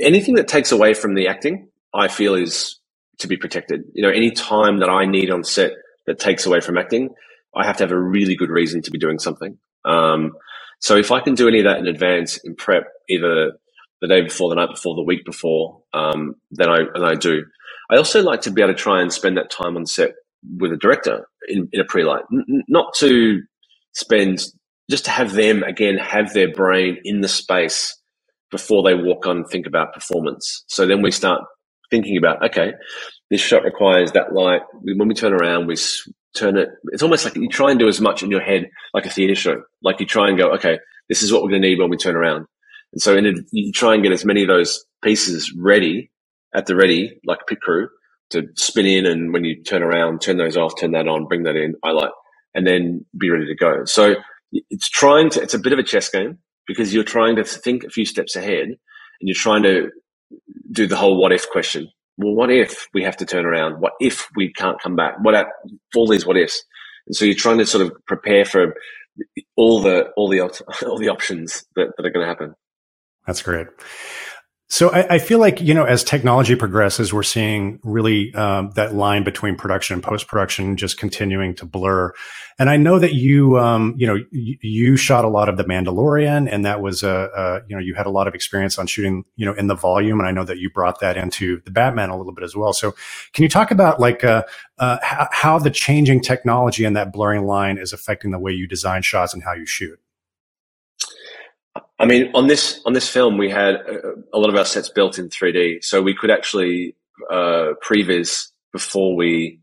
Anything 0.00 0.34
that 0.36 0.48
takes 0.48 0.72
away 0.72 0.94
from 0.94 1.14
the 1.14 1.28
acting, 1.28 1.68
I 1.94 2.08
feel 2.08 2.34
is 2.34 2.80
to 3.20 3.28
be 3.28 3.36
protected. 3.36 3.84
You 3.94 4.02
know, 4.02 4.10
any 4.10 4.32
time 4.32 4.78
that 4.80 4.90
I 4.90 5.06
need 5.06 5.30
on 5.30 5.44
set 5.44 5.72
that 6.06 6.18
takes 6.18 6.46
away 6.46 6.60
from 6.60 6.78
acting, 6.78 7.10
I 7.56 7.64
have 7.66 7.76
to 7.78 7.84
have 7.84 7.92
a 7.92 8.00
really 8.00 8.36
good 8.36 8.50
reason 8.50 8.82
to 8.82 8.90
be 8.90 8.98
doing 8.98 9.20
something. 9.20 9.58
Um, 9.84 10.32
so 10.80 10.96
if 10.96 11.12
I 11.12 11.20
can 11.20 11.34
do 11.34 11.48
any 11.48 11.60
of 11.60 11.64
that 11.64 11.78
in 11.78 11.86
advance 11.86 12.38
in 12.38 12.56
prep, 12.56 12.84
either 13.08 13.52
the 14.02 14.08
day 14.08 14.22
before, 14.22 14.50
the 14.50 14.56
night 14.56 14.70
before, 14.70 14.96
the 14.96 15.02
week 15.04 15.24
before, 15.24 15.82
um, 15.94 16.34
then 16.50 16.68
I 16.68 16.78
and 16.94 17.06
I 17.06 17.14
do. 17.14 17.44
I 17.90 17.96
also 17.96 18.22
like 18.22 18.42
to 18.42 18.50
be 18.50 18.62
able 18.62 18.74
to 18.74 18.78
try 18.78 19.00
and 19.00 19.12
spend 19.12 19.36
that 19.38 19.50
time 19.50 19.76
on 19.76 19.86
set 19.86 20.12
with 20.58 20.72
a 20.72 20.76
director 20.76 21.26
in, 21.48 21.68
in 21.72 21.80
a 21.80 21.84
pre-light, 21.84 22.24
N- 22.32 22.62
not 22.68 22.94
to 22.98 23.40
spend 23.94 24.44
just 24.90 25.06
to 25.06 25.10
have 25.10 25.32
them 25.32 25.62
again 25.62 25.96
have 25.98 26.32
their 26.34 26.52
brain 26.52 26.98
in 27.04 27.20
the 27.22 27.28
space 27.28 27.96
before 28.50 28.82
they 28.82 28.94
walk 28.94 29.26
on 29.26 29.44
think 29.44 29.66
about 29.66 29.94
performance. 29.94 30.64
So 30.68 30.86
then 30.86 31.02
we 31.02 31.10
start 31.10 31.42
thinking 31.90 32.16
about 32.16 32.44
okay, 32.44 32.72
this 33.30 33.40
shot 33.40 33.64
requires 33.64 34.12
that 34.12 34.32
light. 34.34 34.62
When 34.82 35.08
we 35.08 35.14
turn 35.14 35.32
around, 35.32 35.66
we 35.66 35.76
turn 36.36 36.56
it. 36.58 36.68
It's 36.92 37.02
almost 37.02 37.24
like 37.24 37.36
you 37.36 37.48
try 37.48 37.70
and 37.70 37.80
do 37.80 37.88
as 37.88 38.00
much 38.00 38.22
in 38.22 38.30
your 38.30 38.40
head 38.40 38.68
like 38.94 39.06
a 39.06 39.10
theater 39.10 39.34
show. 39.34 39.62
Like 39.82 40.00
you 40.00 40.06
try 40.06 40.28
and 40.28 40.38
go, 40.38 40.52
okay, 40.54 40.78
this 41.08 41.22
is 41.22 41.32
what 41.32 41.42
we're 41.42 41.50
going 41.50 41.62
to 41.62 41.68
need 41.68 41.78
when 41.80 41.90
we 41.90 41.96
turn 41.96 42.16
around. 42.16 42.46
And 42.92 43.02
so 43.02 43.16
in 43.16 43.26
a, 43.26 43.32
you 43.52 43.72
try 43.72 43.94
and 43.94 44.02
get 44.02 44.12
as 44.12 44.24
many 44.24 44.42
of 44.42 44.48
those 44.48 44.84
pieces 45.02 45.52
ready 45.58 46.10
at 46.54 46.66
the 46.66 46.76
ready, 46.76 47.20
like 47.26 47.40
a 47.42 47.44
pit 47.46 47.60
crew, 47.60 47.88
to 48.30 48.46
spin 48.56 48.86
in. 48.86 49.06
And 49.06 49.32
when 49.32 49.44
you 49.44 49.62
turn 49.62 49.82
around, 49.82 50.20
turn 50.20 50.36
those 50.36 50.56
off, 50.56 50.72
turn 50.78 50.92
that 50.92 51.08
on, 51.08 51.26
bring 51.26 51.44
that 51.44 51.56
in, 51.56 51.74
highlight, 51.84 52.12
and 52.54 52.66
then 52.66 53.04
be 53.18 53.30
ready 53.30 53.46
to 53.46 53.54
go. 53.54 53.84
So 53.84 54.16
it's 54.52 54.88
trying 54.88 55.30
to, 55.30 55.42
it's 55.42 55.54
a 55.54 55.58
bit 55.58 55.72
of 55.72 55.78
a 55.78 55.84
chess 55.84 56.08
game 56.08 56.38
because 56.66 56.94
you're 56.94 57.04
trying 57.04 57.36
to 57.36 57.44
think 57.44 57.84
a 57.84 57.90
few 57.90 58.04
steps 58.04 58.36
ahead 58.36 58.68
and 58.68 58.78
you're 59.20 59.34
trying 59.34 59.62
to 59.64 59.90
do 60.70 60.86
the 60.86 60.96
whole 60.96 61.20
what 61.20 61.32
if 61.32 61.48
question 61.50 61.88
well, 62.16 62.34
what 62.34 62.50
if 62.50 62.88
we 62.94 63.02
have 63.02 63.16
to 63.18 63.26
turn 63.26 63.44
around? 63.44 63.80
What 63.80 63.92
if 64.00 64.28
we 64.36 64.52
can't 64.52 64.80
come 64.80 64.96
back? 64.96 65.14
What 65.22 65.34
at 65.34 65.46
all 65.96 66.06
these 66.06 66.26
what 66.26 66.36
ifs? 66.36 66.62
And 67.06 67.16
so 67.16 67.24
you're 67.24 67.34
trying 67.34 67.58
to 67.58 67.66
sort 67.66 67.84
of 67.84 67.92
prepare 68.06 68.44
for 68.44 68.74
all 69.56 69.82
the 69.82 70.10
all 70.16 70.28
the 70.28 70.40
all 70.86 70.98
the 70.98 71.08
options 71.08 71.64
that, 71.76 71.88
that 71.96 72.06
are 72.06 72.10
going 72.10 72.24
to 72.24 72.28
happen. 72.28 72.54
That's 73.26 73.42
great. 73.42 73.66
So 74.74 74.90
I, 74.90 75.14
I, 75.14 75.18
feel 75.20 75.38
like 75.38 75.60
you 75.60 75.72
know, 75.72 75.84
as 75.84 76.02
technology 76.02 76.56
progresses, 76.56 77.12
we're 77.12 77.22
seeing 77.22 77.78
really 77.84 78.34
um, 78.34 78.72
that 78.74 78.92
line 78.92 79.22
between 79.22 79.54
production 79.54 79.94
and 79.94 80.02
post 80.02 80.26
production 80.26 80.76
just 80.76 80.98
continuing 80.98 81.54
to 81.54 81.64
blur. 81.64 82.12
And 82.58 82.68
I 82.68 82.76
know 82.76 82.98
that 82.98 83.14
you, 83.14 83.56
um, 83.56 83.94
you 83.96 84.04
know, 84.04 84.16
you, 84.32 84.56
you, 84.60 84.96
shot 84.96 85.24
a 85.24 85.28
lot 85.28 85.48
of 85.48 85.58
The 85.58 85.62
Mandalorian, 85.62 86.48
and 86.50 86.64
that 86.64 86.82
was 86.82 87.04
a, 87.04 87.30
a, 87.36 87.60
you 87.68 87.76
know, 87.76 87.80
you 87.80 87.94
had 87.94 88.06
a 88.06 88.10
lot 88.10 88.26
of 88.26 88.34
experience 88.34 88.76
on 88.76 88.88
shooting, 88.88 89.24
you 89.36 89.46
know, 89.46 89.52
in 89.52 89.68
the 89.68 89.76
volume. 89.76 90.18
And 90.18 90.28
I 90.28 90.32
know 90.32 90.42
that 90.42 90.58
you 90.58 90.70
brought 90.70 90.98
that 90.98 91.16
into 91.16 91.60
the 91.60 91.70
Batman 91.70 92.10
a 92.10 92.18
little 92.18 92.34
bit 92.34 92.42
as 92.42 92.56
well. 92.56 92.72
So 92.72 92.96
can 93.32 93.44
you 93.44 93.48
talk 93.48 93.70
about 93.70 94.00
like 94.00 94.24
uh, 94.24 94.42
uh, 94.78 94.98
how, 95.02 95.28
how 95.30 95.58
the 95.60 95.70
changing 95.70 96.20
technology 96.20 96.84
and 96.84 96.96
that 96.96 97.12
blurring 97.12 97.44
line 97.44 97.78
is 97.78 97.92
affecting 97.92 98.32
the 98.32 98.40
way 98.40 98.50
you 98.50 98.66
design 98.66 99.02
shots 99.02 99.34
and 99.34 99.44
how 99.44 99.52
you 99.52 99.66
shoot? 99.66 100.00
I 101.98 102.06
mean, 102.06 102.30
on 102.34 102.46
this 102.48 102.80
on 102.86 102.92
this 102.92 103.08
film, 103.08 103.38
we 103.38 103.50
had 103.50 103.76
a, 103.76 104.14
a 104.34 104.38
lot 104.38 104.50
of 104.50 104.56
our 104.56 104.64
sets 104.64 104.88
built 104.90 105.18
in 105.18 105.28
3D, 105.28 105.84
so 105.84 106.02
we 106.02 106.14
could 106.14 106.30
actually 106.30 106.96
uh, 107.30 107.72
previs 107.86 108.48
before 108.72 109.16
we 109.16 109.60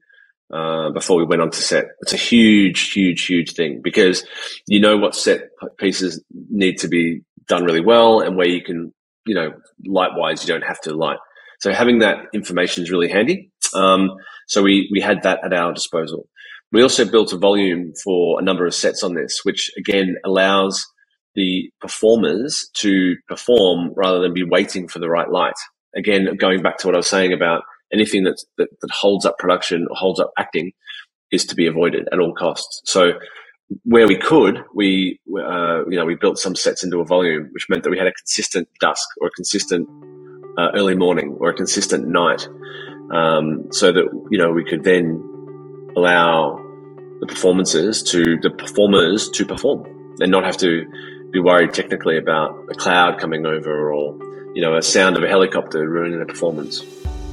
uh, 0.53 0.91
before 0.91 1.17
we 1.17 1.25
went 1.25 1.41
on 1.41 1.51
to 1.51 1.61
set. 1.61 1.85
It's 2.01 2.13
a 2.13 2.17
huge, 2.17 2.91
huge, 2.91 3.25
huge 3.25 3.53
thing 3.53 3.81
because 3.83 4.25
you 4.67 4.79
know 4.79 4.97
what 4.97 5.15
set 5.15 5.49
pieces 5.77 6.23
need 6.49 6.79
to 6.79 6.87
be 6.87 7.21
done 7.47 7.65
really 7.65 7.81
well, 7.85 8.21
and 8.21 8.37
where 8.37 8.47
you 8.49 8.63
can, 8.63 8.93
you 9.25 9.35
know, 9.35 9.53
light 9.85 10.11
wise, 10.15 10.41
you 10.43 10.47
don't 10.47 10.65
have 10.65 10.81
to 10.81 10.95
light. 10.95 11.19
So 11.59 11.73
having 11.73 11.99
that 11.99 12.17
information 12.33 12.83
is 12.83 12.91
really 12.91 13.09
handy. 13.09 13.51
Um, 13.75 14.11
so 14.47 14.63
we 14.63 14.89
we 14.93 15.01
had 15.01 15.23
that 15.23 15.45
at 15.45 15.53
our 15.53 15.73
disposal. 15.73 16.27
We 16.71 16.81
also 16.81 17.05
built 17.05 17.33
a 17.33 17.37
volume 17.37 17.93
for 18.03 18.39
a 18.39 18.43
number 18.43 18.65
of 18.65 18.73
sets 18.73 19.03
on 19.03 19.15
this, 19.15 19.41
which 19.43 19.71
again 19.77 20.15
allows 20.25 20.85
the 21.35 21.71
performers 21.79 22.69
to 22.75 23.15
perform 23.27 23.91
rather 23.95 24.19
than 24.19 24.33
be 24.33 24.43
waiting 24.43 24.87
for 24.87 24.99
the 24.99 25.09
right 25.09 25.29
light. 25.29 25.55
Again, 25.95 26.35
going 26.37 26.61
back 26.61 26.77
to 26.79 26.87
what 26.87 26.95
I 26.95 26.97
was 26.97 27.07
saying 27.07 27.33
about 27.33 27.63
anything 27.93 28.23
that, 28.23 28.43
that 28.57 28.69
holds 28.91 29.25
up 29.25 29.37
production 29.37 29.87
or 29.89 29.95
holds 29.95 30.19
up 30.19 30.31
acting 30.37 30.71
is 31.31 31.45
to 31.45 31.55
be 31.55 31.67
avoided 31.67 32.07
at 32.11 32.19
all 32.19 32.33
costs. 32.33 32.81
So 32.85 33.13
where 33.83 34.07
we 34.07 34.17
could, 34.17 34.63
we, 34.73 35.19
uh, 35.29 35.85
you 35.85 35.97
know, 35.97 36.05
we 36.05 36.15
built 36.15 36.37
some 36.37 36.55
sets 36.55 36.83
into 36.83 36.99
a 36.99 37.05
volume, 37.05 37.49
which 37.51 37.67
meant 37.69 37.83
that 37.83 37.89
we 37.89 37.97
had 37.97 38.07
a 38.07 38.13
consistent 38.13 38.67
dusk 38.79 39.07
or 39.21 39.27
a 39.27 39.31
consistent 39.31 39.87
uh, 40.57 40.69
early 40.75 40.95
morning 40.95 41.37
or 41.39 41.49
a 41.49 41.53
consistent 41.53 42.07
night. 42.07 42.47
Um, 43.13 43.71
so 43.71 43.91
that, 43.91 44.05
you 44.29 44.37
know, 44.37 44.51
we 44.51 44.65
could 44.65 44.83
then 44.83 45.23
allow 45.95 46.57
the 47.19 47.27
performances 47.27 48.03
to, 48.03 48.37
the 48.41 48.49
performers 48.49 49.29
to 49.29 49.45
perform 49.45 49.85
and 50.19 50.31
not 50.31 50.43
have 50.43 50.57
to 50.57 50.85
be 51.31 51.39
worried 51.39 51.73
technically 51.73 52.17
about 52.17 52.67
a 52.69 52.75
cloud 52.75 53.19
coming 53.19 53.45
over 53.45 53.91
or 53.91 54.17
you 54.53 54.61
know 54.61 54.75
a 54.75 54.81
sound 54.81 55.17
of 55.17 55.23
a 55.23 55.27
helicopter 55.27 55.87
ruining 55.87 56.21
a 56.21 56.25
performance. 56.25 56.83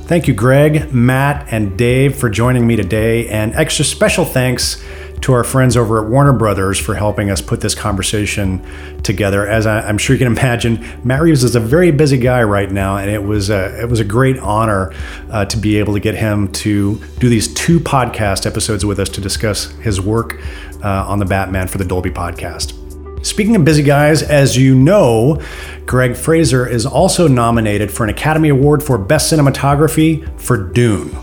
Thank 0.08 0.26
you, 0.26 0.32
Greig, 0.32 0.90
Matt, 0.94 1.52
and 1.52 1.76
Dave 1.76 2.16
for 2.16 2.30
joining 2.30 2.66
me 2.66 2.76
today, 2.76 3.28
and 3.28 3.54
extra 3.54 3.84
special 3.84 4.24
thanks 4.24 4.82
to 5.20 5.34
our 5.34 5.44
friends 5.44 5.76
over 5.76 6.02
at 6.02 6.08
Warner 6.10 6.32
Brothers 6.32 6.78
for 6.78 6.94
helping 6.94 7.28
us 7.28 7.42
put 7.42 7.60
this 7.60 7.74
conversation 7.74 8.64
together. 9.02 9.46
As 9.46 9.66
I, 9.66 9.86
am 9.86 9.98
sure 9.98 10.14
you 10.14 10.24
can 10.24 10.32
imagine, 10.38 10.82
Matt 11.04 11.20
Reeves 11.20 11.44
is 11.44 11.56
a 11.56 11.60
very 11.60 11.90
busy 11.90 12.16
guy 12.16 12.42
right 12.42 12.70
now, 12.70 12.96
and 12.96 13.10
it 13.10 13.22
was 13.22 13.50
a, 13.50 13.82
it 13.82 13.90
was 13.90 14.00
a 14.00 14.04
great 14.04 14.38
honor 14.38 14.94
uh, 15.30 15.44
to 15.44 15.58
be 15.58 15.76
able 15.76 15.92
to 15.92 16.00
get 16.00 16.14
him 16.14 16.50
to 16.52 16.98
do 17.18 17.28
these 17.28 17.52
two 17.52 17.78
podcast 17.78 18.46
episodes 18.46 18.86
with 18.86 18.98
us 18.98 19.10
to 19.10 19.20
discuss 19.20 19.66
his 19.72 20.00
work 20.00 20.40
uh, 20.82 21.04
on 21.06 21.18
the 21.18 21.26
Batman 21.26 21.68
for 21.68 21.76
the 21.76 21.84
Dolby 21.84 22.10
podcast. 22.10 22.87
Speaking 23.22 23.56
of 23.56 23.64
busy 23.64 23.82
guys, 23.82 24.22
as 24.22 24.56
you 24.56 24.76
know, 24.76 25.42
Greig 25.86 26.16
Fraser 26.16 26.66
is 26.66 26.86
also 26.86 27.26
nominated 27.26 27.90
for 27.90 28.04
an 28.04 28.10
Academy 28.10 28.48
Award 28.48 28.82
for 28.82 28.96
Best 28.96 29.32
Cinematography 29.32 30.40
for 30.40 30.56
Dune. 30.56 31.16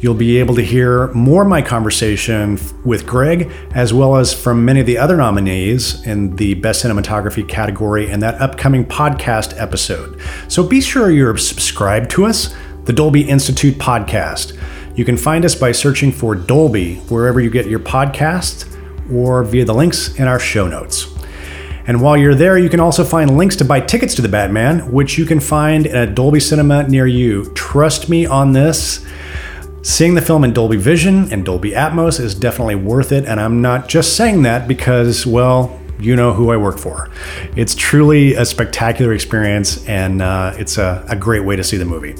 You'll 0.00 0.14
be 0.14 0.38
able 0.38 0.54
to 0.54 0.62
hear 0.62 1.08
more 1.08 1.42
of 1.42 1.48
my 1.48 1.62
conversation 1.62 2.58
with 2.84 3.06
Greig, 3.06 3.50
as 3.72 3.92
well 3.92 4.16
as 4.16 4.32
from 4.32 4.64
many 4.64 4.80
of 4.80 4.86
the 4.86 4.98
other 4.98 5.16
nominees 5.16 6.06
in 6.06 6.36
the 6.36 6.54
Best 6.54 6.84
Cinematography 6.84 7.46
category 7.48 8.10
in 8.10 8.20
that 8.20 8.40
upcoming 8.40 8.84
podcast 8.84 9.58
episode. 9.58 10.20
So 10.48 10.62
be 10.62 10.80
sure 10.80 11.10
you're 11.10 11.36
subscribed 11.36 12.10
to 12.12 12.26
us, 12.26 12.54
the 12.84 12.92
Dolby 12.92 13.28
Institute 13.28 13.76
podcast. 13.76 14.58
You 14.96 15.04
can 15.04 15.16
find 15.16 15.44
us 15.44 15.54
by 15.54 15.72
searching 15.72 16.12
for 16.12 16.34
Dolby 16.34 16.96
wherever 17.08 17.40
you 17.40 17.50
get 17.50 17.66
your 17.66 17.80
podcasts 17.80 18.66
or 19.12 19.42
via 19.44 19.64
the 19.64 19.74
links 19.74 20.14
in 20.18 20.28
our 20.28 20.38
show 20.38 20.66
notes. 20.66 21.09
And 21.86 22.00
while 22.00 22.16
you're 22.16 22.34
there, 22.34 22.58
you 22.58 22.68
can 22.68 22.80
also 22.80 23.04
find 23.04 23.36
links 23.36 23.56
to 23.56 23.64
buy 23.64 23.80
tickets 23.80 24.14
to 24.16 24.22
the 24.22 24.28
Batman, 24.28 24.90
which 24.92 25.18
you 25.18 25.24
can 25.24 25.40
find 25.40 25.86
at 25.86 26.14
Dolby 26.14 26.40
Cinema 26.40 26.88
near 26.88 27.06
you. 27.06 27.52
Trust 27.54 28.08
me 28.08 28.26
on 28.26 28.52
this. 28.52 29.06
Seeing 29.82 30.14
the 30.14 30.20
film 30.20 30.44
in 30.44 30.52
Dolby 30.52 30.76
Vision 30.76 31.32
and 31.32 31.44
Dolby 31.44 31.70
Atmos 31.70 32.20
is 32.20 32.34
definitely 32.34 32.74
worth 32.74 33.12
it, 33.12 33.24
and 33.24 33.40
I'm 33.40 33.62
not 33.62 33.88
just 33.88 34.14
saying 34.14 34.42
that 34.42 34.68
because, 34.68 35.26
well, 35.26 35.80
you 35.98 36.16
know 36.16 36.32
who 36.32 36.50
I 36.50 36.56
work 36.56 36.78
for. 36.78 37.10
It's 37.56 37.74
truly 37.74 38.34
a 38.34 38.44
spectacular 38.44 39.14
experience, 39.14 39.86
and 39.88 40.20
uh, 40.20 40.52
it's 40.56 40.76
a, 40.76 41.04
a 41.08 41.16
great 41.16 41.44
way 41.44 41.56
to 41.56 41.64
see 41.64 41.78
the 41.78 41.84
movie. 41.84 42.14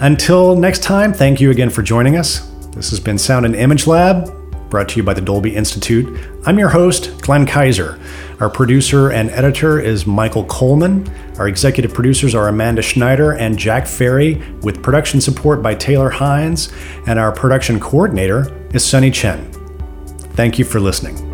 Until 0.00 0.56
next 0.56 0.82
time, 0.82 1.12
thank 1.12 1.40
you 1.40 1.50
again 1.50 1.70
for 1.70 1.82
joining 1.82 2.16
us. 2.16 2.40
This 2.74 2.90
has 2.90 3.00
been 3.00 3.18
Sound 3.18 3.46
and 3.46 3.54
Image 3.54 3.86
Lab 3.86 4.34
brought 4.70 4.88
to 4.90 4.96
you 4.96 5.02
by 5.02 5.14
the 5.14 5.20
Dolby 5.20 5.56
Institute. 5.56 6.20
I'm 6.44 6.58
your 6.58 6.68
host, 6.68 7.20
Glenn 7.22 7.46
Kiser. 7.46 7.98
Our 8.40 8.48
producer 8.48 9.10
and 9.10 9.30
editor 9.30 9.80
is 9.80 10.06
Michael 10.06 10.44
Coleman. 10.44 11.10
Our 11.38 11.48
executive 11.48 11.92
producers 11.92 12.36
are 12.36 12.46
Amanda 12.46 12.82
Schneider 12.82 13.32
and 13.32 13.58
Jack 13.58 13.86
Ferry, 13.88 14.34
with 14.62 14.80
production 14.80 15.20
support 15.20 15.60
by 15.60 15.74
Taylor 15.74 16.10
Hines, 16.10 16.72
and 17.08 17.18
our 17.18 17.32
production 17.32 17.80
coordinator 17.80 18.56
is 18.72 18.84
Sunny 18.84 19.10
Chen. 19.10 19.50
Thank 20.34 20.56
you 20.56 20.64
for 20.64 20.78
listening. 20.78 21.27